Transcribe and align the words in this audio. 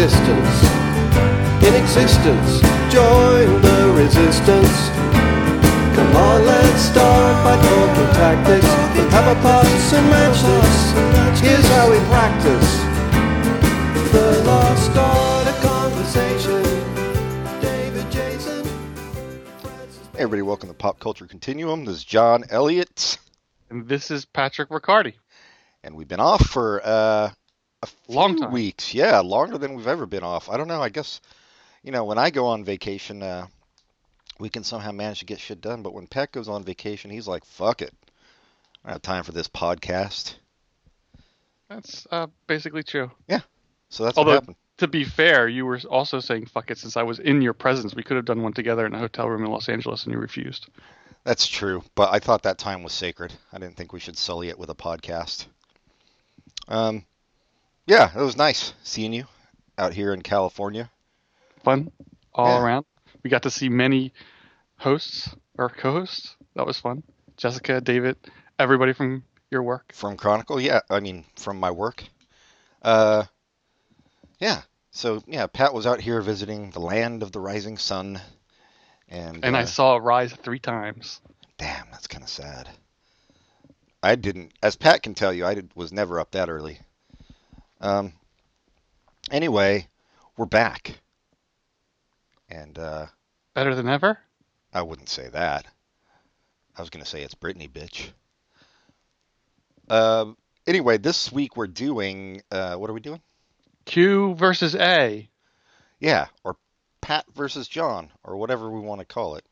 distance. 0.00 0.62
In 1.60 1.74
existence, 1.74 2.60
join 2.90 3.60
the 3.60 3.92
resistance. 3.94 4.88
Come 5.94 6.16
on, 6.16 6.46
let's 6.46 6.80
start 6.80 7.44
by 7.44 7.60
talking 7.60 8.10
tactics. 8.14 8.64
We'll 8.96 9.10
have 9.10 9.36
a 9.36 9.38
pass 9.42 9.92
and 9.92 10.08
match 10.08 10.40
this. 10.40 11.40
Here's 11.42 11.66
how 11.68 11.90
we 11.90 11.98
practice. 12.08 12.70
The 14.10 14.42
lost 14.46 14.96
art 14.96 15.46
of 15.48 15.60
conversation. 15.60 16.62
David 17.60 18.10
Jason. 18.10 18.64
Hey 20.14 20.22
everybody, 20.22 20.40
welcome 20.40 20.70
to 20.70 20.74
Pop 20.74 20.98
Culture 20.98 21.26
Continuum. 21.26 21.84
This 21.84 21.96
is 21.96 22.04
John 22.04 22.44
Elliott, 22.48 23.18
And 23.68 23.86
this 23.86 24.10
is 24.10 24.24
Patrick 24.24 24.70
Riccardi. 24.70 25.16
and 25.84 25.94
we've 25.94 26.08
been 26.08 26.20
off 26.20 26.46
for 26.46 26.80
uh, 26.82 27.32
a 27.82 27.86
few 27.86 28.14
Long 28.14 28.36
time. 28.36 28.52
weeks. 28.52 28.94
Yeah, 28.94 29.20
longer 29.20 29.58
than 29.58 29.74
we've 29.74 29.86
ever 29.86 30.06
been 30.06 30.22
off. 30.22 30.48
I 30.48 30.56
don't 30.56 30.68
know. 30.68 30.82
I 30.82 30.88
guess 30.88 31.20
you 31.82 31.92
know 31.92 32.04
when 32.04 32.18
I 32.18 32.30
go 32.30 32.46
on 32.46 32.64
vacation, 32.64 33.22
uh, 33.22 33.46
we 34.38 34.48
can 34.48 34.64
somehow 34.64 34.92
manage 34.92 35.20
to 35.20 35.24
get 35.26 35.40
shit 35.40 35.60
done. 35.60 35.82
But 35.82 35.94
when 35.94 36.06
Pat 36.06 36.32
goes 36.32 36.48
on 36.48 36.62
vacation, 36.64 37.10
he's 37.10 37.28
like, 37.28 37.44
"Fuck 37.44 37.82
it, 37.82 37.94
I 38.84 38.88
don't 38.88 38.94
have 38.94 39.02
time 39.02 39.24
for 39.24 39.32
this 39.32 39.48
podcast." 39.48 40.34
That's 41.68 42.06
uh, 42.10 42.26
basically 42.46 42.82
true. 42.82 43.10
Yeah. 43.28 43.40
So 43.88 44.04
that's 44.04 44.18
Although- 44.18 44.30
what 44.32 44.40
happened. 44.42 44.56
To 44.78 44.88
be 44.88 45.04
fair, 45.04 45.46
you 45.46 45.66
were 45.66 45.78
also 45.90 46.20
saying 46.20 46.46
fuck 46.46 46.70
it 46.70 46.78
since 46.78 46.96
I 46.96 47.02
was 47.02 47.18
in 47.18 47.42
your 47.42 47.52
presence. 47.52 47.94
We 47.94 48.02
could 48.02 48.16
have 48.16 48.24
done 48.24 48.42
one 48.42 48.54
together 48.54 48.86
in 48.86 48.94
a 48.94 48.98
hotel 48.98 49.28
room 49.28 49.44
in 49.44 49.50
Los 49.50 49.68
Angeles 49.68 50.04
and 50.04 50.14
you 50.14 50.18
refused. 50.18 50.68
That's 51.22 51.46
true, 51.46 51.84
but 51.94 52.10
I 52.14 52.18
thought 52.18 52.44
that 52.44 52.56
time 52.56 52.82
was 52.82 52.94
sacred. 52.94 53.34
I 53.52 53.58
didn't 53.58 53.76
think 53.76 53.92
we 53.92 54.00
should 54.00 54.16
sully 54.16 54.48
it 54.48 54.58
with 54.58 54.70
a 54.70 54.74
podcast. 54.74 55.44
Um, 56.66 57.04
yeah, 57.90 58.10
it 58.16 58.22
was 58.22 58.36
nice 58.36 58.72
seeing 58.84 59.12
you 59.12 59.26
out 59.76 59.92
here 59.92 60.14
in 60.14 60.22
California. 60.22 60.88
Fun 61.64 61.90
all 62.32 62.46
Yeah. 62.46 62.62
around. 62.62 62.86
We 63.24 63.30
got 63.30 63.42
to 63.42 63.50
see 63.50 63.68
many 63.68 64.12
hosts 64.78 65.28
or 65.58 65.68
co 65.68 65.92
hosts. 65.92 66.36
That 66.54 66.66
was 66.66 66.78
fun. 66.78 67.02
Jessica, 67.36 67.80
David, 67.80 68.16
everybody 68.60 68.92
from 68.92 69.24
your 69.50 69.64
work. 69.64 69.92
From 69.92 70.16
Chronicle, 70.16 70.60
yeah. 70.60 70.80
I 70.88 71.00
mean, 71.00 71.24
from 71.34 71.58
my 71.58 71.72
work. 71.72 72.04
Uh, 72.80 73.24
yeah. 74.38 74.62
So 74.92 75.22
yeah, 75.26 75.46
Pat 75.48 75.74
was 75.74 75.86
out 75.86 76.00
here 76.00 76.20
visiting 76.20 76.70
the 76.70 76.80
land 76.80 77.24
of 77.24 77.32
the 77.32 77.40
rising 77.40 77.76
sun, 77.76 78.20
and 79.08 79.44
And 79.44 79.56
uh, 79.56 79.60
I 79.60 79.64
saw 79.64 79.96
it 79.96 80.00
rise 80.00 80.32
three 80.32 80.60
times. 80.60 81.20
damn, 81.58 81.90
that's 81.90 82.06
kind 82.06 82.22
of 82.22 82.28
sad. 82.30 82.68
I 84.02 84.14
didn't, 84.14 84.52
as 84.62 84.76
Pat 84.76 85.02
can 85.02 85.14
tell 85.14 85.32
you, 85.32 85.44
I 85.44 85.54
did, 85.54 85.70
was 85.74 85.92
never 85.92 86.20
up 86.20 86.30
that 86.30 86.48
early. 86.48 86.78
Um. 87.80 88.12
Anyway, 89.30 89.86
we're 90.36 90.46
back, 90.46 91.00
and 92.48 92.78
uh, 92.78 93.06
Better 93.54 93.74
than 93.74 93.88
ever? 93.88 94.18
I 94.72 94.82
wouldn't 94.82 95.08
say 95.08 95.28
that. 95.28 95.66
I 96.76 96.82
was 96.82 96.90
gonna 96.90 97.04
say 97.04 97.22
it's 97.22 97.34
Britney, 97.34 97.70
bitch. 97.70 98.10
Um. 99.88 100.36
Anyway, 100.66 100.98
this 100.98 101.32
week 101.32 101.56
we're 101.56 101.66
doing. 101.66 102.42
Uh, 102.50 102.74
what 102.76 102.90
are 102.90 102.94
we 102.94 103.00
doing? 103.00 103.20
Q 103.86 104.34
versus 104.34 104.74
A. 104.76 105.28
Yeah, 106.00 106.26
or 106.44 106.56
Pat 107.00 107.24
versus 107.34 107.66
John, 107.66 108.10
or 108.24 108.36
whatever 108.36 108.70
we 108.70 108.80
want 108.80 109.00
to 109.00 109.06
call 109.06 109.36
it, 109.36 109.44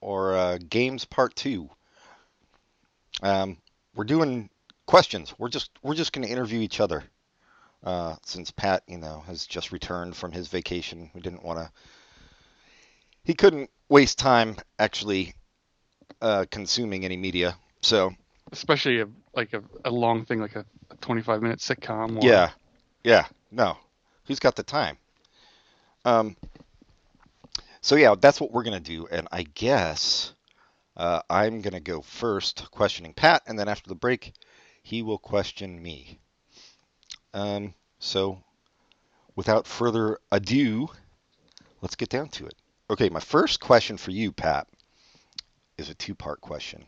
or 0.00 0.34
uh, 0.34 0.58
Games 0.68 1.04
Part 1.04 1.36
Two. 1.36 1.70
Um, 3.22 3.58
we're 3.94 4.04
doing 4.04 4.50
questions. 4.86 5.34
We're 5.38 5.48
just 5.48 5.70
we're 5.82 5.94
just 5.94 6.12
going 6.12 6.26
to 6.26 6.32
interview 6.32 6.60
each 6.60 6.80
other. 6.80 7.04
Uh, 7.86 8.16
since 8.24 8.50
Pat, 8.50 8.82
you 8.88 8.98
know, 8.98 9.22
has 9.28 9.46
just 9.46 9.70
returned 9.70 10.16
from 10.16 10.32
his 10.32 10.48
vacation, 10.48 11.08
we 11.14 11.20
didn't 11.20 11.44
want 11.44 11.60
to. 11.60 11.70
He 13.22 13.32
couldn't 13.32 13.70
waste 13.88 14.18
time 14.18 14.56
actually 14.76 15.34
uh, 16.20 16.46
consuming 16.50 17.04
any 17.04 17.16
media, 17.16 17.56
so 17.82 18.12
Especially 18.50 19.02
a, 19.02 19.06
like 19.36 19.52
a, 19.54 19.62
a 19.84 19.90
long 19.90 20.24
thing, 20.24 20.40
like 20.40 20.56
a, 20.56 20.64
a 20.90 20.96
25 20.96 21.42
minute 21.42 21.60
sitcom. 21.60 22.16
Or, 22.16 22.26
Yeah, 22.26 22.50
yeah, 23.04 23.26
no. 23.52 23.76
Who's 24.26 24.40
got 24.40 24.56
the 24.56 24.64
time? 24.64 24.98
Um. 26.04 26.36
So 27.82 27.94
yeah, 27.94 28.16
that's 28.20 28.40
what 28.40 28.50
we're 28.50 28.64
gonna 28.64 28.80
do, 28.80 29.06
and 29.06 29.28
I 29.30 29.44
guess 29.44 30.34
uh, 30.96 31.20
I'm 31.30 31.60
gonna 31.60 31.78
go 31.78 32.00
first, 32.00 32.68
questioning 32.72 33.14
Pat, 33.14 33.42
and 33.46 33.56
then 33.56 33.68
after 33.68 33.88
the 33.88 33.94
break, 33.94 34.32
he 34.82 35.02
will 35.02 35.18
question 35.18 35.80
me. 35.80 36.18
Um. 37.32 37.74
So, 37.98 38.42
without 39.34 39.66
further 39.66 40.18
ado, 40.30 40.88
let's 41.80 41.96
get 41.96 42.08
down 42.08 42.28
to 42.30 42.46
it. 42.46 42.54
Okay, 42.90 43.08
my 43.08 43.20
first 43.20 43.60
question 43.60 43.96
for 43.96 44.10
you, 44.10 44.32
Pat, 44.32 44.68
is 45.76 45.90
a 45.90 45.94
two-part 45.94 46.40
question. 46.40 46.84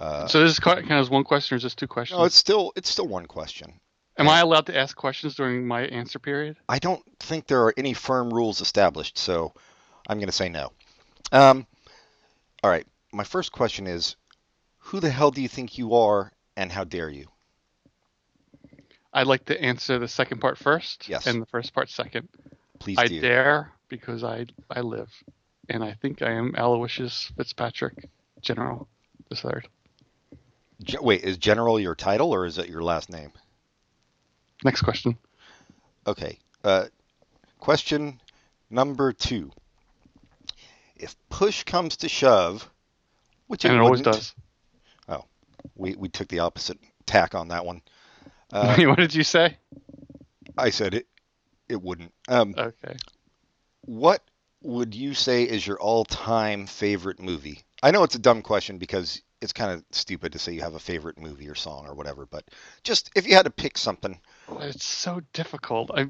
Uh, 0.00 0.26
So 0.26 0.40
this 0.40 0.52
is 0.52 0.58
kind 0.58 0.90
of 0.90 1.10
one 1.10 1.24
question 1.24 1.54
or 1.54 1.56
is 1.56 1.62
this 1.62 1.74
two 1.74 1.86
questions? 1.86 2.18
no, 2.18 2.24
it's 2.24 2.36
still 2.36 2.72
it's 2.76 2.88
still 2.88 3.08
one 3.08 3.26
question. 3.26 3.80
Am 4.18 4.28
I 4.28 4.40
allowed 4.40 4.66
to 4.66 4.76
ask 4.76 4.96
questions 4.96 5.34
during 5.34 5.66
my 5.66 5.82
answer 5.82 6.18
period? 6.18 6.56
I 6.68 6.78
don't 6.78 7.02
think 7.20 7.46
there 7.46 7.62
are 7.64 7.74
any 7.76 7.92
firm 7.92 8.32
rules 8.32 8.62
established, 8.62 9.18
so 9.18 9.52
I'm 10.08 10.18
going 10.18 10.28
to 10.28 10.32
say 10.32 10.48
no. 10.48 10.72
Um, 11.32 11.66
all 12.62 12.70
right. 12.70 12.86
My 13.12 13.24
first 13.24 13.52
question 13.52 13.86
is 13.86 14.16
Who 14.78 15.00
the 15.00 15.10
hell 15.10 15.30
do 15.30 15.42
you 15.42 15.48
think 15.48 15.76
you 15.76 15.94
are, 15.94 16.32
and 16.56 16.72
how 16.72 16.84
dare 16.84 17.10
you? 17.10 17.26
I'd 19.16 19.26
like 19.26 19.46
to 19.46 19.60
answer 19.60 19.98
the 19.98 20.08
second 20.08 20.40
part 20.40 20.58
first 20.58 21.08
Yes. 21.08 21.26
and 21.26 21.40
the 21.40 21.46
first 21.46 21.72
part 21.72 21.88
second. 21.88 22.28
Please 22.78 22.98
I 22.98 23.06
do. 23.06 23.20
dare 23.20 23.72
because 23.88 24.22
I 24.22 24.46
I 24.70 24.80
live. 24.80 25.10
And 25.68 25.82
I 25.82 25.94
think 25.94 26.22
I 26.22 26.32
am 26.32 26.54
Aloysius 26.54 27.32
Fitzpatrick, 27.36 28.08
General 28.40 28.86
the 29.30 29.36
Third. 29.36 29.68
Ge- 30.84 31.00
Wait, 31.00 31.22
is 31.24 31.38
General 31.38 31.80
your 31.80 31.94
title, 31.94 32.32
or 32.32 32.44
is 32.44 32.58
it 32.58 32.68
your 32.68 32.82
last 32.82 33.10
name? 33.10 33.32
Next 34.62 34.82
question. 34.82 35.16
Okay. 36.06 36.38
Uh, 36.62 36.84
question 37.58 38.20
number 38.70 39.12
two. 39.12 39.50
If 40.94 41.16
push 41.30 41.64
comes 41.64 41.96
to 41.98 42.08
shove, 42.08 42.68
which 43.46 43.64
it, 43.64 43.70
and 43.70 43.78
it 43.78 43.80
always 43.80 44.02
does. 44.02 44.34
We, 45.74 45.94
we 45.96 46.08
took 46.08 46.28
the 46.28 46.38
opposite 46.38 46.78
tack 47.06 47.34
on 47.34 47.48
that 47.48 47.66
one. 47.66 47.82
Uh, 48.52 48.76
what 48.84 48.98
did 48.98 49.14
you 49.14 49.24
say? 49.24 49.58
I 50.56 50.70
said 50.70 50.94
it. 50.94 51.06
It 51.68 51.82
wouldn't. 51.82 52.12
Um, 52.28 52.54
Okay. 52.56 52.96
What 53.82 54.22
would 54.62 54.94
you 54.94 55.14
say 55.14 55.44
is 55.44 55.66
your 55.66 55.78
all-time 55.80 56.66
favorite 56.66 57.20
movie? 57.20 57.62
I 57.82 57.90
know 57.90 58.02
it's 58.02 58.14
a 58.14 58.20
dumb 58.20 58.42
question 58.42 58.78
because 58.78 59.22
it's 59.42 59.52
kind 59.52 59.70
of 59.70 59.84
stupid 59.92 60.32
to 60.32 60.38
say 60.38 60.52
you 60.52 60.62
have 60.62 60.74
a 60.74 60.80
favorite 60.80 61.18
movie 61.20 61.48
or 61.48 61.54
song 61.54 61.86
or 61.86 61.94
whatever, 61.94 62.26
but 62.26 62.44
just 62.82 63.10
if 63.14 63.26
you 63.28 63.34
had 63.34 63.44
to 63.44 63.50
pick 63.50 63.76
something. 63.78 64.18
It's 64.60 64.84
so 64.84 65.20
difficult. 65.32 65.90
I, 65.94 66.08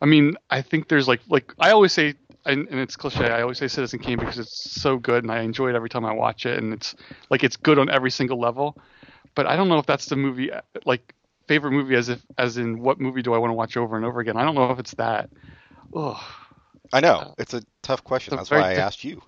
I 0.00 0.06
mean, 0.06 0.36
I 0.50 0.62
think 0.62 0.88
there's 0.88 1.08
like, 1.08 1.20
like 1.28 1.52
I 1.58 1.70
always 1.70 1.92
say, 1.92 2.14
and, 2.46 2.68
and 2.68 2.80
it's 2.80 2.96
cliche. 2.96 3.26
I 3.30 3.42
always 3.42 3.58
say 3.58 3.68
Citizen 3.68 3.98
Kane 3.98 4.18
because 4.18 4.38
it's 4.38 4.80
so 4.80 4.96
good, 4.96 5.24
and 5.24 5.32
I 5.32 5.40
enjoy 5.40 5.70
it 5.70 5.74
every 5.74 5.88
time 5.88 6.04
I 6.04 6.12
watch 6.12 6.46
it, 6.46 6.58
and 6.58 6.72
it's 6.72 6.94
like 7.30 7.44
it's 7.44 7.56
good 7.56 7.78
on 7.78 7.90
every 7.90 8.10
single 8.10 8.38
level. 8.38 8.78
But 9.34 9.46
I 9.46 9.56
don't 9.56 9.68
know 9.68 9.78
if 9.78 9.86
that's 9.86 10.06
the 10.06 10.16
movie, 10.16 10.50
like 10.84 11.14
favorite 11.48 11.72
movie, 11.72 11.96
as 11.96 12.08
if 12.08 12.20
as 12.36 12.58
in 12.58 12.80
what 12.80 13.00
movie 13.00 13.22
do 13.22 13.34
I 13.34 13.38
want 13.38 13.50
to 13.50 13.54
watch 13.54 13.76
over 13.76 13.96
and 13.96 14.04
over 14.04 14.20
again. 14.20 14.36
I 14.36 14.44
don't 14.44 14.54
know 14.54 14.70
if 14.70 14.78
it's 14.78 14.94
that. 14.94 15.30
Ugh. 15.94 16.16
I 16.92 17.00
know 17.00 17.34
it's 17.38 17.54
uh, 17.54 17.58
a 17.58 17.62
tough 17.82 18.04
question. 18.04 18.36
That's 18.36 18.50
why 18.50 18.70
I 18.70 18.74
asked 18.74 19.04
you. 19.04 19.20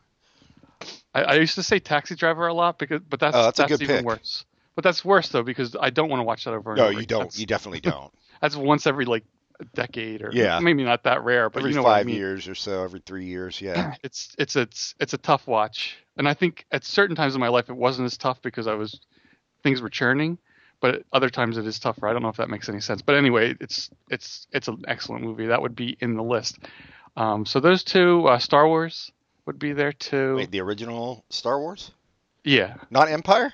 I, 1.14 1.22
I 1.22 1.34
used 1.34 1.56
to 1.56 1.62
say 1.62 1.78
Taxi 1.78 2.14
Driver 2.14 2.46
a 2.46 2.54
lot 2.54 2.78
because, 2.78 3.00
but 3.08 3.20
that's 3.20 3.36
Oh, 3.36 3.50
that's 3.56 3.64
good 3.64 3.82
even 3.82 3.96
pick. 3.96 4.04
worse. 4.04 4.44
But 4.76 4.84
that's 4.84 5.04
worse 5.04 5.28
though 5.28 5.42
because 5.42 5.76
I 5.78 5.90
don't 5.90 6.08
want 6.08 6.20
to 6.20 6.24
watch 6.24 6.44
that 6.44 6.54
over 6.54 6.72
and 6.72 6.80
No, 6.80 6.88
over. 6.88 7.00
you 7.00 7.06
don't. 7.06 7.24
That's, 7.24 7.38
You 7.40 7.46
definitely 7.46 7.80
don't. 7.90 8.12
that's 8.40 8.56
once 8.56 8.86
every 8.86 9.04
like 9.04 9.24
a 9.60 9.64
decade 9.74 10.22
or 10.22 10.32
Yeah. 10.32 10.60
maybe 10.60 10.84
not 10.84 11.02
that 11.04 11.24
rare, 11.24 11.50
but 11.50 11.60
every 11.60 11.70
you 11.70 11.76
know 11.76 11.82
what 11.82 11.90
I 11.90 11.98
five 11.98 12.06
mean. 12.06 12.16
years 12.16 12.48
or 12.48 12.54
so, 12.54 12.84
every 12.84 13.00
three 13.00 13.26
years. 13.26 13.60
Yeah. 13.60 13.94
it's 14.02 14.34
it's 14.38 14.56
it's 14.56 14.94
it's 15.00 15.12
a 15.12 15.18
tough 15.18 15.46
watch, 15.46 15.98
and 16.16 16.28
I 16.28 16.34
think 16.34 16.64
at 16.72 16.84
certain 16.84 17.16
times 17.16 17.34
in 17.34 17.40
my 17.40 17.48
life 17.48 17.68
it 17.68 17.76
wasn't 17.76 18.06
as 18.06 18.16
tough 18.16 18.40
because 18.42 18.66
I 18.66 18.74
was 18.74 19.00
things 19.62 19.82
were 19.82 19.90
churning, 19.90 20.38
but 20.80 21.02
other 21.12 21.30
times 21.30 21.58
it 21.58 21.66
is 21.66 21.78
tougher. 21.78 22.06
I 22.08 22.12
don't 22.12 22.22
know 22.22 22.28
if 22.28 22.36
that 22.36 22.50
makes 22.50 22.68
any 22.68 22.80
sense, 22.80 23.02
but 23.02 23.14
anyway, 23.14 23.54
it's 23.60 23.90
it's 24.10 24.46
it's 24.52 24.68
an 24.68 24.84
excellent 24.88 25.24
movie. 25.24 25.46
That 25.46 25.62
would 25.62 25.76
be 25.76 25.96
in 26.00 26.14
the 26.14 26.22
list. 26.22 26.58
Um, 27.16 27.44
so 27.46 27.60
those 27.60 27.84
two, 27.84 28.26
uh, 28.28 28.38
Star 28.38 28.66
Wars 28.66 29.10
would 29.46 29.58
be 29.58 29.72
there 29.72 29.92
too. 29.92 30.36
Wait, 30.36 30.50
the 30.50 30.60
original 30.60 31.24
Star 31.30 31.58
Wars, 31.60 31.90
Yeah. 32.44 32.74
not 32.90 33.08
Empire. 33.08 33.52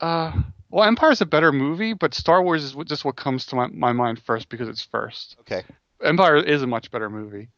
Uh, 0.00 0.32
well, 0.70 0.84
Empire 0.86 1.12
is 1.12 1.20
a 1.20 1.26
better 1.26 1.52
movie, 1.52 1.92
but 1.92 2.14
Star 2.14 2.42
Wars 2.42 2.62
is 2.64 2.74
just 2.86 3.04
what 3.04 3.16
comes 3.16 3.46
to 3.46 3.56
my, 3.56 3.66
my 3.68 3.92
mind 3.92 4.20
first 4.20 4.48
because 4.48 4.68
it's 4.68 4.82
first. 4.84 5.36
Okay. 5.40 5.62
Empire 6.02 6.36
is 6.36 6.62
a 6.62 6.66
much 6.66 6.90
better 6.90 7.08
movie. 7.08 7.48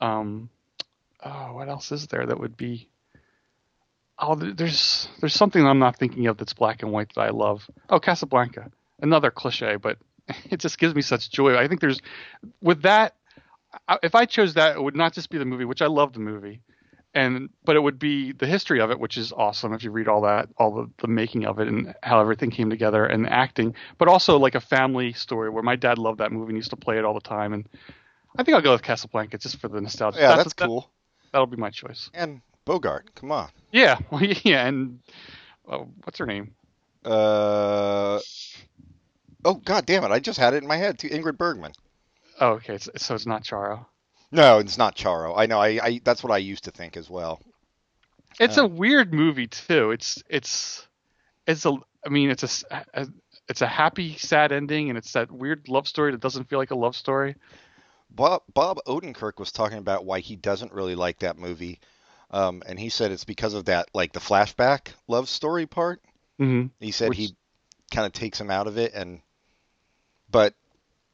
Um, 0.00 0.48
oh, 1.22 1.54
what 1.54 1.68
else 1.68 1.92
is 1.92 2.06
there 2.08 2.26
that 2.26 2.38
would 2.40 2.56
be? 2.56 2.88
Oh, 4.18 4.34
there's 4.34 5.08
there's 5.20 5.34
something 5.34 5.64
I'm 5.64 5.78
not 5.78 5.96
thinking 5.96 6.26
of 6.26 6.38
that's 6.38 6.52
black 6.52 6.82
and 6.82 6.90
white 6.92 7.14
that 7.14 7.20
I 7.20 7.30
love. 7.30 7.68
Oh, 7.88 8.00
Casablanca, 8.00 8.70
another 9.00 9.30
cliche, 9.30 9.76
but 9.76 9.98
it 10.50 10.58
just 10.58 10.78
gives 10.78 10.94
me 10.94 11.02
such 11.02 11.30
joy. 11.30 11.56
I 11.56 11.68
think 11.68 11.80
there's 11.80 12.00
with 12.60 12.82
that, 12.82 13.14
if 14.02 14.14
I 14.14 14.24
chose 14.24 14.54
that, 14.54 14.76
it 14.76 14.82
would 14.82 14.96
not 14.96 15.12
just 15.12 15.30
be 15.30 15.38
the 15.38 15.44
movie, 15.44 15.64
which 15.64 15.82
I 15.82 15.86
love 15.86 16.14
the 16.14 16.18
movie, 16.18 16.60
and 17.14 17.48
but 17.64 17.76
it 17.76 17.80
would 17.80 17.98
be 18.00 18.32
the 18.32 18.46
history 18.46 18.80
of 18.80 18.90
it, 18.90 18.98
which 18.98 19.16
is 19.16 19.32
awesome 19.32 19.72
if 19.72 19.84
you 19.84 19.92
read 19.92 20.08
all 20.08 20.22
that, 20.22 20.48
all 20.56 20.74
the, 20.74 20.90
the 21.00 21.08
making 21.08 21.46
of 21.46 21.60
it 21.60 21.68
and 21.68 21.94
how 22.02 22.20
everything 22.20 22.50
came 22.50 22.70
together 22.70 23.04
and 23.04 23.24
the 23.24 23.32
acting, 23.32 23.74
but 23.98 24.08
also 24.08 24.36
like 24.38 24.56
a 24.56 24.60
family 24.60 25.12
story 25.12 25.48
where 25.48 25.62
my 25.62 25.76
dad 25.76 25.96
loved 25.96 26.18
that 26.18 26.32
movie 26.32 26.48
and 26.50 26.56
used 26.56 26.70
to 26.70 26.76
play 26.76 26.98
it 26.98 27.04
all 27.04 27.14
the 27.14 27.20
time, 27.20 27.52
and 27.52 27.68
I 28.36 28.42
think 28.42 28.56
I'll 28.56 28.62
go 28.62 28.72
with 28.72 28.82
Casablanca 28.82 29.38
just 29.38 29.60
for 29.60 29.68
the 29.68 29.80
nostalgia. 29.80 30.18
Yeah, 30.18 30.36
that's 30.36 30.54
that- 30.54 30.66
cool. 30.66 30.90
That'll 31.30 31.46
be 31.46 31.58
my 31.58 31.70
choice. 31.70 32.10
And 32.14 32.40
Bogart, 32.68 33.14
come 33.14 33.32
on. 33.32 33.48
Yeah, 33.72 33.98
well, 34.10 34.22
yeah, 34.22 34.66
and 34.66 35.00
oh, 35.66 35.88
what's 36.04 36.18
her 36.18 36.26
name? 36.26 36.54
Uh, 37.04 38.20
oh 39.44 39.54
god 39.64 39.86
damn 39.86 40.04
it! 40.04 40.10
I 40.10 40.18
just 40.20 40.38
had 40.38 40.52
it 40.52 40.62
in 40.62 40.68
my 40.68 40.76
head 40.76 40.98
too. 40.98 41.08
Ingrid 41.08 41.38
Bergman. 41.38 41.72
Oh, 42.40 42.50
okay, 42.52 42.74
it's, 42.74 42.88
so 42.96 43.14
it's 43.14 43.24
not 43.26 43.42
Charo. 43.42 43.86
No, 44.30 44.58
it's 44.58 44.76
not 44.76 44.94
Charo. 44.94 45.32
I 45.36 45.46
know. 45.46 45.58
I, 45.58 45.80
I 45.82 46.00
that's 46.04 46.22
what 46.22 46.32
I 46.32 46.38
used 46.38 46.64
to 46.64 46.70
think 46.70 46.96
as 46.98 47.08
well. 47.08 47.40
It's 48.38 48.58
Uh. 48.58 48.64
a 48.64 48.66
weird 48.66 49.14
movie 49.14 49.46
too. 49.46 49.90
It's 49.92 50.22
it's 50.28 50.86
it's 51.46 51.64
a 51.64 51.72
I 52.04 52.10
mean 52.10 52.28
it's 52.30 52.64
a, 52.70 53.08
it's 53.48 53.62
a 53.62 53.66
happy 53.66 54.16
sad 54.18 54.52
ending 54.52 54.90
and 54.90 54.98
it's 54.98 55.12
that 55.14 55.32
weird 55.32 55.68
love 55.68 55.88
story 55.88 56.12
that 56.12 56.20
doesn't 56.20 56.50
feel 56.50 56.58
like 56.58 56.70
a 56.70 56.76
love 56.76 56.94
story. 56.94 57.36
Bob 58.10 58.42
Bob 58.52 58.78
Odenkirk 58.86 59.38
was 59.38 59.52
talking 59.52 59.78
about 59.78 60.04
why 60.04 60.20
he 60.20 60.36
doesn't 60.36 60.72
really 60.72 60.94
like 60.94 61.20
that 61.20 61.38
movie, 61.38 61.80
um, 62.30 62.62
and 62.66 62.78
he 62.78 62.88
said 62.88 63.10
it's 63.12 63.24
because 63.24 63.54
of 63.54 63.66
that 63.66 63.88
like 63.94 64.12
the 64.12 64.20
flashback 64.20 64.88
love 65.06 65.28
story 65.28 65.66
part. 65.66 66.00
hmm 66.38 66.66
He 66.80 66.90
said 66.92 67.08
Which- 67.10 67.18
he 67.18 67.36
kind 67.92 68.06
of 68.06 68.12
takes 68.12 68.40
him 68.40 68.50
out 68.50 68.66
of 68.66 68.76
it, 68.78 68.92
and 68.94 69.20
but 70.30 70.54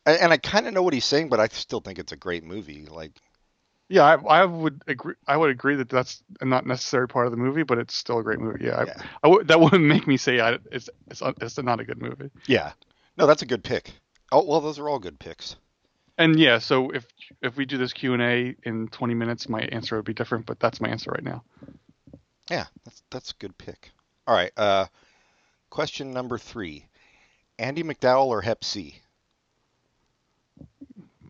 and 0.07 0.33
I 0.33 0.37
kind 0.37 0.67
of 0.67 0.75
know 0.75 0.83
what 0.83 0.93
he's 0.93 1.05
saying, 1.05 1.29
but 1.31 1.41
I 1.41 1.49
still 1.49 1.81
think 1.81 1.99
it's 1.99 2.13
a 2.13 2.17
great 2.17 2.45
movie. 2.45 2.87
Like 2.87 3.13
Yeah, 3.89 4.03
I, 4.03 4.15
I 4.41 4.45
would 4.45 4.83
agree. 4.87 5.15
I 5.27 5.37
would 5.37 5.51
agree 5.51 5.77
that 5.77 5.89
that's 5.89 6.23
a 6.41 6.45
not 6.45 6.67
necessary 6.67 7.07
part 7.09 7.27
of 7.27 7.31
the 7.31 7.39
movie, 7.39 7.63
but 7.63 7.79
it's 7.79 7.95
still 7.95 8.19
a 8.19 8.23
great 8.23 8.41
movie. 8.41 8.65
Yeah, 8.65 8.85
Yeah. 8.87 9.03
I 9.23 9.29
would- 9.29 9.49
that 9.49 9.61
wouldn't 9.61 9.85
make 9.85 10.07
me 10.07 10.17
say 10.17 10.41
I, 10.41 10.59
it's 10.73 10.91
it's 11.09 11.23
it's 11.41 11.59
not 11.59 11.81
a 11.81 11.85
good 11.85 12.03
movie. 12.03 12.31
yeah, 12.47 12.73
no, 13.17 13.27
that's 13.27 13.43
a 13.43 13.47
good 13.47 13.63
pick. 13.65 13.93
Oh 14.33 14.45
well, 14.45 14.61
those 14.61 14.79
are 14.81 14.89
all 14.89 14.99
good 14.99 15.19
picks. 15.21 15.57
And 16.17 16.39
yeah, 16.39 16.59
so 16.59 16.91
if 16.91 17.07
if 17.43 17.57
we 17.57 17.65
do 17.67 17.77
this 17.77 17.93
Q 17.93 18.13
and 18.15 18.23
A 18.23 18.55
in 18.63 18.89
20 18.89 19.15
minutes, 19.15 19.49
my 19.49 19.61
answer 19.61 19.97
would 19.97 20.05
be 20.05 20.15
different, 20.15 20.47
but 20.47 20.61
that's 20.61 20.81
my 20.81 20.89
answer 20.89 21.11
right 21.11 21.25
now. 21.25 21.43
Yeah, 22.51 22.67
that's 22.85 23.03
that's 23.11 23.31
a 23.33 23.35
good 23.35 23.57
pick. 23.59 23.91
All 24.27 24.35
right, 24.35 24.53
uh, 24.57 24.87
question 25.71 26.13
number 26.13 26.39
three: 26.39 26.87
Andie 27.59 27.83
MacDowell 27.83 28.27
or 28.27 28.43
Hep 28.43 28.65
C? 28.65 29.01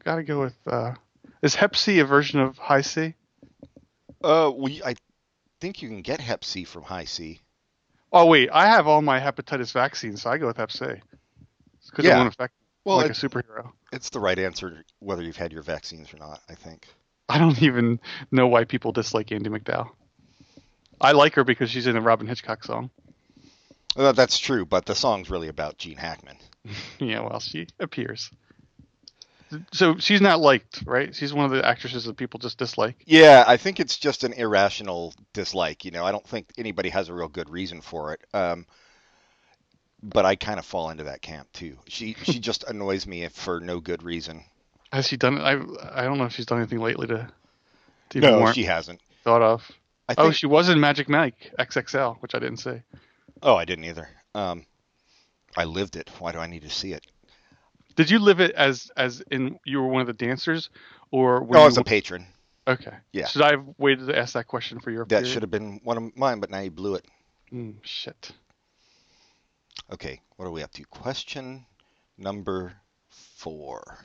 Got 0.05 0.17
to 0.17 0.23
go 0.23 0.41
with 0.41 0.57
uh, 0.67 0.93
is 1.41 1.55
Hep 1.55 1.77
C 1.77 2.01
a 2.01 2.05
version 2.05 2.41
of 2.41 2.59
Hi-C? 2.59 3.15
Uh, 4.23 4.53
we 4.55 4.83
I 4.83 4.95
think 5.61 5.81
you 5.81 5.89
can 5.89 6.03
get 6.03 6.21
Hep 6.21 6.45
C 6.45 6.65
from 6.65 6.83
Hi-C. 6.83 7.41
Oh 8.13 8.27
wait, 8.27 8.51
I 8.53 8.67
have 8.67 8.87
all 8.87 9.01
my 9.01 9.19
hepatitis 9.19 9.73
vaccines, 9.73 10.23
so 10.23 10.31
I 10.31 10.37
go 10.39 10.47
with 10.47 10.59
Hep 10.59 10.71
C. 10.71 10.85
Because 11.87 12.05
Yeah. 12.05 12.15
it 12.15 12.17
won't 12.19 12.29
affect 12.29 12.53
Well, 12.85 12.99
like 12.99 13.11
a 13.11 13.15
superhero. 13.15 13.73
it's 13.93 14.11
the 14.11 14.21
right 14.21 14.39
answer 14.39 14.85
whether 14.99 15.23
you've 15.23 15.37
had 15.37 15.53
your 15.53 15.63
vaccines 15.63 16.13
or 16.13 16.19
not. 16.19 16.41
I 16.49 16.55
think. 16.55 16.87
I 17.29 17.39
don't 17.39 17.63
even 17.63 18.01
know 18.31 18.47
why 18.47 18.65
people 18.65 18.93
dislike 18.93 19.33
Andie 19.33 19.49
MacDowell. 19.51 19.89
I 21.01 21.13
like 21.13 21.35
her 21.35 21.45
because 21.45 21.71
she's 21.71 21.87
in 21.87 21.97
a 21.97 22.01
Robyn 22.01 22.27
Hitchcock 22.27 22.65
song. 22.65 22.91
Uh, 23.97 24.13
that's 24.13 24.39
true, 24.39 24.65
but 24.67 24.87
the 24.87 24.95
song's 24.95 25.31
really 25.31 25.49
about 25.49 25.79
Gene 25.79 25.97
Hackman. 25.97 26.37
Yeah, 26.99 27.21
well, 27.21 27.41
she 27.41 27.67
appears. 27.79 28.31
So 29.73 29.99
she's 29.99 30.23
not 30.23 30.41
liked, 30.41 30.83
right? 30.87 31.15
She's 31.15 31.33
one 31.33 31.45
of 31.45 31.51
the 31.51 31.65
actresses 31.65 32.05
that 32.05 32.17
people 32.17 32.41
just 32.41 32.57
dislike. 32.59 32.97
Yeah, 33.07 33.45
I 33.47 33.59
think 33.59 33.79
it's 33.81 33.99
just 33.99 34.25
an 34.25 34.33
irrational 34.33 35.15
dislike. 35.35 35.85
You 35.85 35.91
know, 35.91 36.05
I 36.05 36.11
don't 36.11 36.27
think 36.27 36.49
anybody 36.57 36.89
has 36.89 37.09
a 37.11 37.15
real 37.15 37.29
good 37.29 37.51
reason 37.51 37.83
for 37.83 38.15
it. 38.15 38.21
Um, 38.33 38.67
but 40.05 40.25
I 40.27 40.37
kind 40.37 40.59
of 40.59 40.67
fall 40.67 40.91
into 40.91 41.05
that 41.05 41.23
camp 41.23 41.49
too. 41.53 41.77
She 41.89 42.15
she 42.23 42.39
just 42.39 42.65
annoys 42.69 43.07
me 43.07 43.27
for 43.29 43.61
no 43.61 43.81
good 43.81 44.03
reason. 44.03 44.45
Has 44.93 45.09
she 45.09 45.17
done? 45.17 45.41
I 45.41 45.53
I 45.53 46.03
don't 46.05 46.19
know 46.19 46.25
if 46.25 46.33
she's 46.35 46.47
done 46.47 46.59
anything 46.59 46.79
lately 46.81 47.07
to, 47.09 47.29
to 48.11 48.21
No, 48.21 48.53
she 48.53 48.65
hasn't. 48.65 49.01
thought 49.25 49.43
of. 49.43 49.69
I 50.09 50.15
Oh, 50.19 50.31
she 50.31 50.47
was 50.47 50.69
in 50.69 50.79
Magic 50.79 51.09
Mike 51.09 51.53
XXL, 51.59 52.17
which 52.21 52.35
I 52.35 52.39
didn't 52.39 52.59
see. 52.59 52.83
oh, 53.43 53.57
I 53.57 53.65
didn't 53.65 53.87
either. 53.87 54.09
Um, 54.35 54.67
I 55.57 55.65
lived 55.65 55.97
it. 55.97 56.11
Why 56.19 56.31
do 56.33 56.39
I 56.39 56.47
need 56.47 56.63
to 56.63 56.71
see 56.71 56.93
it? 56.93 57.07
Did 57.97 58.11
you 58.11 58.19
live 58.19 58.41
it 58.41 58.51
as 58.53 58.91
as 58.97 59.23
in 59.31 59.59
you 59.65 59.81
were 59.81 59.89
one 59.89 60.01
of 60.03 60.07
the 60.07 60.13
dancers, 60.13 60.69
or 61.11 61.43
were 61.43 61.57
Oh, 61.57 61.63
you, 61.63 61.67
as 61.69 61.79
a 61.79 61.85
patron. 61.85 62.27
okay? 62.69 62.93
Yeah. 63.13 63.27
Should 63.27 63.43
I 63.43 63.53
have 63.53 63.65
waited 63.79 64.09
to 64.09 64.19
ask 64.19 64.35
that 64.35 64.47
question 64.47 64.81
for 64.81 64.91
your? 64.91 65.05
That 65.07 65.09
period? 65.21 65.29
should 65.33 65.43
have 65.43 65.51
been 65.51 65.81
one 65.85 65.97
of 65.97 66.17
mine, 66.17 66.41
but 66.41 66.51
now 66.51 66.59
you 66.61 66.71
blew 66.71 66.97
it. 66.97 67.07
Mm, 67.53 67.77
shit. 67.83 68.33
Okay, 69.93 70.21
what 70.37 70.47
are 70.47 70.51
we 70.51 70.63
up 70.63 70.73
to? 70.73 70.85
Question 70.87 71.67
number 72.17 72.73
four. 73.37 73.99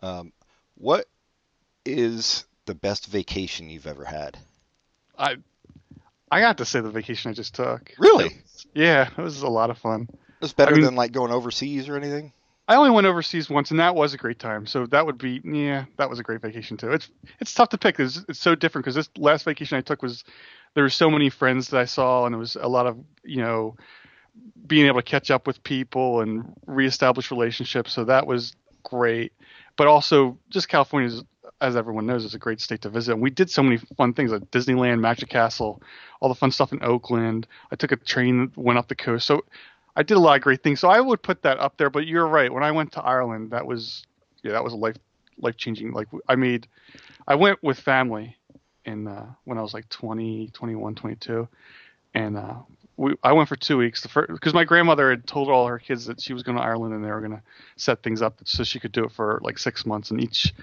Um, 0.00 0.32
what 0.76 1.06
is 1.84 2.44
the 2.66 2.74
best 2.74 3.06
vacation 3.06 3.70
you've 3.70 3.86
ever 3.86 4.04
had? 4.04 4.38
I 5.18 5.36
I 6.30 6.40
got 6.40 6.58
to 6.58 6.64
say 6.64 6.80
the 6.80 6.90
vacation 6.90 7.30
I 7.30 7.34
just 7.34 7.54
took. 7.54 7.92
Really? 7.98 8.30
Yeah, 8.74 9.08
it 9.16 9.20
was 9.20 9.42
a 9.42 9.48
lot 9.48 9.70
of 9.70 9.78
fun. 9.78 10.08
It's 10.40 10.52
better 10.52 10.72
I 10.72 10.76
mean- 10.76 10.84
than 10.84 10.94
like 10.96 11.12
going 11.12 11.32
overseas 11.32 11.88
or 11.88 11.96
anything. 11.96 12.32
I 12.68 12.76
only 12.76 12.90
went 12.90 13.08
overseas 13.08 13.50
once, 13.50 13.72
and 13.72 13.80
that 13.80 13.96
was 13.96 14.14
a 14.14 14.16
great 14.16 14.38
time. 14.38 14.66
So 14.66 14.86
that 14.86 15.04
would 15.04 15.18
be, 15.18 15.40
yeah, 15.44 15.84
that 15.96 16.08
was 16.08 16.20
a 16.20 16.22
great 16.22 16.40
vacation 16.40 16.76
too. 16.76 16.92
It's 16.92 17.10
it's 17.40 17.52
tough 17.52 17.70
to 17.70 17.78
pick. 17.78 17.98
It's, 17.98 18.24
it's 18.28 18.38
so 18.38 18.54
different 18.54 18.84
because 18.84 18.94
this 18.94 19.10
last 19.18 19.44
vacation 19.44 19.76
I 19.76 19.80
took 19.80 20.00
was 20.00 20.22
there 20.74 20.84
were 20.84 20.88
so 20.88 21.10
many 21.10 21.28
friends 21.28 21.68
that 21.68 21.80
I 21.80 21.86
saw, 21.86 22.24
and 22.24 22.34
it 22.34 22.38
was 22.38 22.56
a 22.56 22.68
lot 22.68 22.86
of 22.86 22.96
you 23.24 23.42
know 23.42 23.76
being 24.66 24.86
able 24.86 25.00
to 25.00 25.02
catch 25.02 25.30
up 25.30 25.46
with 25.46 25.62
people 25.62 26.20
and 26.20 26.54
reestablish 26.66 27.30
relationships. 27.30 27.92
So 27.92 28.04
that 28.04 28.26
was 28.26 28.54
great. 28.82 29.32
But 29.76 29.86
also, 29.86 30.38
just 30.50 30.68
California, 30.68 31.20
as 31.60 31.76
everyone 31.76 32.06
knows, 32.06 32.24
is 32.24 32.34
a 32.34 32.38
great 32.38 32.60
state 32.60 32.82
to 32.82 32.88
visit. 32.88 33.12
And 33.12 33.22
we 33.22 33.30
did 33.30 33.50
so 33.50 33.62
many 33.62 33.78
fun 33.96 34.14
things 34.14 34.30
like 34.30 34.50
Disneyland, 34.50 35.00
Magic 35.00 35.28
Castle, 35.28 35.82
all 36.20 36.28
the 36.28 36.34
fun 36.34 36.50
stuff 36.50 36.72
in 36.72 36.82
Oakland. 36.82 37.46
I 37.70 37.76
took 37.76 37.92
a 37.92 37.96
train 37.96 38.50
that 38.54 38.56
went 38.56 38.78
up 38.78 38.88
the 38.88 38.94
coast. 38.94 39.26
So 39.26 39.44
I 39.96 40.02
did 40.02 40.16
a 40.16 40.20
lot 40.20 40.36
of 40.36 40.42
great 40.42 40.62
things. 40.62 40.80
So 40.80 40.88
I 40.88 41.00
would 41.00 41.22
put 41.22 41.42
that 41.42 41.58
up 41.58 41.76
there. 41.76 41.90
But 41.90 42.06
you're 42.06 42.26
right. 42.26 42.52
When 42.52 42.62
I 42.62 42.72
went 42.72 42.92
to 42.92 43.02
Ireland, 43.02 43.50
that 43.50 43.66
was 43.66 44.06
yeah, 44.42 44.52
that 44.52 44.64
was 44.64 44.72
a 44.72 44.76
life 44.76 44.96
life 45.38 45.56
changing. 45.56 45.92
Like 45.92 46.08
I 46.28 46.36
made, 46.36 46.68
I 47.26 47.34
went 47.34 47.62
with 47.62 47.78
family, 47.78 48.36
in 48.84 49.06
uh, 49.06 49.26
when 49.44 49.58
I 49.58 49.62
was 49.62 49.74
like 49.74 49.88
20, 49.88 50.50
21, 50.52 50.94
22, 50.94 51.48
and 52.14 52.36
uh, 52.36 52.54
we 53.02 53.14
I 53.22 53.32
went 53.32 53.48
for 53.48 53.56
two 53.56 53.76
weeks. 53.76 54.02
The 54.02 54.08
first 54.08 54.30
because 54.30 54.54
my 54.54 54.64
grandmother 54.64 55.10
had 55.10 55.26
told 55.26 55.48
all 55.48 55.66
her 55.66 55.78
kids 55.78 56.06
that 56.06 56.20
she 56.20 56.32
was 56.32 56.42
going 56.44 56.56
to 56.56 56.62
Ireland 56.62 56.94
and 56.94 57.04
they 57.04 57.10
were 57.10 57.20
going 57.20 57.32
to 57.32 57.42
set 57.76 58.02
things 58.02 58.22
up 58.22 58.40
so 58.44 58.62
she 58.62 58.78
could 58.78 58.92
do 58.92 59.04
it 59.04 59.12
for 59.12 59.40
like 59.42 59.58
six 59.58 59.84
months, 59.84 60.10
and 60.12 60.22
each 60.22 60.54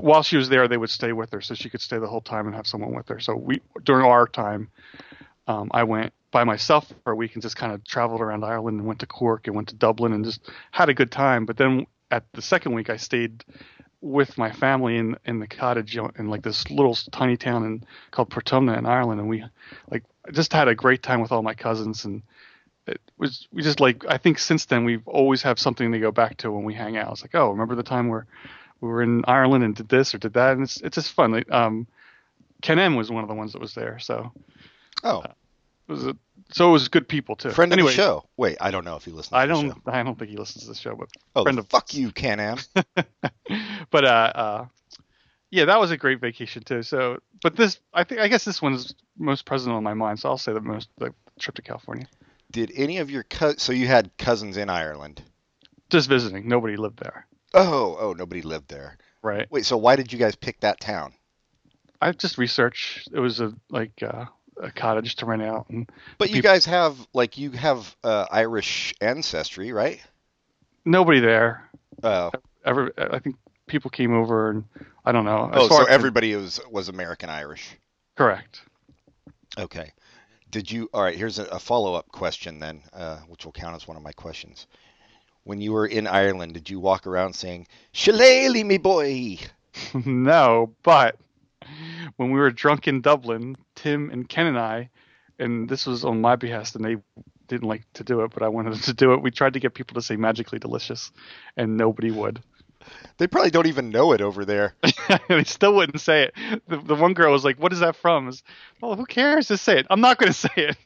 while 0.00 0.22
she 0.22 0.36
was 0.36 0.48
there, 0.48 0.68
they 0.68 0.76
would 0.76 0.90
stay 0.90 1.12
with 1.12 1.32
her 1.32 1.40
so 1.40 1.54
she 1.54 1.68
could 1.70 1.80
stay 1.80 1.98
the 1.98 2.06
whole 2.06 2.20
time 2.20 2.46
and 2.46 2.54
have 2.54 2.66
someone 2.66 2.94
with 2.94 3.08
her. 3.08 3.18
So 3.18 3.34
we 3.34 3.62
during 3.82 4.04
our 4.04 4.26
time, 4.26 4.68
um, 5.48 5.70
I 5.72 5.84
went 5.84 6.12
by 6.30 6.44
myself 6.44 6.92
for 7.02 7.12
a 7.12 7.16
week 7.16 7.34
and 7.34 7.42
just 7.42 7.56
kind 7.56 7.72
of 7.72 7.82
traveled 7.84 8.20
around 8.20 8.44
Ireland 8.44 8.78
and 8.78 8.86
went 8.86 9.00
to 9.00 9.06
Cork 9.06 9.46
and 9.46 9.56
went 9.56 9.68
to 9.68 9.74
Dublin 9.74 10.12
and 10.12 10.24
just 10.24 10.50
had 10.70 10.88
a 10.88 10.94
good 10.94 11.10
time. 11.10 11.46
But 11.46 11.56
then 11.56 11.86
at 12.10 12.24
the 12.32 12.42
second 12.42 12.74
week, 12.74 12.90
I 12.90 12.96
stayed 12.96 13.44
with 14.02 14.36
my 14.36 14.50
family 14.50 14.98
in 14.98 15.16
in 15.24 15.38
the 15.38 15.46
cottage 15.46 15.96
in 15.96 16.28
like 16.28 16.42
this 16.42 16.70
little 16.70 16.94
tiny 17.12 17.36
town 17.36 17.64
in, 17.64 17.84
called 18.10 18.28
Portumna 18.28 18.76
in 18.76 18.84
Ireland, 18.84 19.20
and 19.20 19.28
we 19.28 19.44
like 19.90 20.04
just 20.32 20.52
had 20.52 20.68
a 20.68 20.74
great 20.74 21.02
time 21.02 21.20
with 21.20 21.32
all 21.32 21.42
my 21.42 21.54
cousins 21.54 22.04
and. 22.04 22.22
It 22.84 23.00
was 23.16 23.46
we 23.52 23.62
just 23.62 23.78
like 23.78 24.04
I 24.08 24.18
think 24.18 24.40
since 24.40 24.64
then 24.64 24.84
we've 24.84 25.06
always 25.06 25.40
have 25.42 25.60
something 25.60 25.92
to 25.92 26.00
go 26.00 26.10
back 26.10 26.38
to 26.38 26.50
when 26.50 26.64
we 26.64 26.74
hang 26.74 26.96
out. 26.96 27.12
It's 27.12 27.22
like 27.22 27.36
oh 27.36 27.50
remember 27.52 27.76
the 27.76 27.84
time 27.84 28.08
where 28.08 28.26
we 28.80 28.88
were 28.88 29.04
in 29.04 29.24
Ireland 29.24 29.62
and 29.62 29.72
did 29.72 29.88
this 29.88 30.12
or 30.12 30.18
did 30.18 30.32
that 30.32 30.54
and 30.54 30.64
it's 30.64 30.80
it's 30.80 30.96
just 30.96 31.12
fun. 31.12 31.30
Like, 31.30 31.48
um, 31.52 31.86
Ken 32.60 32.80
M 32.80 32.96
was 32.96 33.08
one 33.08 33.22
of 33.22 33.28
the 33.28 33.36
ones 33.36 33.52
that 33.52 33.60
was 33.60 33.74
there, 33.74 34.00
so 34.00 34.32
Oh, 35.04 35.20
it 35.22 35.92
was 35.92 36.06
a, 36.06 36.16
so 36.52 36.68
it 36.68 36.72
was 36.72 36.88
good 36.88 37.08
people 37.08 37.36
too. 37.36 37.50
friend 37.50 37.72
anyway, 37.72 37.90
of 37.90 37.96
the 37.96 38.02
show. 38.02 38.24
Wait, 38.36 38.56
I 38.60 38.70
don't 38.70 38.84
know 38.84 38.96
if 38.96 39.04
he 39.04 39.10
listens. 39.10 39.32
I 39.34 39.46
don't 39.46 39.68
The 39.68 39.74
show. 39.74 39.80
I 39.86 40.02
don't 40.02 40.18
think 40.18 40.30
he 40.30 40.36
listens 40.36 40.64
to 40.64 40.70
the 40.70 40.74
show, 40.76 40.94
but 40.94 41.08
Oh, 41.36 41.42
friend 41.44 41.58
of- 41.58 41.68
fuck 41.68 41.94
you, 41.94 42.10
Ken 42.12 42.40
M. 42.40 42.58
but 43.90 44.04
uh, 44.04 44.32
uh, 44.34 44.66
yeah, 45.50 45.66
that 45.66 45.78
was 45.80 45.90
a 45.90 45.96
great 45.96 46.20
vacation 46.20 46.62
too. 46.62 46.82
So, 46.82 47.18
but 47.42 47.56
this, 47.56 47.78
I 47.92 48.04
think, 48.04 48.20
I 48.20 48.28
guess 48.28 48.44
this 48.44 48.62
one's 48.62 48.94
most 49.18 49.44
present 49.44 49.74
on 49.74 49.82
my 49.82 49.94
mind. 49.94 50.18
So 50.20 50.28
I'll 50.28 50.38
say 50.38 50.52
the 50.52 50.60
most 50.60 50.88
the 50.98 51.12
trip 51.38 51.54
to 51.56 51.62
California. 51.62 52.06
Did 52.50 52.72
any 52.74 52.98
of 52.98 53.10
your 53.10 53.22
cous- 53.24 53.62
so 53.62 53.72
you 53.72 53.86
had 53.86 54.10
cousins 54.18 54.56
in 54.56 54.68
Ireland? 54.68 55.22
Just 55.90 56.08
visiting. 56.08 56.48
Nobody 56.48 56.76
lived 56.76 56.98
there, 57.00 57.26
Oh, 57.54 57.96
oh, 58.00 58.12
nobody 58.14 58.40
lived 58.42 58.68
there. 58.68 58.96
right? 59.22 59.46
Wait, 59.50 59.66
so 59.66 59.76
why 59.76 59.96
did 59.96 60.12
you 60.12 60.18
guys 60.18 60.34
pick 60.36 60.60
that 60.60 60.80
town? 60.80 61.12
I 62.00 62.12
just 62.12 62.36
researched. 62.38 63.08
It 63.12 63.20
was 63.20 63.40
a 63.40 63.52
like 63.70 63.92
uh, 64.02 64.24
a 64.60 64.70
cottage 64.70 65.16
to 65.16 65.26
rent 65.26 65.42
out, 65.42 65.68
and 65.70 65.90
But 66.18 66.30
you 66.30 66.42
guys 66.42 66.64
have 66.66 66.96
like 67.12 67.38
you 67.38 67.50
have 67.52 67.94
uh, 68.04 68.26
Irish 68.30 68.94
ancestry, 69.00 69.72
right? 69.72 70.00
nobody 70.84 71.20
there. 71.20 71.68
Uh, 72.02 72.30
Ever, 72.64 72.92
I 72.96 73.18
think 73.18 73.36
people 73.66 73.90
came 73.90 74.12
over 74.14 74.50
and 74.50 74.64
I 75.04 75.12
don't 75.12 75.24
know. 75.24 75.50
Oh, 75.52 75.68
so 75.68 75.84
everybody 75.84 76.34
was 76.36 76.60
was 76.70 76.88
American 76.88 77.28
Irish. 77.30 77.76
correct. 78.16 78.62
Okay. 79.58 79.92
Did 80.50 80.70
you? 80.70 80.88
All 80.92 81.02
right. 81.02 81.16
Here's 81.16 81.38
a, 81.38 81.44
a 81.44 81.58
follow 81.58 81.94
up 81.94 82.08
question 82.12 82.58
then, 82.58 82.82
uh, 82.92 83.18
which 83.28 83.44
will 83.44 83.52
count 83.52 83.74
as 83.74 83.88
one 83.88 83.96
of 83.96 84.02
my 84.02 84.12
questions. 84.12 84.66
When 85.44 85.60
you 85.60 85.72
were 85.72 85.86
in 85.86 86.06
Ireland, 86.06 86.54
did 86.54 86.70
you 86.70 86.78
walk 86.78 87.06
around 87.06 87.34
saying 87.34 87.66
"Shillelagh, 87.92 88.64
me 88.64 88.78
boy"? 88.78 89.38
no, 90.04 90.74
but 90.82 91.16
when 92.16 92.30
we 92.30 92.38
were 92.38 92.50
drunk 92.50 92.88
in 92.88 93.00
Dublin, 93.00 93.56
Tim 93.74 94.10
and 94.10 94.28
Ken 94.28 94.46
and 94.46 94.58
I, 94.58 94.90
and 95.38 95.68
this 95.68 95.86
was 95.86 96.04
on 96.04 96.20
my 96.20 96.36
behest, 96.36 96.76
and 96.76 96.84
they 96.84 96.96
didn't 97.48 97.68
like 97.68 97.84
to 97.94 98.04
do 98.04 98.22
it, 98.22 98.32
but 98.32 98.42
I 98.42 98.48
wanted 98.48 98.74
them 98.74 98.80
to 98.80 98.92
do 98.92 99.12
it. 99.12 99.22
We 99.22 99.30
tried 99.30 99.54
to 99.54 99.60
get 99.60 99.74
people 99.74 99.94
to 99.94 100.02
say 100.02 100.16
"magically 100.16 100.58
delicious," 100.58 101.10
and 101.56 101.76
nobody 101.76 102.10
would. 102.10 102.42
They 103.18 103.26
probably 103.26 103.50
don't 103.50 103.66
even 103.66 103.90
know 103.90 104.12
it 104.12 104.20
over 104.20 104.44
there. 104.44 104.74
they 105.28 105.44
still 105.44 105.74
wouldn't 105.74 106.00
say 106.00 106.24
it. 106.24 106.34
The, 106.66 106.78
the 106.78 106.94
one 106.94 107.14
girl 107.14 107.32
was 107.32 107.44
like, 107.44 107.58
"What 107.58 107.72
is 107.72 107.80
that 107.80 107.96
from?" 107.96 108.26
Was, 108.26 108.42
well, 108.80 108.96
who 108.96 109.06
cares? 109.06 109.48
Just 109.48 109.64
say 109.64 109.78
it. 109.78 109.86
I'm 109.90 110.00
not 110.00 110.18
going 110.18 110.32
to 110.32 110.38
say 110.38 110.50
it. 110.56 110.76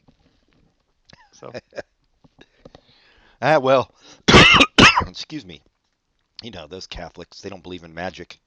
So 1.33 1.51
Ah, 3.41 3.59
well. 3.59 3.93
Excuse 5.07 5.45
me. 5.45 5.61
You 6.41 6.51
know 6.51 6.67
those 6.67 6.87
Catholics. 6.87 7.41
They 7.41 7.49
don't 7.49 7.63
believe 7.63 7.83
in 7.83 7.93
magic. 7.93 8.39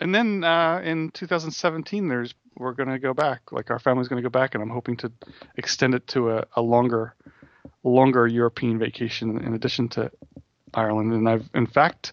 And 0.00 0.14
then 0.14 0.44
uh, 0.44 0.80
in 0.84 1.10
2017, 1.10 2.08
there's 2.08 2.34
we're 2.56 2.72
gonna 2.72 2.98
go 2.98 3.14
back. 3.14 3.52
Like 3.52 3.70
our 3.70 3.78
family's 3.78 4.08
gonna 4.08 4.22
go 4.22 4.28
back, 4.28 4.54
and 4.54 4.62
I'm 4.62 4.70
hoping 4.70 4.96
to 4.98 5.12
extend 5.56 5.94
it 5.94 6.06
to 6.08 6.30
a, 6.38 6.44
a 6.56 6.62
longer, 6.62 7.14
longer 7.84 8.26
European 8.26 8.78
vacation 8.78 9.38
in 9.44 9.54
addition 9.54 9.88
to 9.90 10.10
Ireland. 10.74 11.12
And 11.12 11.28
I've, 11.28 11.48
in 11.54 11.66
fact, 11.66 12.12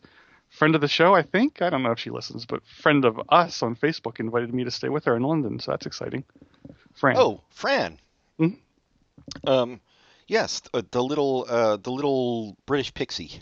friend 0.50 0.76
of 0.76 0.82
the 0.82 0.88
show, 0.88 1.14
I 1.16 1.22
think 1.24 1.62
I 1.62 1.70
don't 1.70 1.84
know 1.84 1.92
if 1.92 2.00
she 2.00 2.10
listens, 2.12 2.46
but 2.46 2.66
friend 2.66 3.06
of 3.06 3.20
us 3.30 3.62
on 3.64 3.76
Facebook 3.76 4.20
invited 4.20 4.54
me 4.54 4.64
to 4.64 4.72
stay 4.72 4.90
with 4.90 5.06
her 5.06 5.16
in 5.16 5.24
London, 5.24 5.60
so 5.60 5.72
that's 5.72 5.86
exciting. 5.86 6.24
Fran. 6.94 7.18
Oh, 7.18 7.42
Fran. 7.50 8.00
Mhm. 8.40 8.58
Um, 9.46 9.82
yes, 10.28 10.62
uh, 10.74 10.82
the 10.92 11.04
little 11.04 11.46
uh, 11.50 11.78
the 11.78 11.92
little 11.92 12.56
British 12.66 12.94
pixie. 12.94 13.42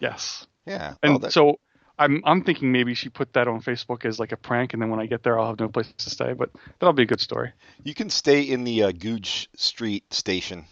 yes. 0.00 0.46
Yeah. 0.66 0.94
And 1.02 1.16
oh, 1.16 1.18
that- 1.18 1.32
so 1.32 1.58
I'm 2.02 2.22
I'm 2.24 2.42
thinking 2.42 2.72
maybe 2.72 2.94
she 2.94 3.08
put 3.08 3.32
that 3.34 3.46
on 3.46 3.62
Facebook 3.62 4.04
as 4.04 4.18
like 4.18 4.32
a 4.32 4.36
prank, 4.36 4.72
and 4.72 4.82
then 4.82 4.90
when 4.90 5.00
I 5.00 5.06
get 5.06 5.22
there, 5.22 5.38
I'll 5.38 5.48
have 5.48 5.60
no 5.60 5.68
place 5.68 5.92
to 5.96 6.10
stay. 6.10 6.32
But 6.32 6.50
that'll 6.78 6.92
be 6.92 7.04
a 7.04 7.06
good 7.06 7.20
story. 7.20 7.52
You 7.84 7.94
can 7.94 8.10
stay 8.10 8.42
in 8.42 8.64
the 8.64 8.84
uh, 8.84 8.92
Goodge 8.92 9.48
Street 9.56 10.12
station. 10.12 10.64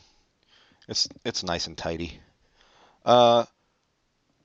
It's 0.89 1.09
it's 1.25 1.45
nice 1.45 1.67
and 1.67 1.79
tidy. 1.79 2.19
Uh, 3.05 3.45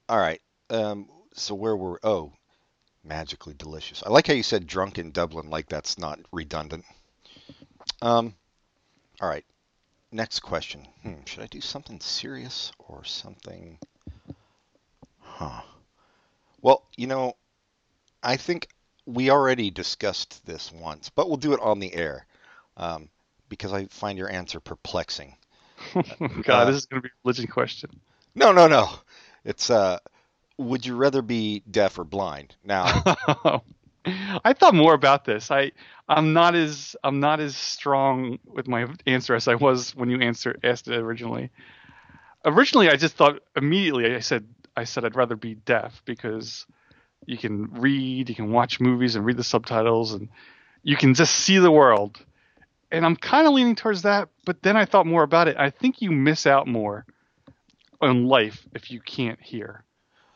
all 0.07 0.19
right. 0.19 0.41
Um, 0.69 1.09
so 1.33 1.55
where 1.55 1.75
were? 1.75 1.99
Oh, 2.03 2.33
magically 3.03 3.55
delicious. 3.57 4.03
I 4.05 4.09
like 4.09 4.27
how 4.27 4.33
you 4.33 4.43
said 4.43 4.67
drunk 4.67 4.99
in 4.99 5.11
Dublin. 5.11 5.49
Like 5.49 5.67
that's 5.67 5.97
not 5.97 6.19
redundant. 6.31 6.85
Um, 8.01 8.35
all 9.21 9.29
right. 9.29 9.45
Next 10.11 10.41
question. 10.41 10.87
Hmm, 11.01 11.23
should 11.25 11.43
I 11.43 11.47
do 11.47 11.61
something 11.61 11.99
serious 11.99 12.71
or 12.79 13.03
something? 13.03 13.79
Huh. 15.19 15.61
Well, 16.65 16.83
you 16.97 17.05
know, 17.05 17.33
I 18.23 18.37
think 18.37 18.69
we 19.05 19.29
already 19.29 19.69
discussed 19.69 20.43
this 20.47 20.71
once, 20.71 21.11
but 21.11 21.27
we'll 21.27 21.37
do 21.37 21.53
it 21.53 21.59
on 21.61 21.77
the 21.77 21.93
air 21.93 22.25
um, 22.75 23.09
because 23.49 23.71
I 23.71 23.85
find 23.85 24.17
your 24.17 24.31
answer 24.31 24.59
perplexing. 24.59 25.35
God, 25.93 26.49
Uh, 26.49 26.65
this 26.65 26.77
is 26.77 26.87
gonna 26.87 27.03
be 27.03 27.09
a 27.09 27.11
religion 27.23 27.45
question. 27.45 27.91
No, 28.33 28.51
no, 28.51 28.67
no. 28.67 28.89
It's 29.43 29.69
uh, 29.69 29.99
would 30.57 30.83
you 30.83 30.95
rather 30.95 31.21
be 31.21 31.61
deaf 31.69 31.99
or 31.99 32.03
blind? 32.03 32.55
Now, 32.63 32.85
I 34.43 34.53
thought 34.53 34.73
more 34.73 34.95
about 34.95 35.23
this. 35.23 35.51
I 35.51 35.71
I'm 36.09 36.33
not 36.33 36.55
as 36.55 36.95
I'm 37.03 37.19
not 37.19 37.39
as 37.39 37.55
strong 37.55 38.39
with 38.43 38.67
my 38.67 38.87
answer 39.05 39.35
as 39.35 39.47
I 39.47 39.53
was 39.53 39.95
when 39.95 40.09
you 40.09 40.19
answer 40.19 40.57
asked 40.63 40.87
it 40.87 40.97
originally. 40.97 41.51
Originally, 42.43 42.89
I 42.89 42.95
just 42.95 43.15
thought 43.15 43.39
immediately. 43.55 44.15
I 44.15 44.19
said 44.19 44.47
I 44.75 44.83
said 44.85 45.05
I'd 45.05 45.15
rather 45.15 45.35
be 45.35 45.55
deaf 45.55 46.01
because 46.05 46.65
you 47.25 47.37
can 47.37 47.71
read, 47.73 48.29
you 48.29 48.35
can 48.35 48.51
watch 48.51 48.79
movies 48.79 49.15
and 49.15 49.25
read 49.25 49.37
the 49.37 49.43
subtitles, 49.43 50.13
and 50.13 50.29
you 50.83 50.95
can 50.97 51.13
just 51.13 51.33
see 51.35 51.57
the 51.57 51.71
world. 51.71 52.23
And 52.91 53.05
I'm 53.05 53.15
kind 53.15 53.47
of 53.47 53.53
leaning 53.53 53.75
towards 53.75 54.03
that. 54.03 54.29
But 54.45 54.61
then 54.61 54.77
I 54.77 54.85
thought 54.85 55.05
more 55.07 55.23
about 55.23 55.47
it. 55.47 55.57
I 55.57 55.69
think 55.69 56.01
you 56.01 56.11
miss 56.11 56.45
out 56.45 56.67
more 56.67 57.05
on 58.01 58.27
life 58.27 58.67
if 58.73 58.91
you 58.91 58.99
can't 59.01 59.41
hear. 59.41 59.83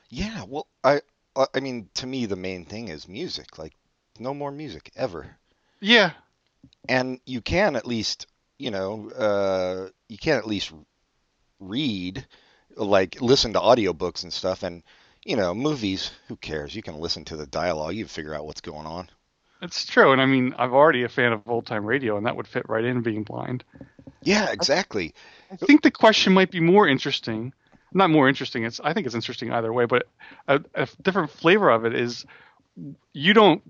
yeah. 0.10 0.43
Well, 0.48 0.67
I, 0.84 1.01
I 1.36 1.46
I 1.55 1.60
mean, 1.60 1.89
to 1.96 2.08
me, 2.08 2.25
the 2.25 2.36
main 2.36 2.65
thing 2.65 2.88
is 2.89 3.08
music. 3.08 3.58
Like, 3.58 3.74
no 4.19 4.34
more 4.34 4.51
music 4.51 4.91
ever. 4.96 5.38
Yeah, 5.81 6.12
and 6.88 7.19
you 7.25 7.41
can 7.41 7.75
at 7.75 7.86
least 7.88 8.27
you 8.58 8.72
know 8.72 9.10
uh, 9.12 9.89
you 10.08 10.17
can 10.17 10.38
at 10.38 10.48
least 10.48 10.72
read 11.60 12.25
like 12.80 13.22
listen 13.22 13.54
to 13.54 13.60
audiobooks 13.60 14.24
and 14.24 14.34
stuff 14.34 14.64
and 14.64 14.84
you 15.26 15.36
know 15.36 15.54
movies 15.54 16.12
who 16.28 16.36
cares 16.38 16.76
you 16.76 16.82
can 16.82 16.96
listen 17.00 17.26
to 17.26 17.36
the 17.36 17.46
dialogue 17.48 17.94
you 17.96 18.06
figure 18.08 18.34
out 18.34 18.46
what's 18.46 18.62
going 18.62 18.88
on 18.88 19.10
It's 19.62 19.86
true, 19.86 20.12
and 20.14 20.22
I 20.22 20.26
mean, 20.26 20.56
I'm 20.58 20.74
already 20.74 21.04
a 21.04 21.10
fan 21.10 21.34
of 21.34 21.48
old 21.48 21.66
time 21.66 21.86
radio, 21.86 22.18
and 22.18 22.26
that 22.26 22.36
would 22.38 22.48
fit 22.48 22.70
right 22.70 22.84
in 22.86 23.02
being 23.02 23.24
blind. 23.24 23.64
yeah 24.22 24.52
exactly 24.52 25.14
I 25.52 25.58
think 25.58 25.82
the 25.82 25.92
question 25.92 26.34
might 26.34 26.52
be 26.52 26.60
more 26.60 26.88
interesting. 26.88 27.54
Not 27.94 28.10
more 28.12 28.30
interesting. 28.30 28.66
It's 28.66 28.80
I 28.80 28.94
think 28.94 29.06
it's 29.08 29.16
interesting 29.16 29.52
either 29.52 29.74
way, 29.74 29.86
but 29.86 30.08
a, 30.48 30.62
a 30.76 30.88
different 31.02 31.32
flavor 31.32 31.70
of 31.70 31.86
it 31.86 31.96
is 31.96 32.26
you 33.14 33.34
don't. 33.34 33.62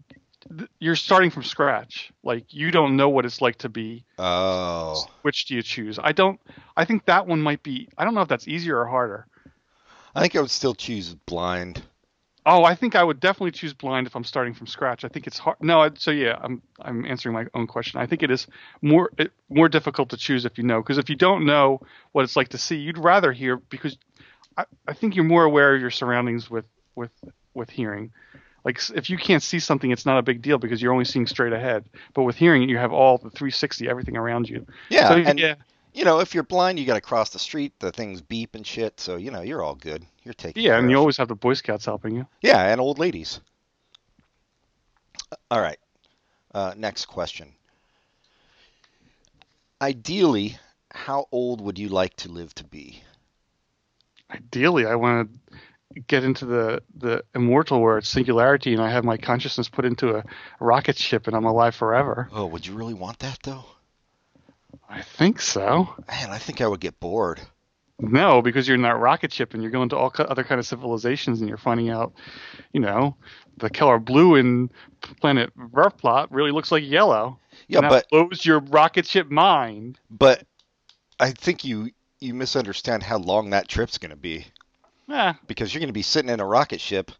You're 0.80 0.96
starting 0.96 1.30
from 1.32 1.44
scratch. 1.44 2.12
Like 2.24 2.54
you 2.54 2.72
don't 2.72 2.96
know 2.96 3.10
what 3.10 3.26
it's 3.26 3.42
like 3.42 3.58
to 3.60 3.70
be. 3.70 4.06
oh 4.18 5.06
Which 5.22 5.46
do 5.46 5.56
you 5.56 5.62
choose? 5.62 6.00
I 6.02 6.12
don't. 6.12 6.40
I 6.78 6.86
think 6.86 7.06
that 7.06 7.28
one 7.28 7.42
might 7.42 7.62
be. 7.64 7.90
I 7.98 8.06
don't 8.06 8.14
know 8.14 8.22
if 8.22 8.28
that's 8.30 8.48
easier 8.48 8.80
or 8.80 8.86
harder. 8.88 9.28
i 10.16 10.22
think 10.22 10.36
i 10.36 10.42
would 10.42 10.52
still 10.52 10.74
choose 10.76 11.14
blind 11.26 11.82
Oh, 12.46 12.64
I 12.64 12.74
think 12.74 12.96
I 12.96 13.04
would 13.04 13.20
definitely 13.20 13.52
choose 13.52 13.74
blind 13.74 14.08
if 14.08 14.16
I'm 14.16 14.24
starting 14.24 14.56
from 14.56 14.66
scratch. 14.66 15.04
I 15.04 15.08
think 15.10 15.28
it's 15.28 15.38
hard. 15.38 15.58
No, 15.62 15.82
I- 15.82 15.92
so 15.96 16.10
yeah, 16.10 16.36
I'm 16.42 16.64
I'm 16.82 17.06
answering 17.06 17.34
my 17.36 17.46
own 17.54 17.68
question. 17.68 18.00
I 18.00 18.08
think 18.08 18.24
it 18.24 18.32
is 18.32 18.48
more 18.82 19.12
it, 19.20 19.32
more 19.50 19.70
difficult 19.70 20.10
to 20.12 20.18
choose 20.18 20.46
if 20.46 20.58
you 20.58 20.64
know, 20.64 20.82
because 20.82 20.98
if 20.98 21.10
you 21.10 21.16
don't 21.16 21.46
know 21.46 21.82
what 22.14 22.24
it's 22.24 22.36
like 22.36 22.50
to 22.50 22.58
see, 22.58 22.78
you'd 22.78 22.98
rather 22.98 23.32
hear 23.34 23.58
because 23.58 23.98
I, 24.58 24.64
I 24.88 24.94
think 24.94 25.16
you're 25.16 25.26
more 25.26 25.44
aware 25.44 25.76
of 25.76 25.82
your 25.82 25.92
surroundings 25.92 26.50
with 26.50 26.66
with 26.96 27.12
with 27.54 27.70
hearing. 27.70 28.14
Like 28.70 28.80
if 28.94 29.10
you 29.10 29.18
can't 29.18 29.42
see 29.42 29.58
something, 29.58 29.90
it's 29.90 30.06
not 30.06 30.20
a 30.20 30.22
big 30.22 30.44
deal 30.44 30.60
because 30.60 30.80
you're 30.80 30.94
only 30.94 31.04
seeing 31.04 31.26
straight 31.26 31.54
ahead. 31.54 31.86
But 32.14 32.22
with 32.22 32.36
hearing, 32.36 32.70
you 32.70 32.78
have 32.78 32.94
all 32.94 33.18
the 33.18 33.32
360, 33.32 33.90
everything 33.90 34.16
around 34.16 34.48
you. 34.48 34.64
yeah 34.90 35.08
So 35.08 35.16
and 35.16 35.40
yeah, 35.40 35.56
you 35.92 36.06
know 36.06 36.20
if 36.20 36.36
you're 36.36 36.44
blind 36.44 36.78
you 36.78 36.86
got 36.86 36.94
to 36.94 37.02
cross 37.02 37.32
the 37.32 37.40
street 37.40 37.74
the 37.80 37.92
things 37.92 38.22
beep 38.22 38.54
and 38.54 38.68
shit. 38.68 39.00
So 39.00 39.16
you 39.16 39.32
know 39.32 39.42
you're 39.42 39.64
all 39.64 39.74
good. 39.74 40.06
You're 40.24 40.36
taking 40.36 40.62
yeah, 40.62 40.78
and 40.78 40.92
you 40.92 40.98
always 40.98 41.18
have 41.18 41.30
the 41.30 41.36
Boy 41.36 41.56
Scouts 41.56 41.86
helping 41.86 42.16
you. 42.16 42.28
yeah 42.42 42.62
and 42.72 42.80
old 42.80 43.00
ladies. 43.00 43.40
All 45.50 45.62
right. 45.62 45.80
Uh, 46.54 46.76
next 46.78 47.06
question. 47.06 47.54
Ideally 49.82 50.60
how 50.92 51.26
old 51.32 51.60
would 51.60 51.80
you 51.80 51.90
like 51.90 52.16
to 52.18 52.30
live 52.30 52.54
to 52.54 52.64
be? 52.64 53.02
Ideally 54.30 54.86
I 54.86 54.94
want 54.94 55.28
to 55.28 55.56
get 56.08 56.24
into 56.24 56.46
the 56.46 56.82
the 56.98 57.24
immortal 57.34 57.82
where 57.82 57.98
it's 57.98 58.10
singularity 58.10 58.74
and 58.74 58.82
I 58.82 58.92
have 58.92 59.04
my 59.04 59.18
consciousness 59.18 59.70
put 59.70 59.86
into 59.86 60.16
a 60.16 60.24
rocket 60.60 60.98
ship 60.98 61.28
and 61.28 61.36
I'm 61.36 61.46
alive 61.46 61.76
forever. 61.76 62.30
Oh, 62.32 62.46
would 62.46 62.66
you 62.66 62.74
really 62.74 62.94
want 62.94 63.20
that 63.20 63.40
though? 63.44 63.66
I 64.88 65.02
think 65.02 65.42
so. 65.42 65.94
Man, 66.08 66.30
I 66.30 66.38
think 66.38 66.62
I 66.62 66.68
would 66.68 66.80
get 66.80 67.00
bored. 67.00 67.42
No, 68.02 68.42
because 68.42 68.68
you're 68.68 68.76
in 68.76 68.84
that 68.84 68.98
rocket 68.98 69.34
ship 69.34 69.54
and 69.54 69.62
you're 69.62 69.72
going 69.72 69.90
to 69.90 69.98
all 69.98 70.14
other 70.18 70.44
kind 70.44 70.58
of 70.58 70.66
civilizations 70.66 71.42
and 71.42 71.50
you're 71.50 71.58
finding 71.58 71.90
out, 71.90 72.14
you 72.72 72.80
know, 72.80 73.18
the 73.58 73.70
color 73.70 74.00
blue 74.00 74.36
in 74.36 74.72
planet 75.20 75.52
Verplot 75.58 76.28
really 76.32 76.52
looks 76.52 76.72
like 76.72 76.84
yellow. 76.84 77.40
Yeah, 77.68 77.80
and 77.80 77.86
that 77.86 77.90
but 77.90 78.10
blows 78.10 78.46
your 78.46 78.60
rocket 78.60 79.06
ship 79.06 79.30
mind. 79.30 80.00
but 80.10 80.44
I 81.20 81.32
think 81.32 81.66
you 81.66 81.92
you 82.22 82.34
misunderstand 82.34 83.04
how 83.04 83.18
long 83.18 83.50
that 83.50 83.68
trip's 83.68 83.98
going 83.98 84.12
to 84.12 84.16
be 84.16 84.46
Yeah, 85.10 85.34
because 85.48 85.74
you're 85.74 85.80
going 85.80 85.90
to 85.90 85.94
be 85.94 86.04
sitting 86.04 86.30
in 86.30 86.40
a 86.40 86.46
rocket 86.46 86.80
ship 86.80 87.12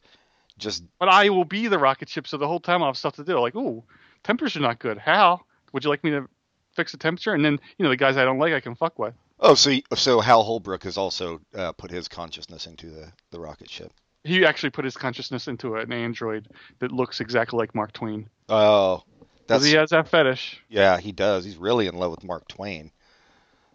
just 0.60 0.84
but 1.00 1.10
I 1.10 1.30
will 1.30 1.46
be 1.46 1.68
the 1.68 1.80
rocket 1.80 2.10
ship, 2.10 2.28
so 2.28 2.38
the 2.38 2.48
whole 2.48 2.60
time 2.60 2.84
I'll 2.84 2.90
have 2.90 2.98
stuff 2.98 3.16
to 3.16 3.24
do. 3.24 3.40
Like, 3.40 3.56
ooh, 3.56 3.84
temperature 4.24 4.60
not 4.60 4.78
good. 4.80 4.98
How? 4.98 5.42
Would 5.72 5.84
you 5.84 5.90
like 5.90 6.04
me 6.04 6.12
to 6.12 6.28
fix 6.76 6.92
the 6.92 6.98
temperature? 6.98 7.34
And 7.34 7.44
then, 7.44 7.60
you 7.78 7.84
know, 7.84 7.90
the 7.90 7.98
guys 7.98 8.18
I 8.18 8.26
don't 8.26 8.38
like, 8.40 8.54
I 8.54 8.60
can 8.60 8.76
fuck 8.76 9.00
with. 9.00 9.14
Oh, 9.40 9.56
so 9.56 9.72
so 9.96 10.20
Hal 10.20 10.44
Holbrook 10.44 10.84
has 10.84 10.98
also 10.98 11.40
uh, 11.56 11.72
put 11.72 11.90
his 11.90 12.08
consciousness 12.08 12.68
into 12.68 12.90
the 12.90 13.12
the 13.32 13.40
rocket 13.40 13.70
ship. 13.70 13.92
He 14.26 14.46
actually 14.46 14.72
put 14.72 14.84
his 14.84 14.98
consciousness 14.98 15.48
into 15.48 15.76
an 15.76 15.94
android 15.94 16.50
that 16.80 16.92
looks 16.92 17.22
exactly 17.22 17.58
like 17.58 17.74
Mark 17.74 17.94
Twain. 17.94 18.30
Oh, 18.50 19.04
that's 19.48 19.64
he 19.64 19.74
has 19.74 19.92
that 19.92 20.10
fetish. 20.10 20.62
yeah, 20.68 21.00
he 21.00 21.14
does. 21.14 21.46
He's 21.46 21.56
really 21.56 21.88
in 21.88 21.96
love 21.96 22.12
with 22.12 22.24
Mark 22.26 22.48
Twain. 22.50 22.92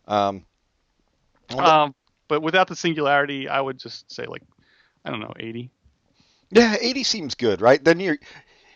Um, 0.06 0.44
Um, 1.56 1.94
but 2.28 2.42
without 2.42 2.68
the 2.68 2.76
singularity, 2.76 3.48
I 3.48 3.60
would 3.60 3.78
just 3.78 4.10
say 4.10 4.26
like, 4.26 4.42
I 5.04 5.10
don't 5.10 5.20
know, 5.20 5.32
80. 5.38 5.70
Yeah, 6.50 6.76
80 6.80 7.02
seems 7.04 7.34
good, 7.34 7.60
right? 7.60 7.82
Then 7.82 8.00
you're 8.00 8.18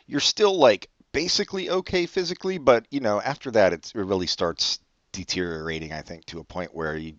you're 0.06 0.20
still 0.20 0.58
like 0.58 0.88
basically 1.12 1.70
okay 1.70 2.06
physically, 2.06 2.58
but 2.58 2.86
you 2.90 3.00
know, 3.00 3.20
after 3.20 3.50
that 3.52 3.72
it's, 3.72 3.92
it 3.92 3.98
really 3.98 4.26
starts 4.26 4.80
deteriorating, 5.12 5.92
I 5.92 6.02
think, 6.02 6.24
to 6.26 6.40
a 6.40 6.44
point 6.44 6.74
where 6.74 6.96
you 6.96 7.14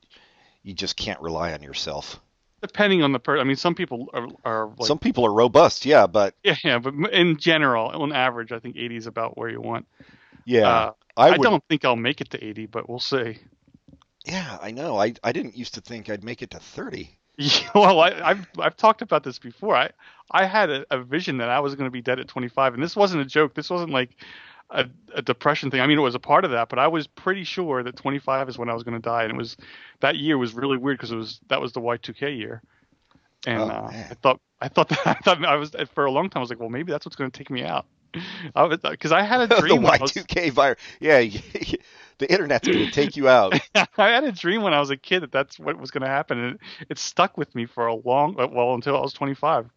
you 0.63 0.73
just 0.73 0.95
can't 0.97 1.19
rely 1.21 1.53
on 1.53 1.63
yourself. 1.63 2.19
Depending 2.61 3.03
on 3.03 3.13
the 3.13 3.19
person, 3.19 3.39
I 3.39 3.45
mean, 3.45 3.55
some 3.55 3.73
people 3.73 4.09
are, 4.13 4.27
are 4.43 4.67
like, 4.77 4.87
Some 4.87 4.99
people 4.99 5.25
are 5.25 5.33
robust, 5.33 5.85
yeah, 5.85 6.07
but 6.07 6.35
yeah, 6.43 6.57
yeah, 6.63 6.79
but 6.79 6.93
in 7.13 7.37
general, 7.37 7.87
on 7.87 8.11
average, 8.11 8.51
I 8.51 8.59
think 8.59 8.75
80 8.75 8.97
is 8.97 9.07
about 9.07 9.37
where 9.37 9.49
you 9.49 9.61
want. 9.61 9.87
yeah, 10.45 10.67
Uh, 10.67 10.91
I, 11.15 11.27
I, 11.27 11.31
would, 11.31 11.41
don't 11.41 11.63
think 11.69 11.85
I'll 11.85 11.95
make 11.95 12.19
it 12.19 12.31
to 12.31 12.43
80, 12.43 12.65
but 12.65 12.89
we'll 12.89 12.99
see. 12.99 13.37
Yeah, 14.25 14.57
I 14.61 14.71
know. 14.71 14.97
I 14.97 15.13
I 15.23 15.31
didn't 15.31 15.57
used 15.57 15.73
to 15.75 15.81
think 15.81 16.09
I'd 16.09 16.23
make 16.23 16.41
it 16.41 16.51
to 16.51 16.59
30. 16.59 17.17
Well, 17.73 18.01
I, 18.01 18.09
I've 18.21 18.47
I've 18.59 18.75
talked 18.75 19.01
about 19.01 19.23
this 19.23 19.39
before. 19.39 19.75
I 19.75 19.91
I 20.31 20.45
had 20.45 20.69
a, 20.69 20.85
a 20.91 21.01
vision 21.01 21.37
that 21.37 21.49
I 21.49 21.59
was 21.61 21.75
going 21.75 21.87
to 21.87 21.91
be 21.91 22.01
dead 22.01 22.19
at 22.19 22.27
25, 22.27 22.73
and 22.73 22.83
this 22.83 22.95
wasn't 22.95 23.21
a 23.21 23.25
joke. 23.25 23.53
This 23.53 23.69
wasn't 23.69 23.91
like 23.91 24.15
a, 24.71 24.85
a 25.15 25.21
depression 25.21 25.71
thing. 25.71 25.79
I 25.81 25.87
mean, 25.87 25.97
it 25.97 26.01
was 26.01 26.15
a 26.15 26.19
part 26.19 26.43
of 26.45 26.51
that, 26.51 26.69
but 26.69 26.79
I 26.79 26.87
was 26.87 27.07
pretty 27.07 27.43
sure 27.45 27.81
that 27.83 27.95
25 27.95 28.49
is 28.49 28.57
when 28.57 28.69
I 28.69 28.73
was 28.73 28.83
going 28.83 28.95
to 28.95 28.99
die, 28.99 29.23
and 29.23 29.31
it 29.31 29.37
was 29.37 29.55
that 30.01 30.17
year 30.17 30.37
was 30.37 30.53
really 30.53 30.77
weird 30.77 30.97
because 30.97 31.11
it 31.11 31.15
was 31.15 31.39
that 31.47 31.61
was 31.61 31.71
the 31.71 31.81
Y2K 31.81 32.37
year, 32.37 32.61
and 33.47 33.61
Oh, 33.61 33.67
uh. 33.71 33.91
I 34.11 34.15
thought 34.21 34.41
I 34.59 34.67
thought 34.67 34.89
that, 34.89 35.07
I 35.07 35.13
thought 35.13 35.45
I 35.45 35.55
was 35.55 35.71
for 35.93 36.05
a 36.05 36.11
long 36.11 36.29
time. 36.29 36.39
I 36.39 36.41
was 36.41 36.49
like, 36.49 36.59
well, 36.59 36.69
maybe 36.69 36.91
that's 36.91 37.05
what's 37.05 37.15
going 37.15 37.31
to 37.31 37.37
take 37.37 37.49
me 37.49 37.63
out. 37.63 37.85
Because 38.13 39.11
I 39.11 39.21
had 39.23 39.41
a 39.41 39.47
the 39.55 39.59
dream. 39.59 39.83
when 39.83 39.93
I 39.93 40.01
was- 40.01 40.11
Y2K 40.13 40.51
virus. 40.51 40.79
Yeah, 40.99 41.19
the 42.17 42.31
internet's 42.31 42.67
going 42.67 42.85
to 42.85 42.91
take 42.91 43.15
you 43.15 43.27
out. 43.29 43.59
I 43.97 44.09
had 44.09 44.23
a 44.23 44.31
dream 44.31 44.61
when 44.61 44.73
I 44.73 44.79
was 44.79 44.89
a 44.89 44.97
kid 44.97 45.21
that 45.21 45.31
that's 45.31 45.57
what 45.59 45.77
was 45.79 45.91
going 45.91 46.01
to 46.03 46.07
happen, 46.09 46.37
and 46.39 46.55
it, 46.55 46.61
it 46.89 46.99
stuck 46.99 47.37
with 47.37 47.53
me 47.55 47.65
for 47.65 47.87
a 47.87 47.95
long, 47.95 48.39
uh, 48.39 48.47
well, 48.47 48.73
until 48.73 48.97
I 48.97 49.01
was 49.01 49.13
25. 49.13 49.69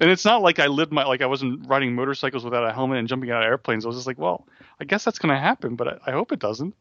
And 0.00 0.10
it's 0.10 0.24
not 0.24 0.42
like 0.42 0.60
I 0.60 0.68
lived 0.68 0.92
my 0.92 1.04
like 1.04 1.22
I 1.22 1.26
wasn't 1.26 1.66
riding 1.66 1.92
motorcycles 1.94 2.44
without 2.44 2.64
a 2.64 2.72
helmet 2.72 2.98
and 2.98 3.08
jumping 3.08 3.32
out 3.32 3.42
of 3.42 3.46
airplanes. 3.48 3.84
I 3.84 3.88
was 3.88 3.96
just 3.96 4.06
like, 4.06 4.16
well, 4.18 4.46
I 4.80 4.84
guess 4.84 5.04
that's 5.04 5.18
going 5.18 5.34
to 5.34 5.40
happen, 5.40 5.74
but 5.74 5.88
I, 5.88 5.98
I 6.06 6.12
hope 6.12 6.30
it 6.30 6.38
doesn't. 6.38 6.74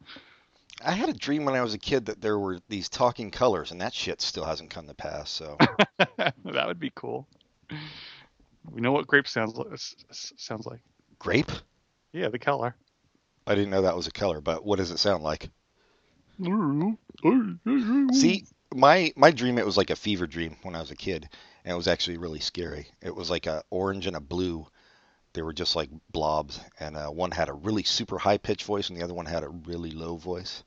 I 0.85 0.91
had 0.91 1.09
a 1.09 1.13
dream 1.13 1.43
when 1.43 1.55
I 1.55 1.63
was 1.63 1.73
a 1.73 1.79
kid 1.79 2.05
that 2.05 2.21
there 2.21 2.37
were 2.37 2.59
these 2.69 2.87
talking 2.89 3.31
colors, 3.31 3.71
and 3.71 3.81
that 3.81 3.95
shit 3.95 4.21
still 4.21 4.45
hasn't 4.45 4.69
come 4.69 4.85
to 4.87 4.93
pass. 4.93 5.31
So 5.31 5.57
that 5.97 6.67
would 6.67 6.79
be 6.79 6.91
cool. 6.93 7.27
We 8.71 8.81
know 8.81 8.91
what 8.91 9.07
grape 9.07 9.27
sounds 9.27 9.55
like. 9.55 9.67
Sounds 10.11 10.65
like. 10.65 10.79
grape. 11.19 11.51
Yeah, 12.11 12.29
the 12.29 12.39
color. 12.39 12.75
I 13.45 13.55
didn't 13.55 13.69
know 13.69 13.83
that 13.83 13.95
was 13.95 14.07
a 14.07 14.11
color, 14.11 14.41
but 14.41 14.65
what 14.65 14.77
does 14.77 14.91
it 14.91 14.99
sound 14.99 15.23
like? 15.23 15.49
See, 18.11 18.45
my 18.75 19.13
my 19.15 19.31
dream 19.31 19.57
it 19.57 19.65
was 19.65 19.77
like 19.77 19.89
a 19.89 19.95
fever 19.95 20.27
dream 20.27 20.57
when 20.63 20.75
I 20.75 20.79
was 20.79 20.91
a 20.91 20.95
kid, 20.95 21.29
and 21.63 21.73
it 21.73 21.77
was 21.77 21.87
actually 21.87 22.17
really 22.17 22.39
scary. 22.39 22.87
It 23.01 23.15
was 23.15 23.29
like 23.29 23.47
a 23.47 23.63
orange 23.69 24.05
and 24.05 24.15
a 24.15 24.21
blue. 24.21 24.67
They 25.33 25.41
were 25.41 25.53
just 25.53 25.75
like 25.75 25.89
blobs, 26.11 26.59
and 26.79 26.97
uh, 26.97 27.07
one 27.07 27.31
had 27.31 27.49
a 27.49 27.53
really 27.53 27.83
super 27.83 28.17
high 28.17 28.37
pitched 28.37 28.65
voice, 28.65 28.89
and 28.89 28.97
the 28.97 29.03
other 29.03 29.13
one 29.13 29.25
had 29.25 29.43
a 29.43 29.49
really 29.49 29.91
low 29.91 30.17
voice, 30.17 30.63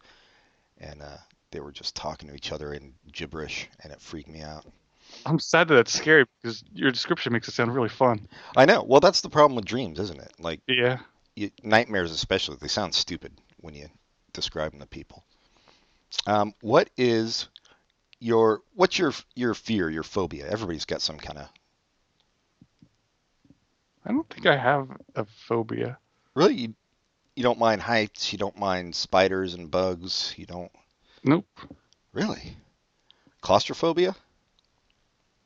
and 0.78 1.02
uh, 1.02 1.18
they 1.50 1.60
were 1.60 1.72
just 1.72 1.94
talking 1.96 2.28
to 2.28 2.34
each 2.34 2.52
other 2.52 2.72
in 2.72 2.94
gibberish, 3.12 3.68
and 3.82 3.92
it 3.92 4.00
freaked 4.00 4.28
me 4.28 4.40
out. 4.40 4.64
I'm 5.26 5.38
sad 5.38 5.68
that 5.68 5.78
it's 5.78 5.92
scary 5.92 6.24
because 6.42 6.64
your 6.72 6.90
description 6.90 7.32
makes 7.32 7.48
it 7.48 7.52
sound 7.54 7.74
really 7.74 7.88
fun. 7.88 8.26
I 8.56 8.64
know. 8.64 8.82
Well, 8.82 9.00
that's 9.00 9.20
the 9.20 9.30
problem 9.30 9.56
with 9.56 9.64
dreams, 9.64 9.98
isn't 10.00 10.20
it? 10.20 10.32
Like 10.38 10.60
Yeah. 10.66 10.98
you, 11.36 11.50
nightmares, 11.62 12.10
especially, 12.12 12.56
they 12.60 12.68
sound 12.68 12.94
stupid 12.94 13.32
when 13.60 13.74
you 13.74 13.88
describe 14.32 14.72
them 14.72 14.80
to 14.80 14.86
people. 14.86 15.24
Um, 16.26 16.54
what 16.60 16.90
is 16.96 17.48
your 18.18 18.62
what's 18.74 18.98
your 18.98 19.12
your 19.34 19.54
fear, 19.54 19.88
your 19.90 20.02
phobia? 20.02 20.48
Everybody's 20.48 20.84
got 20.84 21.02
some 21.02 21.18
kind 21.18 21.38
of 21.38 21.48
I 24.04 24.12
don't 24.12 24.28
think 24.28 24.46
I 24.46 24.56
have 24.56 24.88
a 25.14 25.24
phobia. 25.46 25.98
really. 26.34 26.54
You, 26.54 26.74
you 27.36 27.42
don't 27.42 27.58
mind 27.58 27.80
heights. 27.80 28.32
You 28.32 28.38
don't 28.38 28.58
mind 28.58 28.94
spiders 28.94 29.54
and 29.54 29.70
bugs. 29.70 30.34
You 30.36 30.46
don't 30.46 30.72
Nope. 31.22 31.46
really 32.12 32.56
claustrophobia. 33.40 34.14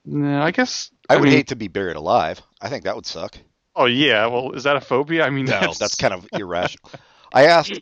No, 0.04 0.42
I 0.42 0.50
guess 0.50 0.90
I, 1.08 1.16
would 1.16 1.24
mean, 1.24 1.32
hate 1.32 1.48
to 1.48 1.56
be 1.56 1.68
buried 1.68 1.96
alive. 1.96 2.42
I 2.60 2.68
think 2.68 2.84
that 2.84 2.94
would 2.94 3.06
suck. 3.06 3.36
Oh 3.76 3.86
yeah, 3.86 4.26
well, 4.26 4.52
is 4.52 4.64
that 4.64 4.76
a 4.76 4.80
phobia? 4.80 5.24
I 5.24 5.30
mean, 5.30 5.46
No, 5.46 5.72
that's 5.78 5.96
kind 5.96 6.14
of 6.14 6.26
irrational. 6.32 6.90
I 7.32 7.46
asked 7.46 7.80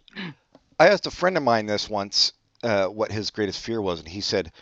I 0.79 0.89
asked 0.89 1.07
a 1.07 1.11
friend 1.11 1.37
of 1.37 1.43
mine 1.43 1.67
this 1.67 1.89
once 1.89 2.33
uh, 2.63 2.87
what 2.87 3.13
his 3.13 3.31
greatest 3.31 3.61
fear 3.61 3.81
was, 3.81 4.01
and 4.01 4.09
he 4.09 4.21
said 4.21 4.53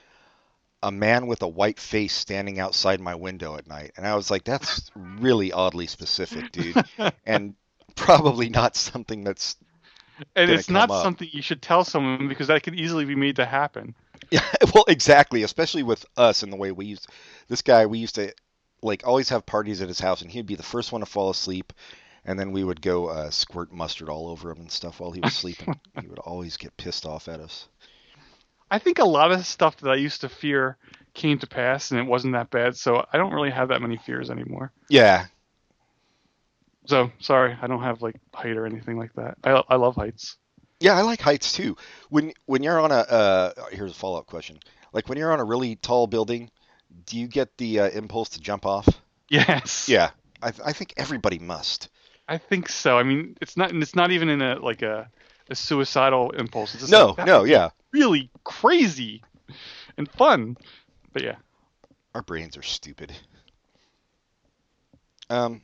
a 0.82 0.90
man 0.90 1.26
with 1.26 1.42
a 1.42 1.48
white 1.48 1.78
face 1.78 2.14
standing 2.14 2.58
outside 2.58 3.00
my 3.00 3.14
window 3.14 3.56
at 3.56 3.66
night. 3.66 3.92
And 3.96 4.06
I 4.06 4.14
was 4.16 4.30
like, 4.30 4.44
that's 4.44 4.90
really 4.94 5.52
oddly 5.52 5.86
specific, 5.86 6.50
dude, 6.52 6.76
and 7.26 7.54
probably 7.94 8.48
not 8.48 8.76
something 8.76 9.22
that's 9.22 9.56
and 10.34 10.48
gonna 10.48 10.58
it's 10.58 10.70
not 10.70 10.90
up. 10.90 11.02
something 11.02 11.28
you 11.32 11.42
should 11.42 11.62
tell 11.62 11.84
someone 11.84 12.28
because 12.28 12.48
that 12.48 12.62
could 12.62 12.74
easily 12.74 13.04
be 13.04 13.14
made 13.14 13.36
to 13.36 13.44
happen. 13.46 13.94
Yeah, 14.30 14.44
well, 14.74 14.84
exactly. 14.88 15.42
Especially 15.42 15.82
with 15.82 16.04
us 16.16 16.42
and 16.42 16.52
the 16.52 16.56
way 16.56 16.72
we 16.72 16.86
used 16.86 17.08
this 17.48 17.62
guy. 17.62 17.86
We 17.86 17.98
used 17.98 18.16
to 18.16 18.32
like 18.82 19.06
always 19.06 19.28
have 19.28 19.46
parties 19.46 19.82
at 19.82 19.88
his 19.88 20.00
house, 20.00 20.22
and 20.22 20.30
he'd 20.30 20.46
be 20.46 20.54
the 20.54 20.62
first 20.62 20.92
one 20.92 21.00
to 21.00 21.06
fall 21.06 21.30
asleep, 21.30 21.72
and 22.24 22.38
then 22.38 22.52
we 22.52 22.64
would 22.64 22.80
go 22.80 23.08
uh, 23.08 23.30
squirt 23.30 23.72
mustard 23.72 24.08
all 24.08 24.28
over 24.28 24.50
him 24.50 24.58
and 24.58 24.70
stuff 24.70 25.00
while 25.00 25.12
he 25.12 25.20
was 25.20 25.34
sleeping. 25.34 25.78
he 26.00 26.08
would 26.08 26.18
always 26.18 26.56
get 26.56 26.76
pissed 26.76 27.06
off 27.06 27.28
at 27.28 27.40
us. 27.40 27.68
I 28.70 28.78
think 28.78 28.98
a 29.00 29.04
lot 29.04 29.32
of 29.32 29.44
stuff 29.44 29.78
that 29.78 29.90
I 29.90 29.96
used 29.96 30.20
to 30.20 30.28
fear 30.28 30.76
came 31.12 31.38
to 31.40 31.46
pass, 31.46 31.90
and 31.90 32.00
it 32.00 32.06
wasn't 32.06 32.34
that 32.34 32.50
bad. 32.50 32.76
So 32.76 33.04
I 33.12 33.18
don't 33.18 33.32
really 33.32 33.50
have 33.50 33.68
that 33.68 33.82
many 33.82 33.96
fears 33.96 34.30
anymore. 34.30 34.72
Yeah, 34.88 35.26
So 36.86 37.10
sorry, 37.18 37.56
I 37.60 37.66
don't 37.66 37.82
have 37.82 38.02
like 38.02 38.16
height 38.32 38.56
or 38.56 38.66
anything 38.66 38.96
like 38.96 39.12
that. 39.14 39.36
I 39.44 39.62
I 39.68 39.76
love 39.76 39.96
heights. 39.96 40.36
Yeah, 40.80 40.94
I 40.94 41.02
like 41.02 41.20
heights 41.20 41.52
too. 41.52 41.76
When 42.08 42.32
when 42.46 42.62
you're 42.62 42.80
on 42.80 42.90
a 42.90 42.94
uh, 42.94 43.52
here's 43.70 43.92
a 43.92 43.94
follow 43.94 44.18
up 44.18 44.26
question. 44.26 44.58
Like 44.92 45.08
when 45.08 45.18
you're 45.18 45.32
on 45.32 45.40
a 45.40 45.44
really 45.44 45.76
tall 45.76 46.06
building, 46.06 46.50
do 47.06 47.18
you 47.18 47.28
get 47.28 47.56
the 47.58 47.80
uh, 47.80 47.90
impulse 47.90 48.30
to 48.30 48.40
jump 48.40 48.66
off? 48.66 48.88
Yes. 49.28 49.88
Yeah, 49.88 50.10
I, 50.42 50.48
I 50.64 50.72
think 50.72 50.94
everybody 50.96 51.38
must. 51.38 51.88
I 52.26 52.38
think 52.38 52.68
so. 52.68 52.98
I 52.98 53.02
mean, 53.02 53.36
it's 53.40 53.56
not. 53.56 53.72
It's 53.74 53.94
not 53.94 54.10
even 54.10 54.28
in 54.28 54.42
a 54.42 54.58
like 54.58 54.82
a, 54.82 55.08
a 55.48 55.54
suicidal 55.54 56.30
impulse. 56.30 56.74
It's 56.74 56.82
just 56.82 56.92
No, 56.92 57.14
like, 57.16 57.26
no, 57.26 57.44
yeah. 57.44 57.70
Really 57.92 58.30
crazy 58.44 59.22
and 59.96 60.10
fun. 60.10 60.56
But 61.12 61.22
yeah. 61.22 61.36
Our 62.14 62.22
brains 62.22 62.56
are 62.56 62.62
stupid. 62.62 63.12
Um. 65.28 65.62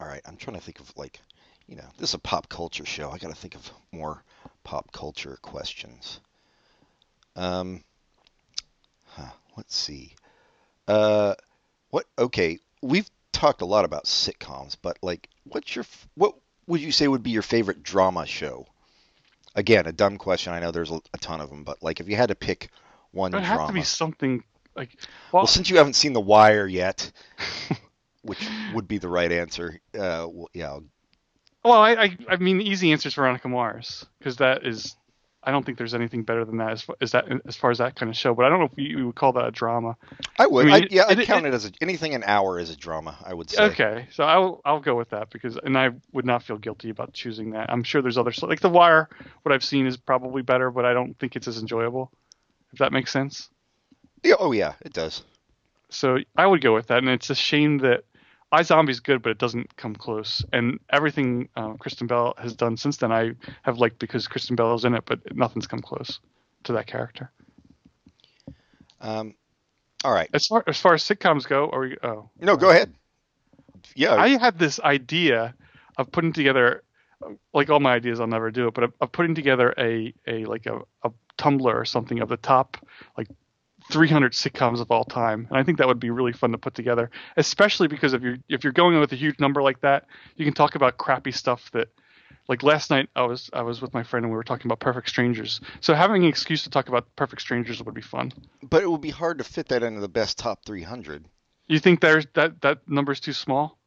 All 0.00 0.08
right, 0.08 0.22
I'm 0.26 0.36
trying 0.36 0.56
to 0.56 0.62
think 0.62 0.80
of 0.80 0.92
like, 0.96 1.20
you 1.68 1.76
know, 1.76 1.84
this 1.98 2.10
is 2.10 2.14
a 2.14 2.18
pop 2.18 2.48
culture 2.48 2.84
show. 2.86 3.10
I 3.10 3.18
got 3.18 3.28
to 3.30 3.34
think 3.36 3.54
of 3.54 3.70
more 3.92 4.22
pop 4.64 4.92
culture 4.92 5.38
questions. 5.42 6.20
Um. 7.36 7.82
Huh, 9.06 9.30
let's 9.56 9.76
see. 9.76 10.14
Uh, 10.88 11.34
what? 11.90 12.06
Okay, 12.18 12.58
we've 12.82 13.08
talked 13.32 13.62
a 13.62 13.66
lot 13.66 13.84
about 13.84 14.04
sitcoms, 14.04 14.76
but 14.80 14.98
like, 15.02 15.28
what's 15.44 15.74
your 15.74 15.84
what 16.16 16.34
would 16.66 16.80
you 16.80 16.92
say 16.92 17.08
would 17.08 17.22
be 17.22 17.30
your 17.30 17.42
favorite 17.42 17.82
drama 17.82 18.26
show? 18.26 18.66
Again, 19.54 19.86
a 19.86 19.92
dumb 19.92 20.18
question. 20.18 20.52
I 20.52 20.58
know 20.60 20.72
there's 20.72 20.90
a, 20.90 21.00
a 21.12 21.18
ton 21.18 21.40
of 21.40 21.48
them, 21.48 21.62
but 21.62 21.82
like, 21.82 22.00
if 22.00 22.08
you 22.08 22.16
had 22.16 22.28
to 22.30 22.34
pick 22.34 22.70
one 23.12 23.32
It 23.32 23.36
would 23.36 23.44
drama. 23.44 23.60
have 23.60 23.68
to 23.68 23.74
be 23.74 23.82
something 23.84 24.42
like. 24.74 24.96
Well, 25.32 25.42
Well, 25.42 25.46
since 25.46 25.70
you 25.70 25.76
haven't 25.76 25.94
seen 25.94 26.12
The 26.12 26.20
Wire 26.20 26.66
yet, 26.66 27.12
which 28.22 28.44
would 28.74 28.88
be 28.88 28.98
the 28.98 29.08
right 29.08 29.30
answer, 29.30 29.80
uh, 29.94 30.26
well, 30.28 30.48
yeah, 30.52 30.68
I'll- 30.70 30.84
well, 31.64 31.80
I, 31.80 31.92
I, 31.92 32.16
I 32.28 32.36
mean, 32.36 32.58
the 32.58 32.68
easy 32.68 32.92
answer 32.92 33.08
is 33.08 33.14
Veronica 33.14 33.48
Mars 33.48 34.04
because 34.18 34.36
that 34.36 34.66
is. 34.66 34.96
I 35.46 35.50
don't 35.50 35.62
think 35.66 35.76
there's 35.76 35.92
anything 35.92 36.22
better 36.22 36.46
than 36.46 36.56
that 36.56 36.70
as 36.70 36.80
far 36.82 36.96
as 37.02 37.12
that 37.12 37.26
as 37.46 37.54
far 37.54 37.70
as 37.70 37.76
that 37.76 37.96
kind 37.96 38.08
of 38.08 38.16
show. 38.16 38.34
But 38.34 38.46
I 38.46 38.48
don't 38.48 38.60
know 38.60 38.64
if 38.64 38.72
you, 38.78 38.98
you 38.98 39.06
would 39.06 39.14
call 39.14 39.34
that 39.34 39.46
a 39.46 39.50
drama. 39.50 39.94
I 40.38 40.46
would. 40.46 40.70
I 40.70 40.76
I 40.76 40.86
yeah, 40.90 41.04
I'd 41.06 41.18
it- 41.18 41.26
count 41.26 41.44
it, 41.44 41.52
as 41.52 41.66
a, 41.66 41.70
anything 41.82 42.14
an 42.14 42.24
hour 42.24 42.58
is 42.58 42.70
a 42.70 42.76
drama. 42.76 43.18
I 43.22 43.34
would 43.34 43.50
say. 43.50 43.64
Okay, 43.64 44.06
so 44.10 44.24
I'll 44.24 44.62
I'll 44.64 44.80
go 44.80 44.94
with 44.94 45.10
that 45.10 45.28
because 45.28 45.58
and 45.62 45.76
I 45.76 45.90
would 46.12 46.24
not 46.24 46.42
feel 46.42 46.56
guilty 46.56 46.88
about 46.88 47.12
choosing 47.12 47.50
that. 47.50 47.70
I'm 47.70 47.82
sure 47.82 48.00
there's 48.00 48.16
other 48.16 48.32
like 48.40 48.60
The 48.60 48.70
Wire. 48.70 49.10
What 49.42 49.52
I've 49.54 49.62
seen 49.64 49.86
is 49.86 49.98
probably 49.98 50.40
better, 50.40 50.70
but 50.70 50.86
I 50.86 50.94
don't 50.94 51.18
think 51.18 51.36
it's 51.36 51.46
as 51.46 51.58
enjoyable. 51.58 52.10
If 52.72 52.78
that 52.78 52.92
makes 52.92 53.12
sense. 53.12 53.50
Yeah, 54.22 54.36
oh 54.38 54.52
yeah, 54.52 54.72
it 54.80 54.94
does. 54.94 55.24
So 55.90 56.18
I 56.34 56.46
would 56.46 56.62
go 56.62 56.74
with 56.74 56.86
that, 56.86 56.98
and 56.98 57.08
it's 57.10 57.28
a 57.28 57.34
shame 57.34 57.78
that 57.78 58.04
iZombie's 58.60 59.00
good, 59.00 59.22
but 59.22 59.30
it 59.30 59.38
doesn't 59.38 59.76
come 59.76 59.94
close. 59.94 60.44
And 60.52 60.78
everything 60.90 61.48
uh, 61.56 61.74
Kristen 61.74 62.06
Bell 62.06 62.34
has 62.38 62.54
done 62.54 62.76
since 62.76 62.96
then, 62.98 63.12
I 63.12 63.32
have 63.62 63.78
liked 63.78 63.98
because 63.98 64.28
Kristen 64.28 64.56
Bell 64.56 64.74
is 64.74 64.84
in 64.84 64.94
it, 64.94 65.04
but 65.06 65.34
nothing's 65.34 65.66
come 65.66 65.80
close 65.80 66.20
to 66.64 66.72
that 66.74 66.86
character. 66.86 67.30
Um, 69.00 69.34
all 70.04 70.12
right. 70.12 70.28
As 70.32 70.46
far 70.46 70.64
as 70.66 70.78
far 70.78 70.94
as 70.94 71.02
sitcoms 71.02 71.46
go, 71.46 71.66
or 71.66 71.80
we, 71.80 71.96
oh, 72.02 72.30
No, 72.40 72.56
go 72.56 72.70
ahead. 72.70 72.94
Yeah. 73.94 74.14
I 74.14 74.38
had 74.38 74.58
this 74.58 74.80
idea 74.80 75.54
of 75.96 76.10
putting 76.10 76.32
together, 76.32 76.82
like 77.52 77.70
all 77.70 77.80
my 77.80 77.94
ideas, 77.94 78.20
I'll 78.20 78.26
never 78.26 78.50
do 78.50 78.68
it, 78.68 78.74
but 78.74 78.84
of, 78.84 78.92
of 79.00 79.12
putting 79.12 79.34
together 79.34 79.74
a, 79.78 80.14
a 80.26 80.44
like 80.44 80.66
a, 80.66 80.80
a 81.02 81.10
Tumblr 81.38 81.62
or 81.74 81.84
something 81.84 82.20
of 82.20 82.28
the 82.28 82.36
top 82.36 82.76
like 83.18 83.28
300 83.90 84.32
sitcoms 84.32 84.80
of 84.80 84.90
all 84.90 85.04
time, 85.04 85.46
and 85.50 85.58
I 85.58 85.62
think 85.62 85.78
that 85.78 85.86
would 85.86 86.00
be 86.00 86.10
really 86.10 86.32
fun 86.32 86.52
to 86.52 86.58
put 86.58 86.74
together. 86.74 87.10
Especially 87.36 87.88
because 87.88 88.12
if 88.14 88.22
you're 88.22 88.38
if 88.48 88.64
you're 88.64 88.72
going 88.72 88.98
with 88.98 89.12
a 89.12 89.16
huge 89.16 89.38
number 89.40 89.62
like 89.62 89.80
that, 89.82 90.06
you 90.36 90.44
can 90.44 90.54
talk 90.54 90.74
about 90.74 90.98
crappy 90.98 91.32
stuff 91.32 91.70
that. 91.72 91.88
Like 92.46 92.62
last 92.62 92.90
night, 92.90 93.08
I 93.16 93.22
was 93.22 93.48
I 93.54 93.62
was 93.62 93.80
with 93.80 93.94
my 93.94 94.02
friend 94.02 94.22
and 94.22 94.30
we 94.30 94.36
were 94.36 94.44
talking 94.44 94.66
about 94.66 94.78
Perfect 94.78 95.08
Strangers. 95.08 95.62
So 95.80 95.94
having 95.94 96.24
an 96.24 96.28
excuse 96.28 96.64
to 96.64 96.70
talk 96.70 96.90
about 96.90 97.06
Perfect 97.16 97.40
Strangers 97.40 97.82
would 97.82 97.94
be 97.94 98.02
fun. 98.02 98.32
But 98.62 98.82
it 98.82 98.90
would 98.90 99.00
be 99.00 99.08
hard 99.08 99.38
to 99.38 99.44
fit 99.44 99.68
that 99.68 99.82
into 99.82 100.00
the 100.00 100.10
best 100.10 100.36
top 100.36 100.62
300. 100.66 101.24
You 101.68 101.78
think 101.78 102.00
there's 102.00 102.26
that 102.34 102.60
that 102.60 102.86
number's 102.86 103.20
too 103.20 103.32
small? 103.32 103.78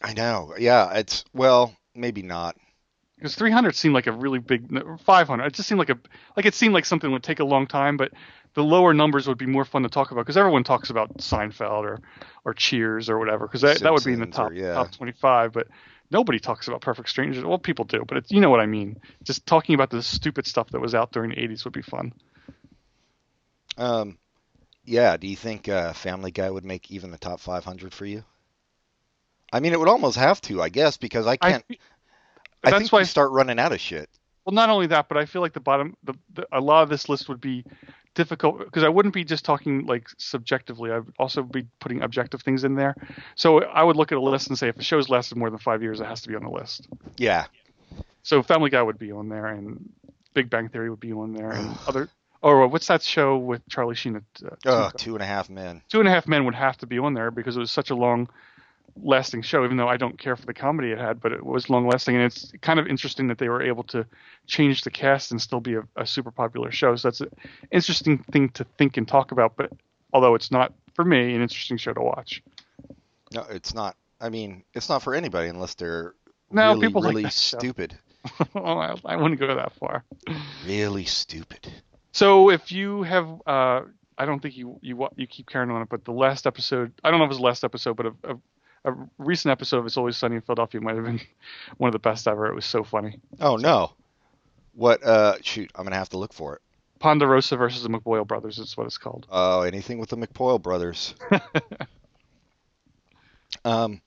I 0.00 0.14
know. 0.14 0.54
Yeah, 0.58 0.94
it's 0.94 1.24
well, 1.34 1.76
maybe 1.94 2.22
not. 2.22 2.56
Because 3.16 3.34
300 3.34 3.74
seemed 3.74 3.94
like 3.94 4.06
a 4.06 4.12
really 4.12 4.38
big. 4.38 4.70
500. 5.00 5.44
It 5.44 5.52
just 5.52 5.68
seemed 5.68 5.78
like 5.78 5.90
a 5.90 5.98
like 6.38 6.46
it 6.46 6.54
seemed 6.54 6.72
like 6.72 6.86
something 6.86 7.12
would 7.12 7.22
take 7.22 7.40
a 7.40 7.44
long 7.44 7.66
time, 7.66 7.98
but 7.98 8.12
the 8.54 8.64
lower 8.64 8.92
numbers 8.92 9.28
would 9.28 9.38
be 9.38 9.46
more 9.46 9.64
fun 9.64 9.82
to 9.82 9.88
talk 9.88 10.10
about 10.10 10.22
because 10.22 10.36
everyone 10.36 10.64
talks 10.64 10.90
about 10.90 11.18
Seinfeld 11.18 11.82
or 11.82 12.00
or 12.44 12.54
Cheers 12.54 13.08
or 13.08 13.18
whatever 13.18 13.46
because 13.46 13.60
that, 13.60 13.80
that 13.80 13.92
would 13.92 14.04
be 14.04 14.12
in 14.12 14.20
the 14.20 14.26
or- 14.26 14.30
top 14.30 14.52
yeah. 14.54 14.74
top 14.74 14.90
25, 14.92 15.52
but 15.52 15.68
nobody 16.10 16.38
talks 16.38 16.68
about 16.68 16.80
Perfect 16.80 17.08
Strangers. 17.08 17.44
Well, 17.44 17.58
people 17.58 17.84
do, 17.84 18.04
but 18.06 18.18
it's, 18.18 18.30
you 18.30 18.40
know 18.40 18.50
what 18.50 18.60
I 18.60 18.66
mean. 18.66 19.00
Just 19.22 19.46
talking 19.46 19.74
about 19.74 19.90
the 19.90 20.02
stupid 20.02 20.46
stuff 20.46 20.70
that 20.70 20.80
was 20.80 20.94
out 20.94 21.12
during 21.12 21.30
the 21.30 21.36
80s 21.36 21.64
would 21.64 21.72
be 21.72 21.82
fun. 21.82 22.12
Um, 23.78 24.18
yeah. 24.84 25.16
Do 25.16 25.26
you 25.26 25.36
think 25.36 25.68
uh, 25.68 25.92
Family 25.92 26.30
Guy 26.30 26.50
would 26.50 26.64
make 26.64 26.90
even 26.90 27.10
the 27.10 27.18
top 27.18 27.40
500 27.40 27.94
for 27.94 28.06
you? 28.06 28.24
I 29.52 29.60
mean, 29.60 29.72
it 29.72 29.78
would 29.78 29.88
almost 29.88 30.16
have 30.16 30.40
to, 30.42 30.62
I 30.62 30.68
guess, 30.68 30.96
because 30.96 31.26
I 31.26 31.36
can't. 31.36 31.64
I, 31.70 31.76
that's 32.62 32.78
think 32.78 32.92
why 32.92 33.00
we 33.00 33.04
start 33.04 33.32
running 33.32 33.58
out 33.58 33.72
of 33.72 33.80
shit. 33.80 34.08
Well, 34.44 34.54
not 34.54 34.70
only 34.70 34.86
that, 34.88 35.08
but 35.08 35.18
I 35.18 35.26
feel 35.26 35.42
like 35.42 35.52
the 35.52 35.60
bottom, 35.60 35.96
the, 36.04 36.14
the 36.34 36.46
a 36.52 36.60
lot 36.60 36.82
of 36.82 36.88
this 36.88 37.08
list 37.08 37.28
would 37.28 37.40
be 37.40 37.64
difficult 38.14 38.58
because 38.58 38.82
I 38.82 38.88
wouldn't 38.88 39.14
be 39.14 39.24
just 39.24 39.44
talking 39.44 39.86
like 39.86 40.08
subjectively. 40.18 40.90
I 40.90 40.98
would 40.98 41.14
also 41.18 41.42
be 41.42 41.66
putting 41.80 42.02
objective 42.02 42.42
things 42.42 42.64
in 42.64 42.74
there. 42.74 42.94
So 43.34 43.62
I 43.64 43.82
would 43.82 43.96
look 43.96 44.12
at 44.12 44.18
a 44.18 44.20
list 44.20 44.48
and 44.48 44.58
say 44.58 44.68
if 44.68 44.76
a 44.78 44.82
show's 44.82 45.08
lasted 45.08 45.36
more 45.38 45.50
than 45.50 45.58
five 45.58 45.82
years, 45.82 46.00
it 46.00 46.06
has 46.06 46.22
to 46.22 46.28
be 46.28 46.34
on 46.34 46.42
the 46.42 46.50
list. 46.50 46.88
Yeah. 47.16 47.46
So 48.22 48.42
Family 48.42 48.70
Guy 48.70 48.82
would 48.82 48.98
be 48.98 49.12
on 49.12 49.28
there, 49.28 49.46
and 49.46 49.88
Big 50.34 50.50
Bang 50.50 50.68
Theory 50.68 50.90
would 50.90 51.00
be 51.00 51.12
on 51.12 51.32
there, 51.32 51.50
and 51.50 51.76
other. 51.88 52.08
Or 52.42 52.66
what's 52.68 52.86
that 52.86 53.02
show 53.02 53.36
with 53.36 53.60
Charlie 53.68 53.94
Sheen? 53.94 54.16
At, 54.16 54.22
uh, 54.66 54.68
Uh, 54.70 54.90
Two- 54.92 54.98
two 54.98 55.14
and 55.14 55.22
a 55.22 55.26
half 55.26 55.50
men. 55.50 55.82
Two 55.90 55.98
and 56.00 56.08
a 56.08 56.10
Half 56.10 56.26
Men 56.26 56.44
would 56.46 56.54
have 56.54 56.76
to 56.78 56.86
be 56.86 56.98
on 56.98 57.12
there 57.14 57.30
because 57.30 57.54
it 57.56 57.60
was 57.60 57.70
such 57.70 57.90
a 57.90 57.94
long 57.94 58.28
lasting 59.02 59.42
show, 59.42 59.64
even 59.64 59.76
though 59.76 59.88
I 59.88 59.96
don't 59.96 60.18
care 60.18 60.36
for 60.36 60.46
the 60.46 60.54
comedy 60.54 60.90
it 60.90 60.98
had, 60.98 61.20
but 61.20 61.32
it 61.32 61.44
was 61.44 61.70
long 61.70 61.86
lasting. 61.86 62.16
And 62.16 62.24
it's 62.24 62.52
kind 62.60 62.78
of 62.78 62.86
interesting 62.86 63.28
that 63.28 63.38
they 63.38 63.48
were 63.48 63.62
able 63.62 63.84
to 63.84 64.06
change 64.46 64.82
the 64.82 64.90
cast 64.90 65.30
and 65.30 65.40
still 65.40 65.60
be 65.60 65.74
a, 65.74 65.82
a 65.96 66.06
super 66.06 66.30
popular 66.30 66.70
show. 66.70 66.96
So 66.96 67.08
that's 67.08 67.20
an 67.20 67.30
interesting 67.70 68.18
thing 68.18 68.50
to 68.50 68.64
think 68.78 68.96
and 68.96 69.06
talk 69.06 69.32
about. 69.32 69.56
But 69.56 69.72
although 70.12 70.34
it's 70.34 70.50
not, 70.50 70.72
for 70.94 71.04
me, 71.04 71.34
an 71.34 71.42
interesting 71.42 71.76
show 71.76 71.92
to 71.92 72.00
watch. 72.00 72.42
No, 73.32 73.44
it's 73.50 73.74
not. 73.74 73.96
I 74.20 74.28
mean, 74.28 74.64
it's 74.74 74.88
not 74.88 75.02
for 75.02 75.14
anybody 75.14 75.48
unless 75.48 75.74
they're 75.74 76.14
No, 76.50 76.74
really, 76.74 76.86
people 76.86 77.02
like 77.02 77.10
really 77.14 77.24
show. 77.24 77.58
stupid. 77.58 77.96
oh, 78.54 78.78
I, 78.78 78.94
I 79.04 79.16
wouldn't 79.16 79.40
go 79.40 79.54
that 79.54 79.72
far. 79.74 80.04
Really 80.66 81.04
stupid. 81.04 81.72
So 82.12 82.50
if 82.50 82.70
you 82.72 83.02
have, 83.02 83.28
uh, 83.46 83.82
I 84.18 84.26
don't 84.26 84.40
think 84.40 84.56
you 84.56 84.78
you 84.82 85.08
you 85.16 85.26
keep 85.26 85.48
carrying 85.48 85.70
on 85.70 85.80
it, 85.82 85.88
but 85.88 86.04
the 86.04 86.12
last 86.12 86.46
episode, 86.46 86.92
I 87.02 87.10
don't 87.10 87.18
know 87.18 87.24
if 87.24 87.28
it 87.28 87.30
was 87.30 87.38
the 87.38 87.44
last 87.44 87.64
episode, 87.64 87.96
but 87.96 88.06
a, 88.06 88.14
a, 88.24 88.36
a 88.84 88.94
recent 89.18 89.52
episode 89.52 89.78
of 89.78 89.86
It's 89.86 89.96
Always 89.96 90.16
Sunny 90.16 90.36
in 90.36 90.42
Philadelphia 90.42 90.80
might 90.80 90.96
have 90.96 91.04
been 91.04 91.20
one 91.76 91.88
of 91.88 91.92
the 91.92 91.98
best 91.98 92.26
ever. 92.26 92.46
It 92.46 92.54
was 92.54 92.64
so 92.64 92.84
funny. 92.84 93.20
Oh 93.40 93.56
no. 93.56 93.92
What? 94.74 95.02
Uh, 95.02 95.36
shoot, 95.42 95.70
I'm 95.74 95.84
gonna 95.84 95.96
have 95.96 96.10
to 96.10 96.18
look 96.18 96.32
for 96.32 96.56
it. 96.56 96.62
Ponderosa 96.98 97.56
versus 97.56 97.82
the 97.82 97.88
McPoyle 97.88 98.26
brothers 98.26 98.58
is 98.58 98.76
what 98.76 98.86
it's 98.86 98.98
called. 98.98 99.26
Oh, 99.30 99.62
anything 99.62 99.98
with 99.98 100.10
the 100.10 100.16
McPoyle 100.16 100.60
brothers. 100.60 101.14
um, 103.64 104.02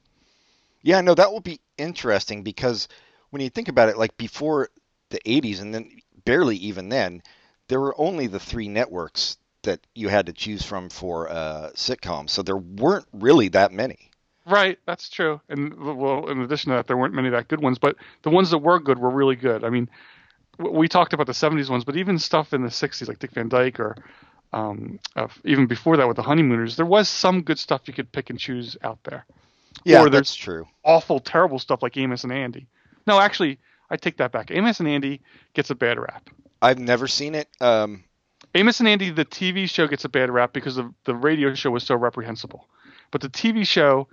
yeah, 0.84 1.02
no, 1.02 1.16
that 1.16 1.32
will 1.32 1.42
be 1.42 1.60
interesting 1.78 2.44
because 2.44 2.88
when 3.32 3.42
you 3.42 3.50
think 3.50 3.68
about 3.68 3.90
it, 3.90 3.98
like 3.98 4.16
before 4.16 4.70
the 5.10 5.20
80s, 5.26 5.60
and 5.60 5.74
then 5.74 5.90
barely 6.24 6.56
even 6.58 6.90
then, 6.90 7.24
there 7.68 7.80
were 7.80 8.00
only 8.00 8.28
the 8.28 8.40
three 8.40 8.68
networks 8.68 9.38
that 9.64 9.80
you 9.96 10.10
had 10.10 10.28
to 10.28 10.34
choose 10.34 10.64
from 10.64 10.90
for 10.90 11.30
uh, 11.30 11.72
sitcoms. 11.74 12.30
So 12.30 12.44
there 12.44 12.58
weren't 12.58 13.08
really 13.12 13.48
that 13.50 13.72
many. 13.72 14.12
Right, 14.46 14.78
that's 14.86 15.10
true. 15.10 15.40
And 15.48 15.74
well, 15.76 16.28
in 16.28 16.42
addition 16.42 16.72
to 16.72 16.76
that, 16.76 16.88
there 16.88 16.98
weren't 16.98 17.14
many 17.14 17.30
that 17.30 17.48
good 17.48 17.62
ones, 17.62 17.80
but 17.80 17.96
the 18.24 18.30
ones 18.30 18.52
that 18.52 18.58
were 18.58 18.80
good 18.80 19.00
were 19.00 19.10
really 19.10 19.36
good. 19.36 19.64
I 19.64 19.70
mean, 19.70 19.90
we 20.58 20.88
talked 20.88 21.14
about 21.14 21.28
the 21.28 21.34
'70s 21.34 21.70
ones, 21.70 21.86
but 21.86 21.96
even 21.96 22.20
stuff 22.20 22.54
in 22.54 22.62
the 22.62 22.70
'60s, 22.70 23.08
like 23.08 23.20
Dick 23.20 23.32
Van 23.32 23.48
Dyke, 23.48 23.80
or 23.80 23.96
um, 24.52 25.00
uh, 25.16 25.28
even 25.46 25.66
before 25.66 25.98
that 25.98 26.08
with 26.08 26.18
the 26.18 26.24
Honeymooners, 26.24 26.76
there 26.76 26.86
was 26.86 27.08
some 27.08 27.42
good 27.42 27.58
stuff 27.58 27.82
you 27.86 27.94
could 27.94 28.12
pick 28.12 28.30
and 28.30 28.40
choose 28.40 28.76
out 28.84 29.00
there. 29.04 29.26
Yeah, 29.86 30.04
Or 30.04 30.10
that's 30.10 30.36
true. 30.36 30.68
Awful, 30.84 31.20
terrible 31.20 31.58
stuff 31.58 31.82
like 31.82 31.98
Amos 31.98 32.24
and 32.24 32.32
Andy. 32.32 32.68
No, 33.08 33.20
actually, 33.20 33.60
I 33.90 33.98
take 33.98 34.18
that 34.18 34.32
back. 34.32 34.52
Amos 34.52 34.80
and 34.80 34.88
Andy 34.88 35.22
gets 35.54 35.70
a 35.70 35.76
bad 35.76 36.00
rap. 36.00 36.30
I've 36.62 36.80
never 36.80 37.08
seen 37.08 37.36
it. 37.36 37.50
Um, 37.60 38.04
Amos 38.56 38.80
and 38.80 38.88
Andy, 38.88 39.10
the 39.10 39.26
TV 39.26 39.70
show, 39.70 39.88
gets 39.88 40.06
a 40.06 40.10
bad 40.10 40.30
rap 40.30 40.54
because 40.54 40.78
of 40.78 40.94
the 41.06 41.16
radio 41.16 41.54
show 41.56 41.72
was 41.72 41.84
so 41.84 41.96
reprehensible. 41.96 42.68
But 43.12 43.22
the 43.22 43.30
TV 43.30 43.68
show 43.68 44.08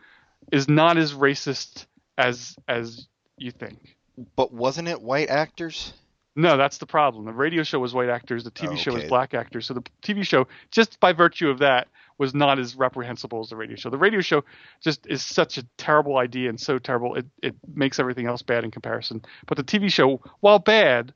is 0.53 0.69
not 0.69 0.97
as 0.97 1.13
racist 1.15 1.87
as 2.19 2.57
as 2.69 3.07
you 3.39 3.51
think. 3.51 3.97
but 4.37 4.53
wasn't 4.53 4.89
it 4.89 5.01
white 5.01 5.31
actors? 5.31 5.93
No, 6.37 6.57
that's 6.57 6.79
the 6.79 6.87
problem. 6.87 7.25
The 7.25 7.33
radio 7.33 7.63
show 7.65 7.81
was 7.81 7.93
white 7.93 8.09
actors. 8.09 8.45
The 8.45 8.51
TV 8.53 8.73
Oh, 8.73 8.77
show 8.77 8.93
was 8.93 9.05
black 9.05 9.35
actors. 9.35 9.67
So 9.67 9.75
the 9.75 9.83
TV 10.03 10.25
show, 10.25 10.47
just 10.71 11.01
by 11.01 11.13
virtue 11.13 11.51
of 11.51 11.59
that, 11.59 11.89
was 12.19 12.35
not 12.35 12.59
as 12.59 12.77
reprehensible 12.77 13.41
as 13.41 13.49
the 13.49 13.57
radio 13.57 13.77
show. 13.77 13.91
The 13.91 13.99
radio 13.99 14.21
show 14.21 14.45
just 14.81 15.07
is 15.07 15.23
such 15.25 15.59
a 15.59 15.65
terrible 15.77 16.19
idea 16.19 16.49
and 16.49 16.61
so 16.61 16.79
terrible 16.79 17.17
it, 17.17 17.27
it 17.43 17.57
makes 17.75 17.99
everything 17.99 18.27
else 18.27 18.43
bad 18.43 18.63
in 18.63 18.71
comparison. 18.71 19.23
But 19.47 19.57
the 19.57 19.65
TV 19.65 19.91
show, 19.91 20.21
while 20.41 20.59
bad, 20.61 21.13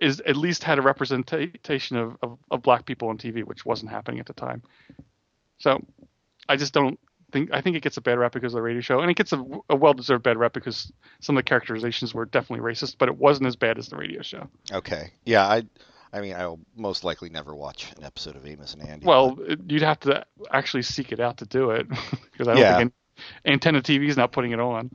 is 0.00 0.20
at 0.20 0.36
least 0.36 0.64
had 0.64 0.78
a 0.78 0.82
representation 0.82 1.96
of, 1.98 2.16
of, 2.22 2.38
of 2.50 2.62
black 2.62 2.86
people 2.86 3.08
on 3.08 3.18
TV, 3.18 3.44
which 3.44 3.66
wasn't 3.66 3.90
happening 3.90 4.20
at 4.20 4.26
the 4.26 4.32
time. 4.32 4.62
So 5.58 5.84
I 6.48 6.56
just 6.56 6.72
don't 6.72 6.98
think 7.32 7.50
I 7.52 7.60
think 7.60 7.76
it 7.76 7.82
gets 7.82 7.96
a 7.96 8.00
bad 8.00 8.18
rap 8.18 8.32
because 8.32 8.52
of 8.52 8.58
the 8.58 8.62
radio 8.62 8.80
show, 8.80 9.00
and 9.00 9.10
it 9.10 9.16
gets 9.16 9.32
a, 9.32 9.44
a 9.68 9.76
well-deserved 9.76 10.22
bad 10.22 10.36
rap 10.36 10.52
because 10.52 10.92
some 11.20 11.36
of 11.36 11.44
the 11.44 11.48
characterizations 11.48 12.12
were 12.14 12.26
definitely 12.26 12.64
racist, 12.64 12.96
but 12.98 13.08
it 13.08 13.16
wasn't 13.16 13.46
as 13.46 13.56
bad 13.56 13.78
as 13.78 13.88
the 13.88 13.96
radio 13.96 14.22
show. 14.22 14.48
Okay. 14.72 15.12
Yeah, 15.24 15.46
I. 15.46 15.62
I 16.12 16.20
mean, 16.20 16.34
I'll 16.34 16.58
most 16.76 17.04
likely 17.04 17.30
never 17.30 17.54
watch 17.54 17.92
an 17.96 18.02
episode 18.02 18.34
of 18.34 18.44
Amos 18.44 18.74
and 18.74 18.82
Andy. 18.82 19.06
Well, 19.06 19.38
it, 19.42 19.60
you'd 19.68 19.82
have 19.82 20.00
to 20.00 20.26
actually 20.50 20.82
seek 20.82 21.12
it 21.12 21.20
out 21.20 21.36
to 21.36 21.46
do 21.46 21.70
it 21.70 21.88
because 22.32 22.48
I 22.48 22.54
don't 22.54 22.58
Yeah. 22.62 22.76
think 22.78 22.92
an, 23.44 23.52
Antenna 23.52 23.80
TV 23.80 24.08
is 24.08 24.16
not 24.16 24.32
putting 24.32 24.50
it 24.50 24.58
on. 24.58 24.90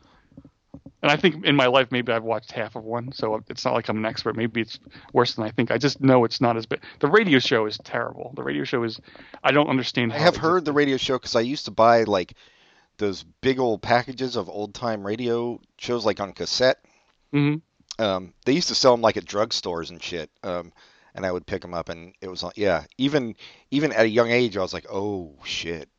And 1.01 1.11
I 1.11 1.15
think 1.17 1.45
in 1.45 1.55
my 1.55 1.67
life 1.67 1.91
maybe 1.91 2.11
I've 2.11 2.23
watched 2.23 2.51
half 2.51 2.75
of 2.75 2.83
one, 2.83 3.11
so 3.11 3.43
it's 3.49 3.63
not 3.63 3.73
like 3.73 3.87
I'm 3.89 3.97
an 3.97 4.05
expert. 4.05 4.35
Maybe 4.35 4.61
it's 4.61 4.79
worse 5.13 5.35
than 5.35 5.45
I 5.45 5.51
think. 5.51 5.71
I 5.71 5.77
just 5.77 6.01
know 6.01 6.23
it's 6.25 6.41
not 6.41 6.57
as 6.57 6.65
bad. 6.65 6.81
The 6.99 7.07
radio 7.07 7.39
show 7.39 7.65
is 7.65 7.77
terrible. 7.83 8.33
The 8.35 8.43
radio 8.43 8.63
show 8.63 8.83
is 8.83 8.99
I 9.43 9.51
don't 9.51 9.67
understand. 9.69 10.13
I 10.13 10.17
have 10.17 10.37
heard 10.37 10.65
the 10.65 10.73
radio 10.73 10.97
show 10.97 11.17
because 11.17 11.35
I 11.35 11.41
used 11.41 11.65
to 11.65 11.71
buy 11.71 12.03
like 12.03 12.33
those 12.97 13.23
big 13.41 13.59
old 13.59 13.81
packages 13.81 14.35
of 14.35 14.49
old 14.49 14.73
time 14.73 15.05
radio 15.05 15.59
shows, 15.77 16.05
like 16.05 16.19
on 16.19 16.33
cassette. 16.33 16.79
Mhm. 17.33 17.61
Um, 17.99 18.33
they 18.45 18.53
used 18.53 18.69
to 18.69 18.75
sell 18.75 18.93
them 18.93 19.01
like 19.01 19.17
at 19.17 19.25
drugstores 19.25 19.89
and 19.89 20.01
shit. 20.01 20.29
Um, 20.43 20.71
and 21.13 21.25
I 21.25 21.31
would 21.31 21.45
pick 21.45 21.61
them 21.61 21.73
up, 21.73 21.89
and 21.89 22.13
it 22.21 22.27
was 22.27 22.43
on. 22.43 22.51
Yeah, 22.55 22.83
even 22.97 23.35
even 23.71 23.91
at 23.93 24.05
a 24.05 24.09
young 24.09 24.31
age, 24.31 24.57
I 24.57 24.61
was 24.61 24.73
like, 24.73 24.85
oh 24.91 25.33
shit, 25.43 25.89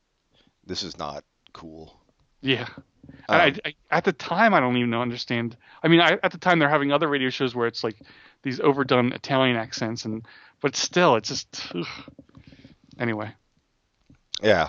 this 0.67 0.83
is 0.83 0.99
not 0.99 1.25
cool. 1.53 1.99
Yeah. 2.41 2.69
Um, 3.29 3.41
And 3.41 3.61
I, 3.65 3.69
I, 3.69 3.75
at 3.91 4.05
the 4.05 4.13
time, 4.13 4.55
I 4.55 4.61
don't 4.61 4.77
even 4.77 4.95
understand. 4.95 5.57
I 5.83 5.89
mean, 5.89 6.01
I, 6.01 6.19
at 6.23 6.33
the 6.33 6.39
time, 6.39 6.59
they're 6.59 6.69
having 6.69 6.93
other 6.93 7.09
radio 7.09 7.31
shows 7.31 7.55
where 7.55 7.67
it's 7.67 7.83
like 7.85 7.97
these 8.43 8.61
overdone 8.61 9.13
Italian 9.13 9.57
accents, 9.57 10.05
and 10.05 10.25
but 10.61 10.77
still, 10.77 11.17
it's 11.17 11.29
just. 11.29 11.73
ugh. 11.75 11.87
Anyway, 12.99 13.31
yeah. 14.43 14.69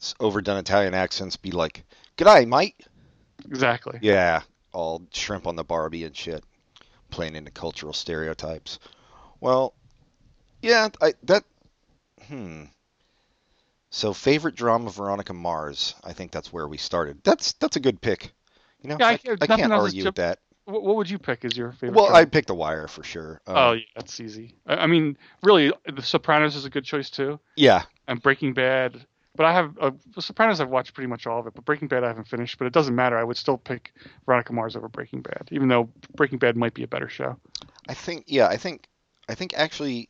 S- 0.00 0.14
Overdone 0.20 0.58
Italian 0.58 0.94
accents 0.94 1.36
be 1.36 1.50
like, 1.50 1.84
"G'day, 2.16 2.46
mate." 2.46 2.76
exactly. 3.46 3.98
Yeah, 4.02 4.42
all 4.72 5.02
shrimp 5.12 5.46
on 5.46 5.56
the 5.56 5.64
Barbie 5.64 6.04
and 6.04 6.16
shit, 6.16 6.44
playing 7.10 7.36
into 7.36 7.50
cultural 7.50 7.92
stereotypes. 7.92 8.78
Well, 9.40 9.74
yeah, 10.62 10.88
I 11.00 11.14
that 11.24 11.44
hmm. 12.26 12.64
So 13.90 14.12
favorite 14.12 14.54
drama 14.54 14.90
Veronica 14.90 15.32
Mars. 15.34 15.94
I 16.04 16.12
think 16.12 16.30
that's 16.32 16.52
where 16.52 16.68
we 16.68 16.76
started. 16.76 17.18
That's 17.24 17.52
that's 17.54 17.76
a 17.76 17.80
good 17.80 18.00
pick. 18.00 18.32
You 18.82 18.88
know, 18.90 18.96
Yeah, 18.98 19.06
I 19.06 19.10
I, 19.12 19.16
can't- 19.16 19.42
I 19.42 19.46
can't 19.46 19.72
argue 19.72 20.04
with 20.04 20.14
that. 20.16 20.38
What, 20.64 20.82
what 20.84 20.96
would 20.96 21.10
you 21.10 21.18
pick 21.18 21.44
as 21.44 21.56
your 21.56 21.72
favorite? 21.72 21.96
Well, 21.96 22.06
drama? 22.06 22.20
I 22.20 22.24
picked 22.26 22.46
The 22.46 22.54
Wire 22.54 22.86
for 22.86 23.02
sure. 23.02 23.40
Um, 23.46 23.56
Oh 23.56 23.72
yeah, 23.72 23.82
that's 23.96 24.20
easy. 24.20 24.54
I, 24.66 24.76
I 24.76 24.86
mean, 24.86 25.16
really, 25.42 25.72
The 25.92 26.02
Sopranos 26.02 26.54
is 26.54 26.64
a 26.64 26.70
good 26.70 26.84
choice 26.84 27.10
too, 27.10 27.40
yeah, 27.56 27.82
and 28.06 28.22
Breaking 28.22 28.52
Bad. 28.54 29.04
But 29.36 29.46
I 29.46 29.52
have 29.52 29.76
uh, 29.80 29.90
The 30.14 30.22
Sopranos. 30.22 30.60
I've 30.60 30.68
watched 30.68 30.92
pretty 30.94 31.08
much 31.08 31.26
all 31.26 31.40
of 31.40 31.46
it, 31.46 31.54
but 31.54 31.64
Breaking 31.64 31.88
Bad 31.88 32.04
I 32.04 32.08
haven't 32.08 32.28
finished. 32.28 32.58
But 32.58 32.66
it 32.66 32.72
doesn't 32.72 32.94
matter. 32.94 33.18
I 33.18 33.24
would 33.24 33.36
still 33.36 33.58
pick 33.58 33.92
Veronica 34.26 34.52
Mars 34.52 34.76
over 34.76 34.88
Breaking 34.88 35.22
Bad, 35.22 35.48
even 35.50 35.68
though 35.68 35.88
Breaking 36.14 36.38
Bad 36.38 36.56
might 36.56 36.74
be 36.74 36.82
a 36.84 36.88
better 36.88 37.08
show. 37.08 37.36
I 37.88 37.94
think 37.94 38.24
yeah, 38.28 38.46
I 38.46 38.56
think 38.56 38.86
I 39.28 39.34
think 39.34 39.54
actually 39.56 40.08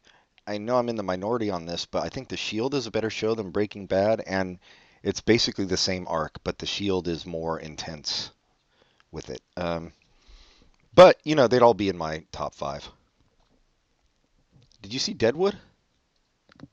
I 0.51 0.59
know 0.59 0.79
I'm 0.79 0.89
in 0.89 0.97
the 0.97 1.05
minority 1.05 1.49
on 1.49 1.65
this, 1.67 1.87
but 1.87 2.03
I 2.03 2.09
think 2.09 2.29
The 2.29 2.37
Shield 2.37 2.75
is 2.75 2.89
a 2.89 2.91
better 2.91 3.09
show 3.09 3.37
than 3.37 3.51
Breaking 3.53 3.87
Bad, 3.87 4.21
and 4.27 4.59
it's 5.01 5.21
basically 5.21 5.65
the 5.65 5.77
same 5.77 6.09
arc, 6.09 6.39
but 6.43 6.59
The 6.59 6.67
Shield 6.67 7.07
is 7.07 7.25
more 7.25 7.61
intense 7.61 8.33
with 9.13 9.31
it. 9.31 9.41
Um, 9.57 9.93
but 10.93 11.21
you 11.23 11.37
know, 11.37 11.47
they'd 11.47 11.63
all 11.63 11.73
be 11.73 11.89
in 11.89 11.97
my 11.97 12.25
top 12.33 12.57
five. 12.57 12.89
Did 14.83 14.93
you 14.93 14.99
see 14.99 15.15
Deadwood? 15.15 15.57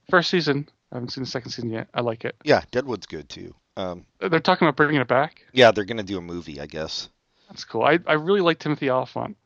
First 0.09 0.31
season. 0.31 0.67
I 0.91 0.95
haven't 0.95 1.09
seen 1.09 1.23
the 1.23 1.29
second 1.29 1.51
season 1.51 1.69
yet. 1.69 1.87
I 1.93 2.01
like 2.01 2.25
it. 2.25 2.35
Yeah, 2.43 2.63
Deadwood's 2.71 3.05
good 3.05 3.29
too. 3.29 3.53
Um, 3.75 4.07
They're 4.19 4.39
talking 4.39 4.67
about 4.67 4.75
bringing 4.75 4.99
it 4.99 5.07
back. 5.07 5.45
yeah, 5.53 5.69
they're 5.69 5.83
gonna 5.85 6.01
do 6.01 6.17
a 6.17 6.21
movie, 6.21 6.59
I 6.59 6.65
guess. 6.65 7.09
That's 7.47 7.63
cool. 7.63 7.83
I, 7.83 7.99
I 8.07 8.13
really 8.13 8.41
like 8.41 8.57
Timothy 8.57 8.89
Olyphant. 8.89 9.37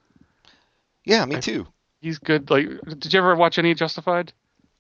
Yeah, 1.04 1.26
me 1.26 1.36
I- 1.36 1.40
too. 1.42 1.68
He's 2.02 2.18
good. 2.18 2.50
Like, 2.50 2.68
did 2.98 3.14
you 3.14 3.20
ever 3.20 3.36
watch 3.36 3.60
any 3.60 3.74
Justified? 3.74 4.34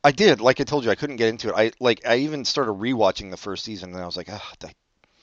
I 0.04 0.12
did. 0.12 0.42
Like 0.42 0.60
I 0.60 0.64
told 0.64 0.84
you, 0.84 0.90
I 0.90 0.96
couldn't 0.96 1.18
get 1.18 1.30
into 1.30 1.50
it. 1.50 1.56
I 1.56 1.72
like 1.80 2.02
I 2.08 2.18
even 2.18 2.44
started 2.46 2.74
rewatching 2.74 3.30
the 3.30 3.38
first 3.38 3.64
season, 3.64 3.94
and 3.94 4.02
I 4.02 4.06
was 4.06 4.18
like, 4.18 4.30
ah, 4.32 4.54
I, 4.64 4.72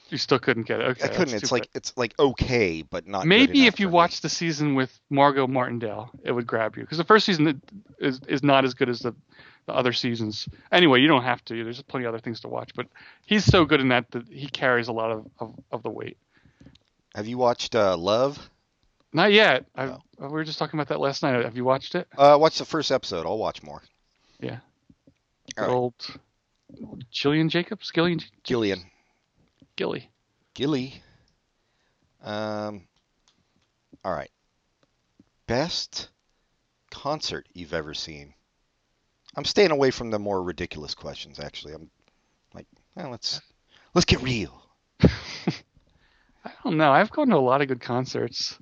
You 0.09 0.19
still 0.19 0.39
couldn't 0.39 0.67
get 0.69 0.81
it. 0.81 0.85
Okay, 0.85 1.05
I 1.05 1.09
couldn't. 1.09 1.35
It's 1.35 1.51
like 1.51 1.73
bad. 1.73 1.77
it's 1.79 1.97
like 1.97 2.15
okay, 2.19 2.83
but 2.83 3.07
not. 3.09 3.27
maybe 3.27 3.67
if 3.67 3.81
you 3.81 3.89
watched 3.89 4.23
the 4.23 4.29
season 4.29 4.77
with 4.77 4.97
Margot 5.11 5.49
Martindale, 5.49 6.11
it 6.23 6.31
would 6.31 6.47
grab 6.47 6.77
you 6.77 6.83
because 6.83 6.99
the 6.99 7.05
first 7.05 7.27
season 7.27 7.61
is 7.99 8.21
is 8.29 8.45
not 8.45 8.65
as 8.65 8.75
good 8.75 8.89
as 8.89 9.01
the, 9.01 9.17
the 9.67 9.75
other 9.75 9.93
seasons. 9.93 10.49
Anyway, 10.71 11.01
you 11.01 11.09
don't 11.09 11.25
have 11.25 11.45
to. 11.47 11.65
There's 11.65 11.83
plenty 11.83 12.07
of 12.07 12.15
other 12.15 12.23
things 12.23 12.41
to 12.41 12.49
watch, 12.49 12.71
but 12.77 12.87
he's 13.27 13.45
so 13.45 13.65
good 13.65 13.81
in 13.81 13.89
that 13.89 14.09
that 14.13 14.29
he 14.29 14.47
carries 14.47 14.87
a 14.87 14.93
lot 14.93 15.11
of, 15.11 15.27
of, 15.41 15.55
of 15.73 15.83
the 15.83 15.91
weight. 15.91 16.19
Have 17.17 17.27
you 17.27 17.37
watched 17.37 17.75
uh, 17.75 17.97
Love? 17.97 18.49
Not 19.13 19.33
yet. 19.33 19.67
I, 19.75 19.87
No. 19.87 20.03
We 20.19 20.29
were 20.29 20.45
just 20.45 20.59
talking 20.59 20.79
about 20.79 20.89
that 20.89 21.01
last 21.01 21.23
night. 21.23 21.45
Have 21.45 21.57
you 21.57 21.65
watched 21.65 21.95
it? 21.95 22.09
Uh, 22.17 22.37
watch 22.41 22.59
the 22.59 22.65
first 22.65 22.91
episode. 22.91 23.25
I'll 23.25 23.39
watch 23.39 23.63
more. 23.63 23.83
Yeah. 24.41 24.59
Right. 25.57 25.69
Old 25.69 25.95
Gillian 27.11 27.49
Jacobs, 27.49 27.91
Gillian 27.91 28.21
Gillian, 28.45 28.85
Gilly. 29.77 30.11
Gilly. 30.55 31.03
Um. 32.23 32.87
All 34.05 34.13
right. 34.13 34.31
Best 35.47 36.09
concert 36.91 37.49
you've 37.55 37.73
ever 37.73 37.95
seen. 37.95 38.35
I'm 39.37 39.45
staying 39.45 39.71
away 39.71 39.91
from 39.91 40.11
the 40.11 40.19
more 40.19 40.43
ridiculous 40.43 40.95
questions. 40.95 41.39
Actually, 41.39 41.75
I'm 41.75 41.91
like, 42.55 42.67
well, 42.95 43.11
let's 43.11 43.41
let's 43.95 44.05
get 44.05 44.23
real. 44.23 44.63
I 45.03 46.53
don't 46.65 46.77
know. 46.77 46.93
I've 46.93 47.11
gone 47.11 47.29
to 47.29 47.37
a 47.37 47.39
lot 47.39 47.63
of 47.63 47.69
good 47.69 47.81
concerts. 47.81 48.59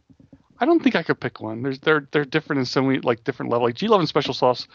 I 0.59 0.64
don't 0.64 0.83
think 0.83 0.97
I 0.97 1.03
could 1.03 1.21
pick 1.21 1.40
one. 1.40 1.62
There's 1.62 1.79
they're 1.81 2.09
they're 2.12 2.25
different 2.25 2.61
in 2.61 2.66
so 2.66 2.83
many 2.83 3.01
like 3.01 3.25
different 3.25 3.51
level. 3.51 3.66
Like 3.66 3.75
G 3.75 3.88
Love 3.88 4.01
and 4.01 4.09
Special 4.09 4.35
Sauce, 4.35 4.66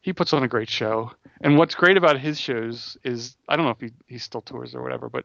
he 0.00 0.12
puts 0.12 0.32
on 0.32 0.42
a 0.42 0.48
great 0.48 0.70
show. 0.70 1.10
And 1.40 1.58
what's 1.58 1.74
great 1.74 1.96
about 1.96 2.18
his 2.18 2.38
shows 2.38 2.96
is 3.04 3.36
I 3.48 3.56
don't 3.56 3.64
know 3.64 3.72
if 3.72 3.80
he 3.80 3.90
he 4.06 4.18
still 4.18 4.42
tours 4.42 4.74
or 4.74 4.82
whatever, 4.82 5.08
but 5.08 5.24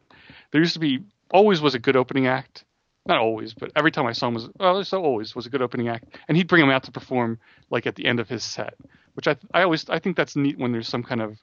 there 0.51 0.61
used 0.61 0.73
to 0.73 0.79
be 0.79 0.99
always 1.31 1.61
was 1.61 1.75
a 1.75 1.79
good 1.79 1.95
opening 1.95 2.27
act. 2.27 2.65
Not 3.05 3.19
always, 3.19 3.53
but 3.53 3.71
every 3.75 3.91
time 3.91 4.05
I 4.05 4.11
saw 4.11 4.27
him 4.27 4.35
was 4.35 4.49
well, 4.59 4.83
so 4.83 5.03
always 5.03 5.35
was 5.35 5.45
a 5.45 5.49
good 5.49 5.61
opening 5.61 5.87
act, 5.87 6.17
and 6.27 6.37
he'd 6.37 6.47
bring 6.47 6.63
him 6.63 6.69
out 6.69 6.83
to 6.83 6.91
perform 6.91 7.39
like 7.69 7.87
at 7.87 7.95
the 7.95 8.05
end 8.05 8.19
of 8.19 8.27
his 8.29 8.43
set, 8.43 8.75
which 9.13 9.27
I 9.27 9.35
I 9.53 9.63
always 9.63 9.89
I 9.89 9.99
think 9.99 10.17
that's 10.17 10.35
neat 10.35 10.57
when 10.57 10.71
there's 10.71 10.87
some 10.87 11.03
kind 11.03 11.21
of 11.21 11.37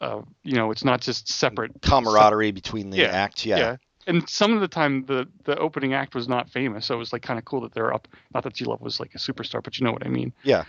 uh, 0.00 0.22
you 0.42 0.54
know, 0.54 0.70
it's 0.70 0.84
not 0.84 1.00
just 1.00 1.28
separate 1.28 1.72
Camaraderie 1.82 2.52
between 2.52 2.90
the 2.90 2.98
Yeah, 2.98 3.08
acts. 3.08 3.44
Yeah. 3.44 3.76
And 4.06 4.28
some 4.28 4.54
of 4.54 4.60
the 4.60 4.68
time, 4.68 5.04
the 5.06 5.28
the 5.44 5.56
opening 5.58 5.94
act 5.94 6.14
was 6.14 6.26
not 6.26 6.48
famous, 6.50 6.86
so 6.86 6.94
it 6.94 6.98
was 6.98 7.12
like 7.12 7.22
kind 7.22 7.38
of 7.38 7.44
cool 7.44 7.60
that 7.62 7.72
they're 7.74 7.92
up. 7.92 8.08
Not 8.34 8.44
that 8.44 8.54
G 8.54 8.64
Love 8.64 8.80
was 8.80 8.98
like 8.98 9.14
a 9.14 9.18
superstar, 9.18 9.62
but 9.62 9.78
you 9.78 9.84
know 9.84 9.92
what 9.92 10.06
I 10.06 10.08
mean. 10.08 10.32
Yeah. 10.42 10.64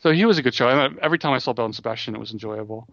So 0.00 0.12
he 0.12 0.24
was 0.24 0.38
a 0.38 0.42
good 0.42 0.54
show. 0.54 0.68
And 0.68 0.98
every 1.00 1.18
time 1.18 1.32
I 1.32 1.38
saw 1.38 1.52
Belle 1.52 1.66
and 1.66 1.74
Sebastian, 1.74 2.14
it 2.14 2.18
was 2.20 2.32
enjoyable. 2.32 2.86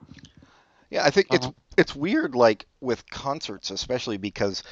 Yeah, 0.89 1.06
I 1.06 1.12
think 1.12 1.28
it's 1.32 1.45
Uh-huh. 1.45 1.54
it's 1.78 1.95
weird, 1.95 2.34
like 2.36 2.65
with 2.82 3.08
concerts, 3.10 3.69
especially 3.69 4.17
because 4.17 4.63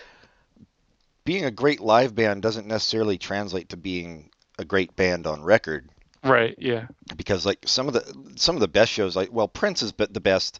being 1.26 1.46
a 1.46 1.52
great 1.52 1.80
live 1.80 2.16
band 2.16 2.42
doesn't 2.42 2.68
necessarily 2.68 3.18
translate 3.18 3.70
to 3.70 3.78
being 3.78 4.30
a 4.60 4.66
great 4.66 4.96
band 4.96 5.28
on 5.28 5.44
record. 5.44 5.90
Right? 6.24 6.56
Yeah. 6.58 6.88
Because 7.16 7.46
like 7.46 7.60
some 7.66 7.88
of 7.88 7.94
the 7.94 8.34
some 8.36 8.56
of 8.56 8.62
the 8.62 8.68
best 8.68 8.92
shows, 8.92 9.16
like 9.16 9.32
well, 9.32 9.48
Prince 9.48 9.82
is 9.84 9.94
the 9.94 10.20
best 10.22 10.60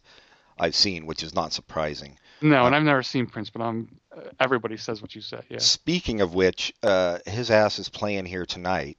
I've 0.58 0.74
seen, 0.74 1.06
which 1.06 1.22
is 1.22 1.34
not 1.34 1.52
surprising. 1.52 2.18
No, 2.44 2.66
and 2.66 2.76
I've 2.76 2.82
never 2.82 3.02
seen 3.02 3.26
Prince, 3.26 3.50
but 3.50 3.62
I'm. 3.62 3.88
Uh, 4.16 4.20
everybody 4.38 4.76
says 4.76 5.00
what 5.02 5.14
you 5.14 5.20
say. 5.20 5.40
Yeah. 5.48 5.58
Speaking 5.58 6.20
of 6.20 6.34
which, 6.34 6.72
uh, 6.82 7.18
his 7.26 7.50
ass 7.50 7.78
is 7.78 7.88
playing 7.88 8.26
here 8.26 8.44
tonight 8.46 8.98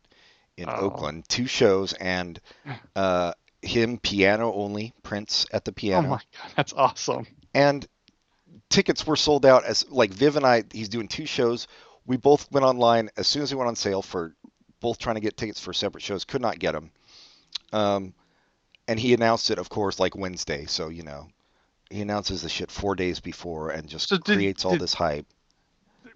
in 0.57 0.67
Oh. 0.67 0.73
Oakland, 0.73 1.29
two 1.29 1.45
shows, 1.45 1.93
and 1.93 2.39
uh, 2.95 3.33
him 3.61 3.97
piano 3.99 4.51
only, 4.53 4.93
Prince 5.03 5.45
at 5.53 5.63
the 5.63 5.71
piano. 5.71 6.07
Oh 6.07 6.11
my 6.11 6.17
god, 6.17 6.51
that's 6.57 6.73
awesome. 6.73 7.27
and 7.53 7.87
tickets 8.69 9.05
were 9.05 9.15
sold 9.15 9.45
out 9.45 9.63
as 9.63 9.87
like 9.91 10.11
Viv 10.11 10.37
and 10.37 10.45
I 10.45 10.63
he's 10.71 10.89
doing 10.89 11.07
two 11.07 11.25
shows 11.27 11.67
we 12.07 12.17
both 12.17 12.51
went 12.51 12.65
online 12.65 13.09
as 13.17 13.27
soon 13.27 13.43
as 13.43 13.49
they 13.51 13.55
went 13.55 13.67
on 13.67 13.75
sale 13.75 14.01
for 14.01 14.33
both 14.79 14.97
trying 14.97 15.15
to 15.15 15.21
get 15.21 15.37
tickets 15.37 15.59
for 15.59 15.71
separate 15.73 16.01
shows 16.03 16.25
could 16.25 16.41
not 16.41 16.57
get 16.57 16.71
them 16.73 16.89
um, 17.73 18.13
and 18.87 18.99
he 18.99 19.13
announced 19.13 19.51
it 19.51 19.59
of 19.59 19.69
course 19.69 19.99
like 19.99 20.15
Wednesday 20.15 20.65
so 20.65 20.89
you 20.89 21.03
know 21.03 21.27
he 21.89 22.01
announces 22.01 22.41
the 22.41 22.49
shit 22.49 22.71
four 22.71 22.95
days 22.95 23.19
before 23.19 23.69
and 23.69 23.87
just 23.87 24.09
So 24.09 24.17
did- 24.17 24.35
creates 24.35 24.65
all 24.65 24.71
did- 24.71 24.81
this 24.81 24.93
hype 24.93 25.25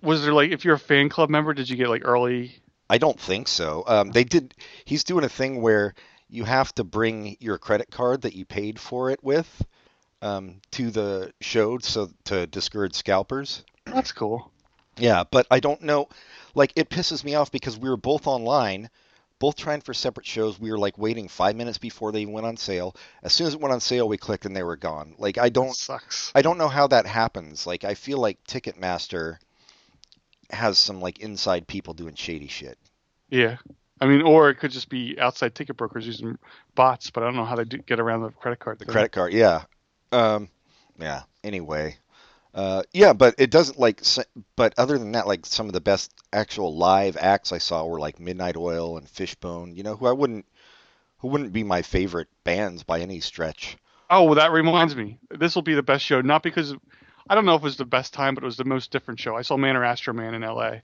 Was 0.01 0.23
there 0.23 0.33
like, 0.33 0.51
if 0.51 0.63
you're 0.65 0.75
a 0.75 0.79
fan 0.79 1.09
club 1.09 1.29
member, 1.29 1.53
did 1.53 1.69
you 1.69 1.75
get 1.75 1.89
like 1.89 2.03
early? 2.05 2.55
I 2.89 2.97
don't 2.97 3.19
think 3.19 3.47
so 3.47 3.83
um, 3.87 4.11
they 4.11 4.23
did 4.23 4.53
he's 4.85 5.03
doing 5.03 5.23
a 5.23 5.29
thing 5.29 5.61
where 5.61 5.93
you 6.29 6.43
have 6.43 6.73
to 6.75 6.83
bring 6.83 7.37
your 7.39 7.57
credit 7.57 7.91
card 7.91 8.21
that 8.21 8.33
you 8.35 8.45
paid 8.45 8.79
for 8.79 9.09
it 9.11 9.23
with 9.23 9.65
um, 10.21 10.61
to 10.71 10.89
the 10.91 11.31
show 11.41 11.77
so 11.79 12.09
to 12.25 12.47
discourage 12.47 12.95
scalpers 12.95 13.63
That's 13.85 14.11
cool. 14.11 14.51
Yeah, 14.97 15.23
but 15.31 15.47
I 15.49 15.61
don't 15.61 15.81
know. 15.83 16.09
Like, 16.55 16.73
it 16.75 16.89
pisses 16.89 17.23
me 17.23 17.35
off 17.35 17.51
because 17.51 17.77
we 17.77 17.87
were 17.89 17.95
both 17.95 18.27
online, 18.27 18.89
both 19.39 19.55
trying 19.55 19.81
for 19.81 19.93
separate 19.93 20.25
shows. 20.25 20.59
We 20.59 20.71
were 20.71 20.77
like 20.77 20.97
waiting 20.97 21.27
five 21.27 21.55
minutes 21.55 21.77
before 21.77 22.11
they 22.11 22.25
went 22.25 22.45
on 22.45 22.57
sale. 22.57 22.95
As 23.23 23.33
soon 23.33 23.47
as 23.47 23.53
it 23.53 23.61
went 23.61 23.73
on 23.73 23.79
sale, 23.79 24.07
we 24.07 24.17
clicked 24.17 24.45
and 24.45 24.55
they 24.55 24.63
were 24.63 24.75
gone. 24.75 25.15
Like, 25.17 25.37
I 25.37 25.49
don't, 25.49 25.75
sucks. 25.75 26.31
I 26.35 26.41
don't 26.41 26.57
know 26.57 26.67
how 26.67 26.87
that 26.87 27.05
happens. 27.05 27.65
Like, 27.65 27.83
I 27.83 27.93
feel 27.93 28.19
like 28.19 28.43
Ticketmaster 28.45 29.37
has 30.51 30.77
some 30.77 31.01
like 31.01 31.19
inside 31.19 31.67
people 31.67 31.93
doing 31.93 32.15
shady 32.15 32.47
shit. 32.47 32.77
Yeah. 33.29 33.57
I 34.01 34.07
mean, 34.07 34.21
or 34.21 34.49
it 34.49 34.55
could 34.55 34.71
just 34.71 34.89
be 34.89 35.17
outside 35.19 35.55
ticket 35.55 35.77
brokers 35.77 36.07
using 36.07 36.37
bots, 36.75 37.11
but 37.11 37.21
I 37.21 37.27
don't 37.27 37.35
know 37.35 37.45
how 37.45 37.55
they 37.55 37.65
do 37.65 37.77
get 37.77 37.99
around 37.99 38.21
the 38.23 38.29
credit 38.29 38.59
card. 38.59 38.79
The 38.79 38.85
thing. 38.85 38.93
credit 38.93 39.11
card, 39.11 39.33
yeah, 39.33 39.63
um, 40.11 40.49
yeah. 40.97 41.23
Anyway, 41.43 41.97
uh, 42.53 42.83
yeah, 42.93 43.13
but 43.13 43.35
it 43.37 43.51
doesn't 43.51 43.79
like. 43.79 44.01
But 44.55 44.73
other 44.77 44.97
than 44.97 45.11
that, 45.13 45.27
like 45.27 45.45
some 45.45 45.67
of 45.67 45.73
the 45.73 45.81
best 45.81 46.13
actual 46.33 46.75
live 46.75 47.17
acts 47.19 47.51
I 47.51 47.59
saw 47.59 47.85
were 47.85 47.99
like 47.99 48.19
Midnight 48.19 48.57
Oil 48.57 48.97
and 48.97 49.07
Fishbone. 49.07 49.75
You 49.75 49.83
know, 49.83 49.95
who 49.95 50.07
I 50.07 50.11
wouldn't, 50.11 50.45
who 51.19 51.27
wouldn't 51.27 51.53
be 51.53 51.63
my 51.63 51.81
favorite 51.81 52.27
bands 52.43 52.83
by 52.83 53.01
any 53.01 53.19
stretch. 53.19 53.77
Oh, 54.09 54.23
well, 54.23 54.35
that 54.35 54.51
reminds 54.51 54.95
me. 54.95 55.19
This 55.29 55.53
will 55.53 55.61
be 55.61 55.75
the 55.75 55.83
best 55.83 56.03
show, 56.03 56.21
not 56.21 56.41
because 56.41 56.73
I 57.29 57.35
don't 57.35 57.45
know 57.45 57.55
if 57.55 57.61
it 57.61 57.65
was 57.65 57.77
the 57.77 57.85
best 57.85 58.13
time, 58.13 58.33
but 58.33 58.43
it 58.43 58.47
was 58.47 58.57
the 58.57 58.65
most 58.65 58.91
different 58.91 59.19
show. 59.19 59.35
I 59.35 59.43
saw 59.43 59.55
Man 59.55 59.75
or 59.75 59.85
Astro 59.85 60.13
Man 60.13 60.33
in 60.33 60.43
L.A. 60.43 60.81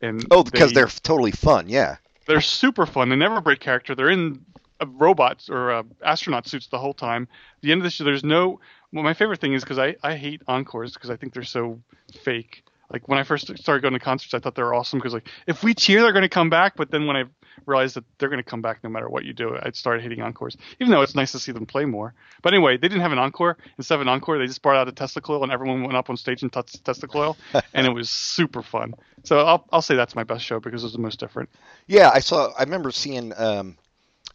And 0.00 0.26
Oh, 0.30 0.42
because 0.42 0.72
they, 0.72 0.80
they're 0.80 0.88
totally 0.88 1.32
fun. 1.32 1.68
Yeah, 1.68 1.96
they're 2.26 2.40
super 2.40 2.86
fun. 2.86 3.10
They 3.10 3.16
never 3.16 3.40
break 3.42 3.60
character. 3.60 3.94
They're 3.94 4.10
in 4.10 4.44
uh, 4.80 4.86
robots 4.86 5.50
or 5.50 5.70
uh, 5.70 5.82
astronaut 6.02 6.46
suits 6.46 6.68
the 6.68 6.78
whole 6.78 6.94
time. 6.94 7.28
At 7.56 7.62
the 7.62 7.72
end 7.72 7.80
of 7.80 7.84
the 7.84 7.90
show, 7.90 8.04
there's 8.04 8.24
no. 8.24 8.60
Well, 8.96 9.04
my 9.04 9.12
favorite 9.12 9.40
thing 9.42 9.52
is 9.52 9.62
because 9.62 9.78
I 9.78 9.94
I 10.02 10.16
hate 10.16 10.40
encores 10.48 10.94
because 10.94 11.10
I 11.10 11.16
think 11.16 11.34
they're 11.34 11.42
so 11.42 11.82
fake. 12.24 12.62
Like 12.90 13.08
when 13.08 13.18
I 13.18 13.24
first 13.24 13.58
started 13.58 13.82
going 13.82 13.92
to 13.92 14.00
concerts, 14.00 14.32
I 14.32 14.38
thought 14.38 14.54
they 14.54 14.62
were 14.62 14.72
awesome 14.72 14.98
because 14.98 15.12
like 15.12 15.28
if 15.46 15.62
we 15.62 15.74
cheer, 15.74 16.00
they're 16.00 16.12
going 16.12 16.22
to 16.22 16.30
come 16.30 16.48
back. 16.48 16.76
But 16.76 16.90
then 16.90 17.06
when 17.06 17.14
I 17.14 17.24
realized 17.66 17.96
that 17.96 18.04
they're 18.16 18.30
going 18.30 18.42
to 18.42 18.48
come 18.48 18.62
back 18.62 18.82
no 18.82 18.88
matter 18.88 19.06
what 19.06 19.26
you 19.26 19.34
do, 19.34 19.54
I 19.60 19.70
started 19.72 20.02
hating 20.02 20.22
encores. 20.22 20.56
Even 20.80 20.92
though 20.92 21.02
it's 21.02 21.14
nice 21.14 21.32
to 21.32 21.38
see 21.38 21.52
them 21.52 21.66
play 21.66 21.84
more. 21.84 22.14
But 22.40 22.54
anyway, 22.54 22.78
they 22.78 22.88
didn't 22.88 23.02
have 23.02 23.12
an 23.12 23.18
encore. 23.18 23.58
Instead 23.76 23.96
of 23.96 24.00
an 24.00 24.08
encore, 24.08 24.38
they 24.38 24.46
just 24.46 24.62
brought 24.62 24.76
out 24.76 24.88
a 24.88 24.92
Tesla 24.92 25.20
coil 25.20 25.42
and 25.42 25.52
everyone 25.52 25.82
went 25.82 25.94
up 25.94 26.08
on 26.08 26.16
stage 26.16 26.42
and 26.42 26.50
touched 26.50 26.82
Tesla 26.84 27.06
coil, 27.06 27.36
and 27.74 27.86
it 27.86 27.92
was 27.92 28.08
super 28.08 28.62
fun. 28.62 28.94
So 29.24 29.40
I'll 29.40 29.66
I'll 29.72 29.82
say 29.82 29.96
that's 29.96 30.14
my 30.14 30.24
best 30.24 30.42
show 30.42 30.58
because 30.58 30.82
it 30.84 30.86
was 30.86 30.92
the 30.94 31.00
most 31.00 31.20
different. 31.20 31.50
yeah. 31.86 32.10
I 32.14 32.20
saw. 32.20 32.50
I 32.58 32.62
remember 32.62 32.92
seeing 32.92 33.34
um, 33.36 33.76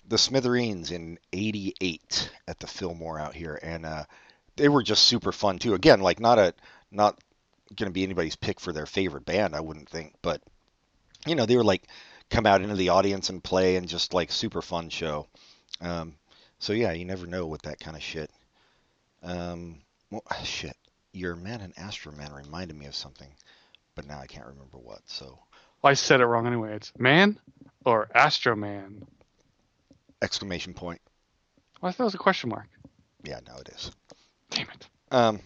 the 0.07 0.17
Smithereens 0.17 0.91
in 0.91 1.17
'88 1.33 2.29
at 2.47 2.59
the 2.59 2.67
Fillmore 2.67 3.17
out 3.17 3.33
here, 3.33 3.57
and 3.63 3.85
uh, 3.85 4.03
they 4.55 4.69
were 4.69 4.83
just 4.83 5.03
super 5.03 5.31
fun 5.31 5.59
too. 5.59 5.73
Again, 5.73 6.01
like 6.01 6.19
not 6.19 6.39
a 6.39 6.53
not 6.91 7.19
going 7.75 7.89
to 7.89 7.93
be 7.93 8.03
anybody's 8.03 8.35
pick 8.35 8.59
for 8.59 8.73
their 8.73 8.85
favorite 8.85 9.25
band, 9.25 9.55
I 9.55 9.61
wouldn't 9.61 9.89
think, 9.89 10.13
but 10.21 10.41
you 11.25 11.35
know, 11.35 11.45
they 11.45 11.55
were 11.55 11.63
like 11.63 11.87
come 12.29 12.45
out 12.45 12.61
into 12.61 12.75
the 12.75 12.89
audience 12.89 13.29
and 13.29 13.43
play 13.43 13.75
and 13.75 13.87
just 13.87 14.13
like 14.13 14.31
super 14.31 14.61
fun 14.61 14.89
show. 14.89 15.27
Um, 15.81 16.15
so 16.59 16.73
yeah, 16.73 16.91
you 16.91 17.05
never 17.05 17.25
know 17.27 17.45
with 17.45 17.61
that 17.63 17.79
kind 17.79 17.95
of 17.95 18.03
shit. 18.03 18.29
Um, 19.23 19.79
well, 20.09 20.23
shit, 20.43 20.75
your 21.13 21.35
Man 21.35 21.61
and 21.61 21.73
Astro 21.77 22.11
Man 22.11 22.33
reminded 22.33 22.77
me 22.77 22.85
of 22.85 22.95
something, 22.95 23.29
but 23.95 24.07
now 24.07 24.19
I 24.19 24.27
can't 24.27 24.47
remember 24.47 24.77
what. 24.77 25.01
So 25.05 25.39
I 25.83 25.93
said 25.93 26.21
it 26.21 26.25
wrong 26.25 26.47
anyway. 26.47 26.73
It's 26.73 26.91
man 26.97 27.39
or 27.85 28.07
Astro 28.13 28.55
Man. 28.55 29.05
exclamation 30.21 30.73
point. 30.73 31.01
Well, 31.81 31.89
I 31.89 31.93
thought 31.93 32.03
it 32.03 32.05
was 32.05 32.15
a 32.15 32.19
question 32.19 32.49
mark. 32.49 32.67
Yeah, 33.23 33.39
now 33.47 33.57
it 33.57 33.69
is. 33.69 33.91
Damn 34.51 34.67
it. 34.69 34.87
Um, 35.11 35.39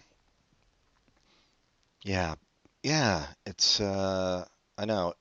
yeah, 2.02 2.34
yeah, 2.82 3.26
it's 3.46 3.80
uh, 3.80 4.44
I 4.76 4.84
know. 4.84 5.14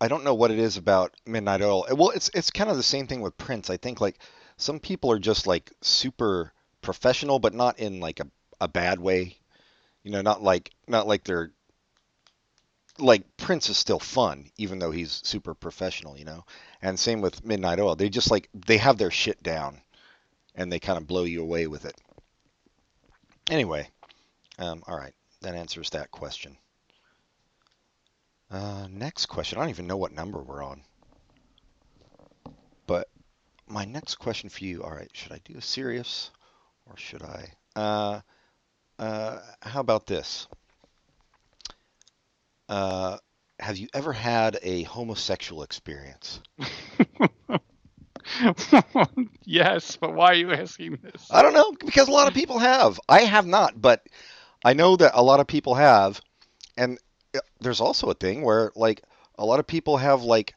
I 0.00 0.08
don't 0.08 0.24
know 0.24 0.34
what 0.34 0.50
it 0.50 0.58
is 0.58 0.76
about 0.76 1.14
Midnight 1.26 1.60
Oil. 1.60 1.84
Well, 1.90 2.10
it's 2.10 2.30
it's 2.34 2.50
kind 2.50 2.70
of 2.70 2.76
the 2.76 2.82
same 2.82 3.06
thing 3.06 3.20
with 3.20 3.36
Prince. 3.36 3.68
I 3.68 3.76
think 3.76 4.00
like 4.00 4.18
some 4.56 4.80
people 4.80 5.10
are 5.12 5.18
just 5.18 5.46
like 5.46 5.72
super 5.82 6.52
professional, 6.82 7.38
but 7.38 7.54
not 7.54 7.78
in 7.78 8.00
like 8.00 8.20
a, 8.20 8.28
a 8.60 8.68
bad 8.68 9.00
way. 9.00 9.36
You 10.04 10.12
know, 10.12 10.22
not 10.22 10.42
like 10.42 10.70
not 10.86 11.06
like 11.06 11.24
they're 11.24 11.52
like 12.98 13.36
Prince 13.36 13.68
is 13.68 13.76
still 13.76 14.00
fun, 14.00 14.50
even 14.56 14.78
though 14.78 14.90
he's 14.90 15.20
super 15.24 15.54
professional, 15.54 16.16
you 16.18 16.24
know. 16.24 16.44
And 16.82 16.98
same 16.98 17.20
with 17.20 17.44
Midnight 17.44 17.80
Oil. 17.80 17.96
They 17.96 18.08
just 18.08 18.30
like 18.30 18.48
they 18.54 18.78
have 18.78 18.98
their 18.98 19.10
shit 19.10 19.42
down, 19.42 19.80
and 20.58 20.70
they 20.70 20.80
kind 20.80 20.98
of 20.98 21.06
blow 21.06 21.22
you 21.22 21.40
away 21.40 21.68
with 21.68 21.84
it. 21.84 21.94
Anyway, 23.48 23.88
um, 24.58 24.82
all 24.86 24.98
right, 24.98 25.14
that 25.40 25.54
answers 25.54 25.90
that 25.90 26.10
question. 26.10 26.56
Uh, 28.50 28.88
next 28.90 29.26
question. 29.26 29.58
I 29.58 29.62
don't 29.62 29.70
even 29.70 29.86
know 29.86 29.96
what 29.96 30.12
number 30.12 30.42
we're 30.42 30.64
on. 30.64 30.82
But 32.86 33.08
my 33.68 33.84
next 33.84 34.16
question 34.16 34.50
for 34.50 34.64
you. 34.64 34.82
All 34.82 34.90
right, 34.90 35.10
should 35.12 35.32
I 35.32 35.40
do 35.44 35.56
a 35.56 35.62
serious, 35.62 36.30
or 36.86 36.96
should 36.96 37.22
I? 37.22 37.52
Uh, 37.76 38.20
uh, 38.98 39.38
how 39.62 39.80
about 39.80 40.06
this? 40.06 40.48
Uh, 42.68 43.18
have 43.60 43.76
you 43.76 43.88
ever 43.94 44.12
had 44.12 44.58
a 44.62 44.82
homosexual 44.82 45.62
experience? 45.62 46.40
yes, 49.44 49.96
but 49.96 50.14
why 50.14 50.26
are 50.28 50.34
you 50.34 50.52
asking 50.52 50.98
this? 51.02 51.28
I 51.30 51.42
don't 51.42 51.54
know 51.54 51.72
because 51.72 52.08
a 52.08 52.12
lot 52.12 52.28
of 52.28 52.34
people 52.34 52.58
have. 52.58 53.00
I 53.08 53.20
have 53.20 53.46
not, 53.46 53.80
but 53.80 54.06
I 54.64 54.72
know 54.72 54.96
that 54.96 55.12
a 55.14 55.22
lot 55.22 55.40
of 55.40 55.46
people 55.46 55.74
have. 55.74 56.20
And 56.76 56.98
uh, 57.34 57.40
there's 57.60 57.80
also 57.80 58.10
a 58.10 58.14
thing 58.14 58.42
where 58.42 58.72
like 58.74 59.02
a 59.38 59.44
lot 59.44 59.60
of 59.60 59.66
people 59.66 59.96
have 59.96 60.22
like 60.22 60.54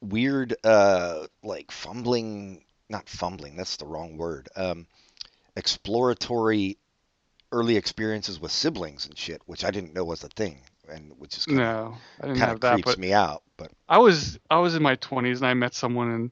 weird 0.00 0.54
uh 0.64 1.26
like 1.42 1.70
fumbling, 1.70 2.64
not 2.88 3.08
fumbling, 3.08 3.56
that's 3.56 3.76
the 3.76 3.86
wrong 3.86 4.16
word. 4.16 4.48
Um 4.56 4.86
exploratory 5.56 6.78
early 7.50 7.76
experiences 7.76 8.38
with 8.38 8.52
siblings 8.52 9.06
and 9.06 9.16
shit, 9.18 9.42
which 9.46 9.64
I 9.64 9.70
didn't 9.70 9.94
know 9.94 10.04
was 10.04 10.22
a 10.22 10.28
thing 10.28 10.60
and 10.88 11.12
which 11.18 11.36
is 11.36 11.46
kind 11.46 11.60
of 11.60 11.66
No, 11.66 11.96
I 12.20 12.26
kind 12.38 12.50
of 12.52 12.60
that. 12.60 12.74
creeps 12.74 12.92
But 12.92 12.98
me 12.98 13.12
out, 13.12 13.42
but 13.58 13.70
I 13.88 13.98
was 13.98 14.38
I 14.48 14.58
was 14.58 14.74
in 14.74 14.82
my 14.82 14.96
20s 14.96 15.36
and 15.36 15.46
I 15.46 15.52
met 15.52 15.74
someone 15.74 16.10
and 16.10 16.30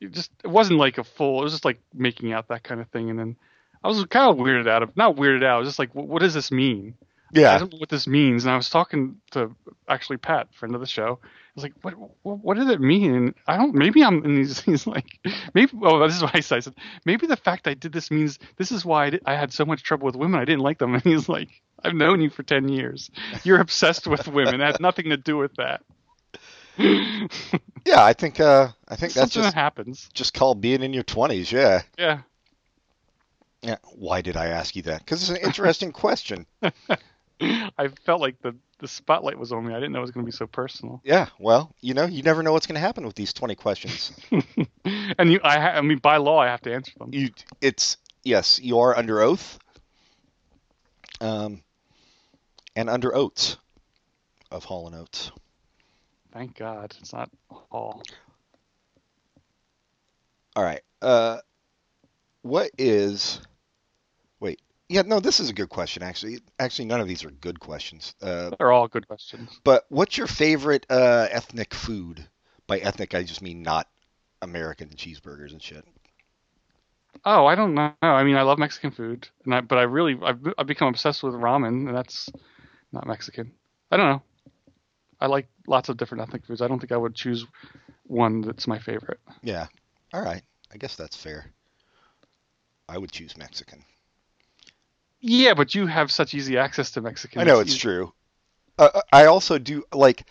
it 0.00 0.10
just 0.10 0.32
it 0.42 0.48
wasn't 0.48 0.80
like 0.80 0.98
a 0.98 1.04
full. 1.04 1.40
It 1.40 1.44
was 1.44 1.52
just 1.52 1.64
like 1.64 1.80
making 1.94 2.32
out 2.32 2.48
that 2.48 2.64
kind 2.64 2.80
of 2.80 2.88
thing. 2.88 3.10
And 3.10 3.18
then 3.18 3.36
I 3.84 3.88
was 3.88 4.04
kind 4.06 4.30
of 4.30 4.44
weirded 4.44 4.68
out 4.68 4.82
of 4.82 4.96
not 4.96 5.14
weirded 5.14 5.44
out. 5.44 5.56
I 5.56 5.58
was 5.58 5.68
just 5.68 5.78
like, 5.78 5.94
what, 5.94 6.08
what 6.08 6.22
does 6.22 6.34
this 6.34 6.50
mean? 6.50 6.94
I 7.34 7.40
yeah. 7.40 7.58
don't 7.58 7.72
know 7.72 7.78
what 7.78 7.88
this 7.88 8.06
means. 8.06 8.44
And 8.44 8.52
I 8.52 8.56
was 8.56 8.68
talking 8.68 9.16
to 9.30 9.54
actually 9.88 10.18
Pat, 10.18 10.52
friend 10.54 10.74
of 10.74 10.80
the 10.80 10.86
show. 10.86 11.18
I 11.22 11.54
was 11.54 11.64
like, 11.64 11.72
what, 11.82 11.94
what, 12.22 12.38
what 12.38 12.56
did 12.58 12.68
it 12.68 12.80
mean? 12.80 13.14
And 13.14 13.34
I 13.46 13.56
don't, 13.56 13.74
maybe 13.74 14.02
I'm, 14.02 14.22
and 14.24 14.36
he's, 14.38 14.60
he's 14.60 14.86
like, 14.86 15.18
maybe, 15.54 15.72
oh, 15.82 16.06
this 16.06 16.16
is 16.16 16.22
what 16.22 16.34
I 16.34 16.40
said. 16.40 16.56
I 16.56 16.60
said, 16.60 16.74
maybe 17.06 17.26
the 17.26 17.36
fact 17.36 17.66
I 17.66 17.74
did 17.74 17.92
this 17.92 18.10
means 18.10 18.38
this 18.56 18.70
is 18.70 18.84
why 18.84 19.06
I, 19.06 19.10
did, 19.10 19.22
I 19.24 19.34
had 19.34 19.52
so 19.52 19.64
much 19.64 19.82
trouble 19.82 20.06
with 20.06 20.16
women. 20.16 20.40
I 20.40 20.44
didn't 20.44 20.62
like 20.62 20.78
them. 20.78 20.94
And 21.02 21.02
he's 21.02 21.28
like, 21.28 21.48
I've 21.82 21.94
known 21.94 22.20
you 22.20 22.28
for 22.28 22.42
10 22.42 22.68
years. 22.68 23.10
You're 23.44 23.60
obsessed 23.60 24.06
with 24.06 24.28
women. 24.28 24.60
It 24.60 24.64
had 24.64 24.80
nothing 24.80 25.08
to 25.10 25.16
do 25.16 25.38
with 25.38 25.54
that. 25.56 25.82
Yeah, 27.84 28.04
I 28.04 28.12
think 28.12 28.38
uh 28.38 28.68
I 28.88 28.94
think 28.96 29.12
that's 29.12 29.32
Something 29.32 29.42
just 29.42 29.54
that 29.54 29.60
happens. 29.60 30.08
just 30.14 30.34
called 30.34 30.60
being 30.60 30.82
in 30.82 30.92
your 30.92 31.02
20s, 31.02 31.50
yeah. 31.50 31.82
Yeah. 31.98 32.20
Yeah. 33.60 33.76
Why 33.94 34.20
did 34.22 34.36
I 34.36 34.46
ask 34.46 34.76
you 34.76 34.82
that? 34.82 35.00
Because 35.00 35.22
it's 35.22 35.30
an 35.30 35.44
interesting 35.44 35.90
question. 36.04 36.46
I 37.40 37.88
felt 38.06 38.20
like 38.20 38.40
the, 38.40 38.54
the 38.78 38.86
spotlight 38.86 39.36
was 39.36 39.50
on 39.50 39.66
me. 39.66 39.72
I 39.74 39.78
didn't 39.80 39.92
know 39.92 39.98
it 39.98 40.02
was 40.02 40.12
going 40.12 40.24
to 40.24 40.30
be 40.30 40.36
so 40.36 40.46
personal. 40.46 41.00
Yeah. 41.04 41.26
Well, 41.40 41.74
you 41.80 41.92
know, 41.92 42.04
you 42.04 42.22
never 42.22 42.40
know 42.44 42.52
what's 42.52 42.68
going 42.68 42.76
to 42.76 42.80
happen 42.80 43.04
with 43.04 43.16
these 43.16 43.32
20 43.32 43.56
questions. 43.56 44.12
and 44.84 45.32
you, 45.32 45.40
I, 45.42 45.58
ha- 45.58 45.72
I 45.74 45.80
mean, 45.80 45.98
by 45.98 46.18
law, 46.18 46.38
I 46.38 46.46
have 46.46 46.60
to 46.62 46.72
answer 46.72 46.92
them. 46.98 47.10
You, 47.12 47.30
it's 47.60 47.96
yes, 48.22 48.60
you 48.62 48.78
are 48.78 48.96
under 48.96 49.20
oath. 49.20 49.58
Um, 51.20 51.62
and 52.76 52.88
under 52.88 53.12
oats 53.14 53.56
of 54.52 54.64
Hall 54.64 54.86
and 54.86 54.94
Oates. 54.94 55.32
Thank 56.32 56.56
God 56.56 56.94
it's 57.00 57.12
not 57.12 57.30
all. 57.70 58.02
All 60.56 60.62
right. 60.62 60.80
Uh, 61.00 61.38
what 62.42 62.70
is? 62.78 63.40
Wait. 64.40 64.60
Yeah. 64.88 65.02
No. 65.02 65.20
This 65.20 65.40
is 65.40 65.50
a 65.50 65.54
good 65.54 65.68
question. 65.68 66.02
Actually. 66.02 66.38
Actually, 66.58 66.86
none 66.86 67.00
of 67.00 67.08
these 67.08 67.24
are 67.24 67.30
good 67.30 67.60
questions. 67.60 68.14
Uh, 68.22 68.50
They're 68.58 68.72
all 68.72 68.88
good 68.88 69.06
questions. 69.06 69.60
But 69.64 69.84
what's 69.88 70.16
your 70.16 70.26
favorite 70.26 70.86
uh, 70.88 71.28
ethnic 71.30 71.74
food? 71.74 72.26
By 72.66 72.78
ethnic, 72.78 73.14
I 73.14 73.22
just 73.24 73.42
mean 73.42 73.62
not 73.62 73.88
American 74.40 74.88
cheeseburgers 74.90 75.52
and 75.52 75.62
shit. 75.62 75.84
Oh, 77.24 77.46
I 77.46 77.54
don't 77.54 77.74
know. 77.74 77.92
I 78.00 78.24
mean, 78.24 78.36
I 78.36 78.42
love 78.42 78.58
Mexican 78.58 78.90
food, 78.90 79.28
and 79.44 79.54
I, 79.54 79.60
but 79.60 79.78
I 79.78 79.82
really 79.82 80.18
I've, 80.22 80.40
I've 80.58 80.66
become 80.66 80.88
obsessed 80.88 81.22
with 81.22 81.34
ramen, 81.34 81.88
and 81.88 81.94
that's 81.94 82.30
not 82.92 83.06
Mexican. 83.06 83.52
I 83.90 83.96
don't 83.96 84.08
know. 84.08 84.22
I 85.22 85.26
like 85.26 85.46
lots 85.68 85.88
of 85.88 85.96
different 85.96 86.22
ethnic 86.22 86.44
foods. 86.44 86.60
I 86.60 86.66
don't 86.66 86.80
think 86.80 86.90
I 86.90 86.96
would 86.96 87.14
choose 87.14 87.46
one 88.08 88.40
that's 88.40 88.66
my 88.66 88.80
favorite. 88.80 89.20
Yeah. 89.40 89.68
All 90.12 90.20
right. 90.20 90.42
I 90.74 90.78
guess 90.78 90.96
that's 90.96 91.14
fair. 91.16 91.46
I 92.88 92.98
would 92.98 93.12
choose 93.12 93.36
Mexican. 93.36 93.84
Yeah, 95.20 95.54
but 95.54 95.76
you 95.76 95.86
have 95.86 96.10
such 96.10 96.34
easy 96.34 96.58
access 96.58 96.90
to 96.92 97.00
Mexican. 97.00 97.40
I 97.40 97.44
know 97.44 97.60
it's 97.60 97.70
easy- 97.70 97.78
true. 97.78 98.12
Uh, 98.76 99.00
I 99.12 99.26
also 99.26 99.58
do 99.58 99.84
like 99.92 100.26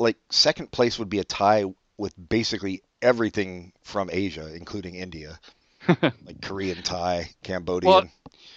like 0.00 0.16
second 0.30 0.72
place 0.72 0.98
would 0.98 1.10
be 1.10 1.20
a 1.20 1.24
tie 1.24 1.66
with 1.96 2.12
basically 2.28 2.82
everything 3.00 3.72
from 3.84 4.10
Asia, 4.12 4.52
including 4.52 4.96
India, 4.96 5.38
like 5.88 6.40
Korean, 6.42 6.82
Thai, 6.82 7.30
Cambodian. 7.44 7.92
Well, 7.92 8.08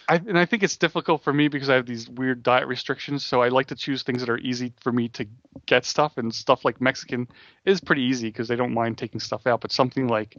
I, 0.08 0.15
and 0.15 0.38
I 0.38 0.46
think 0.46 0.63
it's 0.63 0.78
difficult 0.78 1.24
for 1.24 1.32
me 1.32 1.48
because 1.48 1.69
I 1.69 1.76
have 1.76 1.86
these 1.86 2.10
weird 2.10 2.43
diet 2.43 2.67
restrictions. 2.67 3.26
So 3.26 3.41
I 3.41 3.50
like 3.50 3.67
to 3.67 3.76
choose 3.76 4.04
things 4.04 4.19
that 4.19 4.30
are 4.30 4.38
easy 4.38 4.74
for 4.82 4.91
me 4.91 5.10
to 5.10 5.26
get 5.65 5.86
stuff, 5.86 6.17
and 6.17 6.34
stuff 6.34 6.65
like 6.65 6.82
Mexican 6.82 7.28
is 7.65 7.80
pretty 7.80 8.04
easy 8.04 8.28
because 8.28 8.48
they 8.48 8.56
don't 8.56 8.74
mind 8.74 8.98
taking 8.98 9.19
stuff 9.19 9.48
out. 9.48 9.62
But 9.62 9.72
something 9.72 10.08
like 10.08 10.38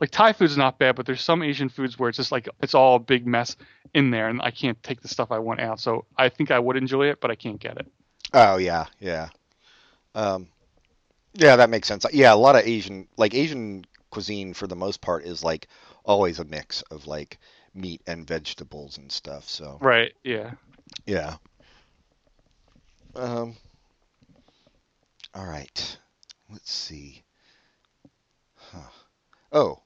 like 0.00 0.10
Thai 0.10 0.32
food's 0.32 0.56
not 0.56 0.78
bad, 0.78 0.96
but 0.96 1.06
there's 1.06 1.22
some 1.22 1.42
Asian 1.42 1.68
foods 1.68 1.98
where 1.98 2.08
it's 2.08 2.18
just 2.18 2.32
like 2.32 2.48
it's 2.60 2.74
all 2.74 2.96
a 2.96 3.00
big 3.00 3.26
mess 3.26 3.56
in 3.94 4.10
there, 4.10 4.28
and 4.28 4.40
I 4.42 4.50
can't 4.50 4.80
take 4.82 5.00
the 5.00 5.08
stuff 5.08 5.30
I 5.30 5.38
want 5.38 5.60
out. 5.60 5.80
So 5.80 6.04
I 6.16 6.28
think 6.28 6.50
I 6.50 6.58
would 6.58 6.76
enjoy 6.76 7.08
it, 7.08 7.20
but 7.20 7.30
I 7.30 7.34
can't 7.34 7.60
get 7.60 7.78
it. 7.78 7.86
Oh 8.32 8.56
yeah, 8.56 8.86
yeah. 9.00 9.28
Um, 10.14 10.48
yeah, 11.34 11.56
that 11.56 11.70
makes 11.70 11.88
sense. 11.88 12.04
Yeah, 12.12 12.34
a 12.34 12.36
lot 12.36 12.56
of 12.56 12.66
Asian, 12.66 13.06
like 13.16 13.34
Asian 13.34 13.84
cuisine 14.10 14.54
for 14.54 14.66
the 14.66 14.76
most 14.76 15.00
part 15.00 15.24
is 15.24 15.44
like 15.44 15.68
always 16.04 16.38
a 16.38 16.44
mix 16.44 16.82
of 16.82 17.06
like 17.06 17.38
meat 17.74 18.02
and 18.06 18.26
vegetables 18.26 18.98
and 18.98 19.10
stuff. 19.10 19.48
So 19.48 19.78
Right? 19.80 20.12
Yeah. 20.22 20.52
yeah. 21.06 21.36
Um. 23.14 23.56
All 25.34 25.46
right. 25.46 25.98
Let's 26.50 26.72
see. 26.72 27.24
Huh. 28.56 28.90
Oh. 29.52 29.82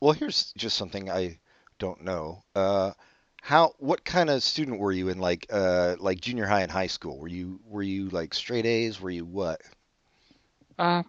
Well, 0.00 0.12
here's 0.12 0.52
just 0.56 0.76
something 0.76 1.10
I 1.10 1.38
don't 1.78 2.02
know. 2.02 2.42
Uh, 2.54 2.92
how? 3.40 3.74
What 3.78 4.04
kind 4.04 4.30
of 4.30 4.42
student 4.42 4.78
were 4.78 4.92
you 4.92 5.08
in? 5.08 5.18
Like, 5.18 5.46
uh, 5.50 5.96
like 5.98 6.20
junior 6.20 6.46
high 6.46 6.62
and 6.62 6.70
high 6.70 6.86
school? 6.86 7.18
Were 7.18 7.28
you 7.28 7.60
were 7.66 7.82
you 7.82 8.08
like 8.08 8.34
straight 8.34 8.66
A's? 8.66 9.00
Were 9.00 9.10
you 9.10 9.24
what? 9.24 9.60
Uh, 10.78 11.02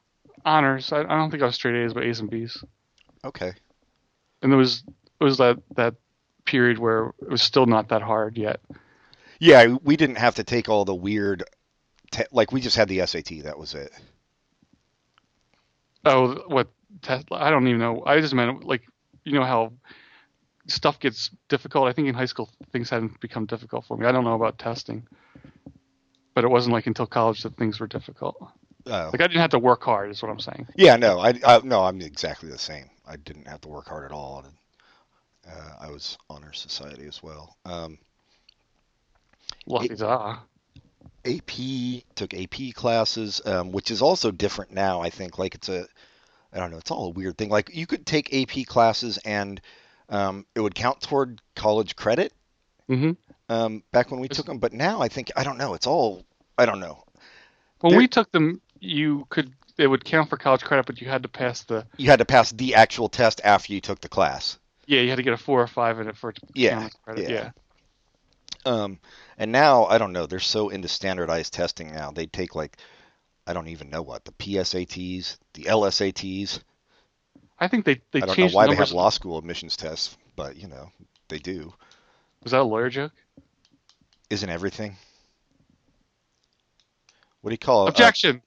honors. 0.45 0.91
I, 0.91 1.01
I 1.01 1.17
don't 1.17 1.31
think 1.31 1.43
I 1.43 1.47
was 1.47 1.55
straight 1.55 1.75
A's, 1.84 1.93
but 1.93 2.03
A's 2.03 2.19
and 2.19 2.29
B's. 2.29 2.63
Okay. 3.25 3.53
And 4.41 4.51
there 4.51 4.59
was 4.59 4.84
was 5.24 5.38
that 5.38 5.57
that 5.76 5.95
period 6.45 6.78
where 6.78 7.13
it 7.21 7.30
was 7.30 7.41
still 7.41 7.65
not 7.65 7.89
that 7.89 8.01
hard 8.01 8.38
yet. 8.38 8.59
Yeah, 9.39 9.76
we 9.84 9.97
didn't 9.97 10.17
have 10.17 10.36
to 10.36 10.43
take 10.43 10.69
all 10.69 10.86
the 10.86 10.95
weird, 10.95 11.43
te- 12.11 12.24
like 12.32 12.51
we 12.51 12.61
just 12.61 12.78
had 12.78 12.88
the 12.88 13.05
SAT. 13.05 13.43
That 13.43 13.57
was 13.57 13.74
it. 13.74 13.91
Oh, 16.05 16.43
what 16.47 16.69
test? 17.01 17.28
I 17.32 17.49
don't 17.49 17.67
even 17.67 17.80
know. 17.80 18.03
I 18.05 18.19
just 18.19 18.34
meant 18.34 18.63
like 18.63 18.84
you 19.24 19.34
know 19.34 19.43
how 19.43 19.74
stuff 20.67 20.99
gets 20.99 21.30
difficult. 21.49 21.88
I 21.88 21.93
think 21.93 22.07
in 22.07 22.15
high 22.15 22.26
school 22.26 22.49
things 22.71 22.89
hadn't 22.89 23.19
become 23.19 23.45
difficult 23.45 23.86
for 23.86 23.97
me. 23.97 24.05
I 24.05 24.11
don't 24.11 24.24
know 24.24 24.36
about 24.36 24.59
testing, 24.59 25.07
but 26.34 26.43
it 26.43 26.49
wasn't 26.49 26.74
like 26.74 26.88
until 26.88 27.05
college 27.05 27.43
that 27.43 27.57
things 27.57 27.80
were 27.80 27.88
difficult. 27.88 28.36
Oh. 28.86 29.09
Like 29.11 29.21
I 29.21 29.28
didn't 29.28 29.41
have 29.41 29.51
to 29.51 29.59
work 29.59 29.84
hard, 29.84 30.11
is 30.11 30.21
what 30.21 30.30
I'm 30.30 30.39
saying. 30.39 30.67
Yeah, 30.76 30.97
no, 30.97 31.19
I, 31.19 31.34
I 31.45 31.61
no, 31.63 31.84
I'm 31.84 32.01
exactly 32.01 32.49
the 32.49 32.57
same. 32.57 32.89
I 33.07 33.15
didn't 33.15 33.47
have 33.47 33.61
to 33.61 33.69
work 33.69 33.88
hard 33.88 34.05
at 34.05 34.11
all. 34.11 34.43
Uh, 35.47 35.73
I 35.87 35.91
was 35.91 36.17
honor 36.29 36.53
society 36.53 37.05
as 37.07 37.21
well. 37.21 37.57
Um, 37.65 37.97
Lucky. 39.65 39.89
AP 41.25 42.03
took 42.15 42.33
AP 42.33 42.73
classes, 42.73 43.41
um, 43.45 43.71
which 43.71 43.91
is 43.91 44.01
also 44.01 44.31
different 44.31 44.71
now. 44.71 45.01
I 45.01 45.09
think 45.09 45.37
like 45.37 45.55
it's 45.55 45.69
a 45.69 45.85
I 46.51 46.59
don't 46.59 46.71
know. 46.71 46.77
It's 46.77 46.91
all 46.91 47.07
a 47.07 47.11
weird 47.11 47.37
thing. 47.37 47.49
Like 47.49 47.73
you 47.73 47.85
could 47.87 48.05
take 48.05 48.33
AP 48.33 48.65
classes 48.67 49.17
and 49.19 49.59
um, 50.09 50.45
it 50.53 50.59
would 50.59 50.75
count 50.75 51.01
toward 51.01 51.41
college 51.55 51.95
credit 51.95 52.33
Mm-hmm. 52.89 53.11
um, 53.47 53.81
back 53.93 54.11
when 54.11 54.19
we 54.19 54.27
took 54.27 54.45
them. 54.45 54.57
But 54.59 54.73
now 54.73 55.01
I 55.01 55.07
think 55.07 55.31
I 55.37 55.45
don't 55.45 55.57
know. 55.57 55.73
It's 55.73 55.87
all 55.87 56.25
I 56.57 56.65
don't 56.65 56.81
know. 56.81 57.03
When 57.79 57.91
There- 57.91 57.99
we 57.99 58.07
took 58.09 58.31
them, 58.31 58.61
you 58.79 59.25
could 59.29 59.53
it 59.77 59.87
would 59.87 60.03
count 60.05 60.29
for 60.29 60.37
college 60.37 60.63
credit, 60.63 60.85
but 60.85 60.99
you 61.01 61.07
had 61.07 61.23
to 61.23 61.29
pass 61.29 61.63
the 61.63 61.87
You 61.97 62.09
had 62.09 62.19
to 62.19 62.25
pass 62.25 62.51
the 62.51 62.75
actual 62.75 63.07
test 63.09 63.39
after 63.43 63.73
you 63.73 63.79
took 63.81 64.01
the 64.01 64.09
class. 64.09 64.59
Yeah, 64.86 65.01
you 65.01 65.09
had 65.09 65.15
to 65.17 65.23
get 65.23 65.34
a 65.34 65.38
four 65.38 65.61
or 65.61 65.67
five 65.67 65.99
in 65.99 66.07
it 66.07 66.17
for 66.17 66.29
it 66.29 66.36
to 66.38 66.41
Yeah, 66.53 66.89
credit. 67.03 67.29
yeah. 67.29 67.29
Yeah. 67.29 67.51
Um, 68.65 68.99
and 69.38 69.51
now 69.51 69.86
I 69.86 69.97
don't 69.97 70.13
know. 70.13 70.25
They're 70.25 70.39
so 70.39 70.69
into 70.69 70.88
standardized 70.88 71.53
testing 71.53 71.91
now. 71.91 72.11
They 72.11 72.25
take 72.25 72.55
like 72.55 72.77
I 73.45 73.53
don't 73.53 73.67
even 73.67 73.89
know 73.89 74.01
what 74.01 74.23
the 74.25 74.31
PSATs, 74.34 75.38
the 75.53 75.63
LSATs. 75.63 76.61
I 77.59 77.67
think 77.67 77.86
they 77.86 78.01
they 78.11 78.21
I 78.21 78.25
don't 78.25 78.38
know 78.38 78.47
why 78.47 78.65
the 78.65 78.71
they 78.71 78.77
have 78.77 78.91
law 78.91 79.09
school 79.09 79.38
admissions 79.38 79.75
tests, 79.75 80.17
but 80.36 80.55
you 80.55 80.67
know 80.67 80.91
they 81.27 81.39
do. 81.39 81.73
Was 82.43 82.51
that 82.51 82.61
a 82.61 82.63
lawyer 82.63 82.89
joke? 82.89 83.11
Isn't 84.29 84.49
everything? 84.49 84.95
What 87.41 87.49
do 87.49 87.53
you 87.53 87.57
call? 87.57 87.88
Objection. 87.88 88.41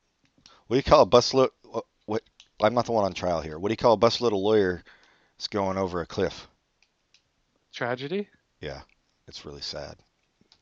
what 0.67 0.75
do 0.75 0.79
you 0.79 0.83
call 0.83 1.03
a 1.03 1.07
busload? 1.07 1.51
What, 1.63 1.85
what? 2.07 2.23
I'm 2.63 2.75
not 2.75 2.87
the 2.87 2.93
one 2.93 3.05
on 3.05 3.13
trial 3.13 3.43
here. 3.43 3.59
What 3.59 3.69
do 3.69 3.73
you 3.73 3.77
call 3.77 3.93
a 3.93 3.99
busload 3.99 4.29
of 4.29 4.39
lawyer 4.39 4.83
is 5.39 5.49
going 5.49 5.77
over 5.79 6.01
a 6.01 6.07
cliff? 6.07 6.49
Tragedy. 7.73 8.29
Yeah, 8.61 8.81
it's 9.29 9.45
really 9.45 9.61
sad. 9.61 9.97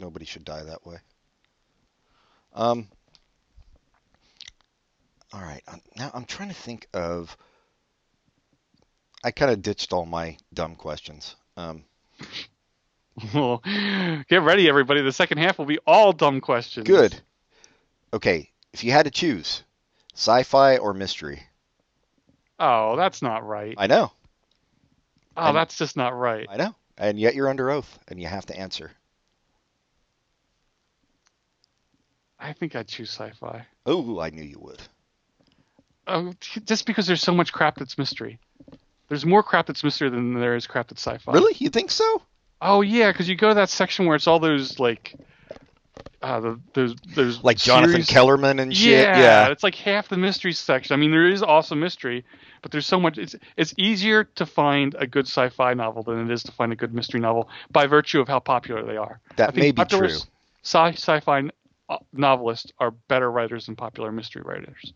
Nobody 0.01 0.25
should 0.25 0.45
die 0.45 0.65
that 0.65 0.85
way. 0.87 0.97
Um. 2.55 2.89
All 5.33 5.41
right. 5.41 5.63
Now 5.97 6.11
I'm 6.15 6.25
trying 6.25 6.49
to 6.49 6.55
think 6.55 6.89
of. 6.95 7.37
I 9.25 9.31
kind 9.31 9.51
of 9.51 9.63
ditched 9.63 9.93
all 9.93 10.05
my 10.07 10.37
dumb 10.53 10.77
questions. 10.77 11.37
Um, 11.57 11.85
Well, 13.33 13.63
get 14.29 14.43
ready, 14.43 14.69
everybody. 14.69 15.01
The 15.01 15.13
second 15.13 15.39
half 15.39 15.57
will 15.57 15.67
be 15.67 15.79
all 15.87 16.13
dumb 16.13 16.41
questions. 16.41 16.85
good. 16.87 17.15
Okay, 18.13 18.51
if 18.73 18.83
you 18.83 18.91
had 18.91 19.05
to 19.05 19.11
choose, 19.13 19.63
sci-fi 20.15 20.79
or 20.79 20.93
mystery? 20.95 21.43
Oh, 22.59 22.97
that's 22.97 23.23
not 23.23 23.47
right. 23.47 23.75
I 23.79 23.87
know, 23.87 24.11
Oh, 25.37 25.43
I'm- 25.43 25.55
that's 25.55 25.77
just 25.77 25.97
not 25.97 26.15
right. 26.17 26.47
I 26.49 26.57
know, 26.57 26.75
and 26.99 27.19
yet 27.19 27.35
you're 27.35 27.49
under 27.49 27.71
oath, 27.71 27.99
and 28.09 28.21
you 28.21 28.27
have 28.29 28.47
to 28.47 28.57
answer. 28.59 28.93
I 32.39 32.53
think 32.53 32.77
I'd 32.77 32.89
choose 32.89 33.11
sci-fi. 33.11 33.67
Oh, 33.87 34.21
I 34.21 34.31
knew 34.31 34.43
you 34.43 34.59
would. 34.61 34.81
Oh, 36.07 36.35
just 36.67 36.85
because 36.87 37.07
there's 37.07 37.23
so 37.23 37.33
much 37.33 37.53
crap 37.53 37.77
that's 37.77 37.97
mystery. 37.97 38.39
There's 39.09 39.25
more 39.25 39.43
crap 39.43 39.67
that's 39.67 39.83
mystery 39.85 40.11
than 40.11 40.35
there 40.39 40.55
is 40.57 40.67
crap 40.67 40.89
that's 40.89 41.03
sci-fi. 41.07 41.33
Really? 41.33 41.55
You 41.59 41.71
think 41.71 41.91
so? 41.91 42.23
Oh 42.61 42.83
yeah, 42.83 43.11
because 43.13 43.29
you 43.29 43.37
go 43.37 43.49
to 43.49 43.55
that 43.55 43.71
section 43.71 44.07
where 44.07 44.17
it's 44.17 44.27
all 44.27 44.39
those 44.39 44.79
like, 44.79 45.15
uh, 46.25 46.41
the, 46.41 46.61
those 46.73 46.95
those 47.15 47.45
Like 47.45 47.59
Jonathan 47.59 47.91
series- 47.93 48.07
Kellerman 48.09 48.59
and 48.59 48.75
shit? 48.75 48.93
Yeah, 49.07 49.19
Yeah. 49.19 49.49
it's 49.49 49.63
like 49.63 49.75
half 49.75 50.09
the 50.09 50.17
mystery 50.17 50.53
section. 50.53 50.95
I 50.95 50.97
mean, 50.97 51.11
there 51.11 51.29
is 51.29 51.43
awesome 51.43 51.79
mystery, 51.81 52.25
but 52.63 52.73
there's 52.73 52.87
so 52.87 52.99
much. 52.99 53.19
It's 53.19 53.37
it's 53.57 53.75
easier 53.77 54.25
to 54.25 54.47
find 54.47 54.95
a 54.99 55.07
good 55.07 55.27
sci-fi 55.27 55.75
novel 55.75 56.03
than 56.03 56.19
it 56.19 56.33
is 56.33 56.43
to 56.45 56.53
find 56.53 56.73
a 56.73 56.77
good 56.77 56.95
mystery 56.95 57.21
novel 57.21 57.49
by 57.71 57.87
virtue 57.87 58.21
of 58.21 58.29
how 58.29 58.41
popular 58.41 58.83
they 58.85 58.97
are. 58.97 59.21
I 59.31 59.35
That 59.37 59.55
think 59.55 59.77
may 59.77 59.85
be 59.85 59.85
true. 59.85 60.19
Sci 60.63 60.93
sci-fi 60.93 61.51
uh, 61.91 61.99
novelists 62.13 62.73
are 62.79 62.91
better 62.91 63.31
writers 63.31 63.67
than 63.67 63.77
popular 63.77 64.11
mystery 64.11 64.43
writers. 64.45 64.95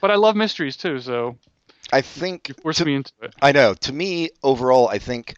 But 0.00 0.10
I 0.12 0.14
love 0.14 0.36
mysteries 0.36 0.76
too, 0.76 1.00
so 1.00 1.36
I 1.92 2.00
think 2.00 2.52
we're 2.62 2.72
to- 2.74 2.84
me 2.84 2.94
into 2.94 3.12
it. 3.22 3.34
I 3.42 3.50
know. 3.52 3.74
To 3.74 3.92
me, 3.92 4.30
overall, 4.42 4.88
I 4.88 4.98
think 4.98 5.34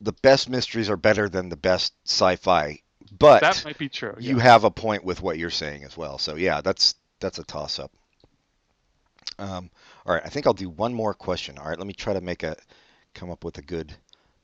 the 0.00 0.12
best 0.12 0.48
mysteries 0.50 0.90
are 0.90 0.96
better 0.96 1.28
than 1.28 1.48
the 1.48 1.56
best 1.56 1.94
sci-fi. 2.04 2.80
But 3.18 3.40
That 3.40 3.62
might 3.64 3.78
be 3.78 3.88
true. 3.88 4.14
you 4.18 4.38
have 4.38 4.64
a 4.64 4.70
point 4.70 5.04
with 5.04 5.22
what 5.22 5.38
you're 5.38 5.50
saying 5.50 5.84
as 5.84 5.96
well. 5.96 6.18
So 6.18 6.34
yeah, 6.36 6.60
that's 6.60 6.94
that's 7.20 7.38
a 7.38 7.44
toss-up. 7.44 7.90
Um, 9.38 9.70
all 10.04 10.14
right, 10.14 10.22
I 10.24 10.28
think 10.28 10.46
I'll 10.46 10.52
do 10.54 10.68
one 10.70 10.94
more 10.94 11.14
question. 11.14 11.58
All 11.58 11.68
right, 11.68 11.78
let 11.78 11.86
me 11.86 11.92
try 11.94 12.14
to 12.14 12.20
make 12.20 12.42
a 12.42 12.56
come 13.14 13.30
up 13.30 13.44
with 13.44 13.58
a 13.58 13.62
good 13.62 13.94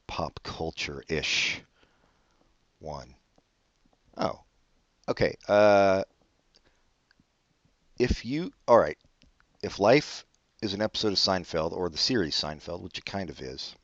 pop 0.06 0.40
culture-ish 0.42 1.62
one. 2.78 3.14
Oh, 4.16 4.40
okay. 5.08 5.36
Uh, 5.48 6.04
if 7.98 8.24
you 8.24 8.52
all 8.68 8.78
right, 8.78 8.98
if 9.62 9.78
life 9.78 10.24
is 10.62 10.74
an 10.74 10.82
episode 10.82 11.08
of 11.12 11.18
Seinfeld 11.18 11.72
or 11.72 11.88
the 11.88 11.98
series 11.98 12.34
Seinfeld, 12.34 12.82
which 12.82 12.98
it 12.98 13.04
kind 13.04 13.30
of 13.30 13.40
is, 13.40 13.74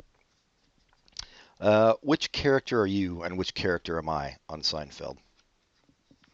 uh, 1.60 1.94
which 2.02 2.32
character 2.32 2.80
are 2.80 2.86
you 2.86 3.22
and 3.22 3.38
which 3.38 3.54
character 3.54 3.98
am 3.98 4.08
I 4.08 4.36
on 4.48 4.62
Seinfeld? 4.62 5.16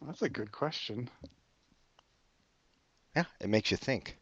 That's 0.05 0.21
a 0.21 0.29
good 0.29 0.51
question. 0.51 1.09
Yeah, 3.15 3.25
it 3.39 3.49
makes 3.49 3.71
you 3.71 3.77
think. 3.77 4.17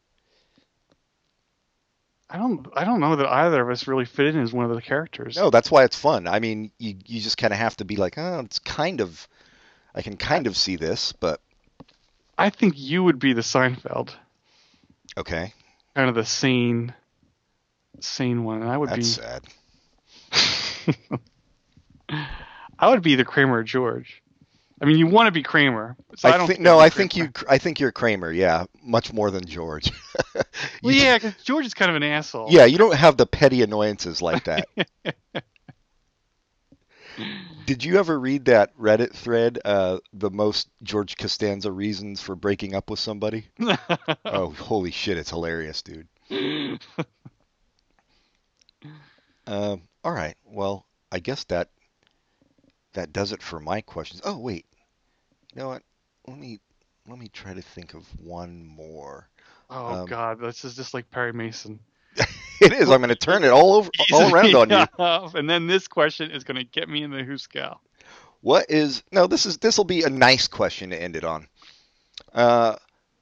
I 2.29 2.37
don't 2.37 2.67
I 2.75 2.83
don't 2.83 2.99
know 2.99 3.15
that 3.15 3.27
either 3.27 3.61
of 3.61 3.69
us 3.69 3.87
really 3.87 4.05
fit 4.05 4.27
in 4.27 4.41
as 4.41 4.53
one 4.53 4.65
of 4.65 4.75
the 4.75 4.81
characters. 4.81 5.35
No, 5.35 5.49
that's 5.49 5.69
why 5.69 5.83
it's 5.83 5.97
fun. 5.97 6.27
I 6.27 6.39
mean, 6.39 6.71
you 6.79 6.95
you 7.05 7.21
just 7.21 7.37
kind 7.37 7.53
of 7.53 7.59
have 7.59 7.77
to 7.77 7.85
be 7.85 7.95
like, 7.95 8.17
oh, 8.17 8.39
it's 8.39 8.59
kind 8.59 9.01
of, 9.01 9.27
I 9.93 10.01
can 10.01 10.17
kind 10.17 10.47
of 10.47 10.57
see 10.57 10.75
this, 10.75 11.11
but 11.11 11.41
I 12.37 12.49
think 12.49 12.73
you 12.77 13.03
would 13.03 13.19
be 13.19 13.33
the 13.33 13.41
Seinfeld, 13.41 14.15
okay, 15.15 15.53
kind 15.95 16.09
of 16.09 16.15
the 16.15 16.25
sane, 16.25 16.93
sane 17.99 18.43
one, 18.43 18.61
and 18.61 18.71
I 18.71 18.77
would 18.77 18.89
that's 18.89 19.07
sad. 19.09 19.43
I 22.79 22.89
would 22.89 23.01
be 23.01 23.15
the 23.15 23.25
Kramer 23.25 23.59
or 23.59 23.63
George. 23.63 24.21
I 24.81 24.85
mean, 24.85 24.97
you 24.97 25.07
want 25.07 25.27
to 25.27 25.31
be 25.31 25.43
Kramer, 25.43 25.95
so 26.15 26.27
I, 26.27 26.33
I, 26.33 26.37
don't 26.37 26.47
think 26.47 26.59
I'd 26.59 26.63
no, 26.63 26.77
I 26.77 26.89
think 26.89 27.15
you, 27.15 27.29
I 27.49 27.57
think 27.57 27.79
you're 27.79 27.93
Kramer. 27.93 28.31
Yeah, 28.31 28.65
much 28.83 29.13
more 29.13 29.31
than 29.31 29.45
George. 29.45 29.91
Well, 30.81 30.93
yeah, 30.93 31.17
because 31.17 31.35
George 31.43 31.65
is 31.65 31.73
kind 31.73 31.89
of 31.89 31.95
an 31.95 32.03
asshole. 32.03 32.47
yeah, 32.49 32.65
you 32.65 32.77
don't 32.77 32.95
have 32.95 33.17
the 33.17 33.25
petty 33.25 33.61
annoyances 33.61 34.21
like 34.21 34.43
that. 34.43 34.67
Did 37.65 37.83
you 37.83 37.97
ever 37.97 38.19
read 38.19 38.45
that 38.45 38.75
Reddit 38.77 39.13
thread, 39.13 39.59
uh, 39.63 39.99
the 40.11 40.29
most 40.29 40.67
George 40.83 41.17
Costanza 41.17 41.71
reasons 41.71 42.21
for 42.21 42.35
breaking 42.35 42.75
up 42.75 42.89
with 42.89 42.99
somebody? 42.99 43.45
Oh, 44.25 44.49
holy 44.49 44.91
shit, 44.91 45.17
it's 45.17 45.29
hilarious, 45.29 45.81
dude. 45.81 46.07
Um, 49.47 49.83
all 50.03 50.11
right. 50.11 50.35
Well, 50.45 50.85
I 51.11 51.19
guess 51.19 51.43
that 51.45 51.69
that 52.93 53.13
does 53.13 53.31
it 53.31 53.41
for 53.41 53.59
my 53.59 53.81
questions. 53.81 54.21
Oh, 54.23 54.37
wait. 54.37 54.65
You 55.53 55.61
know 55.61 55.67
what? 55.69 55.83
Let 56.27 56.37
me 56.37 56.59
let 57.07 57.19
me 57.19 57.27
try 57.29 57.53
to 57.53 57.61
think 57.61 57.93
of 57.93 58.07
one 58.19 58.65
more. 58.65 59.29
oh 59.69 60.03
Um, 60.03 60.05
God, 60.05 60.39
this 60.39 60.63
is 60.65 60.75
just 60.75 60.93
like 60.93 61.09
Perry 61.09 61.33
Mason. 61.33 61.79
It 62.61 62.71
is. 62.73 62.89
I'm 62.89 62.99
going 63.01 63.09
to 63.09 63.15
turn 63.15 63.43
it 63.43 63.49
all 63.49 63.73
over, 63.73 63.89
all 64.13 64.33
around 64.33 64.55
on 64.55 64.69
you. 64.69 64.85
And 65.37 65.49
then 65.49 65.67
this 65.67 65.87
question 65.87 66.31
is 66.31 66.43
going 66.43 66.57
to 66.57 66.63
get 66.63 66.87
me 66.87 67.03
in 67.03 67.11
the 67.11 67.23
Hooskow. 67.23 67.77
What 68.41 68.69
is 68.69 69.03
no? 69.11 69.27
This 69.27 69.45
is 69.45 69.57
this 69.57 69.77
will 69.77 69.85
be 69.85 70.03
a 70.03 70.09
nice 70.09 70.47
question 70.47 70.89
to 70.91 71.01
end 71.01 71.15
it 71.15 71.23
on. 71.23 71.47
Uh, 72.33 72.75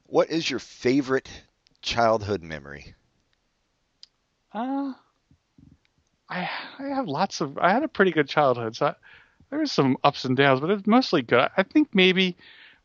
what 0.06 0.30
is 0.30 0.50
your 0.50 0.60
favorite 0.60 1.30
childhood 1.82 2.42
memory? 2.44 2.96
Uh, 4.54 4.94
I 6.32 6.50
I 6.80 6.88
have 6.96 7.08
lots 7.08 7.42
of. 7.42 7.58
I 7.58 7.72
had 7.72 7.84
a 7.84 7.88
pretty 7.88 8.12
good 8.12 8.30
childhood. 8.30 8.76
So 8.78 8.88
I, 8.88 8.96
there 9.50 9.60
was 9.60 9.72
some 9.72 9.98
ups 10.04 10.26
and 10.26 10.38
downs, 10.38 10.62
but 10.62 10.70
it's 10.70 10.88
mostly 10.88 11.22
good. 11.22 11.50
I 11.56 11.64
think 11.64 11.90
maybe 11.94 12.38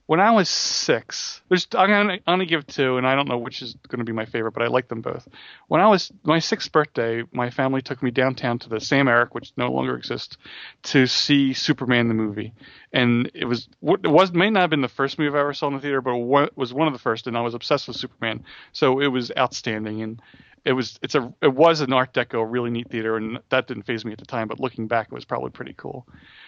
when 0.07 0.20
I 0.20 0.32
was 0.32 0.49
six, 0.49 1.40
there's 1.49 1.66
I'm 1.72 1.88
gonna, 1.88 2.12
I'm 2.14 2.20
gonna 2.26 2.47
give 2.47 2.66
two, 2.66 2.97
and 2.97 3.07
I 3.07 3.14
don't 3.14 3.28
know 3.28 3.38
which 3.38 3.62
is 3.62 3.76
to 3.88 4.05
be 4.05 4.12
my 4.12 4.24
favorite, 4.24 4.53
but 4.53 4.64
I 4.64 4.66
like 4.66 4.88
them 4.88 5.01
both. 5.01 5.28
When 5.68 5.80
I 5.80 5.86
was 5.88 6.12
my 6.24 6.40
sixth 6.40 6.72
birthday, 6.72 7.22
my 7.32 7.51
family 7.51 7.82
took 7.82 8.03
me 8.03 8.11
downtown 8.11 8.59
to 8.61 8.68
the 8.68 8.80
Sam 8.80 9.07
Eric, 9.07 9.34
which 9.34 9.53
no 9.57 9.70
longer 9.70 9.97
exists, 9.97 10.36
to 10.84 11.07
see 11.07 11.53
Superman 11.55 12.09
the 12.09 12.14
movie, 12.14 12.53
and 12.92 13.30
it 13.32 13.44
was 13.44 13.68
it 13.82 14.09
was 14.09 14.32
may 14.32 14.51
not 14.51 14.62
have 14.62 14.70
been 14.70 14.80
the 14.80 14.88
first 14.88 15.20
movie 15.20 15.36
I 15.36 15.40
ever 15.40 15.55
saw 15.55 15.68
in 15.68 15.74
the 15.74 15.80
theater, 15.80 16.01
but 16.01 16.14
it 16.16 16.57
was 16.57 16.74
one 16.74 16.88
of 16.88 16.92
the 16.92 16.99
first, 17.01 17.28
and 17.28 17.36
I 17.38 17.42
was 17.42 17.55
obsessed 17.55 17.86
with 17.86 17.97
Superman, 17.97 18.44
so 18.72 19.01
it 19.01 19.09
was 19.09 19.30
outstanding 19.36 20.03
and 20.03 20.20
it 20.66 20.72
was 20.72 20.98
it's 21.00 21.14
a 21.14 21.32
it 21.40 21.54
was 21.54 21.80
an 21.80 21.92
art 21.92 22.12
deco 22.12 22.44
really 22.46 22.70
neat 22.70 22.90
theater 22.90 23.16
and 23.16 23.38
that 23.48 23.68
didn't 23.68 23.84
phase 23.84 24.04
me 24.04 24.12
at 24.12 24.18
the 24.18 24.26
time 24.26 24.48
but 24.48 24.60
looking 24.60 24.88
back 24.88 25.06
it 25.06 25.14
was 25.14 25.24
probably 25.24 25.50
pretty 25.50 25.72
cool 25.74 26.06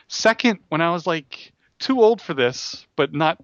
second 0.08 0.58
when 0.68 0.80
i 0.82 0.90
was 0.90 1.06
like 1.06 1.52
too 1.78 2.02
old 2.02 2.20
for 2.20 2.34
this 2.34 2.84
but 2.96 3.14
not 3.14 3.38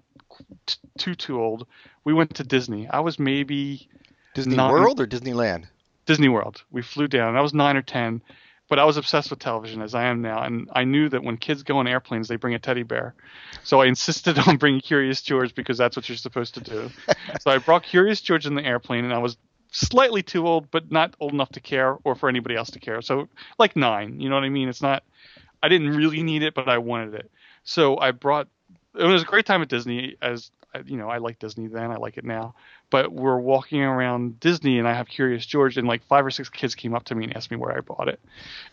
t- 0.67 0.75
too 0.97 1.15
too 1.15 1.41
old 1.41 1.65
we 2.03 2.13
went 2.13 2.35
to 2.35 2.43
disney 2.43 2.87
i 2.89 2.99
was 2.99 3.17
maybe 3.17 3.87
Disney 4.35 4.57
Nine. 4.57 4.69
World 4.69 4.99
or 4.99 5.07
Disneyland? 5.07 5.65
disney 6.05 6.27
world 6.27 6.61
we 6.69 6.81
flew 6.81 7.07
down 7.07 7.37
i 7.37 7.41
was 7.41 7.53
nine 7.53 7.77
or 7.77 7.81
ten 7.81 8.21
but 8.67 8.79
I 8.79 8.83
was 8.85 8.97
obsessed 8.97 9.29
with 9.29 9.37
television 9.37 9.83
as 9.83 9.93
I 9.93 10.05
am 10.05 10.23
now, 10.23 10.41
and 10.41 10.67
I 10.73 10.85
knew 10.85 11.07
that 11.09 11.23
when 11.23 11.37
kids 11.37 11.61
go 11.61 11.77
on 11.77 11.87
airplanes, 11.87 12.27
they 12.27 12.35
bring 12.35 12.55
a 12.55 12.59
teddy 12.59 12.81
bear. 12.81 13.13
So 13.63 13.81
I 13.81 13.85
insisted 13.85 14.39
on 14.47 14.57
bringing 14.57 14.81
Curious 14.81 15.21
George 15.21 15.53
because 15.53 15.77
that's 15.77 15.95
what 15.95 16.09
you're 16.09 16.17
supposed 16.17 16.55
to 16.55 16.61
do. 16.61 16.89
so 17.41 17.51
I 17.51 17.59
brought 17.59 17.83
Curious 17.83 18.21
George 18.21 18.47
in 18.47 18.55
the 18.55 18.65
airplane, 18.65 19.05
and 19.05 19.13
I 19.13 19.19
was 19.19 19.37
slightly 19.75 20.23
too 20.23 20.47
old, 20.47 20.71
but 20.71 20.91
not 20.91 21.15
old 21.19 21.33
enough 21.33 21.49
to 21.49 21.59
care 21.59 21.97
or 22.03 22.15
for 22.15 22.29
anybody 22.29 22.55
else 22.55 22.71
to 22.71 22.79
care. 22.79 23.01
So 23.01 23.27
like 23.59 23.75
nine, 23.75 24.19
you 24.19 24.29
know 24.29 24.35
what 24.35 24.43
I 24.43 24.49
mean? 24.49 24.69
It's 24.69 24.81
not. 24.81 25.03
I 25.61 25.69
didn't 25.69 25.95
really 25.95 26.23
need 26.23 26.43
it, 26.43 26.53
but 26.53 26.69
I 26.69 26.77
wanted 26.77 27.15
it. 27.15 27.31
So 27.63 27.97
I 27.97 28.11
brought. 28.11 28.47
It 28.97 29.03
was 29.03 29.23
a 29.23 29.25
great 29.25 29.45
time 29.45 29.61
at 29.61 29.67
Disney, 29.67 30.15
as 30.21 30.51
you 30.85 30.95
know. 30.97 31.09
I 31.09 31.17
like 31.17 31.39
Disney 31.39 31.67
then. 31.67 31.91
I 31.91 31.97
like 31.97 32.17
it 32.17 32.23
now. 32.23 32.55
But 32.89 33.11
we're 33.11 33.37
walking 33.37 33.81
around 33.81 34.39
Disney, 34.39 34.79
and 34.79 34.87
I 34.87 34.93
have 34.93 35.07
Curious 35.07 35.45
George, 35.45 35.77
and 35.77 35.85
like 35.87 36.03
five 36.05 36.25
or 36.25 36.31
six 36.31 36.47
kids 36.47 36.75
came 36.75 36.93
up 36.93 37.03
to 37.05 37.15
me 37.15 37.25
and 37.25 37.35
asked 37.35 37.51
me 37.51 37.57
where 37.57 37.75
I 37.75 37.81
bought 37.81 38.07
it, 38.07 38.19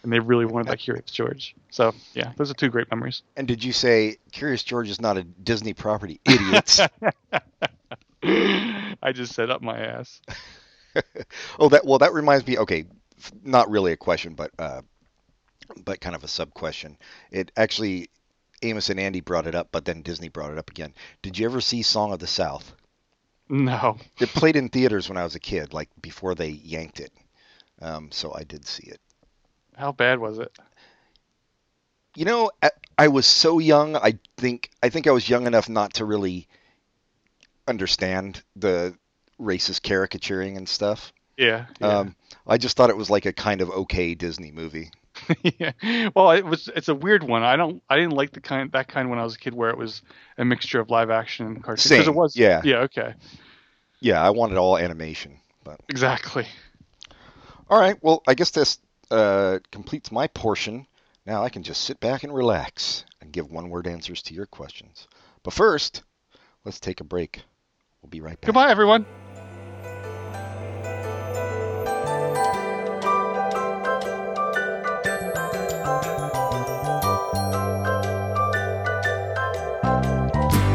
and 0.04 0.12
they 0.12 0.20
really 0.20 0.44
wanted 0.44 0.68
that 0.68 0.78
Curious 0.78 1.10
George. 1.10 1.56
So 1.70 1.92
yeah, 2.14 2.32
those 2.36 2.50
are 2.50 2.54
two 2.54 2.68
great 2.68 2.88
memories. 2.90 3.22
And 3.36 3.48
did 3.48 3.64
you 3.64 3.72
say 3.72 4.18
Curious 4.30 4.62
George 4.62 4.88
is 4.88 5.00
not 5.00 5.16
a 5.16 5.24
Disney 5.24 5.74
property? 5.74 6.20
Idiots. 6.24 6.80
I 8.22 9.10
just 9.12 9.34
set 9.34 9.50
up 9.50 9.62
my 9.62 9.80
ass. 9.80 10.20
oh, 11.58 11.68
that 11.68 11.84
well, 11.84 11.98
that 11.98 12.12
reminds 12.12 12.46
me. 12.46 12.58
Okay, 12.58 12.86
not 13.42 13.70
really 13.70 13.92
a 13.92 13.96
question, 13.96 14.34
but 14.34 14.50
uh, 14.58 14.82
but 15.84 16.00
kind 16.00 16.16
of 16.16 16.24
a 16.24 16.28
sub 16.28 16.52
question. 16.54 16.96
It 17.30 17.52
actually, 17.56 18.10
Amos 18.62 18.90
and 18.90 19.00
Andy 19.00 19.20
brought 19.20 19.46
it 19.46 19.54
up, 19.54 19.68
but 19.72 19.84
then 19.84 20.02
Disney 20.02 20.28
brought 20.28 20.52
it 20.52 20.58
up 20.58 20.70
again. 20.70 20.94
Did 21.22 21.38
you 21.38 21.46
ever 21.46 21.60
see 21.60 21.82
Song 21.82 22.12
of 22.12 22.18
the 22.18 22.26
South? 22.26 22.74
No. 23.48 23.98
It 24.20 24.28
played 24.30 24.56
in 24.56 24.68
theaters 24.68 25.08
when 25.08 25.18
I 25.18 25.24
was 25.24 25.34
a 25.34 25.40
kid, 25.40 25.72
like 25.72 25.88
before 26.00 26.34
they 26.34 26.48
yanked 26.48 27.00
it. 27.00 27.12
Um, 27.80 28.10
so 28.12 28.32
I 28.34 28.44
did 28.44 28.66
see 28.66 28.86
it. 28.86 29.00
How 29.76 29.92
bad 29.92 30.20
was 30.20 30.38
it? 30.38 30.52
You 32.14 32.24
know, 32.24 32.50
I, 32.62 32.70
I 32.98 33.08
was 33.08 33.26
so 33.26 33.58
young. 33.58 33.96
I 33.96 34.18
think 34.36 34.70
I 34.82 34.90
think 34.90 35.06
I 35.06 35.12
was 35.12 35.28
young 35.28 35.46
enough 35.46 35.68
not 35.68 35.94
to 35.94 36.04
really 36.04 36.46
understand 37.66 38.42
the 38.54 38.94
racist 39.42 39.82
caricaturing 39.82 40.56
and 40.56 40.68
stuff. 40.68 41.12
Yeah. 41.36 41.66
yeah. 41.80 41.86
Um, 41.98 42.16
I 42.46 42.58
just 42.58 42.76
thought 42.76 42.90
it 42.90 42.96
was 42.96 43.10
like 43.10 43.26
a 43.26 43.32
kind 43.32 43.60
of 43.60 43.70
okay 43.70 44.14
Disney 44.14 44.52
movie. 44.52 44.90
yeah. 45.42 45.72
Well, 46.14 46.30
it 46.32 46.44
was. 46.44 46.68
It's 46.74 46.88
a 46.88 46.94
weird 46.94 47.22
one. 47.22 47.42
I 47.42 47.56
don't. 47.56 47.82
I 47.88 47.96
didn't 47.96 48.14
like 48.14 48.32
the 48.32 48.40
kind 48.40 48.70
that 48.72 48.88
kind 48.88 49.10
when 49.10 49.18
I 49.18 49.24
was 49.24 49.34
a 49.34 49.38
kid, 49.38 49.54
where 49.54 49.70
it 49.70 49.76
was 49.78 50.02
a 50.38 50.44
mixture 50.44 50.80
of 50.80 50.90
live 50.90 51.10
action 51.10 51.46
and 51.46 51.62
cartoon. 51.62 51.82
Same. 51.82 52.02
it 52.02 52.14
was. 52.14 52.36
Yeah. 52.36 52.62
Yeah. 52.64 52.78
Okay. 52.78 53.14
Yeah, 54.00 54.20
I 54.20 54.30
wanted 54.30 54.58
all 54.58 54.76
animation, 54.76 55.38
but 55.62 55.80
Exactly. 55.88 56.44
all 57.70 57.78
right. 57.78 57.96
Well, 58.02 58.22
I 58.26 58.34
guess 58.34 58.50
this 58.50 58.78
uh, 59.12 59.60
completes 59.70 60.10
my 60.10 60.26
portion. 60.26 60.86
Now 61.24 61.44
I 61.44 61.50
can 61.50 61.62
just 61.62 61.84
sit 61.84 62.00
back 62.00 62.24
and 62.24 62.34
relax 62.34 63.04
and 63.20 63.30
give 63.30 63.48
one-word 63.48 63.86
answers 63.86 64.22
to 64.22 64.34
your 64.34 64.46
questions. 64.46 65.06
But 65.44 65.54
first, 65.54 66.02
let's 66.64 66.80
take 66.80 67.00
a 67.00 67.04
break. 67.04 67.42
We'll 68.02 68.10
be 68.10 68.20
right 68.20 68.40
back. 68.40 68.46
Goodbye, 68.46 68.72
everyone. 68.72 69.06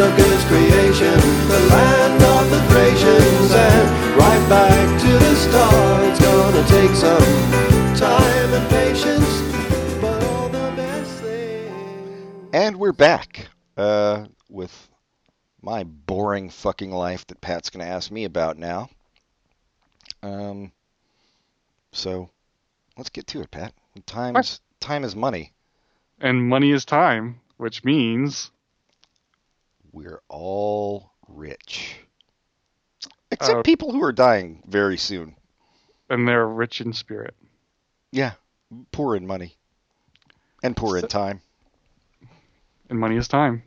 Bram 0.00 0.16
Stoker's 0.16 0.44
creation, 0.46 1.14
the 1.48 1.60
land 1.68 2.22
of 2.22 2.50
the 2.50 2.62
Thracians, 2.70 3.52
and 3.52 4.16
right 4.16 4.48
back 4.48 5.00
to 5.02 5.12
the 5.12 5.34
start. 5.34 6.04
It's 6.04 6.20
gonna 6.20 6.66
take 6.68 6.90
some 6.96 7.96
time 7.96 8.54
and 8.54 8.70
patience, 8.70 10.00
but 10.00 10.24
all 10.24 10.48
the 10.48 10.72
best 10.74 11.20
things. 11.20 12.50
And 12.54 12.76
we're 12.76 12.94
back 12.94 13.48
uh, 13.76 14.24
with 14.48 14.88
my 15.60 15.84
boring 15.84 16.48
fucking 16.48 16.92
life 16.92 17.26
that 17.26 17.42
Pat's 17.42 17.68
going 17.68 17.84
to 17.84 17.92
ask 17.92 18.10
me 18.10 18.24
about 18.24 18.56
now. 18.56 18.88
Um, 20.22 20.72
so 21.92 22.30
let's 22.96 23.10
get 23.10 23.26
to 23.28 23.42
it, 23.42 23.50
Pat. 23.50 23.74
Time's 24.06 24.60
time 24.80 25.04
is 25.04 25.14
money. 25.14 25.52
And 26.18 26.48
money 26.48 26.70
is 26.70 26.86
time, 26.86 27.40
which 27.58 27.84
means 27.84 28.50
We're 29.92 30.20
all 30.28 31.12
rich, 31.28 31.96
except 33.30 33.58
Uh, 33.58 33.62
people 33.62 33.92
who 33.92 34.02
are 34.02 34.12
dying 34.12 34.62
very 34.66 34.96
soon. 34.96 35.36
and 36.08 36.26
they're 36.26 36.46
rich 36.46 36.80
in 36.80 36.92
spirit. 36.92 37.34
Yeah, 38.12 38.32
poor 38.92 39.14
in 39.16 39.26
money 39.26 39.56
and 40.62 40.76
poor 40.76 40.96
in 40.96 41.06
time. 41.06 41.40
And 42.88 42.98
money 42.98 43.16
is 43.16 43.28
time. 43.28 43.62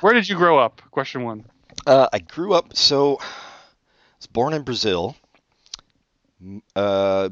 Where 0.00 0.12
did 0.12 0.28
you 0.28 0.36
grow 0.36 0.58
up? 0.58 0.82
Question 0.90 1.22
one. 1.22 1.46
Uh, 1.86 2.08
I 2.12 2.18
grew 2.18 2.52
up 2.54 2.76
so 2.76 3.18
I 3.20 3.24
was 4.18 4.26
born 4.26 4.52
in 4.54 4.62
Brazil, 4.62 5.16
uh, 6.74 7.28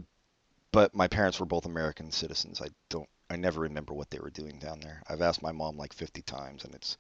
but 0.71 0.95
my 0.95 1.09
parents 1.09 1.41
were 1.41 1.47
both 1.47 1.67
American 1.67 2.13
citizens. 2.13 2.61
I 2.61 2.69
don't, 2.89 3.09
I 3.31 3.37
never 3.37 3.61
remember 3.61 3.93
what 3.93 4.11
they 4.11 4.19
were 4.19 4.31
doing 4.31 4.59
down 4.59 4.81
there. 4.81 5.03
I've 5.09 5.21
asked 5.23 5.43
my 5.43 5.53
mom 5.53 5.77
like 5.77 5.93
50 5.93 6.23
times, 6.23 6.65
and 6.65 6.75
it's 6.75 6.97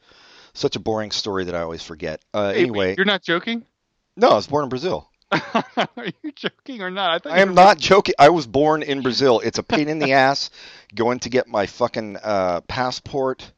such 0.52 0.76
a 0.76 0.80
boring 0.80 1.10
story 1.10 1.44
that 1.44 1.54
I 1.54 1.62
always 1.62 1.82
forget. 1.82 2.20
Uh, 2.34 2.52
Hey, 2.52 2.62
anyway, 2.62 2.94
you're 2.96 3.06
not 3.06 3.22
joking? 3.22 3.64
no, 4.16 4.28
I 4.28 4.34
was 4.34 4.46
born 4.46 4.64
in 4.64 4.68
Brazil. 4.68 5.08
Are 5.32 6.06
you 6.22 6.32
joking 6.34 6.80
or 6.82 6.90
not? 6.90 7.10
I 7.10 7.18
thought 7.18 7.32
I 7.32 7.40
am 7.40 7.54
not 7.54 7.78
joking. 7.78 8.14
I 8.18 8.30
was 8.30 8.46
born 8.46 8.82
in 8.82 9.02
Brazil. 9.02 9.40
It's 9.40 9.58
a 9.58 9.62
pain 9.62 9.88
in 9.88 9.98
the 9.98 10.12
ass 10.14 10.50
going 10.94 11.18
to 11.20 11.28
get 11.28 11.46
my 11.46 11.66
fucking 11.66 12.16
uh, 12.22 12.62
passport 12.62 13.52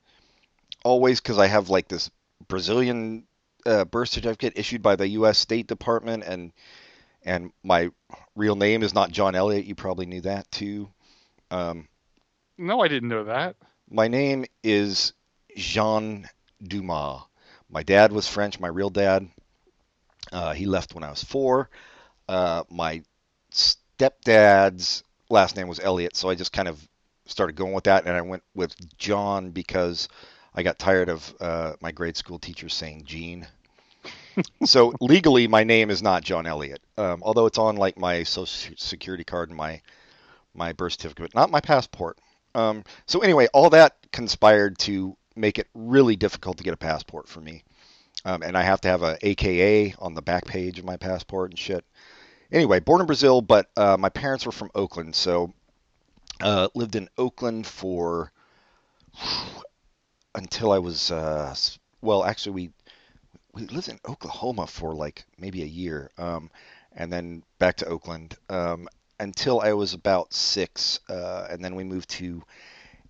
always 0.85 1.21
because 1.21 1.39
I 1.39 1.47
have 1.47 1.71
like 1.71 1.87
this 1.89 2.11
Brazilian 2.49 3.25
uh, 3.67 3.85
birth 3.85 4.09
certificate 4.09 4.55
issued 4.57 4.83
by 4.83 4.97
the 4.97 5.07
U.S. 5.11 5.39
State 5.39 5.67
Department, 5.69 6.25
and 6.27 6.53
and 7.25 7.53
my 7.63 7.91
real 8.35 8.57
name 8.57 8.83
is 8.83 8.93
not 8.95 9.13
John 9.13 9.35
Elliott. 9.35 9.67
You 9.67 9.75
probably 9.77 10.07
knew 10.07 10.23
that 10.23 10.51
too. 10.51 10.91
Um, 11.53 11.87
No, 12.61 12.83
I 12.83 12.89
didn't 12.89 13.09
know 13.09 13.25
that. 13.25 13.57
my 13.91 14.07
name 14.07 14.45
is 14.63 15.15
Jean 15.57 16.29
Dumas. 16.63 17.23
My 17.71 17.83
dad 17.83 18.13
was 18.13 18.29
French. 18.29 18.61
My 18.61 18.69
real 18.69 18.91
dad, 18.91 19.27
uh, 20.31 20.53
he 20.53 20.67
left 20.67 20.95
when 20.95 21.03
I 21.03 21.09
was 21.09 21.25
four. 21.25 21.71
Uh, 22.29 22.65
my 22.69 23.03
stepdad's 23.51 25.03
last 25.31 25.57
name 25.57 25.69
was 25.69 25.81
Elliot, 25.81 26.15
so 26.15 26.29
I 26.29 26.35
just 26.35 26.53
kind 26.53 26.69
of 26.69 26.87
started 27.25 27.57
going 27.57 27.73
with 27.73 27.85
that, 27.85 28.05
and 28.05 28.15
I 28.15 28.21
went 28.21 28.43
with 28.55 28.75
John 28.99 29.53
because 29.53 30.09
I 30.55 30.63
got 30.63 30.79
tired 30.79 31.09
of 31.09 31.35
uh, 31.41 31.73
my 31.81 31.93
grade 31.93 32.19
school 32.19 32.39
teacher 32.39 32.69
saying 32.69 33.05
Gene. 33.07 33.49
so 34.67 34.93
legally, 35.01 35.49
my 35.49 35.65
name 35.65 35.89
is 35.89 36.03
not 36.03 36.25
John 36.25 36.47
Elliot, 36.47 36.83
um, 36.99 37.23
although 37.23 37.47
it's 37.47 37.59
on 37.59 37.77
like 37.77 37.97
my 37.99 38.23
social 38.23 38.75
security 38.77 39.25
card 39.25 39.49
and 39.49 39.57
my 39.57 39.81
my 40.53 40.75
birth 40.75 40.93
certificate, 40.93 41.35
not 41.35 41.51
my 41.51 41.61
passport. 41.63 42.19
Um, 42.55 42.85
so 43.07 43.21
anyway, 43.21 43.49
all 43.53 43.71
that 43.71 43.97
conspired 44.13 44.79
to 44.81 45.17
make 45.37 45.59
it 45.59 45.69
really 45.75 46.17
difficult 46.17 46.59
to 46.59 46.65
get 46.65 46.75
a 46.75 46.79
passport 46.79 47.29
for 47.29 47.41
me, 47.41 47.63
um, 48.25 48.43
and 48.43 48.57
I 48.57 48.63
have 48.63 48.81
to 48.83 48.89
have 48.89 49.03
a 49.03 49.19
AKA 49.23 49.95
on 49.99 50.15
the 50.15 50.23
back 50.23 50.45
page 50.45 50.79
of 50.79 50.85
my 50.85 50.97
passport 50.97 51.51
and 51.51 51.59
shit. 51.59 51.85
Anyway, 52.53 52.81
born 52.81 53.01
in 53.01 53.07
Brazil, 53.07 53.41
but 53.41 53.71
uh, 53.77 53.97
my 53.99 54.09
parents 54.09 54.45
were 54.45 54.53
from 54.53 54.71
Oakland, 54.75 55.15
so 55.15 55.53
uh, 56.41 56.69
lived 56.75 56.97
in 56.97 57.09
Oakland 57.17 57.67
for 57.67 58.33
until 60.35 60.73
I 60.73 60.79
was 60.79 61.11
uh, 61.11 61.55
well, 62.03 62.25
actually 62.25 62.53
we 62.53 62.71
we 63.53 63.67
lived 63.67 63.89
in 63.89 63.99
Oklahoma 64.09 64.67
for 64.67 64.95
like 64.95 65.25
maybe 65.39 65.63
a 65.63 65.67
year, 65.67 66.11
um, 66.19 66.51
and 66.93 67.13
then 67.13 67.43
back 67.59 67.77
to 67.77 67.87
Oakland. 67.87 68.37
Um, 68.49 68.89
until 69.21 69.61
I 69.61 69.75
was 69.75 69.95
about 69.95 70.33
six, 70.33 70.99
uh, 71.09 71.47
and 71.51 71.65
then 71.65 71.75
we 71.77 71.85
moved 71.85 72.09
to 72.11 72.43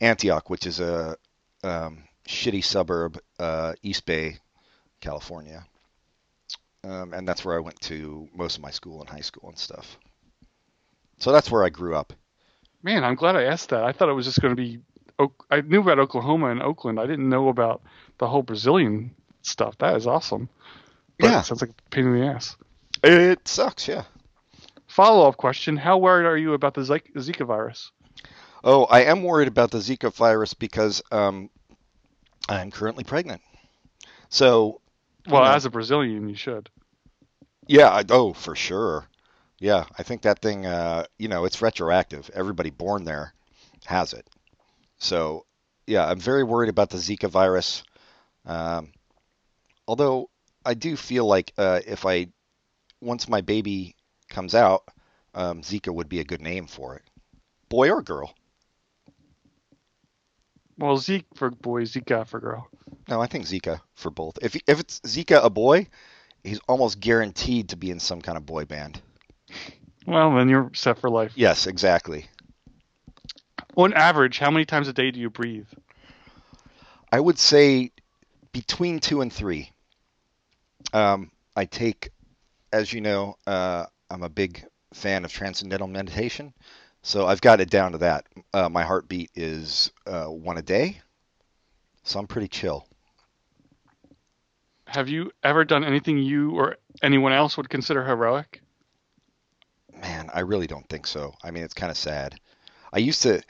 Antioch, 0.01 0.51
which 0.51 0.67
is 0.67 0.81
a 0.81 1.17
um, 1.65 2.05
shitty 2.29 2.65
suburb, 2.65 3.19
uh, 3.39 3.75
East 3.83 4.05
Bay, 4.05 4.39
California, 5.01 5.65
um, 6.85 7.13
and 7.15 7.27
that's 7.27 7.45
where 7.45 7.57
I 7.57 7.61
went 7.61 7.81
to 7.83 8.29
most 8.35 8.57
of 8.57 8.63
my 8.63 8.71
school 8.71 9.01
and 9.01 9.09
high 9.09 9.21
school 9.21 9.49
and 9.49 9.59
stuff. 9.59 9.97
So 11.19 11.33
that's 11.33 11.51
where 11.51 11.65
I 11.65 11.69
grew 11.69 11.95
up. 11.95 12.13
Man, 12.83 13.05
I'm 13.05 13.15
glad 13.15 13.37
I 13.37 13.45
asked 13.45 13.71
that. 13.71 13.85
I 13.85 13.93
thought 13.93 14.09
it 14.09 14.15
was 14.15 14.27
just 14.27 14.41
going 14.41 14.57
to 14.57 14.63
be. 14.63 14.81
I 15.51 15.61
knew 15.61 15.83
about 15.83 15.99
Oklahoma 15.99 16.47
and 16.51 16.63
Oakland. 16.63 16.99
I 16.99 17.07
didn't 17.07 17.29
know 17.29 17.49
about 17.49 17.83
the 18.19 18.27
whole 18.27 18.43
Brazilian 18.43 19.15
stuff. 19.43 19.77
That 19.79 19.97
is 19.97 20.07
awesome. 20.07 20.49
But 21.19 21.29
Yeah. 21.29 21.43
sounds 21.43 21.61
like 21.61 21.71
a 21.73 21.91
pain 21.91 22.07
in 22.07 22.19
the 22.19 22.27
ass. 22.27 22.57
It 23.05 23.47
sucks, 23.47 23.87
yeah. 23.87 24.05
Follow 24.91 25.29
up 25.29 25.37
question: 25.37 25.77
How 25.77 25.99
worried 25.99 26.27
are 26.27 26.37
you 26.37 26.53
about 26.55 26.75
the 26.75 26.81
Zika 26.83 27.47
virus? 27.47 27.93
Oh, 28.65 28.85
I 28.87 29.05
am 29.05 29.23
worried 29.23 29.47
about 29.49 29.71
the 29.71 29.79
Zika 29.79 30.13
virus 30.13 30.53
because 30.53 31.01
um, 31.13 31.49
I'm 32.49 32.71
currently 32.73 33.05
pregnant. 33.05 33.41
So, 34.31 34.81
Well, 35.29 35.45
Yeah. 35.45 35.55
as 35.55 35.65
a 35.65 35.71
Brazilian, 35.71 36.29
you 36.29 36.35
should. 36.35 36.71
yeah, 37.69 37.89
I, 37.89 38.05
oh, 38.11 38.33
for 38.33 38.57
sure. 38.57 39.07
Yeah, 39.61 39.85
I 39.99 40.03
think 40.03 40.23
that 40.23 40.41
thing, 40.43 40.67
uh, 40.67 41.05
you 41.19 41.29
know, 41.29 41.45
it's 41.45 41.63
retroactive. 41.63 42.29
Everybody 42.35 42.71
born 42.71 43.05
there 43.05 43.33
has 43.87 44.13
it. 44.13 44.29
So, 44.99 45.47
yeah, 45.87 46.05
I'm 46.07 46.19
very 46.19 46.43
worried 46.43 46.69
about 46.71 46.91
the 46.91 46.99
Zika 46.99 47.29
virus. 47.31 47.85
Um, 48.45 48.93
although 49.87 50.31
I 50.67 50.75
do 50.75 50.97
feel 50.97 51.27
like 51.27 51.53
uh, 51.59 51.81
if 51.87 52.07
I, 52.07 52.29
once 53.01 53.29
my 53.29 53.41
baby 53.41 53.95
comes 54.31 54.55
out, 54.55 54.85
um, 55.35 55.63
Zika 55.63 55.93
would 55.93 56.09
be 56.09 56.21
a 56.21 56.25
good 56.25 56.41
name 56.41 56.67
for 56.67 56.97
it. 56.97 57.03
Boy 57.69 57.91
or 57.91 58.03
girl? 58.03 58.33
Well, 60.79 60.97
Zeke 60.97 61.27
for 61.35 61.51
boy, 61.51 61.83
Zika 61.83 62.27
for 62.27 62.41
girl. 62.41 62.67
No, 63.09 63.21
I 63.21 63.27
think 63.27 63.45
Zika 63.45 63.81
for 63.95 64.11
both. 64.11 64.39
If 64.41 64.57
if 64.67 64.81
it's 64.81 65.01
Zika 65.01 65.45
a 65.45 65.51
boy, 65.51 65.89
he's 66.43 66.61
almost 66.69 67.01
guaranteed 67.01 67.69
to 67.69 67.77
be 67.77 67.91
in 67.91 68.01
some 68.01 68.23
kind 68.23 68.39
of 68.39 68.47
boy 68.47 68.65
band. 68.65 69.01
Well, 70.07 70.35
then 70.35 70.49
you're 70.49 70.71
set 70.75 70.99
for 70.99 71.11
life. 71.11 71.33
Yes, 71.37 71.67
exactly. 71.67 72.27
On 73.77 73.93
average, 73.93 74.39
how 74.39 74.51
many 74.51 74.65
times 74.65 74.89
a 74.89 74.93
day 74.93 75.11
do 75.11 75.21
you 75.21 75.31
breathe? 75.31 75.69
I 77.13 77.21
would 77.21 77.39
say 77.39 77.93
between 78.53 79.01
two 79.01 79.21
and 79.21 79.33
three. 79.33 79.71
Um, 80.93 81.31
I 81.55 81.67
take, 81.67 82.11
as 82.73 82.93
you 82.93 83.01
know, 83.01 83.37
uh, 83.47 83.87
I'm 84.11 84.23
a 84.23 84.29
big 84.29 84.65
fan 84.93 85.25
of 85.25 85.33
transcendental 85.33 85.87
meditation, 85.87 86.53
so 87.03 87.27
I've 87.27 87.41
got 87.41 87.61
it 87.61 87.71
down 87.71 87.93
to 87.93 87.99
that. 87.99 88.27
Uh, 88.53 88.69
my 88.69 88.83
heartbeat 88.83 89.31
is 89.35 89.93
uh, 90.07 90.27
one 90.27 90.59
a 90.59 90.63
day, 90.63 91.01
so 92.03 92.19
I'm 92.19 92.27
pretty 92.27 92.49
chill. 92.49 92.87
Have 94.87 95.09
you 95.09 95.31
ever 95.45 95.65
done 95.65 95.85
anything 95.85 96.19
you 96.19 96.51
or 96.51 96.77
anyone 97.03 97.33
else 97.33 97.57
would 97.57 97.69
consider 97.69 98.05
heroic? 98.05 98.61
Man, 99.95 100.31
I 100.35 100.41
really 100.41 100.67
don't 100.67 100.89
think 100.89 101.07
so. 101.07 101.35
I 101.45 101.51
mean, 101.51 101.63
it's 101.63 101.75
kind 101.75 101.91
of 101.91 101.97
sad. 101.97 102.41
I 102.93 102.99
used 102.99 103.23
to. 103.23 103.43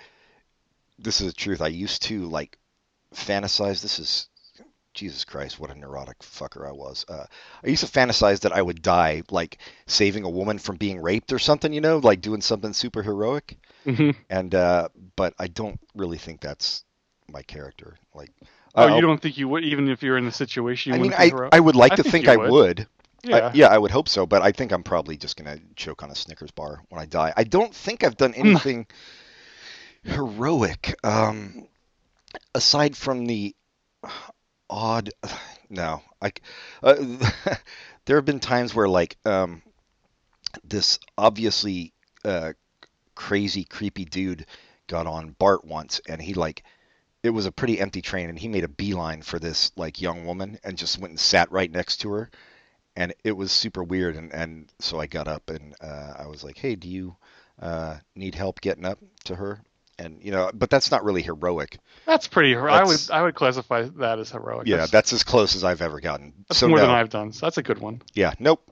This 0.99 1.21
is 1.21 1.29
the 1.29 1.33
truth. 1.33 1.63
I 1.63 1.69
used 1.69 2.03
to 2.03 2.27
like 2.27 2.59
fantasize. 3.15 3.81
This 3.81 3.99
is 3.99 4.29
Jesus 5.01 5.25
Christ, 5.25 5.59
what 5.59 5.71
a 5.71 5.75
neurotic 5.75 6.19
fucker 6.19 6.69
I 6.69 6.73
was. 6.73 7.07
Uh, 7.09 7.25
I 7.65 7.69
used 7.69 7.83
to 7.85 7.91
fantasize 7.91 8.41
that 8.41 8.53
I 8.53 8.61
would 8.61 8.83
die, 8.83 9.23
like 9.31 9.57
saving 9.87 10.25
a 10.25 10.29
woman 10.31 10.59
from 10.59 10.77
being 10.77 11.01
raped 11.01 11.33
or 11.33 11.39
something. 11.39 11.73
You 11.73 11.81
know, 11.81 11.97
like 11.99 12.21
doing 12.21 12.43
something 12.43 12.75
super 12.75 13.03
heroic. 13.03 13.57
Mhm. 13.87 14.15
And 14.29 14.55
uh, 14.55 14.89
but 15.17 15.33
I 15.39 15.47
don't 15.47 15.81
really 15.97 16.19
think 16.19 16.41
that's 16.43 16.85
my 17.31 17.41
character. 17.43 17.97
Like, 18.15 18.31
Oh, 18.75 18.83
I'll- 18.89 18.95
you 18.95 19.01
don't 19.01 19.21
think 19.23 19.39
you 19.39 19.49
would, 19.49 19.65
even 19.65 19.89
if 19.89 20.03
you're 20.03 20.19
in 20.19 20.27
the 20.27 20.33
situation? 20.33 20.93
You 20.93 20.99
I 20.99 21.03
mean, 21.03 21.15
I 21.15 21.29
heroic? 21.29 21.55
I 21.55 21.61
would 21.61 21.77
like 21.77 21.93
I 21.93 21.97
to 21.97 22.03
think 22.03 22.27
think 22.27 22.29
I 22.29 22.37
would. 22.37 22.51
would. 22.51 22.87
yeah. 23.25 23.37
I, 23.49 23.53
yeah, 23.55 23.67
I 23.69 23.79
would 23.79 23.91
hope 23.91 24.07
so, 24.09 24.27
but 24.27 24.43
I 24.43 24.53
think 24.53 24.71
I'm 24.71 24.83
probably 24.83 25.17
just 25.17 25.37
gonna 25.39 25.59
choke 25.77 26.03
on 26.03 26.11
a 26.11 26.15
Snickers 26.15 26.51
bar 26.51 26.83
when 26.91 27.01
I 27.01 27.07
die. 27.07 27.33
I 27.39 27.45
don't 27.45 27.75
think 27.75 28.05
I've 28.05 28.19
done 28.19 28.35
anything 28.37 28.87
heroic, 30.05 30.95
um, 31.03 31.67
aside 32.55 32.95
from 32.97 33.25
the 33.25 33.57
odd. 34.71 35.11
No, 35.73 36.03
I. 36.21 36.33
Uh, 36.83 36.97
there 38.05 38.17
have 38.17 38.25
been 38.25 38.41
times 38.41 38.75
where 38.75 38.89
like 38.89 39.17
um, 39.25 39.63
this 40.65 40.99
obviously 41.17 41.93
uh, 42.25 42.55
crazy, 43.15 43.63
creepy 43.63 44.05
dude 44.05 44.47
got 44.89 45.07
on 45.07 45.37
Bart 45.39 45.65
once, 45.65 46.01
and 46.09 46.21
he 46.21 46.35
like. 46.35 46.65
It 47.23 47.31
was 47.31 47.47
a 47.47 47.53
pretty 47.53 47.79
empty 47.79 48.03
train, 48.03 48.31
and 48.31 48.39
he 48.39 48.49
made 48.49 48.65
a 48.65 48.69
beeline 48.69 49.23
for 49.23 49.39
this 49.39 49.71
like 49.77 50.01
young 50.01 50.25
woman, 50.25 50.59
and 50.65 50.77
just 50.77 50.99
went 50.99 51.13
and 51.13 51.21
sat 51.21 51.53
right 51.53 51.71
next 51.71 51.99
to 51.99 52.11
her, 52.15 52.31
and 52.97 53.15
it 53.25 53.33
was 53.33 53.53
super 53.53 53.85
weird 53.85 54.17
and 54.17 54.33
and 54.35 54.73
so 54.81 55.01
I 55.01 55.07
got 55.07 55.29
up 55.29 55.51
and 55.51 55.75
uh, 55.81 56.15
I 56.19 56.27
was 56.27 56.43
like, 56.43 56.59
"Hey, 56.59 56.75
do 56.75 56.89
you 56.89 57.17
uh, 57.61 57.99
need 58.17 58.35
help 58.35 58.61
getting 58.61 58.85
up 58.85 58.99
to 59.25 59.37
her?" 59.37 59.63
And 60.01 60.19
you 60.23 60.31
know, 60.31 60.51
but 60.55 60.71
that's 60.71 60.91
not 60.91 61.05
really 61.05 61.21
heroic. 61.23 61.79
That's 62.07 62.27
pretty. 62.27 62.51
hero- 62.51 62.73
I 62.73 62.85
would 62.85 63.01
I 63.13 63.23
would 63.23 63.35
classify 63.35 63.83
that 63.83 64.19
as 64.19 64.31
heroic. 64.31 64.67
Yeah, 64.67 64.79
that's, 64.79 64.91
that's 64.91 65.13
as 65.13 65.23
close 65.25 65.55
as 65.55 65.63
I've 65.63 65.83
ever 65.83 66.01
gotten. 66.01 66.33
that's 66.49 66.59
so 66.59 66.69
more 66.69 66.79
no, 66.79 66.87
than 66.87 66.95
I've 66.95 67.11
done. 67.11 67.33
So 67.33 67.45
that's 67.47 67.59
a 67.59 67.63
good 67.63 67.79
one. 67.81 68.01
yeah, 68.15 68.33
nope, 68.39 68.63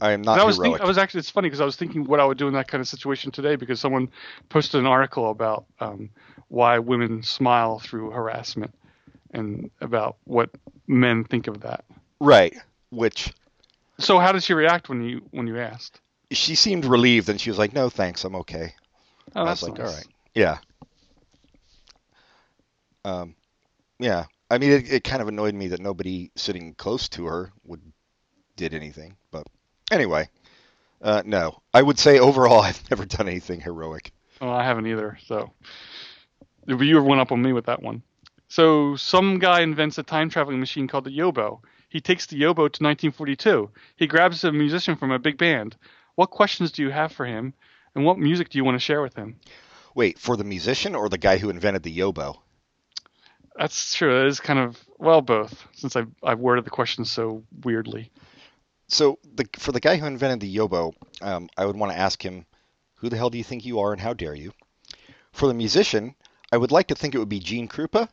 I 0.00 0.12
am 0.12 0.22
not 0.22 0.40
I 0.40 0.44
was 0.44 0.56
heroic. 0.56 0.78
think, 0.78 0.84
I 0.84 0.86
was 0.88 0.96
actually 0.96 1.20
it's 1.20 1.28
funny 1.30 1.48
because 1.48 1.60
I 1.60 1.66
was 1.66 1.76
thinking 1.76 2.04
what 2.04 2.18
I 2.18 2.24
would 2.24 2.38
do 2.38 2.48
in 2.48 2.54
that 2.54 2.66
kind 2.68 2.80
of 2.80 2.88
situation 2.88 3.30
today 3.30 3.56
because 3.56 3.78
someone 3.78 4.08
posted 4.48 4.80
an 4.80 4.86
article 4.86 5.30
about 5.30 5.66
um, 5.80 6.08
why 6.48 6.78
women 6.78 7.22
smile 7.22 7.78
through 7.78 8.10
harassment 8.10 8.74
and 9.32 9.70
about 9.82 10.16
what 10.24 10.50
men 10.86 11.24
think 11.24 11.46
of 11.46 11.60
that. 11.60 11.84
right, 12.20 12.56
which 12.90 13.32
So 13.98 14.18
how 14.18 14.32
did 14.32 14.42
she 14.42 14.54
react 14.54 14.88
when 14.88 15.02
you 15.02 15.20
when 15.30 15.46
you 15.46 15.58
asked? 15.58 16.00
she 16.32 16.54
seemed 16.54 16.84
relieved, 16.86 17.28
and 17.28 17.38
she 17.40 17.50
was 17.50 17.58
like, 17.58 17.74
"No, 17.74 17.90
thanks, 17.90 18.24
I'm 18.24 18.36
okay." 18.36 18.72
Oh, 19.36 19.42
I 19.42 19.44
that's 19.44 19.62
was 19.62 19.68
like, 19.70 19.78
nice. 19.78 19.88
"All 19.88 19.94
right, 19.94 20.06
yeah." 20.34 20.58
Um, 23.04 23.34
yeah. 23.98 24.24
I 24.50 24.58
mean, 24.58 24.72
it, 24.72 24.92
it 24.92 25.04
kind 25.04 25.22
of 25.22 25.28
annoyed 25.28 25.54
me 25.54 25.68
that 25.68 25.80
nobody 25.80 26.30
sitting 26.34 26.74
close 26.74 27.08
to 27.10 27.26
her 27.26 27.52
would 27.64 27.80
did 28.56 28.74
anything. 28.74 29.16
But 29.30 29.46
anyway, 29.90 30.28
uh, 31.00 31.22
no. 31.24 31.62
I 31.72 31.82
would 31.82 31.98
say 31.98 32.18
overall, 32.18 32.60
I've 32.68 32.90
never 32.90 33.06
done 33.06 33.28
anything 33.28 33.60
heroic. 33.60 34.12
Well, 34.40 34.50
I 34.50 34.64
haven't 34.64 34.86
either. 34.86 35.18
So 35.26 35.50
you 36.66 37.02
one 37.02 37.18
up 37.18 37.32
on 37.32 37.42
me 37.42 37.52
with 37.52 37.66
that 37.66 37.82
one. 37.82 38.02
So 38.48 38.96
some 38.96 39.38
guy 39.38 39.60
invents 39.60 39.98
a 39.98 40.02
time 40.02 40.28
traveling 40.28 40.60
machine 40.60 40.88
called 40.88 41.04
the 41.04 41.16
Yobo. 41.16 41.60
He 41.88 42.00
takes 42.00 42.26
the 42.26 42.36
Yobo 42.36 42.54
to 42.54 42.82
1942. 42.82 43.70
He 43.96 44.06
grabs 44.06 44.44
a 44.44 44.52
musician 44.52 44.96
from 44.96 45.10
a 45.10 45.18
big 45.18 45.38
band. 45.38 45.76
What 46.16 46.30
questions 46.30 46.72
do 46.72 46.82
you 46.82 46.90
have 46.90 47.12
for 47.12 47.26
him, 47.26 47.54
and 47.94 48.04
what 48.04 48.18
music 48.18 48.48
do 48.48 48.58
you 48.58 48.64
want 48.64 48.74
to 48.74 48.80
share 48.80 49.02
with 49.02 49.14
him? 49.14 49.36
Wait, 49.94 50.18
for 50.18 50.36
the 50.36 50.44
musician 50.44 50.94
or 50.94 51.08
the 51.08 51.18
guy 51.18 51.38
who 51.38 51.50
invented 51.50 51.82
the 51.82 51.96
yobo? 51.96 52.36
That's 53.56 53.94
true. 53.94 54.20
It 54.20 54.26
is 54.26 54.40
kind 54.40 54.58
of 54.58 54.78
well 54.98 55.20
both, 55.20 55.66
since 55.74 55.96
I've 55.96 56.10
I've 56.22 56.38
worded 56.38 56.64
the 56.64 56.70
question 56.70 57.04
so 57.04 57.42
weirdly. 57.64 58.10
So 58.88 59.18
the 59.34 59.48
for 59.58 59.72
the 59.72 59.80
guy 59.80 59.96
who 59.96 60.06
invented 60.06 60.40
the 60.40 60.56
yobo, 60.56 60.94
um, 61.20 61.48
I 61.56 61.66
would 61.66 61.76
want 61.76 61.92
to 61.92 61.98
ask 61.98 62.24
him, 62.24 62.46
"Who 62.96 63.08
the 63.08 63.16
hell 63.16 63.30
do 63.30 63.38
you 63.38 63.44
think 63.44 63.64
you 63.64 63.80
are, 63.80 63.92
and 63.92 64.00
how 64.00 64.14
dare 64.14 64.34
you?" 64.34 64.52
For 65.32 65.46
the 65.46 65.54
musician, 65.54 66.14
I 66.52 66.56
would 66.56 66.72
like 66.72 66.88
to 66.88 66.94
think 66.94 67.14
it 67.14 67.18
would 67.18 67.28
be 67.28 67.40
Gene 67.40 67.68
Krupa, 67.68 68.08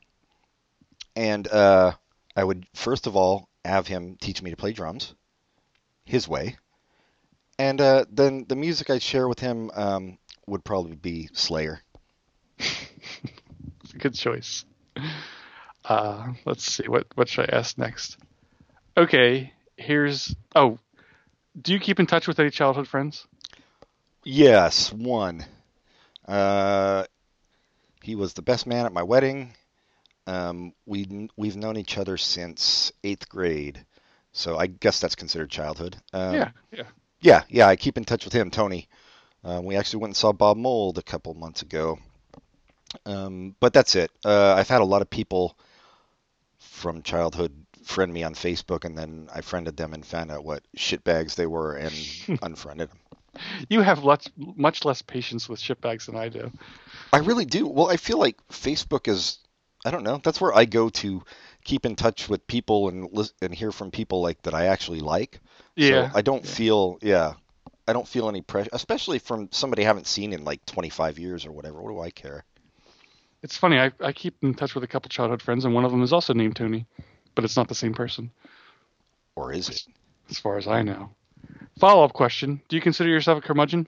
and 1.16 1.48
uh, 1.48 1.94
I 2.36 2.44
would 2.44 2.68
first 2.74 3.08
of 3.08 3.16
all 3.16 3.50
have 3.64 3.88
him 3.88 4.18
teach 4.20 4.42
me 4.42 4.52
to 4.52 4.58
play 4.58 4.74
drums, 4.74 5.14
his 6.06 6.28
way, 6.28 6.58
and 7.60 7.80
uh, 7.82 8.06
then 8.10 8.46
the 8.48 8.56
music 8.56 8.90
I'd 8.90 9.02
share 9.02 9.28
with 9.28 9.40
him 9.40 9.72
um, 9.76 10.18
would 10.46 10.64
probably 10.64 10.96
be 10.96 11.30
Slayer. 11.34 11.82
It's 13.84 13.94
a 13.94 14.00
good 14.00 14.16
choice. 14.16 14.66
Uh, 15.88 16.34
let's 16.46 16.64
see. 16.64 16.88
What 16.88 17.08
what 17.16 17.30
should 17.30 17.50
I 17.50 17.58
ask 17.58 17.78
next? 17.78 18.18
Okay. 18.96 19.54
Here's. 19.78 20.36
Oh, 20.56 20.80
do 21.60 21.74
you 21.74 21.80
keep 21.80 22.00
in 22.00 22.08
touch 22.08 22.28
with 22.28 22.40
any 22.40 22.50
childhood 22.50 22.88
friends? 22.88 23.26
Yes, 24.24 24.92
one. 24.92 25.46
Uh, 26.28 27.06
he 28.04 28.16
was 28.16 28.34
the 28.34 28.42
best 28.42 28.68
man 28.68 28.86
at 28.86 28.92
my 28.92 29.04
wedding. 29.04 29.54
Um, 30.26 30.74
we 30.86 31.30
we've 31.38 31.56
known 31.56 31.78
each 31.78 31.98
other 31.98 32.18
since 32.18 32.92
eighth 33.04 33.30
grade, 33.30 33.86
so 34.34 34.58
I 34.58 34.68
guess 34.68 35.00
that's 35.00 35.16
considered 35.16 35.50
childhood. 35.50 35.96
Um, 36.12 36.36
yeah. 36.36 36.50
Yeah. 36.72 36.84
yeah, 37.22 37.44
yeah. 37.50 37.68
I 37.68 37.78
keep 37.78 37.98
in 37.98 38.04
touch 38.04 38.26
with 38.26 38.34
him, 38.34 38.52
Tony. 38.52 38.90
Um, 39.46 39.64
we 39.64 39.78
actually 39.78 40.02
went 40.02 40.10
and 40.10 40.18
saw 40.18 40.34
Bob 40.34 40.58
Mould 40.58 40.98
a 40.98 41.04
couple 41.04 41.34
months 41.34 41.62
ago. 41.62 41.98
Um, 43.06 43.56
but 43.62 43.72
that's 43.72 43.96
it. 43.96 44.12
Uh, 44.26 44.54
I've 44.54 44.68
had 44.68 44.82
a 44.82 44.86
lot 44.86 45.02
of 45.02 45.10
people 45.10 45.58
from 46.78 47.02
childhood 47.02 47.66
friend 47.84 48.14
me 48.14 48.24
on 48.24 48.36
Facebook, 48.36 48.86
and 48.86 48.98
then 48.98 49.30
I 49.34 49.42
friended 49.42 49.78
them 49.78 49.94
and 49.94 50.06
found 50.06 50.32
out 50.32 50.46
what 50.46 50.64
shitbags 50.78 51.36
they 51.36 51.48
were 51.48 51.76
and 51.76 51.94
unfriended 52.42 52.90
them. 52.90 53.00
You 53.70 53.82
have 53.82 54.04
lots, 54.04 54.30
much 54.38 54.86
less 54.86 55.02
patience 55.02 55.48
with 55.48 55.60
shitbags 55.60 56.06
than 56.06 56.16
I 56.16 56.30
do. 56.30 56.52
I 57.14 57.20
really 57.20 57.46
do. 57.46 57.68
Well, 57.68 57.90
I 57.90 57.98
feel 57.98 58.18
like 58.18 58.36
Facebook 58.50 59.08
is, 59.08 59.40
I 59.86 59.92
don't 59.92 60.04
know, 60.04 60.20
that's 60.24 60.42
where 60.42 60.56
I 60.56 60.66
go 60.66 60.90
to 60.90 61.24
keep 61.64 61.86
in 61.86 61.96
touch 61.96 62.30
with 62.30 62.46
people 62.48 62.90
and 62.90 63.12
lis- 63.12 63.34
and 63.42 63.54
hear 63.54 63.72
from 63.72 63.92
people 63.92 64.22
like 64.22 64.42
that 64.44 64.54
I 64.54 64.66
actually 64.66 65.02
like. 65.02 65.40
Yeah. 65.76 66.10
So 66.12 66.18
I 66.18 66.22
don't 66.22 66.46
yeah. 66.46 66.52
feel, 66.52 67.00
yeah. 67.02 67.34
I 67.88 67.94
don't 67.94 68.08
feel 68.08 68.28
any 68.28 68.42
pressure, 68.42 68.70
especially 68.74 69.20
from 69.20 69.50
somebody 69.52 69.84
I 69.84 69.88
haven't 69.88 70.08
seen 70.08 70.34
in 70.34 70.44
like 70.44 70.66
25 70.66 71.20
years 71.20 71.46
or 71.46 71.52
whatever. 71.52 71.82
What 71.82 71.92
do 71.92 72.02
I 72.02 72.10
care? 72.10 72.44
It's 73.44 73.58
funny. 73.58 73.78
I, 73.80 73.92
I 74.02 74.12
keep 74.12 74.36
in 74.44 74.54
touch 74.54 74.74
with 74.76 74.84
a 74.84 74.88
couple 74.88 75.10
childhood 75.10 75.42
friends, 75.42 75.66
and 75.66 75.74
one 75.74 75.86
of 75.86 75.92
them 75.92 76.02
is 76.04 76.12
also 76.14 76.34
named 76.34 76.56
Tony, 76.56 76.86
but 77.36 77.44
it's 77.44 77.56
not 77.56 77.68
the 77.68 77.76
same 77.76 77.94
person, 77.94 78.32
Or 79.36 79.54
is 79.54 79.70
it? 79.70 79.86
as 80.30 80.40
far 80.40 80.58
as 80.58 80.68
I 80.68 80.82
know. 80.82 81.12
Follow 81.80 82.04
up 82.04 82.14
question: 82.14 82.62
Do 82.68 82.76
you 82.76 82.82
consider 82.82 83.10
yourself 83.10 83.38
a 83.38 83.42
curmudgeon? 83.42 83.88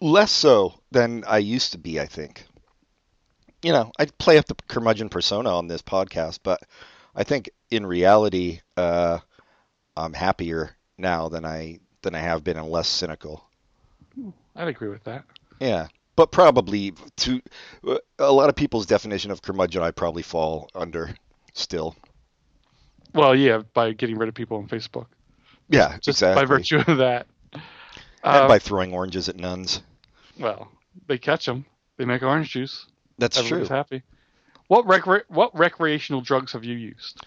Less 0.00 0.30
so 0.30 0.74
than 0.90 1.24
I 1.26 1.38
used 1.38 1.72
to 1.72 1.78
be, 1.78 1.98
I 2.00 2.06
think. 2.06 2.46
You 3.62 3.72
know, 3.72 3.90
I 3.98 4.06
play 4.18 4.38
up 4.38 4.46
the 4.46 4.54
curmudgeon 4.68 5.08
persona 5.08 5.50
on 5.50 5.66
this 5.66 5.82
podcast, 5.82 6.40
but 6.42 6.60
I 7.14 7.24
think 7.24 7.50
in 7.70 7.84
reality, 7.86 8.60
uh, 8.76 9.18
I'm 9.96 10.12
happier 10.12 10.76
now 10.98 11.28
than 11.28 11.44
I 11.44 11.80
than 12.02 12.14
I 12.14 12.20
have 12.20 12.44
been, 12.44 12.56
and 12.58 12.68
less 12.68 12.88
cynical. 12.88 13.42
I'd 14.54 14.68
agree 14.68 14.88
with 14.88 15.02
that. 15.04 15.24
Yeah, 15.58 15.88
but 16.16 16.32
probably 16.32 16.94
to 17.18 17.40
a 18.18 18.32
lot 18.32 18.48
of 18.48 18.56
people's 18.56 18.86
definition 18.86 19.30
of 19.30 19.42
curmudgeon, 19.42 19.82
I 19.82 19.90
probably 19.90 20.22
fall 20.22 20.70
under 20.74 21.14
still. 21.54 21.94
Well, 23.14 23.34
yeah, 23.34 23.62
by 23.74 23.92
getting 23.92 24.18
rid 24.18 24.28
of 24.28 24.34
people 24.34 24.56
on 24.58 24.66
Facebook, 24.68 25.06
Yeah, 25.68 25.92
just 26.02 26.18
exactly. 26.18 26.42
by 26.42 26.46
virtue 26.46 26.78
of 26.86 26.98
that. 26.98 27.26
and 27.52 28.48
by 28.48 28.58
throwing 28.58 28.92
oranges 28.92 29.28
at 29.28 29.36
nuns. 29.36 29.82
well, 30.38 30.68
they 31.06 31.18
catch 31.18 31.46
them. 31.46 31.64
They 31.96 32.04
make 32.04 32.22
orange 32.22 32.50
juice. 32.50 32.86
That's 33.18 33.38
Everybody's 33.38 33.68
true. 33.68 33.76
happy. 33.76 34.02
What 34.68 34.84
recre- 34.86 35.22
what 35.28 35.56
recreational 35.56 36.20
drugs 36.20 36.52
have 36.52 36.64
you 36.64 36.74
used? 36.76 37.20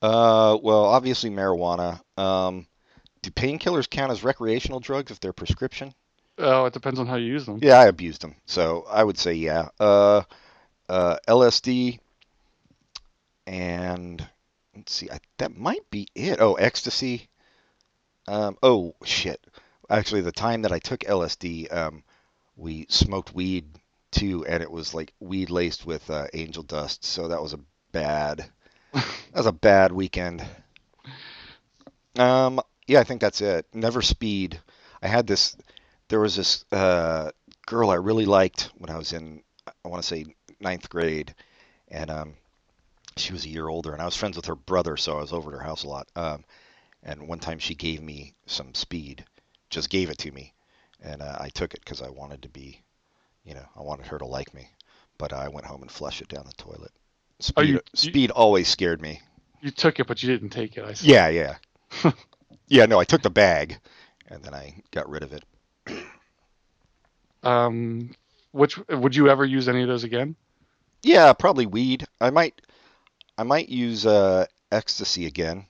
Uh, 0.00 0.56
well, 0.62 0.84
obviously 0.84 1.28
marijuana. 1.28 2.00
Um, 2.16 2.66
do 3.22 3.30
painkillers 3.30 3.90
count 3.90 4.12
as 4.12 4.22
recreational 4.22 4.80
drugs 4.80 5.10
if 5.10 5.18
they're 5.20 5.32
prescription? 5.32 5.92
Oh, 6.38 6.66
it 6.66 6.72
depends 6.72 7.00
on 7.00 7.06
how 7.06 7.16
you 7.16 7.26
use 7.26 7.46
them. 7.46 7.58
Yeah, 7.60 7.78
I 7.78 7.86
abused 7.86 8.22
them, 8.22 8.36
so 8.46 8.86
I 8.88 9.02
would 9.02 9.18
say 9.18 9.34
yeah. 9.34 9.68
Uh, 9.80 10.22
uh, 10.88 11.16
LSD, 11.26 11.98
and 13.46 14.26
let's 14.74 14.92
see, 14.92 15.10
I, 15.10 15.18
that 15.38 15.56
might 15.56 15.88
be 15.90 16.08
it. 16.14 16.40
Oh, 16.40 16.54
ecstasy. 16.54 17.28
Um, 18.26 18.56
oh 18.62 18.94
shit. 19.04 19.44
Actually, 19.90 20.20
the 20.20 20.32
time 20.32 20.62
that 20.62 20.72
I 20.72 20.78
took 20.78 21.00
LSD, 21.00 21.74
um, 21.74 22.02
we 22.56 22.86
smoked 22.90 23.34
weed 23.34 23.64
too, 24.10 24.44
and 24.46 24.62
it 24.62 24.70
was 24.70 24.94
like 24.94 25.14
weed 25.18 25.50
laced 25.50 25.86
with 25.86 26.08
uh, 26.10 26.26
angel 26.34 26.62
dust. 26.62 27.04
So 27.04 27.28
that 27.28 27.42
was 27.42 27.54
a 27.54 27.60
bad. 27.92 28.48
that 28.92 29.06
was 29.34 29.46
a 29.46 29.52
bad 29.52 29.92
weekend. 29.92 30.46
Um, 32.18 32.60
yeah, 32.86 33.00
I 33.00 33.04
think 33.04 33.20
that's 33.20 33.40
it. 33.40 33.66
Never 33.72 34.02
speed. 34.02 34.60
I 35.02 35.08
had 35.08 35.26
this. 35.26 35.56
There 36.08 36.20
was 36.20 36.36
this 36.36 36.64
uh, 36.72 37.30
girl 37.66 37.90
I 37.90 37.96
really 37.96 38.24
liked 38.24 38.70
when 38.78 38.90
I 38.90 38.96
was 38.96 39.12
in, 39.12 39.42
I 39.66 39.88
want 39.88 40.02
to 40.02 40.08
say 40.08 40.24
ninth 40.60 40.88
grade, 40.88 41.34
and 41.88 42.10
um, 42.10 42.34
she 43.16 43.32
was 43.32 43.44
a 43.44 43.48
year 43.48 43.68
older, 43.68 43.92
and 43.92 44.00
I 44.00 44.06
was 44.06 44.16
friends 44.16 44.36
with 44.36 44.46
her 44.46 44.54
brother, 44.54 44.96
so 44.96 45.18
I 45.18 45.20
was 45.20 45.32
over 45.32 45.52
at 45.52 45.58
her 45.58 45.64
house 45.64 45.84
a 45.84 45.88
lot. 45.88 46.08
Um, 46.16 46.44
and 47.02 47.28
one 47.28 47.38
time 47.38 47.58
she 47.58 47.74
gave 47.74 48.02
me 48.02 48.34
some 48.46 48.74
speed, 48.74 49.24
just 49.70 49.90
gave 49.90 50.08
it 50.10 50.18
to 50.18 50.32
me, 50.32 50.54
and 51.02 51.20
uh, 51.22 51.36
I 51.38 51.50
took 51.50 51.74
it 51.74 51.80
because 51.84 52.02
I 52.02 52.08
wanted 52.08 52.42
to 52.42 52.48
be, 52.48 52.82
you 53.44 53.54
know, 53.54 53.64
I 53.76 53.82
wanted 53.82 54.06
her 54.06 54.18
to 54.18 54.26
like 54.26 54.52
me. 54.54 54.68
But 55.18 55.32
I 55.32 55.48
went 55.48 55.66
home 55.66 55.82
and 55.82 55.90
flushed 55.90 56.22
it 56.22 56.28
down 56.28 56.44
the 56.46 56.52
toilet. 56.52 56.92
Speed, 57.40 57.54
Oh, 57.58 57.62
you- 57.62 57.80
you- 58.12 58.28
always 58.28 58.68
scared 58.68 59.02
me. 59.02 59.20
You 59.60 59.72
took 59.72 59.98
it, 59.98 60.06
but 60.06 60.22
you 60.22 60.28
didn't 60.30 60.50
take 60.50 60.76
it. 60.76 60.84
I 60.84 60.94
see. 60.94 61.08
Yeah, 61.12 61.28
yeah. 61.28 61.56
yeah, 62.68 62.86
no, 62.86 63.00
I 63.00 63.04
took 63.04 63.22
the 63.22 63.30
bag 63.30 63.78
and 64.28 64.42
then 64.44 64.54
I 64.54 64.82
got 64.92 65.08
rid 65.08 65.24
of 65.24 65.32
it. 65.32 65.42
Um, 67.42 68.14
which 68.52 68.78
would 68.88 69.14
you 69.14 69.28
ever 69.28 69.44
use 69.44 69.68
any 69.68 69.82
of 69.82 69.88
those 69.88 70.04
again? 70.04 70.36
Yeah, 71.02 71.32
probably 71.32 71.66
weed. 71.66 72.06
I 72.20 72.30
might 72.30 72.60
I 73.36 73.42
might 73.44 73.68
use 73.68 74.04
uh 74.06 74.46
ecstasy 74.72 75.26
again 75.26 75.66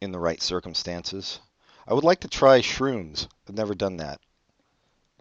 in 0.00 0.12
the 0.12 0.18
right 0.18 0.40
circumstances. 0.40 1.40
I 1.86 1.94
would 1.94 2.04
like 2.04 2.20
to 2.20 2.28
try 2.28 2.60
shrooms. 2.60 3.26
I've 3.48 3.54
never 3.56 3.74
done 3.74 3.98
that. 3.98 4.20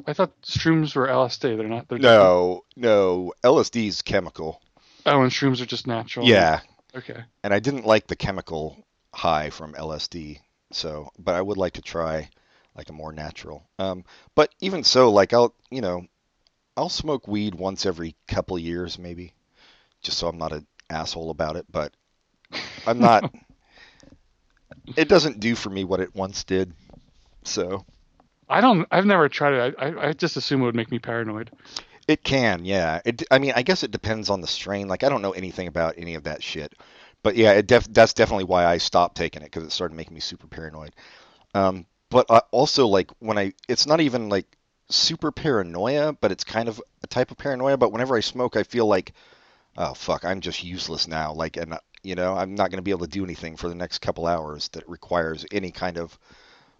I 0.06 0.14
thought 0.14 0.40
shrooms 0.42 0.96
were 0.96 1.08
LSD. 1.08 1.58
They're 1.58 1.68
not. 1.68 1.88
They're 1.88 2.00
No, 2.00 2.64
no, 2.76 3.34
LSD's 3.44 4.02
chemical. 4.02 4.62
Oh, 5.06 5.22
and 5.22 5.32
shrooms 5.32 5.62
are 5.62 5.66
just 5.66 5.88
natural. 5.88 6.26
Yeah, 6.26 6.62
Okay. 6.96 7.24
and 7.44 7.54
I 7.54 7.60
didn't 7.60 7.86
like 7.86 8.08
the 8.08 8.16
chemical 8.16 8.86
high 9.14 9.50
from 9.50 9.74
LSD. 9.74 10.40
So, 10.72 11.12
but 11.20 11.36
I 11.36 11.42
would 11.42 11.58
like 11.58 11.74
to 11.74 11.82
try 11.82 12.30
like 12.76 12.90
a 12.90 12.94
more 12.94 13.12
natural. 13.12 13.64
Um, 13.80 14.04
but 14.36 14.54
even 14.62 14.84
so, 14.84 15.12
like 15.12 15.34
I'll, 15.34 15.54
you 15.70 15.82
know, 15.82 16.06
I'll 16.76 16.90
smoke 16.90 17.28
weed 17.28 17.56
once 17.56 17.86
every 17.86 18.16
couple 18.28 18.58
years, 18.58 18.98
maybe, 18.98 19.34
just 20.02 20.18
so 20.18 20.28
I'm 20.28 20.38
not 20.38 20.54
an 20.54 20.66
asshole 20.90 21.30
about 21.30 21.56
it. 21.56 21.66
But 21.72 21.94
I'm 22.88 23.00
not. 23.00 23.32
it 24.96 25.08
doesn't 25.08 25.40
do 25.40 25.56
for 25.56 25.70
me 25.70 25.84
what 25.84 26.00
it 26.00 26.16
once 26.16 26.44
did. 26.44 26.74
So 27.44 27.86
I 28.50 28.62
don't. 28.62 28.88
I've 28.92 29.06
never 29.06 29.30
tried 29.30 29.54
it. 29.54 29.76
I, 29.78 30.10
I, 30.10 30.14
just 30.14 30.38
assume 30.38 30.62
it 30.62 30.66
would 30.66 30.76
make 30.76 30.92
me 30.92 31.00
paranoid. 31.00 31.52
it 32.08 32.24
can, 32.24 32.66
yeah. 32.66 33.02
It, 33.06 33.24
I 33.32 33.40
mean, 33.40 33.54
I 33.56 33.64
guess 33.64 33.84
it 33.84 33.92
depends 33.92 34.30
on 34.30 34.42
the 34.42 34.48
strain. 34.48 34.88
Like 34.88 35.04
I 35.04 35.10
don't 35.10 35.22
know 35.22 35.32
anything 35.32 35.68
about 35.68 35.96
any 35.98 36.16
of 36.16 36.24
that 36.24 36.42
shit. 36.44 36.74
But 37.24 37.36
yeah, 37.38 37.54
it 37.54 37.68
def- 37.68 37.92
that's 37.92 38.14
definitely 38.14 38.44
why 38.44 38.66
I 38.66 38.78
stopped 38.78 39.16
taking 39.16 39.42
it 39.42 39.46
because 39.46 39.64
it 39.64 39.72
started 39.72 39.96
making 39.96 40.14
me 40.14 40.20
super 40.20 40.48
paranoid. 40.48 40.92
Um, 41.56 41.86
but 42.14 42.30
I 42.30 42.42
also 42.52 42.88
like 42.88 43.12
when 43.20 43.38
I, 43.38 43.54
it's 43.68 43.88
not 43.88 44.00
even 44.00 44.30
like 44.30 44.58
super 44.90 45.32
paranoia, 45.32 46.14
but 46.14 46.32
it's 46.32 46.44
kind 46.44 46.70
of 46.70 46.82
a 47.04 47.08
type 47.08 47.32
of 47.32 47.38
paranoia. 47.38 47.76
But 47.78 47.92
whenever 47.92 48.16
I 48.16 48.20
smoke, 48.20 48.56
I 48.56 48.64
feel 48.64 48.86
like, 48.86 49.14
oh 49.78 49.94
fuck, 49.94 50.24
I'm 50.24 50.40
just 50.40 50.64
useless 50.64 51.08
now. 51.08 51.34
Like, 51.34 51.58
and 51.58 51.78
you 52.04 52.16
know, 52.16 52.36
I'm 52.36 52.56
not 52.56 52.70
going 52.70 52.78
to 52.78 52.84
be 52.84 52.92
able 52.92 53.06
to 53.06 53.12
do 53.12 53.24
anything 53.24 53.58
for 53.58 53.68
the 53.68 53.76
next 53.76 54.00
couple 54.00 54.28
hours 54.28 54.70
that 54.70 54.88
requires 54.88 55.46
any 55.52 55.72
kind 55.72 55.98
of 55.98 56.18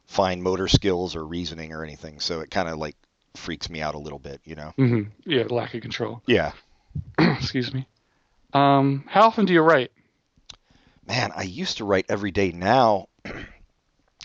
fine 0.06 0.42
motor 0.42 0.68
skills 0.68 1.16
or 1.16 1.26
reasoning 1.26 1.74
or 1.74 1.84
anything. 1.84 2.20
So 2.20 2.42
it 2.42 2.52
kind 2.52 2.70
of 2.70 2.78
like 2.78 2.96
freaks 3.36 3.70
me 3.70 3.82
out 3.82 3.96
a 3.96 4.00
little 4.00 4.20
bit, 4.20 4.40
you 4.46 4.56
know? 4.56 4.74
Mm-hmm. 4.78 5.10
Yeah, 5.26 5.46
lack 5.50 5.74
of 5.74 5.82
control. 5.82 6.22
Yeah. 6.28 6.52
Excuse 7.20 7.74
me. 7.74 7.88
Um, 8.54 9.06
how 9.08 9.26
often 9.26 9.46
do 9.46 9.54
you 9.54 9.62
write? 9.62 9.92
man, 11.08 11.32
I 11.36 11.44
used 11.44 11.78
to 11.78 11.86
write 11.86 12.06
every 12.10 12.32
day. 12.32 12.52
Now 12.52 13.08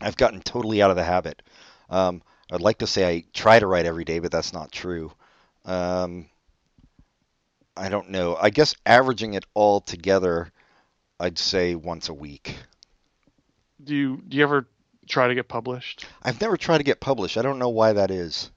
I've 0.00 0.16
gotten 0.16 0.40
totally 0.40 0.82
out 0.82 0.90
of 0.90 0.96
the 0.96 1.04
habit. 1.04 1.42
Um, 1.90 2.22
I'd 2.50 2.60
like 2.60 2.78
to 2.78 2.86
say 2.86 3.08
I 3.08 3.24
try 3.32 3.58
to 3.58 3.66
write 3.66 3.86
every 3.86 4.04
day, 4.04 4.18
but 4.18 4.32
that's 4.32 4.52
not 4.52 4.72
true. 4.72 5.12
Um, 5.64 6.28
I 7.76 7.88
don't 7.88 8.10
know. 8.10 8.36
I 8.40 8.50
guess 8.50 8.74
averaging 8.86 9.34
it 9.34 9.44
all 9.54 9.80
together, 9.80 10.50
I'd 11.20 11.38
say 11.38 11.74
once 11.74 12.08
a 12.08 12.14
week. 12.14 12.56
Do 13.82 13.94
you 13.94 14.22
do 14.26 14.36
you 14.36 14.42
ever 14.42 14.66
try 15.08 15.28
to 15.28 15.34
get 15.34 15.48
published? 15.48 16.06
I've 16.22 16.40
never 16.40 16.56
tried 16.56 16.78
to 16.78 16.84
get 16.84 17.00
published. 17.00 17.36
I 17.36 17.42
don't 17.42 17.58
know 17.58 17.68
why 17.68 17.92
that 17.92 18.10
is. 18.10 18.50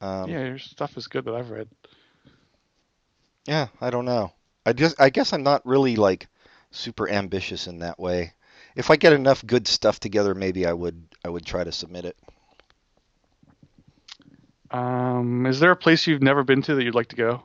Um, 0.00 0.30
yeah, 0.30 0.44
your 0.44 0.58
stuff 0.58 0.96
is 0.96 1.06
good 1.06 1.24
that 1.26 1.34
I've 1.34 1.50
read. 1.50 1.68
Yeah, 3.46 3.68
I 3.80 3.90
don't 3.90 4.04
know. 4.04 4.32
I 4.64 4.72
just 4.72 5.00
I 5.00 5.10
guess 5.10 5.32
I'm 5.32 5.42
not 5.42 5.66
really 5.66 5.96
like 5.96 6.28
super 6.70 7.08
ambitious 7.08 7.66
in 7.66 7.80
that 7.80 7.98
way. 7.98 8.32
If 8.74 8.90
I 8.90 8.96
get 8.96 9.12
enough 9.12 9.44
good 9.46 9.66
stuff 9.68 10.00
together, 10.00 10.34
maybe 10.34 10.66
I 10.66 10.72
would 10.72 11.02
I 11.24 11.28
would 11.28 11.46
try 11.46 11.64
to 11.64 11.72
submit 11.72 12.04
it. 12.04 12.16
Um, 14.70 15.46
is 15.46 15.60
there 15.60 15.70
a 15.70 15.76
place 15.76 16.06
you've 16.06 16.22
never 16.22 16.42
been 16.44 16.62
to 16.62 16.74
that 16.74 16.82
you'd 16.84 16.94
like 16.94 17.08
to 17.08 17.16
go? 17.16 17.42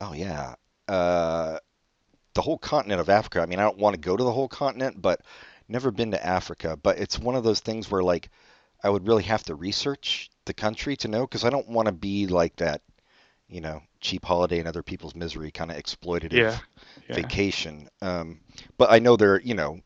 Oh 0.00 0.12
yeah. 0.12 0.54
Uh 0.88 1.58
the 2.34 2.42
whole 2.42 2.58
continent 2.58 3.00
of 3.00 3.08
Africa. 3.08 3.40
I 3.40 3.46
mean, 3.46 3.58
I 3.58 3.62
don't 3.62 3.78
want 3.78 3.94
to 3.94 4.00
go 4.00 4.16
to 4.16 4.24
the 4.24 4.32
whole 4.32 4.48
continent, 4.48 5.00
but 5.00 5.22
never 5.68 5.90
been 5.90 6.10
to 6.12 6.26
Africa, 6.26 6.76
but 6.82 6.98
it's 6.98 7.18
one 7.18 7.34
of 7.34 7.44
those 7.44 7.60
things 7.60 7.90
where 7.90 8.02
like 8.02 8.30
I 8.84 8.90
would 8.90 9.06
really 9.06 9.24
have 9.24 9.42
to 9.44 9.54
research 9.54 10.30
the 10.44 10.54
country 10.54 10.96
to 10.98 11.08
know 11.08 11.22
because 11.22 11.44
I 11.44 11.50
don't 11.50 11.68
want 11.68 11.86
to 11.86 11.92
be 11.92 12.26
like 12.26 12.56
that, 12.56 12.82
you 13.48 13.60
know, 13.60 13.82
cheap 14.00 14.24
holiday 14.24 14.58
and 14.58 14.68
other 14.68 14.82
people's 14.82 15.14
misery 15.14 15.50
kind 15.50 15.70
of 15.70 15.76
exploitative 15.78 16.32
Yeah. 16.32 16.58
Yeah. 17.08 17.14
vacation. 17.16 17.88
Um, 18.02 18.40
but 18.78 18.90
I 18.90 18.98
know 18.98 19.16
there, 19.16 19.40
you 19.40 19.54
know, 19.54 19.80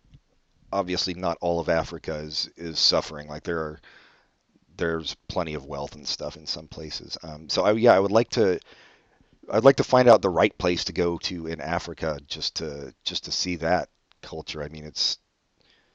obviously 0.72 1.14
not 1.14 1.38
all 1.40 1.60
of 1.60 1.68
Africa 1.68 2.14
is 2.14 2.48
is 2.56 2.78
suffering. 2.78 3.28
Like 3.28 3.42
there 3.44 3.58
are, 3.58 3.80
there's 4.76 5.16
plenty 5.28 5.54
of 5.54 5.66
wealth 5.66 5.94
and 5.94 6.06
stuff 6.06 6.36
in 6.36 6.46
some 6.46 6.68
places. 6.68 7.18
Um, 7.22 7.48
so 7.48 7.62
I, 7.64 7.72
yeah, 7.72 7.94
I 7.94 8.00
would 8.00 8.12
like 8.12 8.30
to, 8.30 8.58
I'd 9.50 9.64
like 9.64 9.76
to 9.76 9.84
find 9.84 10.08
out 10.08 10.22
the 10.22 10.30
right 10.30 10.56
place 10.56 10.84
to 10.84 10.92
go 10.92 11.18
to 11.18 11.46
in 11.46 11.60
Africa 11.60 12.18
just 12.26 12.56
to 12.56 12.94
just 13.04 13.24
to 13.24 13.32
see 13.32 13.56
that 13.56 13.88
culture. 14.22 14.62
I 14.62 14.68
mean, 14.68 14.84
it's 14.84 15.18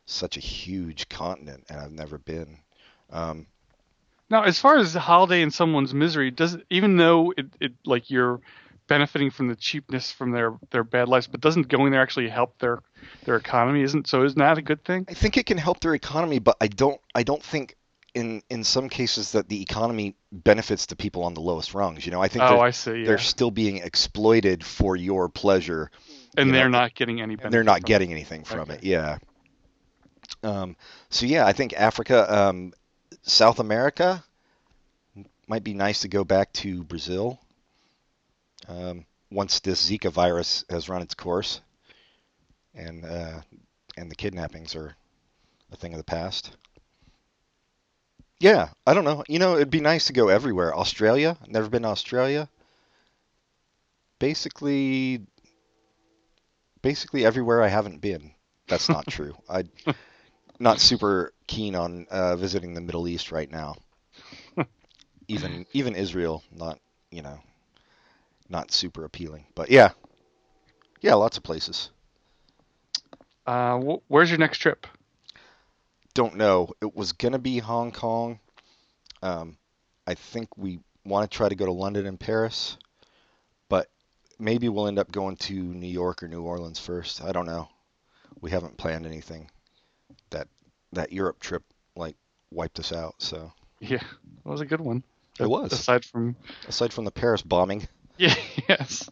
such 0.05 0.37
a 0.37 0.41
huge 0.41 1.09
continent, 1.09 1.65
and 1.69 1.79
I've 1.79 1.91
never 1.91 2.17
been. 2.17 2.59
Um, 3.11 3.47
Now, 4.29 4.43
as 4.43 4.59
far 4.59 4.77
as 4.77 4.93
the 4.93 4.99
holiday 4.99 5.41
and 5.41 5.53
someone's 5.53 5.93
misery, 5.93 6.31
does 6.31 6.57
even 6.69 6.97
though 6.97 7.33
it, 7.37 7.47
it 7.59 7.73
like 7.85 8.09
you're 8.09 8.41
benefiting 8.87 9.31
from 9.31 9.47
the 9.47 9.55
cheapness 9.55 10.11
from 10.11 10.31
their 10.31 10.53
their 10.71 10.83
bad 10.83 11.07
lives, 11.07 11.27
but 11.27 11.41
doesn't 11.41 11.67
going 11.67 11.91
there 11.91 12.01
actually 12.01 12.29
help 12.29 12.57
their 12.59 12.79
their 13.25 13.35
economy? 13.35 13.81
Isn't 13.81 14.07
so? 14.07 14.23
Isn't 14.23 14.39
that 14.39 14.57
a 14.57 14.61
good 14.61 14.83
thing? 14.83 15.05
I 15.09 15.13
think 15.13 15.37
it 15.37 15.45
can 15.45 15.57
help 15.57 15.79
their 15.79 15.93
economy, 15.93 16.39
but 16.39 16.57
I 16.61 16.67
don't 16.67 16.99
I 17.13 17.23
don't 17.23 17.43
think 17.43 17.75
in 18.13 18.41
in 18.49 18.63
some 18.63 18.87
cases 18.89 19.31
that 19.33 19.49
the 19.49 19.61
economy 19.61 20.15
benefits 20.31 20.85
the 20.85 20.95
people 20.95 21.23
on 21.23 21.33
the 21.33 21.41
lowest 21.41 21.73
rungs. 21.73 22.05
You 22.05 22.11
know, 22.11 22.21
I 22.21 22.27
think 22.27 22.43
Oh, 22.45 22.49
they're, 22.55 22.59
I 22.59 22.71
see. 22.71 22.99
Yeah. 22.99 23.05
they're 23.07 23.17
still 23.17 23.51
being 23.51 23.77
exploited 23.77 24.63
for 24.63 24.95
your 24.95 25.29
pleasure, 25.29 25.91
and 26.37 26.47
you 26.47 26.53
they're 26.53 26.69
know, 26.69 26.79
not 26.79 26.95
getting 26.95 27.21
any. 27.21 27.35
they're 27.35 27.63
not 27.63 27.79
from 27.79 27.85
it. 27.85 27.87
getting 27.87 28.11
anything 28.11 28.43
from 28.43 28.59
Okay. 28.61 28.75
it. 28.75 28.83
Yeah. 28.83 29.17
Um, 30.43 30.75
so 31.09 31.25
yeah, 31.25 31.45
I 31.45 31.53
think 31.53 31.73
Africa, 31.73 32.31
um, 32.33 32.73
South 33.23 33.59
America 33.59 34.23
might 35.47 35.63
be 35.63 35.73
nice 35.73 36.01
to 36.01 36.07
go 36.07 36.23
back 36.23 36.51
to 36.53 36.83
Brazil 36.83 37.39
um, 38.67 39.05
once 39.31 39.59
this 39.59 39.89
Zika 39.89 40.11
virus 40.11 40.65
has 40.69 40.89
run 40.89 41.01
its 41.01 41.13
course, 41.13 41.61
and 42.73 43.05
uh, 43.05 43.41
and 43.97 44.11
the 44.11 44.15
kidnappings 44.15 44.75
are 44.75 44.95
a 45.71 45.75
thing 45.75 45.93
of 45.93 45.97
the 45.97 46.03
past. 46.03 46.55
Yeah, 48.39 48.69
I 48.85 48.93
don't 48.93 49.05
know. 49.05 49.23
You 49.27 49.39
know, 49.39 49.55
it'd 49.55 49.69
be 49.69 49.79
nice 49.79 50.07
to 50.07 50.13
go 50.13 50.27
everywhere. 50.27 50.75
Australia, 50.75 51.37
never 51.47 51.69
been 51.69 51.83
to 51.83 51.87
Australia. 51.89 52.49
Basically, 54.19 55.21
basically 56.81 57.25
everywhere 57.25 57.63
I 57.63 57.69
haven't 57.69 58.01
been. 58.01 58.31
That's 58.67 58.89
not 58.89 59.07
true. 59.07 59.35
I'm 59.49 59.69
not 60.59 60.79
super 60.79 61.33
keen 61.47 61.75
on 61.75 62.07
uh, 62.09 62.35
visiting 62.35 62.73
the 62.73 62.81
Middle 62.81 63.07
East 63.07 63.31
right 63.31 63.49
now. 63.49 63.75
even 65.27 65.65
even 65.73 65.95
Israel, 65.95 66.43
not 66.51 66.79
you 67.11 67.21
know, 67.21 67.39
not 68.49 68.71
super 68.71 69.05
appealing. 69.05 69.45
But 69.55 69.69
yeah, 69.69 69.91
yeah, 71.01 71.13
lots 71.15 71.37
of 71.37 71.43
places. 71.43 71.89
Uh, 73.45 73.79
wh- 73.79 74.11
where's 74.11 74.29
your 74.29 74.39
next 74.39 74.57
trip? 74.59 74.87
Don't 76.13 76.35
know. 76.35 76.69
It 76.81 76.95
was 76.95 77.11
gonna 77.11 77.39
be 77.39 77.59
Hong 77.59 77.91
Kong. 77.91 78.39
Um, 79.21 79.57
I 80.07 80.13
think 80.13 80.57
we 80.57 80.79
want 81.05 81.29
to 81.29 81.35
try 81.35 81.49
to 81.49 81.55
go 81.55 81.65
to 81.65 81.71
London 81.71 82.05
and 82.05 82.19
Paris, 82.19 82.77
but 83.69 83.89
maybe 84.39 84.69
we'll 84.69 84.87
end 84.87 84.99
up 84.99 85.11
going 85.11 85.35
to 85.37 85.53
New 85.53 85.87
York 85.87 86.23
or 86.23 86.27
New 86.27 86.43
Orleans 86.43 86.79
first. 86.79 87.23
I 87.23 87.31
don't 87.31 87.45
know. 87.45 87.69
We 88.41 88.51
haven't 88.51 88.77
planned 88.77 89.05
anything. 89.05 89.49
That 90.29 90.47
that 90.93 91.11
Europe 91.11 91.39
trip 91.39 91.63
like 91.95 92.15
wiped 92.51 92.79
us 92.79 92.91
out. 92.91 93.15
So 93.19 93.51
Yeah, 93.79 93.97
that 93.97 94.49
was 94.49 94.61
a 94.61 94.65
good 94.65 94.81
one. 94.81 95.03
It 95.39 95.49
was. 95.49 95.73
Aside 95.73 96.05
from 96.05 96.35
aside 96.67 96.93
from 96.93 97.05
the 97.05 97.11
Paris 97.11 97.41
bombing, 97.41 97.87
yeah, 98.17 98.35
yes. 98.69 99.09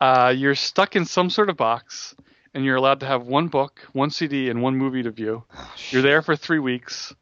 Uh, 0.00 0.32
you're 0.36 0.54
stuck 0.54 0.96
in 0.96 1.04
some 1.04 1.28
sort 1.30 1.50
of 1.50 1.56
box, 1.56 2.14
and 2.54 2.64
you're 2.64 2.76
allowed 2.76 3.00
to 3.00 3.06
have 3.06 3.26
one 3.26 3.48
book, 3.48 3.80
one 3.92 4.10
CD, 4.10 4.48
and 4.48 4.62
one 4.62 4.76
movie 4.76 5.02
to 5.02 5.10
view. 5.10 5.44
oh, 5.56 5.74
You're 5.90 6.02
there 6.02 6.22
for 6.22 6.36
three 6.36 6.60
weeks. 6.60 7.14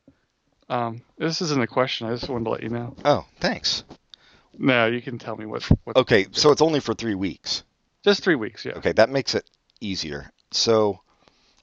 Um, 0.68 1.02
this 1.16 1.40
isn't 1.40 1.60
a 1.62 1.66
question. 1.66 2.06
I 2.06 2.10
just 2.14 2.28
wanted 2.28 2.44
to 2.44 2.50
let 2.50 2.62
you 2.62 2.68
know. 2.68 2.94
Oh, 3.04 3.24
thanks. 3.40 3.84
No, 4.58 4.86
you 4.86 5.00
can 5.00 5.18
tell 5.18 5.36
me 5.36 5.46
what. 5.46 5.62
what 5.84 5.96
Okay, 5.96 6.26
so 6.32 6.50
it's 6.50 6.62
only 6.62 6.80
for 6.80 6.94
three 6.94 7.14
weeks. 7.14 7.62
Just 8.04 8.22
three 8.22 8.34
weeks, 8.34 8.64
yeah. 8.64 8.72
Okay, 8.72 8.92
that 8.92 9.10
makes 9.10 9.34
it 9.34 9.48
easier. 9.80 10.30
So, 10.50 11.00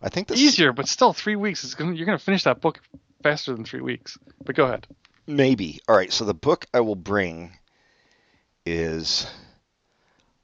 I 0.01 0.09
think 0.09 0.27
this 0.27 0.39
Easier, 0.39 0.73
but 0.73 0.87
still 0.87 1.13
three 1.13 1.35
weeks. 1.35 1.63
It's 1.63 1.73
gonna, 1.73 1.93
you're 1.93 2.05
gonna 2.05 2.17
finish 2.19 2.43
that 2.43 2.59
book 2.61 2.79
faster 3.23 3.53
than 3.53 3.65
three 3.65 3.81
weeks. 3.81 4.17
But 4.43 4.55
go 4.55 4.65
ahead. 4.65 4.87
maybe. 5.27 5.79
All 5.87 5.95
right, 5.95 6.11
so 6.11 6.25
the 6.25 6.33
book 6.33 6.65
I 6.73 6.81
will 6.81 6.95
bring 6.95 7.57
is 8.65 9.27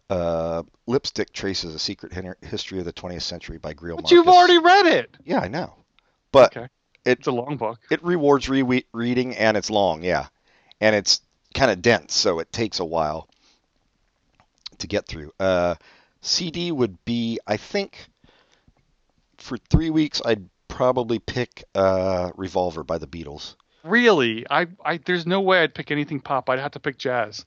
uh, 0.09 0.63
"Lipstick 0.87 1.31
Traces: 1.33 1.75
A 1.75 1.79
Secret 1.79 2.13
History 2.41 2.79
of 2.79 2.85
the 2.85 2.93
20th 2.93 3.21
Century" 3.21 3.57
by 3.57 3.73
Greil 3.73 3.95
But 3.95 4.03
Marcus. 4.03 4.11
you've 4.11 4.27
already 4.27 4.57
read 4.57 4.85
it. 4.87 5.17
Yeah, 5.25 5.39
I 5.39 5.47
know, 5.47 5.73
but 6.31 6.55
Okay. 6.55 6.67
it 7.05 7.19
It's 7.19 7.27
a 7.27 7.31
long 7.31 7.57
book. 7.57 7.79
it 7.89 8.03
rewards 8.03 8.49
re- 8.49 8.85
reading 8.93 9.35
and 9.35 9.55
it's 9.57 9.69
long, 9.69 10.03
yeah, 10.03 10.27
and 10.81 10.95
it's 10.95 11.21
kind 11.53 11.71
of 11.71 11.81
dense, 11.81 12.13
so 12.13 12.39
it 12.39 12.51
takes 12.51 12.79
a 12.79 12.85
while 12.85 13.27
to 14.79 14.87
get 14.87 15.07
through. 15.07 15.31
Uh, 15.39 15.75
CD 16.21 16.71
would 16.71 17.03
be, 17.05 17.39
I 17.47 17.57
think, 17.57 18.07
for 19.37 19.57
three 19.57 19.89
weeks, 19.89 20.21
I'd 20.25 20.47
probably 20.67 21.19
pick 21.19 21.63
uh, 21.75 22.31
"Revolver" 22.35 22.83
by 22.83 22.97
the 22.97 23.07
Beatles. 23.07 23.55
Really, 23.83 24.45
I, 24.49 24.67
I, 24.83 24.97
there's 24.97 25.25
no 25.25 25.39
way 25.39 25.61
I'd 25.63 25.73
pick 25.73 25.89
anything 25.91 26.19
pop. 26.19 26.49
I'd 26.49 26.59
have 26.59 26.71
to 26.71 26.79
pick 26.81 26.97
jazz, 26.97 27.45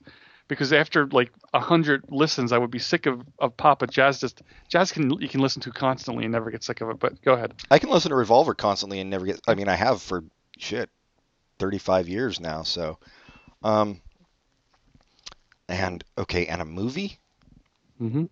because 0.53 0.73
after 0.73 1.07
like 1.07 1.31
a 1.53 1.59
hundred 1.59 2.03
listens, 2.09 2.51
I 2.51 2.57
would 2.57 2.71
be 2.71 2.79
sick 2.79 3.05
of, 3.05 3.21
of 3.39 3.55
pop. 3.57 3.79
But 3.79 3.91
jazz 3.91 4.19
just 4.19 4.41
jazz 4.67 4.91
can 4.91 5.09
you 5.21 5.29
can 5.29 5.41
listen 5.41 5.61
to 5.63 5.71
constantly 5.71 6.23
and 6.25 6.31
never 6.31 6.51
get 6.51 6.63
sick 6.63 6.81
of 6.81 6.89
it. 6.89 6.99
But 6.99 7.21
go 7.21 7.33
ahead. 7.33 7.53
I 7.71 7.79
can 7.79 7.89
listen 7.89 8.09
to 8.09 8.15
Revolver 8.15 8.53
constantly 8.53 8.99
and 8.99 9.09
never 9.09 9.25
get. 9.25 9.41
I 9.47 9.55
mean, 9.55 9.67
I 9.67 9.75
have 9.75 10.01
for 10.01 10.23
shit, 10.57 10.89
35 11.59 12.07
years 12.07 12.39
now. 12.39 12.63
So, 12.63 12.97
um, 13.63 14.01
and 15.67 16.03
okay, 16.17 16.47
and 16.47 16.61
a 16.61 16.65
movie. 16.65 17.19
Mm 18.01 18.11
hmm 18.11 18.23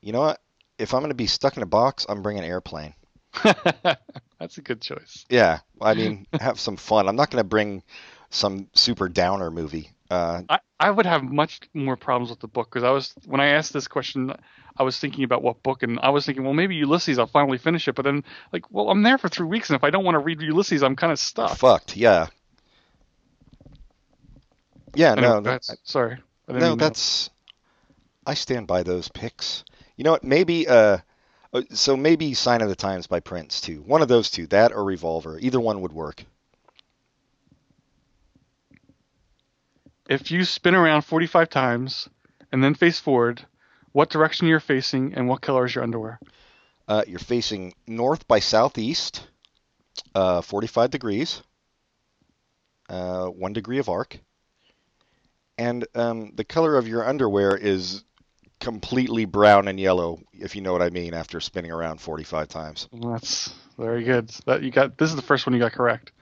You 0.00 0.12
know 0.12 0.20
what? 0.20 0.40
If 0.78 0.94
I'm 0.94 1.00
gonna 1.00 1.14
be 1.14 1.26
stuck 1.26 1.56
in 1.56 1.62
a 1.62 1.66
box, 1.66 2.06
I'm 2.08 2.22
bringing 2.22 2.44
Airplane. 2.44 2.94
That's 3.42 4.58
a 4.58 4.62
good 4.62 4.80
choice. 4.80 5.26
Yeah, 5.28 5.60
I 5.80 5.94
mean, 5.94 6.26
have 6.40 6.60
some 6.60 6.76
fun. 6.76 7.08
I'm 7.08 7.16
not 7.16 7.30
gonna 7.30 7.44
bring 7.44 7.82
some 8.30 8.68
super 8.74 9.08
downer 9.08 9.50
movie. 9.50 9.90
Uh, 10.10 10.42
I, 10.48 10.58
I 10.80 10.90
would 10.90 11.06
have 11.06 11.22
much 11.22 11.60
more 11.74 11.96
problems 11.96 12.30
with 12.30 12.40
the 12.40 12.48
book 12.48 12.70
because 12.70 12.84
I 12.84 12.90
was 12.90 13.12
when 13.26 13.40
I 13.40 13.48
asked 13.48 13.72
this 13.72 13.88
question, 13.88 14.32
I 14.76 14.82
was 14.82 14.98
thinking 14.98 15.24
about 15.24 15.42
what 15.42 15.62
book, 15.62 15.82
and 15.82 15.98
I 16.00 16.10
was 16.10 16.24
thinking, 16.24 16.44
well, 16.44 16.54
maybe 16.54 16.76
Ulysses, 16.76 17.18
I'll 17.18 17.26
finally 17.26 17.58
finish 17.58 17.88
it. 17.88 17.94
But 17.94 18.04
then, 18.04 18.24
like, 18.52 18.70
well, 18.70 18.90
I'm 18.90 19.02
there 19.02 19.18
for 19.18 19.28
three 19.28 19.46
weeks, 19.46 19.68
and 19.68 19.76
if 19.76 19.84
I 19.84 19.90
don't 19.90 20.04
want 20.04 20.14
to 20.14 20.20
read 20.20 20.40
Ulysses, 20.40 20.82
I'm 20.82 20.96
kind 20.96 21.12
of 21.12 21.18
stuck. 21.18 21.56
fucked. 21.56 21.96
Yeah. 21.96 22.28
Yeah. 24.94 25.12
Anyway, 25.12 25.28
no. 25.28 25.40
go 25.40 25.50
ahead. 25.50 25.64
sorry. 25.82 26.18
No, 26.48 26.76
that's. 26.76 27.28
I 28.26 28.34
stand 28.34 28.66
by 28.66 28.82
those 28.82 29.08
picks. 29.08 29.64
You 29.96 30.04
know 30.04 30.12
what? 30.12 30.24
Maybe. 30.24 30.66
Uh, 30.66 30.98
uh, 31.52 31.62
so 31.70 31.96
maybe 31.96 32.34
"Sign 32.34 32.62
of 32.62 32.68
the 32.68 32.76
Times" 32.76 33.06
by 33.06 33.20
Prince 33.20 33.60
too. 33.60 33.82
One 33.82 34.02
of 34.02 34.08
those 34.08 34.30
two, 34.30 34.46
that 34.48 34.72
or 34.72 34.84
"Revolver." 34.84 35.38
Either 35.38 35.60
one 35.60 35.80
would 35.80 35.92
work. 35.92 36.24
If 40.08 40.30
you 40.30 40.44
spin 40.44 40.74
around 40.74 41.02
45 41.02 41.50
times 41.50 42.08
and 42.50 42.64
then 42.64 42.74
face 42.74 42.98
forward, 42.98 43.44
what 43.92 44.08
direction 44.08 44.48
you're 44.48 44.58
facing 44.58 45.14
and 45.14 45.28
what 45.28 45.42
color 45.42 45.66
is 45.66 45.74
your 45.74 45.84
underwear? 45.84 46.18
Uh, 46.88 47.02
you're 47.06 47.18
facing 47.18 47.74
north 47.86 48.26
by 48.26 48.38
southeast, 48.38 49.28
uh, 50.14 50.40
45 50.40 50.90
degrees, 50.90 51.42
uh, 52.88 53.26
one 53.26 53.52
degree 53.52 53.78
of 53.78 53.90
arc, 53.90 54.18
and 55.58 55.86
um, 55.94 56.32
the 56.34 56.44
color 56.44 56.76
of 56.76 56.88
your 56.88 57.06
underwear 57.06 57.54
is 57.54 58.04
completely 58.60 59.26
brown 59.26 59.68
and 59.68 59.78
yellow, 59.78 60.20
if 60.32 60.56
you 60.56 60.62
know 60.62 60.72
what 60.72 60.82
I 60.82 60.90
mean. 60.90 61.12
After 61.12 61.40
spinning 61.40 61.70
around 61.70 62.00
45 62.00 62.48
times. 62.48 62.88
That's 62.92 63.52
very 63.76 64.04
good. 64.04 64.30
That 64.46 64.62
you 64.62 64.70
got. 64.70 64.96
This 64.96 65.10
is 65.10 65.16
the 65.16 65.22
first 65.22 65.46
one 65.46 65.52
you 65.54 65.60
got 65.60 65.72
correct. 65.72 66.12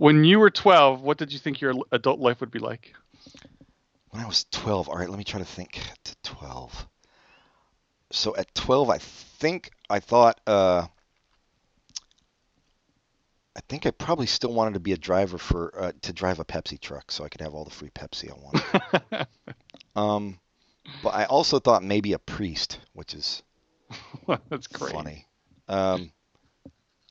When 0.00 0.24
you 0.24 0.38
were 0.38 0.48
12, 0.48 1.02
what 1.02 1.18
did 1.18 1.30
you 1.30 1.38
think 1.38 1.60
your 1.60 1.74
adult 1.92 2.20
life 2.20 2.40
would 2.40 2.50
be 2.50 2.58
like? 2.58 2.94
When 4.08 4.22
I 4.22 4.26
was 4.26 4.46
12, 4.50 4.88
all 4.88 4.96
right, 4.96 5.10
let 5.10 5.18
me 5.18 5.24
try 5.24 5.40
to 5.40 5.44
think 5.44 5.78
to 6.04 6.16
12. 6.22 6.88
So 8.10 8.34
at 8.34 8.54
12, 8.54 8.88
I 8.88 8.96
think 8.96 9.70
I 9.90 10.00
thought, 10.00 10.40
uh, 10.46 10.86
I 13.54 13.60
think 13.68 13.84
I 13.84 13.90
probably 13.90 14.24
still 14.24 14.54
wanted 14.54 14.72
to 14.72 14.80
be 14.80 14.92
a 14.92 14.96
driver 14.96 15.36
for, 15.36 15.78
uh, 15.78 15.92
to 16.00 16.14
drive 16.14 16.40
a 16.40 16.46
Pepsi 16.46 16.80
truck 16.80 17.12
so 17.12 17.22
I 17.22 17.28
could 17.28 17.42
have 17.42 17.52
all 17.52 17.64
the 17.64 17.70
free 17.70 17.90
Pepsi 17.90 18.30
I 18.30 18.38
wanted. 18.40 19.26
um, 19.96 20.40
but 21.02 21.10
I 21.10 21.26
also 21.26 21.58
thought 21.58 21.84
maybe 21.84 22.14
a 22.14 22.18
priest, 22.18 22.78
which 22.94 23.12
is 23.12 23.42
That's 24.48 24.66
great. 24.66 24.94
funny. 24.94 25.26
Um, 25.68 26.10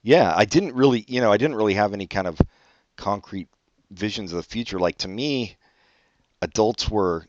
yeah, 0.01 0.33
I 0.35 0.45
didn't 0.45 0.73
really, 0.73 1.05
you 1.07 1.21
know, 1.21 1.31
I 1.31 1.37
didn't 1.37 1.55
really 1.55 1.75
have 1.75 1.93
any 1.93 2.07
kind 2.07 2.25
of 2.25 2.41
concrete 2.99 3.47
visions 3.91 4.31
of 4.31 4.37
the 4.37 4.43
future. 4.43 4.77
Like 4.77 4.97
to 4.99 5.07
me, 5.07 5.55
adults 6.41 6.89
were 6.89 7.25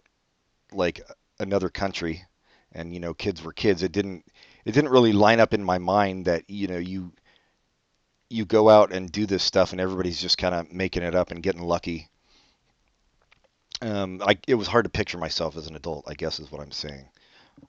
like 0.72 1.00
another 1.38 1.68
country, 1.70 2.24
and 2.72 2.92
you 2.92 3.00
know, 3.00 3.14
kids 3.14 3.42
were 3.42 3.52
kids. 3.52 3.82
It 3.82 3.92
didn't, 3.92 4.24
it 4.64 4.72
didn't 4.72 4.90
really 4.90 5.12
line 5.12 5.40
up 5.40 5.54
in 5.54 5.64
my 5.64 5.78
mind 5.78 6.26
that 6.26 6.44
you 6.48 6.66
know 6.66 6.78
you 6.78 7.12
you 8.28 8.44
go 8.44 8.68
out 8.68 8.92
and 8.92 9.10
do 9.10 9.26
this 9.26 9.42
stuff, 9.42 9.72
and 9.72 9.80
everybody's 9.80 10.20
just 10.20 10.38
kind 10.38 10.54
of 10.54 10.72
making 10.72 11.02
it 11.02 11.14
up 11.14 11.30
and 11.30 11.42
getting 11.42 11.62
lucky. 11.62 12.08
Um, 13.82 14.20
I, 14.26 14.38
it 14.46 14.56
was 14.56 14.68
hard 14.68 14.84
to 14.84 14.90
picture 14.90 15.18
myself 15.18 15.56
as 15.56 15.66
an 15.66 15.74
adult, 15.74 16.04
I 16.06 16.14
guess 16.14 16.38
is 16.38 16.52
what 16.52 16.60
I'm 16.60 16.70
saying. 16.70 17.06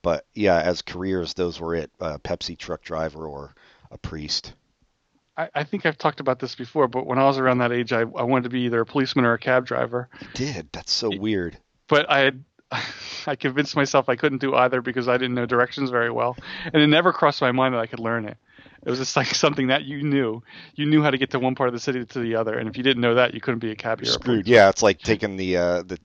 But 0.01 0.25
yeah, 0.33 0.59
as 0.59 0.81
careers, 0.81 1.33
those 1.33 1.59
were 1.59 1.75
it: 1.75 1.91
uh, 1.99 2.17
Pepsi 2.17 2.57
truck 2.57 2.81
driver 2.81 3.27
or 3.27 3.55
a 3.91 3.97
priest. 3.97 4.53
I, 5.37 5.49
I 5.55 5.63
think 5.63 5.85
I've 5.85 5.97
talked 5.97 6.19
about 6.19 6.39
this 6.39 6.55
before, 6.55 6.87
but 6.87 7.05
when 7.05 7.17
I 7.17 7.23
was 7.23 7.37
around 7.37 7.59
that 7.59 7.71
age, 7.71 7.93
I, 7.93 8.01
I 8.01 8.23
wanted 8.23 8.43
to 8.43 8.49
be 8.49 8.61
either 8.61 8.81
a 8.81 8.85
policeman 8.85 9.25
or 9.25 9.33
a 9.33 9.39
cab 9.39 9.65
driver. 9.65 10.09
You 10.19 10.27
did. 10.33 10.69
That's 10.71 10.91
so 10.91 11.15
weird. 11.15 11.57
But 11.87 12.09
I 12.09 12.19
had 12.19 12.43
I 13.27 13.35
convinced 13.35 13.75
myself 13.75 14.09
I 14.09 14.15
couldn't 14.15 14.39
do 14.39 14.55
either 14.55 14.81
because 14.81 15.07
I 15.07 15.17
didn't 15.17 15.35
know 15.35 15.45
directions 15.45 15.89
very 15.89 16.11
well, 16.11 16.37
and 16.65 16.81
it 16.81 16.87
never 16.87 17.13
crossed 17.13 17.41
my 17.41 17.51
mind 17.51 17.73
that 17.73 17.79
I 17.79 17.87
could 17.87 17.99
learn 17.99 18.25
it. 18.25 18.37
It 18.85 18.89
was 18.89 18.99
just 18.99 19.15
like 19.15 19.27
something 19.35 19.67
that 19.67 19.83
you 19.83 20.03
knew. 20.03 20.41
You 20.75 20.85
knew 20.85 21.03
how 21.03 21.11
to 21.11 21.17
get 21.17 21.31
to 21.31 21.39
one 21.39 21.55
part 21.55 21.69
of 21.69 21.73
the 21.73 21.79
city 21.79 22.05
to 22.05 22.19
the 22.19 22.35
other, 22.35 22.57
and 22.57 22.69
if 22.69 22.77
you 22.77 22.83
didn't 22.83 23.01
know 23.01 23.15
that, 23.15 23.33
you 23.33 23.41
couldn't 23.41 23.59
be 23.59 23.71
a 23.71 23.75
cab. 23.75 24.01
a 24.01 24.05
Screwed. 24.05 24.47
Yeah, 24.47 24.69
it's 24.69 24.83
like 24.83 24.99
taking 24.99 25.37
the 25.37 25.57
uh, 25.57 25.83
the 25.83 25.99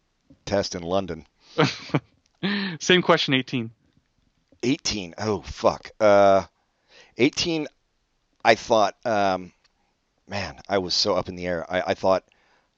test 0.45 0.75
in 0.75 0.83
London. 0.83 1.27
Same 2.81 3.03
question, 3.03 3.35
18. 3.35 3.71
18. 4.63 5.15
Oh 5.19 5.43
fuck. 5.43 5.91
Uh, 6.01 6.45
18. 7.19 7.67
I 8.47 8.55
thought. 8.55 8.95
Um, 9.05 9.53
man, 10.29 10.61
I 10.69 10.79
was 10.79 10.95
so 10.95 11.15
up 11.15 11.29
in 11.29 11.35
the 11.35 11.47
air. 11.47 11.67
I, 11.69 11.83
I 11.89 11.95
thought 11.95 12.23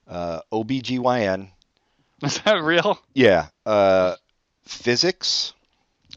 uh, 0.06 0.40
OBGYN. 0.50 1.50
Is 2.22 2.40
that 2.40 2.62
real? 2.62 2.98
Yeah. 3.12 3.48
Uh, 3.66 4.16
physics, 4.64 5.52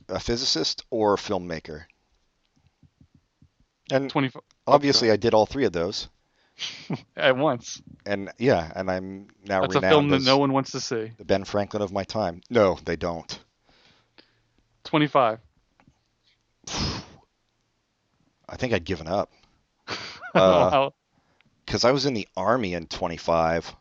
a 0.08 0.22
physicist, 0.22 0.86
or 0.89 1.16
a 1.16 1.18
filmmaker. 1.18 1.84
And 3.91 4.10
20 4.10 4.32
obviously, 4.66 5.12
I 5.12 5.18
did 5.18 5.34
all 5.34 5.45
three 5.45 5.66
of 5.66 5.74
those. 5.74 6.08
at 7.18 7.36
once. 7.36 7.82
And 8.06 8.32
yeah, 8.38 8.72
and 8.74 8.89
I'm 8.89 9.28
now 9.45 9.62
That's 9.62 9.76
a 9.76 9.80
renowned 9.80 9.93
film 9.93 10.10
that 10.10 10.24
no 10.24 10.38
one 10.38 10.54
wants 10.54 10.72
to 10.72 10.80
see. 10.80 11.12
the 11.18 11.26
Ben 11.26 11.43
Franklin 11.43 11.82
of 11.82 11.91
my 11.91 12.06
time. 12.06 12.41
No, 12.49 12.80
they 12.86 12.95
don't. 12.95 13.38
25. 14.86 15.39
I 18.49 18.56
think 18.58 18.74
I'd 18.74 18.86
given 18.86 19.08
up 19.08 19.32
Uh, 20.36 20.71
how- 20.71 20.93
because 21.65 21.86
I 21.86 21.91
was 21.91 22.05
in 22.05 22.13
the 22.13 22.27
army 22.38 22.73
in 22.73 22.88
25. 22.88 23.75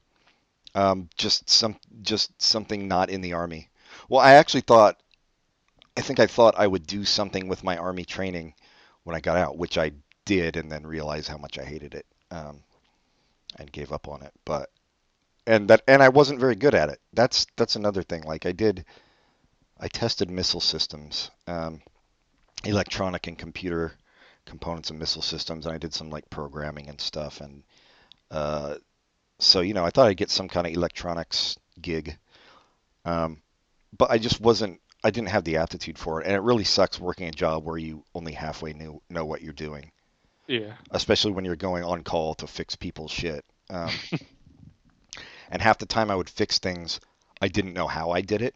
Um, 0.75 1.09
just 1.19 1.51
some, 1.51 1.77
just 2.03 2.41
something 2.41 2.89
not 2.89 3.11
in 3.11 3.23
the 3.23 3.35
army. 3.35 3.71
Well, 4.09 4.21
I 4.21 4.35
actually 4.35 4.63
thought, 4.63 5.03
I 5.97 6.01
think 6.03 6.21
I 6.21 6.27
thought 6.27 6.55
I 6.59 6.67
would 6.67 6.87
do 6.87 7.05
something 7.05 7.49
with 7.49 7.65
my 7.65 7.77
army 7.77 8.05
training 8.05 8.55
when 9.05 9.17
I 9.17 9.21
got 9.21 9.37
out, 9.37 9.59
which 9.59 9.79
I 9.79 9.93
did, 10.25 10.57
and 10.57 10.71
then 10.71 10.87
realized 10.87 11.29
how 11.29 11.39
much 11.39 11.59
I 11.59 11.65
hated 11.65 11.95
it, 11.95 12.07
um, 12.31 12.63
and 13.57 13.73
gave 13.73 13.93
up 13.93 14.09
on 14.09 14.23
it. 14.23 14.33
But 14.45 14.71
and 15.47 15.69
that 15.71 15.83
and 15.89 16.03
I 16.03 16.09
wasn't 16.11 16.41
very 16.41 16.57
good 16.57 16.75
at 16.75 16.89
it. 16.91 17.01
That's 17.13 17.47
that's 17.57 17.77
another 17.77 18.03
thing. 18.03 18.23
Like 18.25 18.47
I 18.47 18.53
did, 18.53 18.85
I 19.81 19.89
tested 19.89 20.31
missile 20.31 20.61
systems, 20.61 21.31
um, 21.47 21.83
electronic 22.65 23.27
and 23.29 23.39
computer 23.39 23.99
components 24.51 24.91
of 24.91 24.97
missile 24.97 25.23
systems, 25.23 25.65
and 25.65 25.75
I 25.75 25.79
did 25.79 25.95
some 25.95 26.11
like 26.11 26.29
programming 26.29 26.89
and 26.89 27.01
stuff. 27.01 27.41
And 27.41 27.63
uh, 28.31 28.75
so 29.39 29.61
you 29.61 29.73
know, 29.73 29.85
I 29.85 29.91
thought 29.91 30.09
I'd 30.09 30.17
get 30.17 30.31
some 30.31 30.49
kind 30.49 30.67
of 30.67 30.75
electronics 30.75 31.57
gig, 31.81 32.19
um, 33.05 33.41
but 33.97 34.11
I 34.11 34.19
just 34.19 34.41
wasn't. 34.41 34.81
I 35.03 35.11
didn't 35.11 35.31
have 35.31 35.45
the 35.45 35.57
aptitude 35.57 35.97
for 35.97 36.21
it, 36.21 36.27
and 36.27 36.37
it 36.37 36.41
really 36.41 36.65
sucks 36.65 37.01
working 37.01 37.29
a 37.29 37.31
job 37.31 37.65
where 37.65 37.79
you 37.79 38.05
only 38.15 38.33
halfway 38.33 38.75
knew 38.75 39.01
know 39.09 39.25
what 39.25 39.41
you're 39.41 39.55
doing, 39.55 39.93
yeah. 40.47 40.75
especially 40.91 41.33
when 41.33 41.47
you're 41.47 41.57
going 41.57 41.85
on 41.85 42.03
call 42.03 42.35
to 42.35 42.47
fix 42.47 42.77
people's 42.77 43.11
shit. 43.11 43.43
Um, 43.71 43.91
and 45.51 45.63
half 45.63 45.79
the 45.79 45.87
time 45.87 46.11
I 46.11 46.17
would 46.17 46.29
fix 46.29 46.59
things, 46.59 47.01
I 47.41 47.49
didn't 47.49 47.73
know 47.73 47.87
how 47.87 48.11
I 48.11 48.21
did 48.21 48.43
it, 48.43 48.55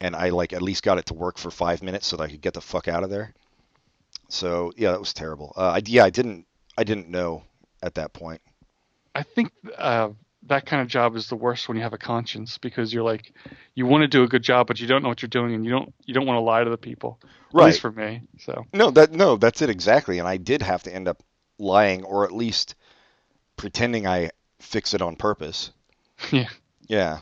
and 0.00 0.14
I 0.14 0.28
like 0.28 0.52
at 0.52 0.62
least 0.62 0.84
got 0.84 0.98
it 0.98 1.06
to 1.06 1.14
work 1.14 1.38
for 1.38 1.50
five 1.50 1.82
minutes 1.82 2.06
so 2.06 2.16
that 2.16 2.22
I 2.22 2.28
could 2.28 2.40
get 2.40 2.54
the 2.54 2.60
fuck 2.60 2.86
out 2.86 3.02
of 3.02 3.10
there. 3.10 3.34
So 4.28 4.72
yeah, 4.76 4.92
that 4.92 5.00
was 5.00 5.14
terrible. 5.14 5.52
Uh, 5.56 5.70
I, 5.70 5.82
yeah, 5.84 6.04
I 6.04 6.10
didn't 6.10 6.46
I 6.76 6.84
didn't 6.84 7.08
know 7.08 7.42
at 7.82 7.94
that 7.94 8.12
point. 8.12 8.40
I 9.14 9.22
think 9.22 9.50
uh, 9.76 10.10
that 10.44 10.66
kind 10.66 10.82
of 10.82 10.88
job 10.88 11.16
is 11.16 11.28
the 11.28 11.36
worst 11.36 11.68
when 11.68 11.76
you 11.76 11.82
have 11.82 11.92
a 11.92 11.98
conscience 11.98 12.58
because 12.58 12.92
you're 12.92 13.02
like, 13.02 13.32
you 13.74 13.86
want 13.86 14.02
to 14.02 14.08
do 14.08 14.22
a 14.22 14.28
good 14.28 14.42
job, 14.42 14.66
but 14.66 14.80
you 14.80 14.86
don't 14.86 15.02
know 15.02 15.08
what 15.08 15.22
you're 15.22 15.28
doing, 15.28 15.54
and 15.54 15.64
you 15.64 15.70
don't 15.70 15.94
you 16.04 16.14
don't 16.14 16.26
want 16.26 16.36
to 16.36 16.42
lie 16.42 16.62
to 16.62 16.70
the 16.70 16.78
people. 16.78 17.18
Right. 17.52 17.64
At 17.64 17.66
least 17.66 17.80
for 17.80 17.92
me. 17.92 18.22
So 18.38 18.66
No, 18.72 18.90
that 18.90 19.12
no, 19.12 19.36
that's 19.36 19.62
it 19.62 19.70
exactly. 19.70 20.18
And 20.18 20.28
I 20.28 20.36
did 20.36 20.62
have 20.62 20.82
to 20.84 20.94
end 20.94 21.08
up 21.08 21.22
lying 21.58 22.04
or 22.04 22.24
at 22.24 22.32
least 22.32 22.74
pretending 23.56 24.06
I 24.06 24.30
fix 24.60 24.94
it 24.94 25.02
on 25.02 25.16
purpose. 25.16 25.70
yeah. 26.30 26.48
Yeah. 26.86 27.18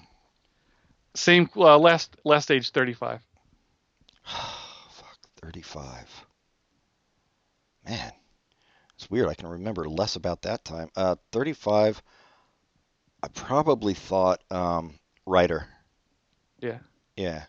Same 1.15 1.49
uh, 1.57 1.79
last 1.79 2.17
last 2.25 2.51
age 2.51 2.71
35. 2.71 3.21
Fuck, 4.25 5.19
35. 5.41 6.26
Man, 7.87 8.13
it's 8.97 9.11
weird. 9.11 9.29
I 9.29 9.35
can 9.35 9.49
remember 9.49 9.89
less 9.89 10.17
about 10.17 10.43
that 10.43 10.65
time. 10.65 10.91
Uh, 10.97 11.17
35. 11.33 12.03
I 13.23 13.29
probably 13.29 13.95
thought 13.95 14.43
um, 14.51 14.99
writer. 15.25 15.67
Yeah. 16.61 16.79
Yeah. 17.17 17.45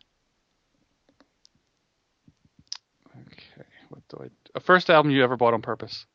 Okay. 3.15 3.67
What 3.89 4.07
do 4.09 4.17
I? 4.23 4.27
A 4.55 4.59
first 4.59 4.89
album 4.89 5.11
you 5.11 5.23
ever 5.23 5.37
bought 5.37 5.53
on 5.53 5.61
purpose? 5.61 6.05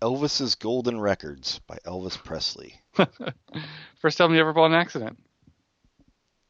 Elvis's 0.00 0.54
Golden 0.54 1.00
Records 1.00 1.60
by 1.66 1.78
Elvis 1.84 2.22
Presley. 2.22 2.80
First 4.00 4.20
album 4.20 4.36
you 4.36 4.40
ever 4.40 4.52
bought 4.52 4.66
on 4.66 4.74
accident? 4.74 5.18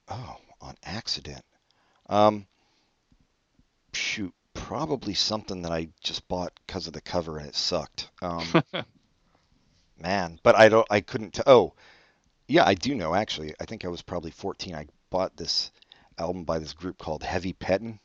Oh, 0.09 0.37
on 0.61 0.75
accident. 0.85 1.43
Um, 2.11 2.47
shoot, 3.95 4.35
probably 4.69 5.15
something 5.15 5.63
that 5.63 5.73
I 5.73 5.89
just 6.03 6.29
bought 6.29 6.53
because 6.67 6.87
of 6.87 6.93
the 6.93 7.01
cover 7.01 7.39
and 7.39 7.49
it 7.49 7.55
sucked. 7.55 8.11
Um, 8.21 8.45
man, 9.99 10.39
but 10.43 10.57
I 10.57 10.69
don't, 10.69 10.87
I 10.91 11.01
couldn't. 11.01 11.33
T- 11.33 11.43
oh, 11.47 11.73
yeah, 12.49 12.67
I 12.67 12.75
do 12.75 12.95
know 12.95 13.15
actually. 13.15 13.55
I 13.59 13.65
think 13.65 13.87
I 13.87 13.89
was 13.89 14.03
probably 14.03 14.31
14. 14.31 14.75
I 14.75 14.85
bought 15.09 15.35
this 15.39 15.73
album 16.19 16.45
by 16.45 16.59
this 16.59 16.75
group 16.75 16.99
called 16.99 17.23
Heavy 17.23 17.55
Pettin'. 17.55 17.99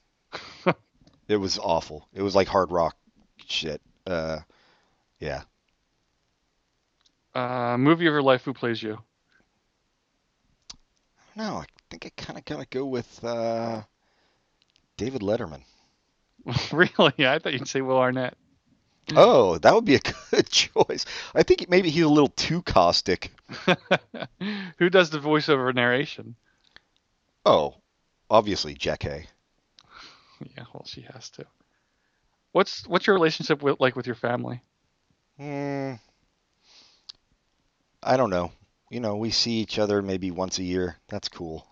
it 1.27 1.35
was 1.35 1.59
awful. 1.59 2.07
It 2.13 2.21
was 2.21 2.33
like 2.33 2.47
hard 2.47 2.71
rock 2.71 2.95
shit. 3.45 3.81
Uh, 4.07 4.39
yeah. 5.19 5.41
Uh, 7.35 7.75
movie 7.77 8.07
of 8.07 8.13
your 8.13 8.21
life. 8.21 8.45
Who 8.45 8.53
plays 8.53 8.81
you? 8.81 8.99
No, 11.35 11.57
I 11.57 11.65
think 11.89 12.05
I 12.05 12.11
kind 12.15 12.39
of 12.39 12.45
gotta 12.45 12.67
go 12.69 12.85
with 12.85 13.21
uh, 13.21 13.81
David 14.95 15.23
Letterman. 15.23 15.63
really? 16.71 17.27
I 17.27 17.39
thought 17.39 17.53
you'd 17.53 17.67
say 17.67 17.81
Will 17.81 17.97
Arnett. 17.97 18.35
Oh, 19.15 19.57
that 19.57 19.73
would 19.73 19.85
be 19.85 19.95
a 19.95 19.99
good 20.31 20.49
choice. 20.49 21.05
I 21.35 21.43
think 21.43 21.69
maybe 21.69 21.89
he's 21.89 22.03
a 22.03 22.09
little 22.09 22.29
too 22.29 22.61
caustic. 22.61 23.31
Who 24.77 24.89
does 24.89 25.09
the 25.09 25.19
voiceover 25.19 25.73
narration? 25.73 26.35
Oh, 27.45 27.75
obviously 28.29 28.73
Jack 28.73 29.03
Hay. 29.03 29.27
Yeah, 30.57 30.63
well, 30.73 30.85
she 30.85 31.01
has 31.13 31.29
to. 31.31 31.45
What's 32.51 32.87
what's 32.87 33.07
your 33.07 33.15
relationship 33.15 33.61
with 33.61 33.79
like 33.79 33.95
with 33.95 34.05
your 34.05 34.15
family? 34.15 34.61
Hmm. 35.37 35.93
I 38.01 38.17
don't 38.17 38.29
know. 38.29 38.51
You 38.89 38.99
know, 38.99 39.15
we 39.15 39.31
see 39.31 39.53
each 39.53 39.79
other 39.79 40.01
maybe 40.01 40.31
once 40.31 40.59
a 40.59 40.63
year. 40.63 40.97
That's 41.07 41.29
cool. 41.29 41.65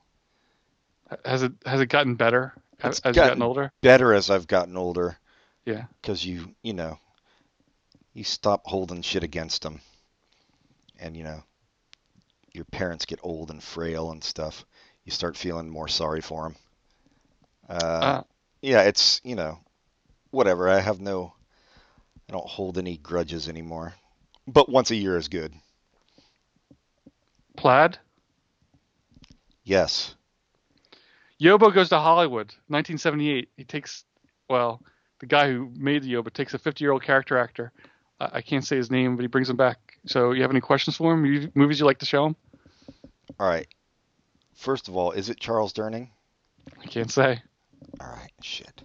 Has 1.25 1.43
it 1.43 1.51
has 1.65 1.81
it 1.81 1.87
gotten 1.87 2.15
better 2.15 2.53
as, 2.83 2.97
It's 2.97 2.99
as 3.01 3.09
you've 3.09 3.15
gotten- 3.15 3.29
gotten 3.29 3.41
older? 3.43 3.71
Better 3.81 4.13
as 4.13 4.29
I've 4.29 4.47
gotten 4.47 4.77
older, 4.77 5.17
Yeah. 5.65 5.85
because 6.01 6.25
you, 6.25 6.55
you 6.63 6.73
know, 6.73 6.99
you 8.13 8.23
stop 8.23 8.65
holding 8.65 9.01
shit 9.01 9.23
against 9.23 9.61
them, 9.61 9.81
and 10.99 11.15
you 11.15 11.23
know, 11.23 11.43
your 12.53 12.65
parents 12.65 13.05
get 13.05 13.19
old 13.23 13.49
and 13.51 13.63
frail 13.63 14.11
and 14.11 14.23
stuff. 14.23 14.65
You 15.05 15.11
start 15.11 15.37
feeling 15.37 15.69
more 15.69 15.87
sorry 15.87 16.21
for 16.21 16.43
them. 16.43 16.55
Uh, 17.69 17.73
Uh, 17.73 18.23
yeah, 18.61 18.81
it's 18.81 19.21
you 19.23 19.35
know, 19.35 19.59
whatever. 20.31 20.67
I 20.69 20.79
have 20.81 20.99
no, 20.99 21.33
I 22.27 22.33
don't 22.33 22.47
hold 22.47 22.77
any 22.77 22.97
grudges 22.97 23.47
anymore. 23.47 23.93
But 24.47 24.67
once 24.69 24.91
a 24.91 24.95
year 24.95 25.15
is 25.17 25.27
good. 25.29 25.53
Plaid. 27.55 27.97
Yes. 29.63 30.15
Yobo 31.41 31.73
goes 31.73 31.89
to 31.89 31.97
Hollywood, 31.97 32.47
1978. 32.67 33.49
He 33.57 33.63
takes, 33.63 34.03
well, 34.49 34.81
the 35.19 35.25
guy 35.25 35.47
who 35.51 35.71
made 35.75 36.03
the 36.03 36.13
Yobo 36.13 36.31
takes 36.31 36.53
a 36.53 36.59
50 36.59 36.83
year 36.83 36.91
old 36.91 37.03
character 37.03 37.37
actor. 37.37 37.71
I, 38.19 38.29
I 38.33 38.41
can't 38.41 38.65
say 38.65 38.75
his 38.77 38.91
name, 38.91 39.15
but 39.15 39.23
he 39.23 39.27
brings 39.27 39.49
him 39.49 39.57
back. 39.57 39.97
So, 40.05 40.31
you 40.31 40.41
have 40.41 40.51
any 40.51 40.61
questions 40.61 40.97
for 40.97 41.13
him? 41.13 41.25
You- 41.25 41.51
Movies 41.55 41.79
you 41.79 41.85
like 41.85 41.99
to 41.99 42.05
show 42.05 42.25
him? 42.25 42.35
All 43.39 43.47
right. 43.47 43.67
First 44.55 44.87
of 44.87 44.95
all, 44.95 45.11
is 45.11 45.29
it 45.29 45.39
Charles 45.39 45.73
Durning? 45.73 46.09
I 46.83 46.85
can't 46.85 47.11
say. 47.11 47.41
All 47.99 48.07
right. 48.07 48.31
Shit. 48.41 48.83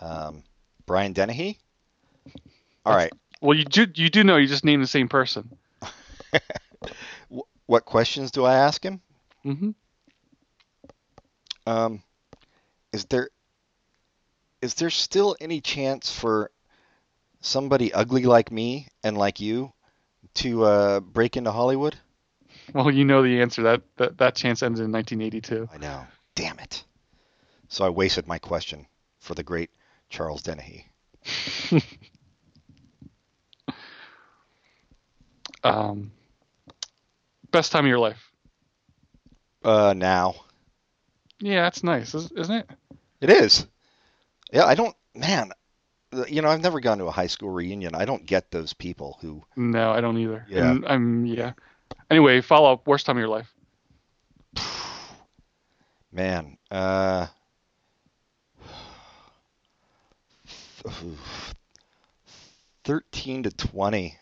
Um, 0.00 0.42
Brian 0.86 1.12
Dennehy. 1.14 1.58
All 2.84 2.94
right. 2.94 3.12
Well, 3.40 3.56
you 3.56 3.64
do 3.64 3.86
you 3.94 4.10
do 4.10 4.24
know 4.24 4.36
you 4.36 4.46
just 4.46 4.64
named 4.64 4.82
the 4.82 4.86
same 4.88 5.08
person. 5.08 5.50
What 7.66 7.86
questions 7.86 8.30
do 8.30 8.44
I 8.44 8.56
ask 8.56 8.84
him? 8.84 9.00
hmm 9.42 9.70
Um, 11.66 12.02
is 12.92 13.06
there 13.06 13.28
is 14.60 14.74
there 14.74 14.90
still 14.90 15.36
any 15.40 15.60
chance 15.60 16.10
for 16.10 16.50
somebody 17.40 17.92
ugly 17.92 18.24
like 18.24 18.50
me 18.50 18.88
and 19.02 19.16
like 19.16 19.40
you 19.40 19.72
to 20.34 20.64
uh, 20.64 21.00
break 21.00 21.36
into 21.36 21.52
Hollywood? 21.52 21.96
Well, 22.72 22.90
you 22.90 23.04
know 23.04 23.22
the 23.22 23.40
answer. 23.40 23.62
That 23.62 23.82
that, 23.96 24.18
that 24.18 24.34
chance 24.34 24.62
ended 24.62 24.84
in 24.84 24.92
1982. 24.92 25.68
I 25.72 25.78
know. 25.78 26.06
Damn 26.34 26.58
it. 26.58 26.84
So 27.68 27.84
I 27.84 27.90
wasted 27.90 28.26
my 28.26 28.38
question 28.38 28.86
for 29.20 29.34
the 29.34 29.42
great 29.42 29.70
Charles 30.10 30.42
Dennehy. 30.42 30.86
Um, 35.64 36.12
best 37.50 37.72
time 37.72 37.86
of 37.86 37.88
your 37.88 37.98
life. 37.98 38.30
Uh, 39.64 39.94
now. 39.96 40.34
Yeah, 41.44 41.62
that's 41.64 41.84
nice, 41.84 42.14
is- 42.14 42.32
isn't 42.32 42.54
it? 42.56 42.70
It 43.20 43.28
is. 43.28 43.66
Yeah, 44.50 44.64
I 44.64 44.74
don't, 44.74 44.96
man, 45.14 45.52
you 46.26 46.40
know, 46.40 46.48
I've 46.48 46.62
never 46.62 46.80
gone 46.80 46.96
to 46.98 47.04
a 47.04 47.10
high 47.10 47.26
school 47.26 47.50
reunion. 47.50 47.94
I 47.94 48.06
don't 48.06 48.24
get 48.24 48.50
those 48.50 48.72
people 48.72 49.18
who, 49.20 49.44
No, 49.54 49.90
I 49.90 50.00
don't 50.00 50.16
either. 50.16 50.46
Yeah. 50.48 50.70
And 50.70 50.86
I'm 50.86 51.26
yeah. 51.26 51.52
Anyway, 52.10 52.40
follow 52.40 52.72
up. 52.72 52.86
Worst 52.86 53.04
time 53.04 53.18
of 53.18 53.20
your 53.20 53.28
life. 53.28 53.52
man, 56.12 56.56
uh, 56.70 57.26
13 62.84 63.42
to 63.42 63.50
20. 63.50 64.16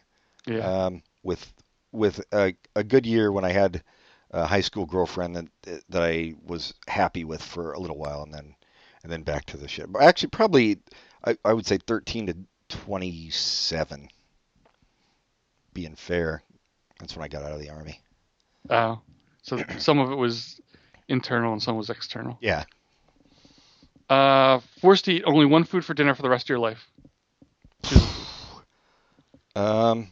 Yeah. 0.46 0.58
um, 0.58 1.02
with 1.22 1.52
with 1.92 2.20
a, 2.32 2.54
a 2.74 2.82
good 2.82 3.06
year 3.06 3.30
when 3.30 3.44
I 3.44 3.52
had 3.52 3.84
a 4.32 4.46
high 4.46 4.60
school 4.60 4.86
girlfriend 4.86 5.36
that 5.36 5.82
that 5.88 6.02
I 6.02 6.34
was 6.44 6.74
happy 6.88 7.24
with 7.24 7.42
for 7.42 7.72
a 7.72 7.78
little 7.78 7.98
while, 7.98 8.22
and 8.22 8.32
then 8.32 8.54
and 9.02 9.12
then 9.12 9.22
back 9.22 9.44
to 9.46 9.56
the 9.56 9.68
shit. 9.68 9.92
But 9.92 10.02
actually, 10.02 10.30
probably 10.30 10.78
I, 11.24 11.36
I 11.44 11.52
would 11.52 11.66
say 11.66 11.78
13 11.78 12.26
to 12.26 12.36
27. 12.68 14.08
Being 15.74 15.94
fair, 15.94 16.42
that's 16.98 17.16
when 17.16 17.24
I 17.24 17.28
got 17.28 17.42
out 17.42 17.52
of 17.52 17.60
the 17.60 17.70
army. 17.70 18.00
Uh, 18.68 18.96
so 19.42 19.62
some 19.78 19.98
of 19.98 20.10
it 20.10 20.16
was 20.16 20.60
internal 21.08 21.52
and 21.52 21.62
some 21.62 21.76
was 21.76 21.90
external. 21.90 22.38
Yeah. 22.40 22.64
Uh, 24.08 24.60
forced 24.80 25.06
to 25.06 25.12
eat 25.12 25.22
only 25.24 25.46
one 25.46 25.64
food 25.64 25.84
for 25.84 25.94
dinner 25.94 26.14
for 26.14 26.22
the 26.22 26.28
rest 26.28 26.46
of 26.46 26.48
your 26.50 26.58
life. 26.58 26.86
Um. 29.54 30.10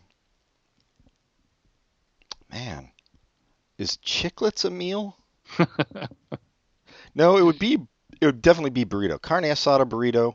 Man, 2.50 2.90
is 3.80 3.96
chiclets 4.04 4.64
a 4.64 4.70
meal? 4.70 5.16
No, 7.14 7.36
it 7.36 7.42
would 7.42 7.58
be. 7.58 7.78
It 8.20 8.26
would 8.26 8.42
definitely 8.42 8.70
be 8.70 8.84
burrito. 8.84 9.20
Carne 9.20 9.44
asada 9.44 9.84
burrito. 9.88 10.34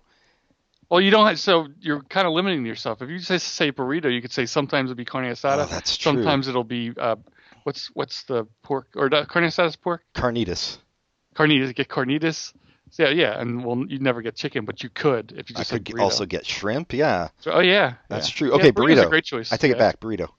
Well, 0.89 1.01
you 1.01 1.09
don't. 1.11 1.25
Have, 1.27 1.39
so 1.39 1.67
you're 1.79 2.01
kind 2.01 2.27
of 2.27 2.33
limiting 2.33 2.65
yourself. 2.65 3.01
If 3.01 3.09
you 3.09 3.19
say 3.19 3.37
say 3.37 3.71
burrito, 3.71 4.13
you 4.13 4.21
could 4.21 4.31
say 4.31 4.45
sometimes 4.45 4.91
it'll 4.91 4.97
be 4.97 5.05
carne 5.05 5.31
asada. 5.31 5.63
Oh, 5.63 5.65
that's 5.67 5.95
true. 5.97 6.11
sometimes 6.13 6.47
it'll 6.47 6.63
be 6.63 6.91
uh, 6.97 7.15
what's 7.63 7.87
what's 7.93 8.23
the 8.23 8.45
pork 8.63 8.87
or 8.95 9.09
the 9.09 9.25
carne 9.25 9.45
asada 9.45 9.67
is 9.67 9.75
pork? 9.75 10.03
Carnitas. 10.13 10.77
Carnitas. 11.35 11.73
Get 11.73 11.87
carnitas. 11.87 12.53
So, 12.91 13.03
yeah, 13.03 13.09
yeah, 13.09 13.39
and 13.41 13.65
well, 13.65 13.83
you'd 13.87 14.01
never 14.01 14.21
get 14.21 14.35
chicken, 14.35 14.63
but 14.63 14.83
you 14.83 14.89
could 14.89 15.33
if 15.37 15.49
you 15.49 15.55
I 15.55 15.59
just 15.59 15.69
said 15.71 15.85
could 15.85 15.95
burrito. 15.95 16.01
also 16.01 16.25
get 16.25 16.45
shrimp. 16.45 16.93
Yeah, 16.93 17.29
So- 17.39 17.51
oh 17.53 17.59
yeah, 17.59 17.95
that's 18.09 18.29
yeah. 18.29 18.35
true. 18.35 18.49
Yeah, 18.49 18.55
Okay, 18.55 18.67
a 18.69 18.73
burrito. 18.73 19.09
great 19.09 19.23
choice. 19.25 19.51
I 19.51 19.57
take 19.57 19.69
yeah. 19.71 19.75
it 19.77 19.79
back. 19.79 19.99
Burrito. 19.99 20.29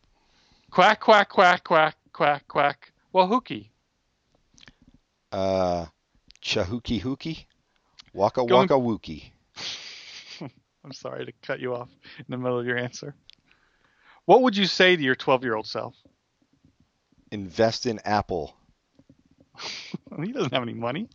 Quack 0.70 1.00
quack 1.00 1.28
quack 1.30 1.64
quack 1.64 1.96
quack 2.12 2.46
quack. 2.48 2.92
Hooky. 3.24 3.70
Uh, 5.32 5.86
chahuki 6.42 7.00
hookie. 7.00 7.46
Waka 8.12 8.44
Going- 8.44 8.68
waka 8.68 8.74
wookie. 8.74 9.30
I'm 10.84 10.92
sorry 10.92 11.26
to 11.26 11.32
cut 11.42 11.60
you 11.60 11.74
off 11.74 11.88
in 12.18 12.26
the 12.28 12.36
middle 12.36 12.58
of 12.58 12.66
your 12.66 12.78
answer. 12.78 13.14
What 14.24 14.42
would 14.42 14.56
you 14.56 14.66
say 14.66 14.96
to 14.96 15.02
your 15.02 15.14
12 15.14 15.44
year 15.44 15.54
old 15.54 15.66
self? 15.66 15.94
Invest 17.30 17.86
in 17.86 18.00
Apple. 18.04 18.54
he 20.22 20.32
doesn't 20.32 20.52
have 20.52 20.62
any 20.62 20.74
money. 20.74 21.08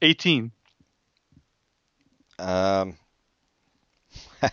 18. 0.00 0.50
Um, 2.38 2.96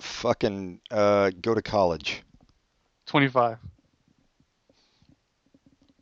fucking 0.00 0.80
uh, 0.90 1.30
go 1.40 1.54
to 1.54 1.62
college. 1.62 2.22
25. 3.06 3.58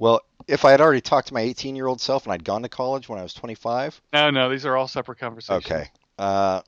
Well, 0.05 0.21
if 0.47 0.67
I 0.67 0.71
had 0.71 0.83
already 0.83 1.01
talked 1.01 1.29
to 1.29 1.35
my 1.35 1.41
18 1.41 1.75
year 1.77 1.87
old 1.87 1.99
self 1.99 2.25
and 2.25 2.33
I'd 2.35 2.45
gone 2.45 2.61
to 2.61 2.69
college 2.69 3.09
when 3.09 3.19
I 3.19 3.23
was 3.23 3.33
25, 3.33 4.03
No, 4.13 4.29
no, 4.29 4.51
these 4.51 4.67
are 4.67 4.77
all 4.77 4.87
separate 4.87 5.19
conversations. 5.19 5.65
okay. 5.65 5.89
Uh, 6.19 6.61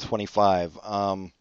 25. 0.00 0.78
Um, 0.82 1.32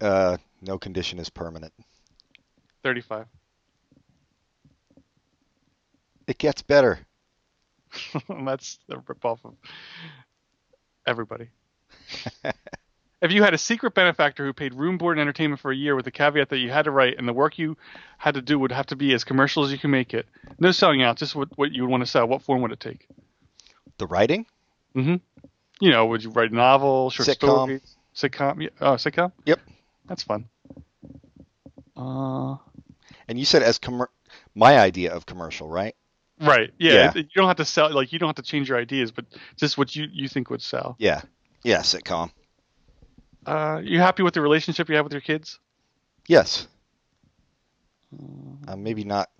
uh, 0.00 0.36
no 0.62 0.78
condition 0.78 1.18
is 1.18 1.28
permanent. 1.28 1.72
35. 2.84 3.26
It 6.28 6.38
gets 6.38 6.62
better. 6.62 7.00
That's 8.44 8.78
the 8.86 8.98
ripoff 8.98 9.44
of 9.44 9.56
everybody. 11.04 11.48
if 13.22 13.32
you 13.32 13.42
had 13.42 13.54
a 13.54 13.58
secret 13.58 13.94
benefactor 13.94 14.44
who 14.44 14.52
paid 14.52 14.74
room, 14.74 14.98
board, 14.98 15.16
and 15.16 15.22
entertainment 15.22 15.60
for 15.60 15.70
a 15.70 15.76
year 15.76 15.96
with 15.96 16.04
the 16.04 16.10
caveat 16.10 16.48
that 16.50 16.58
you 16.58 16.70
had 16.70 16.84
to 16.84 16.90
write 16.90 17.16
and 17.18 17.26
the 17.26 17.32
work 17.32 17.58
you 17.58 17.76
had 18.18 18.34
to 18.34 18.42
do 18.42 18.58
would 18.58 18.72
have 18.72 18.86
to 18.86 18.96
be 18.96 19.12
as 19.14 19.24
commercial 19.24 19.64
as 19.64 19.72
you 19.72 19.78
can 19.78 19.90
make 19.90 20.12
it, 20.14 20.26
no 20.58 20.70
selling 20.72 21.02
out, 21.02 21.16
just 21.16 21.34
what, 21.34 21.48
what 21.56 21.72
you 21.72 21.82
would 21.82 21.90
want 21.90 22.02
to 22.02 22.06
sell, 22.06 22.26
what 22.26 22.42
form 22.42 22.62
would 22.62 22.72
it 22.72 22.80
take? 22.80 23.08
The 23.98 24.06
writing? 24.06 24.46
Mm-hmm. 24.94 25.16
You 25.80 25.90
know, 25.90 26.06
would 26.06 26.22
you 26.24 26.30
write 26.30 26.50
a 26.52 26.54
novel, 26.54 27.10
short 27.10 27.28
Sitcom. 27.28 27.38
story, 27.38 27.80
sitcom? 28.14 28.68
Oh, 28.80 28.92
sitcom. 28.92 29.32
Yep. 29.44 29.60
That's 30.06 30.22
fun. 30.22 30.48
Uh, 31.96 32.56
And 33.28 33.38
you 33.38 33.44
said 33.44 33.62
as 33.62 33.78
commer- 33.78 34.08
my 34.54 34.78
idea 34.78 35.12
of 35.14 35.26
commercial, 35.26 35.68
right? 35.68 35.94
right. 36.40 36.72
Yeah. 36.78 36.92
Yeah. 36.92 37.10
it- 37.10 37.16
You 37.16 37.30
don't 37.36 37.48
have 37.48 37.56
to 37.56 37.64
sell. 37.64 37.90
Like 37.92 38.12
you 38.12 38.18
don't 38.18 38.28
have 38.28 38.36
to 38.36 38.42
change 38.42 38.68
your 38.68 38.78
ideas, 38.78 39.10
but 39.10 39.24
just 39.56 39.78
what 39.78 39.96
you 39.96 40.06
you 40.12 40.28
think 40.28 40.50
would 40.50 40.62
sell. 40.62 40.96
Yeah. 40.98 41.22
Yeah, 41.62 41.78
sitcom. 41.80 42.30
Uh, 43.46 43.80
you 43.82 44.00
happy 44.00 44.22
with 44.22 44.34
the 44.34 44.40
relationship 44.40 44.88
you 44.88 44.96
have 44.96 45.04
with 45.04 45.12
your 45.12 45.22
kids? 45.22 45.60
Yes. 46.26 46.66
Uh, 48.66 48.76
maybe 48.76 49.04
not, 49.04 49.30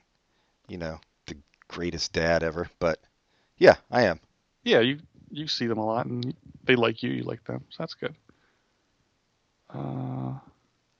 you 0.68 0.78
know, 0.78 1.00
the 1.26 1.36
greatest 1.68 2.12
dad 2.12 2.42
ever, 2.42 2.70
but 2.78 3.00
yeah, 3.58 3.76
I 3.90 4.04
am. 4.04 4.20
Yeah, 4.62 4.80
you 4.80 5.00
you 5.30 5.48
see 5.48 5.66
them 5.66 5.78
a 5.78 5.84
lot, 5.84 6.06
and 6.06 6.34
they 6.64 6.76
like 6.76 7.02
you. 7.02 7.10
You 7.10 7.22
like 7.24 7.44
them, 7.44 7.64
so 7.70 7.76
that's 7.78 7.94
good. 7.94 8.14
Uh, 9.72 10.34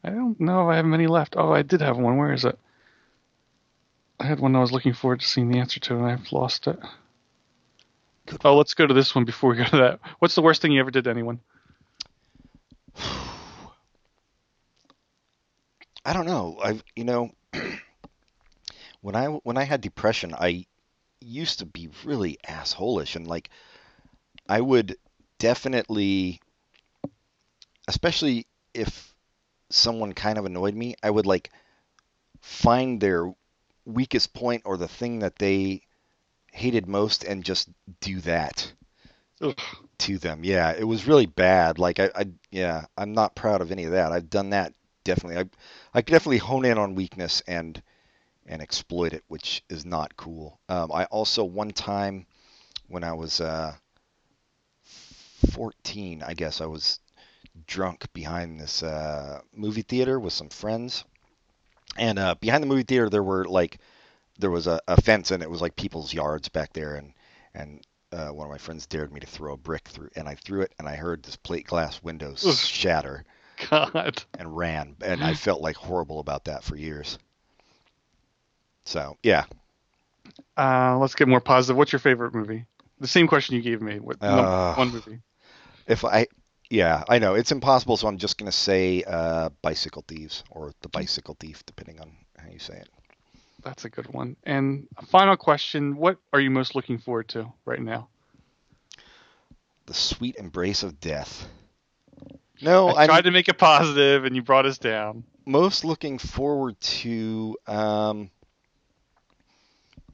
I 0.03 0.11
don't 0.11 0.39
know 0.41 0.69
if 0.69 0.73
I 0.73 0.77
have 0.77 0.85
many 0.85 1.07
left. 1.07 1.35
Oh, 1.37 1.53
I 1.53 1.63
did 1.63 1.81
have 1.81 1.97
one. 1.97 2.17
Where 2.17 2.33
is 2.33 2.45
it? 2.45 2.59
I 4.19 4.27
had 4.27 4.41
one 4.41 4.57
I 4.57 4.61
was 4.61 4.73
looking 4.73 4.95
forward 4.95 5.21
to 5.21 5.27
seeing 5.27 5.51
the 5.51 5.59
answer 5.59 5.79
to, 5.81 5.97
and 5.97 6.07
I've 6.07 6.33
lost 6.33 6.67
it. 6.67 6.79
Good 8.27 8.41
Oh, 8.45 8.57
let's 8.57 8.75
go 8.75 8.87
to 8.87 8.95
this 8.95 9.15
one 9.15 9.25
before 9.25 9.51
we 9.51 9.57
go 9.57 9.65
to 9.65 9.77
that. 9.77 10.01
What's 10.19 10.35
the 10.35 10.43
worst 10.43 10.63
thing 10.63 10.73
you 10.73 10.81
ever 10.81 10.91
did 10.91 11.05
to 11.05 11.11
anyone? 11.11 11.41
I 16.07 16.13
don't 16.13 16.27
know. 16.27 16.57
I 16.63 16.81
you 16.95 17.03
know 17.03 17.33
when 19.01 19.17
I 19.17 19.27
when 19.27 19.57
I 19.57 19.65
had 19.65 19.81
depression, 19.81 20.35
I 20.39 20.67
used 21.21 21.59
to 21.59 21.67
be 21.67 21.89
really 22.05 22.39
assholish 22.49 23.17
and 23.17 23.27
like 23.27 23.51
I 24.49 24.61
would 24.61 24.97
definitely 25.41 26.41
especially 27.89 28.47
if 28.73 29.13
someone 29.71 30.13
kind 30.13 30.39
of 30.39 30.45
annoyed 30.45 30.77
me, 30.77 30.95
I 31.03 31.11
would 31.11 31.27
like 31.27 31.51
find 32.41 33.01
their 33.01 33.35
weakest 33.85 34.33
point 34.33 34.63
or 34.65 34.77
the 34.77 34.87
thing 34.87 35.19
that 35.19 35.41
they 35.41 35.83
hated 36.53 36.87
most 36.87 37.25
and 37.25 37.43
just 37.43 37.69
do 37.99 38.21
that 38.21 38.73
Ugh. 39.41 39.61
to 39.99 40.19
them. 40.19 40.45
Yeah, 40.45 40.71
it 40.71 40.85
was 40.85 41.09
really 41.09 41.27
bad. 41.27 41.81
Like 41.81 41.99
I, 41.99 42.11
I 42.15 42.27
yeah, 42.53 42.85
I'm 42.97 43.13
not 43.13 43.35
proud 43.35 43.61
of 43.61 43.73
any 43.73 43.83
of 43.87 43.91
that. 43.91 44.13
I've 44.13 44.31
done 44.31 44.51
that 44.51 44.73
definitely. 45.07 45.39
I 45.39 45.45
I 45.95 46.03
could 46.03 46.13
definitely 46.13 46.39
hone 46.39 46.65
in 46.67 46.77
on 46.77 46.95
weakness 46.95 47.43
and 47.47 47.81
and 48.47 48.61
exploit 48.61 49.13
it, 49.13 49.25
which 49.29 49.63
is 49.69 49.87
not 49.87 50.17
cool. 50.17 50.59
Um, 50.69 50.93
I 50.93 51.05
also 51.07 51.45
one 51.45 51.71
time 51.71 52.27
when 52.89 53.03
I 53.05 53.13
was 53.13 53.41
uh, 53.41 53.75
14, 55.53 56.23
I 56.23 56.35
guess 56.35 56.61
I 56.61 56.67
was 56.67 57.01
drunk 57.67 58.13
behind 58.13 58.61
this 58.61 58.83
uh, 58.83 59.41
movie 59.55 59.83
theater 59.83 60.21
with 60.21 60.33
some 60.33 60.49
friends, 60.49 61.05
and 61.97 62.19
uh, 62.19 62.35
behind 62.35 62.63
the 62.63 62.69
movie 62.69 62.83
theater 62.83 63.09
there 63.09 63.23
were 63.23 63.45
like 63.47 63.79
there 64.39 64.51
was 64.51 64.67
a, 64.67 64.81
a 64.87 65.01
fence 65.01 65.31
and 65.31 65.43
it 65.43 65.51
was 65.51 65.63
like 65.63 65.77
people's 65.77 66.13
yards 66.13 66.49
back 66.49 66.73
there, 66.73 66.97
and 66.97 67.13
and 67.55 67.81
uh, 68.13 68.29
one 68.29 68.47
of 68.47 68.51
my 68.51 68.59
friends 68.59 68.87
dared 68.87 69.13
me 69.13 69.21
to 69.21 69.27
throw 69.27 69.55
a 69.55 69.57
brick 69.57 69.89
through, 69.89 70.11
and 70.17 70.29
I 70.29 70.35
threw 70.35 70.63
it, 70.63 70.73
and 70.79 70.89
I 70.89 70.97
heard 70.97 71.23
this 71.23 71.37
plate 71.37 71.67
glass 71.67 72.03
window 72.03 72.33
Ugh. 72.33 72.55
shatter 72.55 73.25
God. 73.71 74.25
and 74.39 74.57
ran, 74.57 74.97
and 75.03 75.23
I 75.23 75.33
felt 75.35 75.61
like 75.61 75.77
horrible 75.77 76.19
about 76.21 76.45
that 76.45 76.65
for 76.65 76.77
years. 76.77 77.19
So 78.85 79.17
yeah, 79.23 79.45
Uh, 80.57 80.97
let's 80.99 81.15
get 81.15 81.29
more 81.29 81.41
positive. 81.41 81.77
What's 81.77 81.93
your 81.93 81.99
favorite 82.01 82.35
movie? 82.35 82.67
The 83.01 83.09
same 83.09 83.27
question 83.27 83.57
you 83.57 83.63
gave 83.63 83.81
me. 83.83 83.99
What 83.99 84.19
Uh, 84.21 84.75
one 84.75 84.91
movie? 84.91 85.21
if 85.87 86.05
I 86.05 86.27
yeah 86.71 87.05
I 87.09 87.19
know 87.19 87.35
it's 87.35 87.53
impossible, 87.53 87.97
so 87.97 88.07
I'm 88.09 88.19
just 88.19 88.39
gonna 88.39 88.53
say 88.53 89.03
uh, 89.07 89.51
Bicycle 89.63 90.05
Thieves 90.07 90.45
or 90.51 90.73
The 90.83 90.89
Bicycle 90.89 91.37
Thief, 91.39 91.65
depending 91.67 92.01
on 92.01 92.13
how 92.39 92.49
you 92.51 92.59
say 92.59 92.77
it. 92.77 92.89
That's 93.63 93.85
a 93.85 93.91
good 93.91 94.07
one. 94.13 94.37
And 94.45 94.89
a 94.97 95.05
final 95.07 95.37
question: 95.37 95.97
What 95.97 96.19
are 96.33 96.41
you 96.41 96.51
most 96.51 96.75
looking 96.75 96.99
forward 96.99 97.29
to 97.31 97.53
right 97.65 97.81
now? 97.81 98.09
The 99.87 99.95
sweet 99.95 100.37
embrace 100.37 100.83
of 100.83 101.01
death. 101.01 101.49
No, 102.61 102.89
I 102.89 103.03
I'm 103.03 103.09
tried 103.09 103.25
to 103.25 103.31
make 103.31 103.49
it 103.49 103.59
positive, 103.59 104.25
and 104.25 104.35
you 104.35 104.43
brought 104.43 104.67
us 104.67 104.79
down. 104.79 105.25
most 105.45 105.85
looking 105.85 106.19
forward 106.19 106.81
to. 106.81 107.57
Um, 107.67 108.31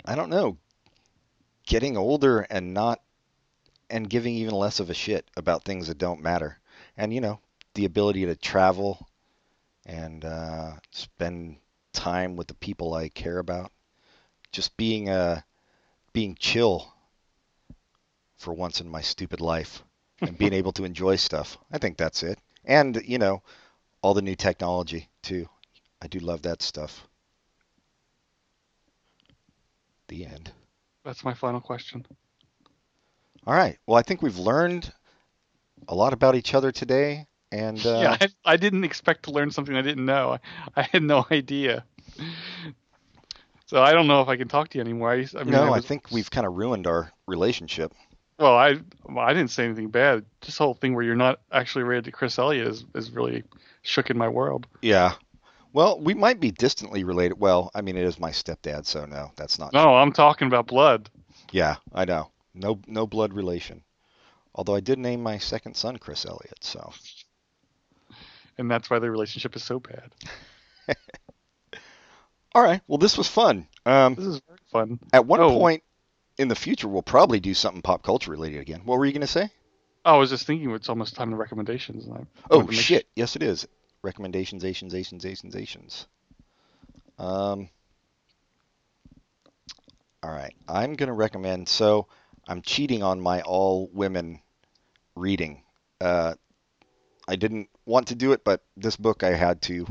I 0.05 0.15
don't 0.15 0.31
know. 0.31 0.59
Getting 1.67 1.97
older 1.97 2.41
and 2.41 2.75
not, 2.75 3.01
and 3.89 4.11
giving 4.11 4.35
even 4.35 4.55
less 4.55 4.81
of 4.81 4.91
a 4.91 4.95
shit 4.95 5.31
about 5.37 5.65
things 5.65 5.87
that 5.89 5.99
don't 5.99 6.23
matter, 6.23 6.59
and 6.97 7.15
you 7.15 7.21
know, 7.21 7.39
the 7.75 7.85
ability 7.85 8.27
to 8.27 8.35
travel, 8.35 9.09
and 9.87 10.25
uh, 10.25 10.73
spend 10.91 11.57
time 11.93 12.37
with 12.37 12.49
the 12.49 12.55
people 12.55 12.95
I 12.95 13.09
care 13.09 13.39
about. 13.39 13.71
Just 14.51 14.77
being 14.77 15.09
uh, 15.09 15.41
being 16.13 16.35
chill 16.39 16.93
for 18.37 18.53
once 18.53 18.81
in 18.81 18.89
my 18.89 19.01
stupid 19.01 19.41
life, 19.41 19.83
and 20.23 20.39
being 20.39 20.53
able 20.53 20.73
to 20.73 20.85
enjoy 20.85 21.17
stuff. 21.17 21.59
I 21.71 21.79
think 21.79 21.97
that's 21.97 22.23
it. 22.23 22.39
And 22.65 23.03
you 23.05 23.19
know, 23.19 23.43
all 24.03 24.15
the 24.15 24.23
new 24.23 24.37
technology 24.37 25.09
too. 25.23 25.49
I 26.01 26.09
do 26.09 26.19
love 26.19 26.43
that 26.43 26.63
stuff. 26.63 27.07
The 30.09 30.27
end. 30.27 30.53
That's 31.05 31.25
my 31.25 31.35
final 31.35 31.61
question. 31.61 32.07
All 33.47 33.55
right. 33.55 33.79
Well, 33.87 33.97
I 33.97 34.03
think 34.03 34.23
we've 34.23 34.39
learned 34.39 34.93
a 35.89 35.95
lot 35.95 36.13
about 36.13 36.37
each 36.37 36.55
other 36.55 36.71
today, 36.71 37.27
and 37.51 37.85
uh, 37.85 38.01
yeah, 38.03 38.17
I, 38.21 38.53
I 38.53 38.57
didn't 38.57 38.85
expect 38.85 39.25
to 39.25 39.31
learn 39.33 39.51
something 39.51 39.77
I 39.77 39.83
didn't 39.83 40.07
know. 40.07 40.39
I, 40.77 40.81
I 40.81 40.83
had 40.83 41.03
no 41.03 41.27
idea. 41.31 41.85
So 43.67 43.83
I 43.83 43.93
don't 43.93 44.07
know 44.07 44.21
if 44.21 44.29
I 44.29 44.37
can 44.37 44.49
talk 44.49 44.69
to 44.71 44.79
you 44.79 44.83
anymore. 44.83 45.13
I, 45.13 45.27
I 45.35 45.45
mean, 45.45 45.53
no, 45.53 45.73
I 45.73 45.79
I 45.79 45.81
think 45.81 46.11
we've 46.11 46.31
kind 46.31 46.47
of 46.47 46.55
ruined 46.55 46.87
our 46.87 47.11
relationship. 47.27 47.95
Well, 48.43 48.57
I 48.57 48.77
well, 49.05 49.25
I 49.25 49.33
didn't 49.33 49.53
say 49.53 49.65
anything 49.65 49.89
bad. 49.89 50.25
This 50.41 50.59
whole 50.59 50.75
thing 50.75 50.95
where 50.97 51.05
you're 51.05 51.15
not 51.15 51.39
actually 51.53 51.85
related 51.85 52.07
to 52.07 52.11
Chris 52.13 52.39
Elliott 52.41 52.67
is, 52.67 52.85
is 52.95 53.13
really 53.13 53.45
shook 53.83 54.11
in 54.11 54.19
my 54.19 54.29
world. 54.29 54.67
Yeah. 54.83 55.13
Well, 55.73 56.01
we 56.01 56.13
might 56.13 56.41
be 56.41 56.51
distantly 56.51 57.05
related. 57.05 57.39
Well, 57.39 57.71
I 57.73 57.83
mean, 57.83 57.97
it 57.97 58.05
is 58.05 58.19
my 58.19 58.31
stepdad, 58.31 58.85
so 58.85 59.05
no, 59.07 59.31
that's 59.37 59.61
not. 59.61 59.73
No, 59.73 59.95
I'm 59.95 60.13
talking 60.13 60.49
about 60.49 60.67
blood. 60.67 61.09
Yeah, 61.53 61.77
I 61.95 62.05
know. 62.05 62.31
No, 62.53 62.81
no 62.89 63.07
blood 63.07 63.33
relation. 63.33 63.85
Although 64.57 64.75
I 64.75 64.81
did 64.81 64.99
name 64.99 65.23
my 65.23 65.39
second 65.39 65.77
son 65.77 65.97
Chris 65.99 66.27
Elliott, 66.27 66.59
so 66.63 66.93
and 68.59 68.69
that's 68.69 68.91
why 68.91 68.99
the 68.99 69.09
relationship 69.11 69.55
is 69.55 69.63
so 69.63 69.79
bad. 69.79 70.13
all 72.55 72.63
right. 72.63 72.81
Well, 72.89 72.99
this 72.99 73.17
was 73.17 73.29
fun. 73.29 73.69
Um, 73.87 74.15
This 74.17 74.27
is 74.27 74.41
very 74.47 74.59
fun. 74.71 74.99
at 75.13 75.27
one 75.27 75.41
Oh. 75.41 75.57
point 75.59 75.83
in 76.39 76.49
the 76.49 76.55
future, 76.55 76.89
we'll 76.89 77.03
probably 77.03 77.41
do 77.41 77.55
something 77.55 77.83
pop 77.83 78.03
culture 78.03 78.31
related 78.31 78.61
again. 78.61 78.83
What 78.85 78.99
were 78.99 79.07
you 79.07 79.13
going 79.13 79.21
to 79.23 79.27
say? 79.27 79.51
Oh, 80.05 80.15
I 80.15 80.19
was 80.19 80.31
just 80.31 80.47
thinking 80.47 80.71
it's 80.73 80.89
almost 80.89 81.15
time 81.15 81.31
to 81.31 81.37
recommendations. 81.37 82.07
And 82.07 82.15
I 82.15 82.21
Oh 82.51 82.63
to 82.63 82.73
shit! 82.73 83.07
Yes, 83.15 83.37
it 83.37 83.43
is. 83.43 83.69
Recommendations, 84.03 84.65
Asians, 84.65 84.95
Asians, 84.95 85.25
Asians, 85.25 85.55
Asians. 85.55 86.07
Um. 87.19 87.69
All 90.25 90.31
right, 90.31 90.55
I'm 90.69 90.95
gonna 90.95 91.13
recommend. 91.13 91.69
So 91.69 92.09
I'm 92.49 92.63
cheating 92.63 93.03
on 93.03 93.21
my 93.21 93.43
all 93.43 93.91
women 93.93 94.41
reading. 95.15 95.63
Uh, 96.01 96.35
I 97.29 97.37
didn't 97.37 97.69
want 97.87 98.09
to 98.09 98.17
do 98.17 98.33
it, 98.33 98.43
but 98.45 98.65
this 98.77 98.97
book 98.97 99.23
I 99.23 99.35
had 99.35 99.63
to. 99.63 99.87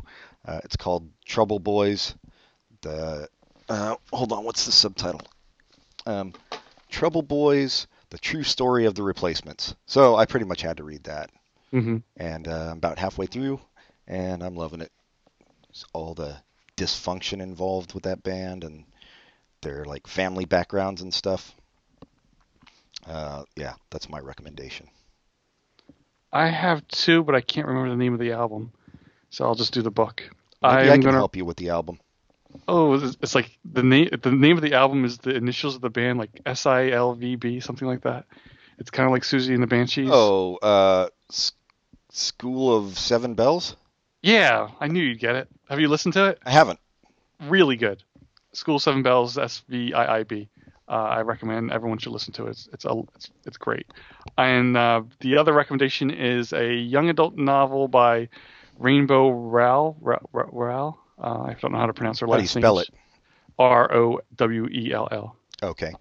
Uh, 0.46 0.60
it's 0.64 0.76
called 0.76 1.10
Trouble 1.26 1.60
Boys. 1.60 2.16
The 2.82 3.30
uh, 3.70 3.96
hold 4.12 4.34
on, 4.34 4.44
what's 4.44 4.66
the 4.66 4.72
subtitle? 4.74 5.22
Um, 6.06 6.36
Trouble 6.90 7.22
Boys: 7.24 7.88
The 8.10 8.20
True 8.20 8.44
Story 8.44 8.86
of 8.86 8.96
the 8.96 9.04
Replacements. 9.04 9.76
So 9.88 10.16
I 10.16 10.26
pretty 10.26 10.46
much 10.46 10.62
had 10.62 10.78
to 10.78 10.84
read 10.84 11.04
that 11.06 11.32
hmm 11.72 11.98
and 12.18 12.48
uh, 12.48 12.70
I'm 12.72 12.78
about 12.78 13.00
halfway 13.00 13.26
through, 13.28 13.60
and 14.08 14.44
I'm 14.44 14.56
loving 14.56 14.82
it. 14.82 14.92
It's 15.70 15.86
all 15.94 16.14
the 16.14 16.42
dysfunction 16.78 17.42
involved 17.42 17.94
with 17.94 18.04
that 18.04 18.24
band 18.24 18.64
and 18.64 18.86
their 19.62 19.86
like 19.86 20.08
family 20.08 20.46
backgrounds 20.46 21.02
and 21.02 21.14
stuff. 21.14 21.56
Uh, 23.06 23.44
yeah, 23.56 23.76
that's 23.92 24.10
my 24.10 24.20
recommendation. 24.20 24.90
I 26.34 26.48
have 26.50 26.86
two, 26.90 27.24
but 27.24 27.36
I 27.36 27.42
can't 27.42 27.68
remember 27.68 27.90
the 27.90 27.96
name 27.96 28.14
of 28.14 28.20
the 28.20 28.34
album, 28.34 28.74
so 29.30 29.46
I'll 29.46 29.56
just 29.56 29.74
do 29.74 29.82
the 29.82 29.92
book. 29.92 30.24
Maybe 30.66 30.90
I 30.90 30.92
I'm 30.92 31.00
can 31.00 31.12
gonna. 31.12 31.14
help 31.14 31.36
you 31.36 31.46
with 31.46 31.58
the 31.58 31.70
album. 31.70 32.00
Oh, 32.68 32.94
it's 32.94 33.18
it's 33.22 33.36
like 33.36 33.58
the 33.66 33.84
name. 33.84 34.10
The 34.22 34.32
name 34.32 34.58
of 34.58 34.64
the 34.64 34.74
album 34.74 35.06
is 35.06 35.18
the 35.18 35.36
initials 35.36 35.76
of 35.76 35.82
the 35.82 35.90
band, 35.90 36.20
like 36.20 36.30
S 36.46 36.66
I 36.66 36.90
L 36.90 37.14
V 37.14 37.36
B, 37.36 37.60
something 37.60 37.88
like 37.88 38.02
that. 38.02 38.26
It's 38.78 38.90
kind 38.90 39.06
of 39.06 39.12
like 39.12 39.24
Siouxsie 39.24 39.54
and 39.54 39.62
the 39.62 39.68
Banshees. 39.68 40.10
Oh, 40.12 40.56
uh, 40.58 41.10
S- 41.30 41.52
School 42.10 42.76
of 42.76 42.98
Seven 42.98 43.36
Bells. 43.36 43.76
yeah, 44.22 44.70
I 44.80 44.88
knew 44.88 45.04
you'd 45.04 45.20
get 45.20 45.36
it. 45.36 45.48
Have 45.70 45.80
you 45.80 45.88
listened 45.88 46.14
to 46.16 46.28
it? 46.30 46.40
I 46.46 46.52
haven't. 46.52 46.80
Really 47.42 47.76
good. 47.76 48.04
School 48.54 48.80
Seven 48.80 49.04
Bells, 49.04 49.38
S 49.38 49.64
V 49.70 49.94
I 49.94 50.18
I 50.20 50.24
B. 50.24 50.50
Uh, 50.88 50.94
I 50.94 51.22
recommend 51.22 51.72
everyone 51.72 52.00
should 52.00 52.12
listen 52.12 52.34
to 52.34 52.48
it. 52.48 52.50
It's 52.52 52.70
it's 52.74 52.86
a, 52.86 53.02
it's, 53.16 53.30
it's 53.46 53.58
great. 53.58 53.86
And 54.38 54.76
uh, 54.76 55.04
the 55.22 55.38
other 55.38 55.54
recommendation 55.54 56.12
is 56.12 56.52
a 56.52 56.74
young 56.74 57.10
adult 57.10 57.38
novel 57.38 57.88
by 57.88 58.28
Rainbow 58.78 59.30
Rowell. 59.30 59.96
Rowell. 60.34 61.00
Uh, 61.22 61.44
I 61.44 61.56
don't 61.62 61.72
know 61.72 61.78
how 61.78 61.86
to 61.86 61.94
pronounce 61.94 62.20
her 62.20 62.28
last 62.28 62.56
name. 62.56 62.64
How 62.64 62.74
do 62.74 62.80
you 62.80 62.84
spell 62.84 62.96
it? 62.98 63.02
R 63.60 63.94
O 63.94 64.22
W 64.36 64.68
E 64.68 64.92
L 64.92 65.08
L. 65.12 65.36
Okay. 65.62 65.94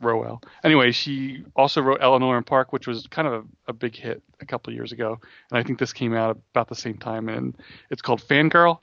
Rowell. 0.00 0.40
Anyway, 0.62 0.92
she 0.92 1.42
also 1.56 1.80
wrote 1.82 1.98
Eleanor 2.00 2.36
and 2.36 2.46
Park, 2.46 2.72
which 2.72 2.86
was 2.86 3.06
kind 3.08 3.26
of 3.26 3.34
a, 3.34 3.70
a 3.70 3.72
big 3.72 3.96
hit 3.96 4.22
a 4.40 4.46
couple 4.46 4.70
of 4.70 4.76
years 4.76 4.92
ago, 4.92 5.18
and 5.50 5.58
I 5.58 5.62
think 5.62 5.78
this 5.78 5.92
came 5.92 6.14
out 6.14 6.38
about 6.52 6.68
the 6.68 6.76
same 6.76 6.98
time. 6.98 7.28
And 7.28 7.56
it's 7.90 8.02
called 8.02 8.22
Fangirl. 8.22 8.78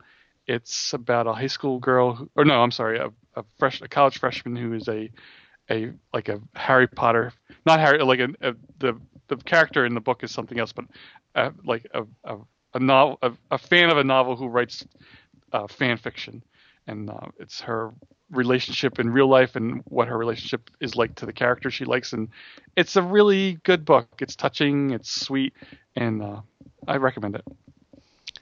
It's 0.48 0.94
about 0.94 1.28
a 1.28 1.34
high 1.34 1.48
school 1.48 1.80
girl, 1.80 2.16
who, 2.16 2.30
or 2.36 2.46
no, 2.46 2.62
I'm 2.62 2.72
sorry, 2.72 3.00
a, 3.00 3.12
a 3.36 3.46
fresh, 3.58 3.82
a 3.82 3.88
college 3.88 4.20
freshman 4.20 4.56
who 4.56 4.74
is 4.74 4.88
a, 4.88 5.10
a 5.72 5.92
like 6.14 6.30
a 6.30 6.42
Harry 6.54 6.88
Potter, 6.88 7.34
not 7.66 7.80
Harry, 7.80 8.04
like 8.04 8.20
a, 8.20 8.30
a 8.42 8.54
the 8.80 9.00
the 9.28 9.38
character 9.38 9.86
in 9.86 9.94
the 9.94 10.02
book 10.02 10.24
is 10.24 10.32
something 10.32 10.60
else, 10.60 10.74
but 10.74 10.86
uh, 11.34 11.52
like 11.64 11.88
a 11.94 12.04
a, 12.26 12.38
a 12.74 12.80
novel, 12.80 13.18
a, 13.22 13.32
a 13.52 13.58
fan 13.58 13.90
of 13.90 13.98
a 13.98 14.04
novel 14.04 14.36
who 14.36 14.48
writes 14.48 14.86
uh, 15.56 15.68
fan 15.68 15.98
fiction, 15.98 16.44
and 16.88 17.10
uh, 17.10 17.28
it's 17.40 17.62
her 17.62 17.94
relationship 18.32 19.00
in 19.00 19.10
real 19.10 19.28
life 19.28 19.56
and 19.56 19.82
what 19.86 20.08
her 20.08 20.18
relationship 20.18 20.70
is 20.80 20.96
like 20.96 21.16
to 21.16 21.26
the 21.26 21.34
character 21.34 21.72
she 21.72 21.86
likes. 21.86 22.14
And 22.14 22.30
it's 22.76 22.96
a 22.96 23.02
really 23.02 23.54
good 23.64 23.86
book. 23.86 24.08
It's 24.20 24.36
touching. 24.36 24.92
It's 24.92 25.10
sweet. 25.22 25.54
And 25.96 26.22
uh, 26.22 26.42
i 26.88 26.98
recommend 26.98 27.36
it. 27.36 27.46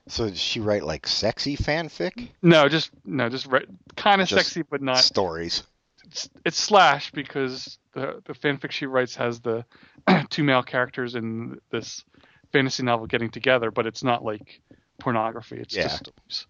So 0.07 0.30
does 0.30 0.40
she 0.40 0.60
write 0.60 0.84
like 0.84 1.07
sexy 1.07 1.56
fanfic? 1.56 2.30
No 2.41 2.68
just 2.68 2.91
no 3.06 3.30
just 3.30 3.48
kind 3.95 4.22
of 4.22 4.30
sexy 4.30 4.64
but 4.64 4.81
not 4.81 4.98
stories? 4.98 5.64
it's, 6.06 6.30
it's 6.45 6.57
slash 6.57 7.11
because 7.11 7.77
the 7.94 8.22
the 8.26 8.34
fanfic 8.34 8.72
she 8.72 8.85
writes 8.85 9.15
has 9.15 9.40
the 9.40 9.64
two 10.30 10.44
male 10.44 10.64
characters 10.64 11.15
in 11.15 11.57
this 11.72 12.03
fantasy 12.52 12.84
novel 12.84 13.07
getting 13.07 13.30
together 13.30 13.72
but 13.72 13.85
it's 13.85 14.03
not 14.03 14.23
like 14.26 14.61
pornography. 14.99 15.57
It's 15.57 15.76
Yeah. 15.76 15.84
just 15.84 15.98
stories 15.98 16.48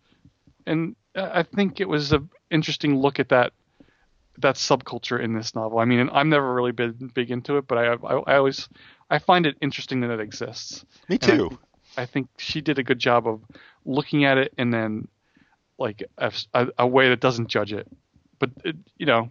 and 0.66 0.96
i 1.16 1.44
think 1.44 1.80
it 1.80 1.88
was 1.88 2.14
a 2.14 2.24
interesting 2.50 2.98
look 2.98 3.20
at 3.20 3.30
that 3.30 3.54
that 4.40 4.56
subculture 4.56 5.22
in 5.22 5.34
this 5.34 5.54
novel 5.56 5.80
i 5.80 5.86
mean 5.86 6.10
i'm 6.12 6.30
never 6.30 6.54
really 6.54 6.72
been 6.72 7.12
big 7.14 7.30
into 7.32 7.58
it 7.58 7.68
but 7.68 7.78
i 7.78 7.94
i, 7.94 8.16
I 8.18 8.36
always 8.38 8.68
i 9.10 9.20
find 9.20 9.46
it 9.46 9.56
interesting 9.62 10.02
that 10.02 10.10
it 10.10 10.20
exists 10.20 10.86
Me 11.10 11.20
And 11.22 11.32
I 11.32 11.38
too. 11.38 11.60
I 11.98 12.06
think 12.06 12.28
she 12.38 12.62
did 12.62 12.80
a 12.80 12.84
good 12.84 13.00
job 13.00 13.28
of 13.28 13.42
looking 13.86 14.26
at 14.26 14.38
it 14.38 14.54
and 14.58 14.74
then 14.74 15.08
like 15.78 16.04
a, 16.18 16.32
a, 16.54 16.68
a 16.80 16.88
way 16.88 17.10
that 17.10 17.20
doesn't 17.20 17.48
judge 17.48 17.74
it. 17.74 17.88
But 18.40 18.52
it, 18.64 18.76
you 18.98 19.06
know, 19.06 19.30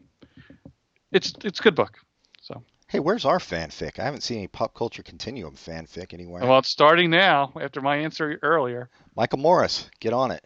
it's 1.10 1.32
it's 1.44 1.60
a 1.60 1.62
good 1.62 1.74
book. 1.74 1.98
So 2.40 2.62
Hey, 2.88 3.00
where's 3.00 3.24
our 3.24 3.38
fanfic? 3.38 3.98
I 3.98 4.04
haven't 4.04 4.22
seen 4.22 4.38
any 4.38 4.48
pop 4.48 4.74
culture 4.74 5.02
continuum 5.02 5.56
fanfic 5.56 6.12
anywhere. 6.12 6.42
well, 6.42 6.58
it's 6.58 6.68
starting 6.68 7.10
now 7.10 7.52
after 7.60 7.80
my 7.80 7.96
answer 7.96 8.38
earlier. 8.42 8.90
Michael 9.16 9.38
Morris, 9.38 9.90
get 10.00 10.12
on 10.12 10.30
it. 10.30 10.44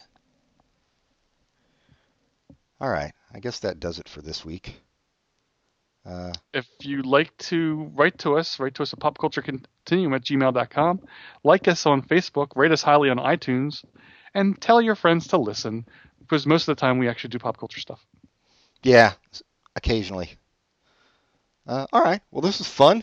All 2.80 2.90
right, 2.90 3.12
I 3.32 3.40
guess 3.40 3.60
that 3.60 3.80
does 3.80 3.98
it 3.98 4.08
for 4.08 4.20
this 4.22 4.44
week. 4.44 4.80
Uh, 6.04 6.32
If 6.52 6.66
you'd 6.82 7.06
like 7.06 7.36
to 7.38 7.90
write 7.94 8.18
to 8.18 8.36
us, 8.36 8.60
write 8.60 8.74
to 8.74 8.82
us 8.82 8.92
at 8.92 9.00
popculturecontinuum 9.00 10.14
at 10.14 10.22
gmail.com. 10.24 11.00
Like 11.42 11.66
us 11.68 11.86
on 11.86 12.02
Facebook, 12.02 12.48
rate 12.54 12.70
us 12.70 12.82
highly 12.82 13.10
on 13.10 13.16
iTunes, 13.18 13.84
and 14.34 14.60
tell 14.60 14.80
your 14.80 14.94
friends 14.94 15.28
to 15.28 15.38
listen 15.38 15.86
because 16.20 16.46
most 16.46 16.68
of 16.68 16.76
the 16.76 16.80
time 16.80 16.98
we 16.98 17.08
actually 17.08 17.30
do 17.30 17.38
pop 17.38 17.56
culture 17.58 17.80
stuff. 17.80 18.04
yeah, 18.82 19.14
occasionally. 19.74 20.30
Uh, 21.66 21.86
all 21.92 22.02
right, 22.02 22.20
well, 22.30 22.42
this 22.42 22.58
was 22.58 22.68
fun. 22.68 23.02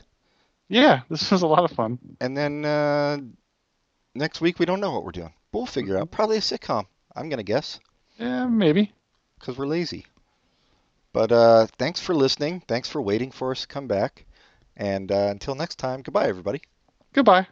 Yeah, 0.70 1.02
this 1.10 1.30
was 1.32 1.42
a 1.42 1.48
lot 1.48 1.70
of 1.70 1.72
fun. 1.76 2.00
And 2.22 2.38
then 2.38 2.64
uh, 2.64 3.18
next 4.16 4.40
week, 4.40 4.60
we 4.60 4.66
don't 4.66 4.80
know 4.80 4.92
what 4.94 5.04
we're 5.04 5.12
doing. 5.12 5.34
We'll 5.52 5.66
figure 5.66 5.98
out. 5.98 6.10
Probably 6.12 6.38
a 6.38 6.42
sitcom, 6.42 6.86
I'm 7.16 7.28
going 7.30 7.38
to 7.38 7.44
guess, 7.44 7.80
Yeah, 8.18 8.46
maybe 8.48 8.94
because 9.44 9.58
we're 9.58 9.68
lazy. 9.68 10.06
But 11.12 11.34
uh, 11.34 11.68
thanks 11.78 12.00
for 12.00 12.16
listening. 12.16 12.64
Thanks 12.66 12.90
for 12.90 13.02
waiting 13.02 13.30
for 13.30 13.52
us 13.52 13.62
to 13.62 13.68
come 13.68 13.88
back. 13.88 14.26
And 14.78 15.12
uh, 15.12 15.28
until 15.32 15.54
next 15.54 15.78
time, 15.78 16.02
goodbye, 16.02 16.28
everybody. 16.28 16.62
Goodbye. 17.12 17.48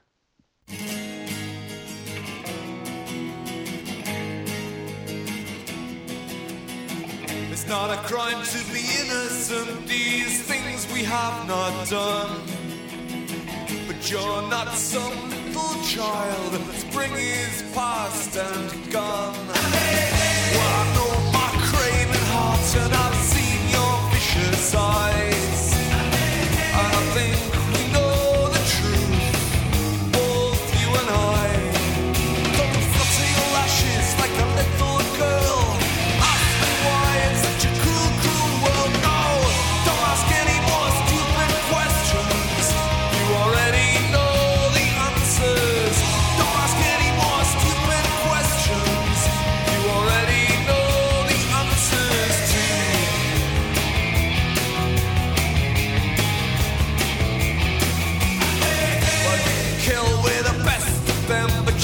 It's 7.51 7.67
not 7.67 7.91
a 7.91 7.97
crime 8.07 8.41
to 8.43 8.73
be 8.73 8.83
innocent, 9.01 9.87
these 9.87 10.41
things 10.43 10.91
we 10.93 11.03
have 11.03 11.45
not 11.47 11.89
done. 11.89 12.41
But 13.85 14.09
you're 14.09 14.41
not 14.49 14.73
some 14.73 15.29
little 15.29 15.83
child, 15.83 16.53
spring 16.73 17.11
is 17.13 17.63
past 17.73 18.37
and 18.37 18.91
gone. 18.91 19.35
Hey, 19.53 20.15
hey. 20.15 21.00
sorry 24.71 25.10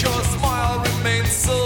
your 0.01 0.23
smile 0.23 0.83
remains 0.83 1.31
so 1.31 1.56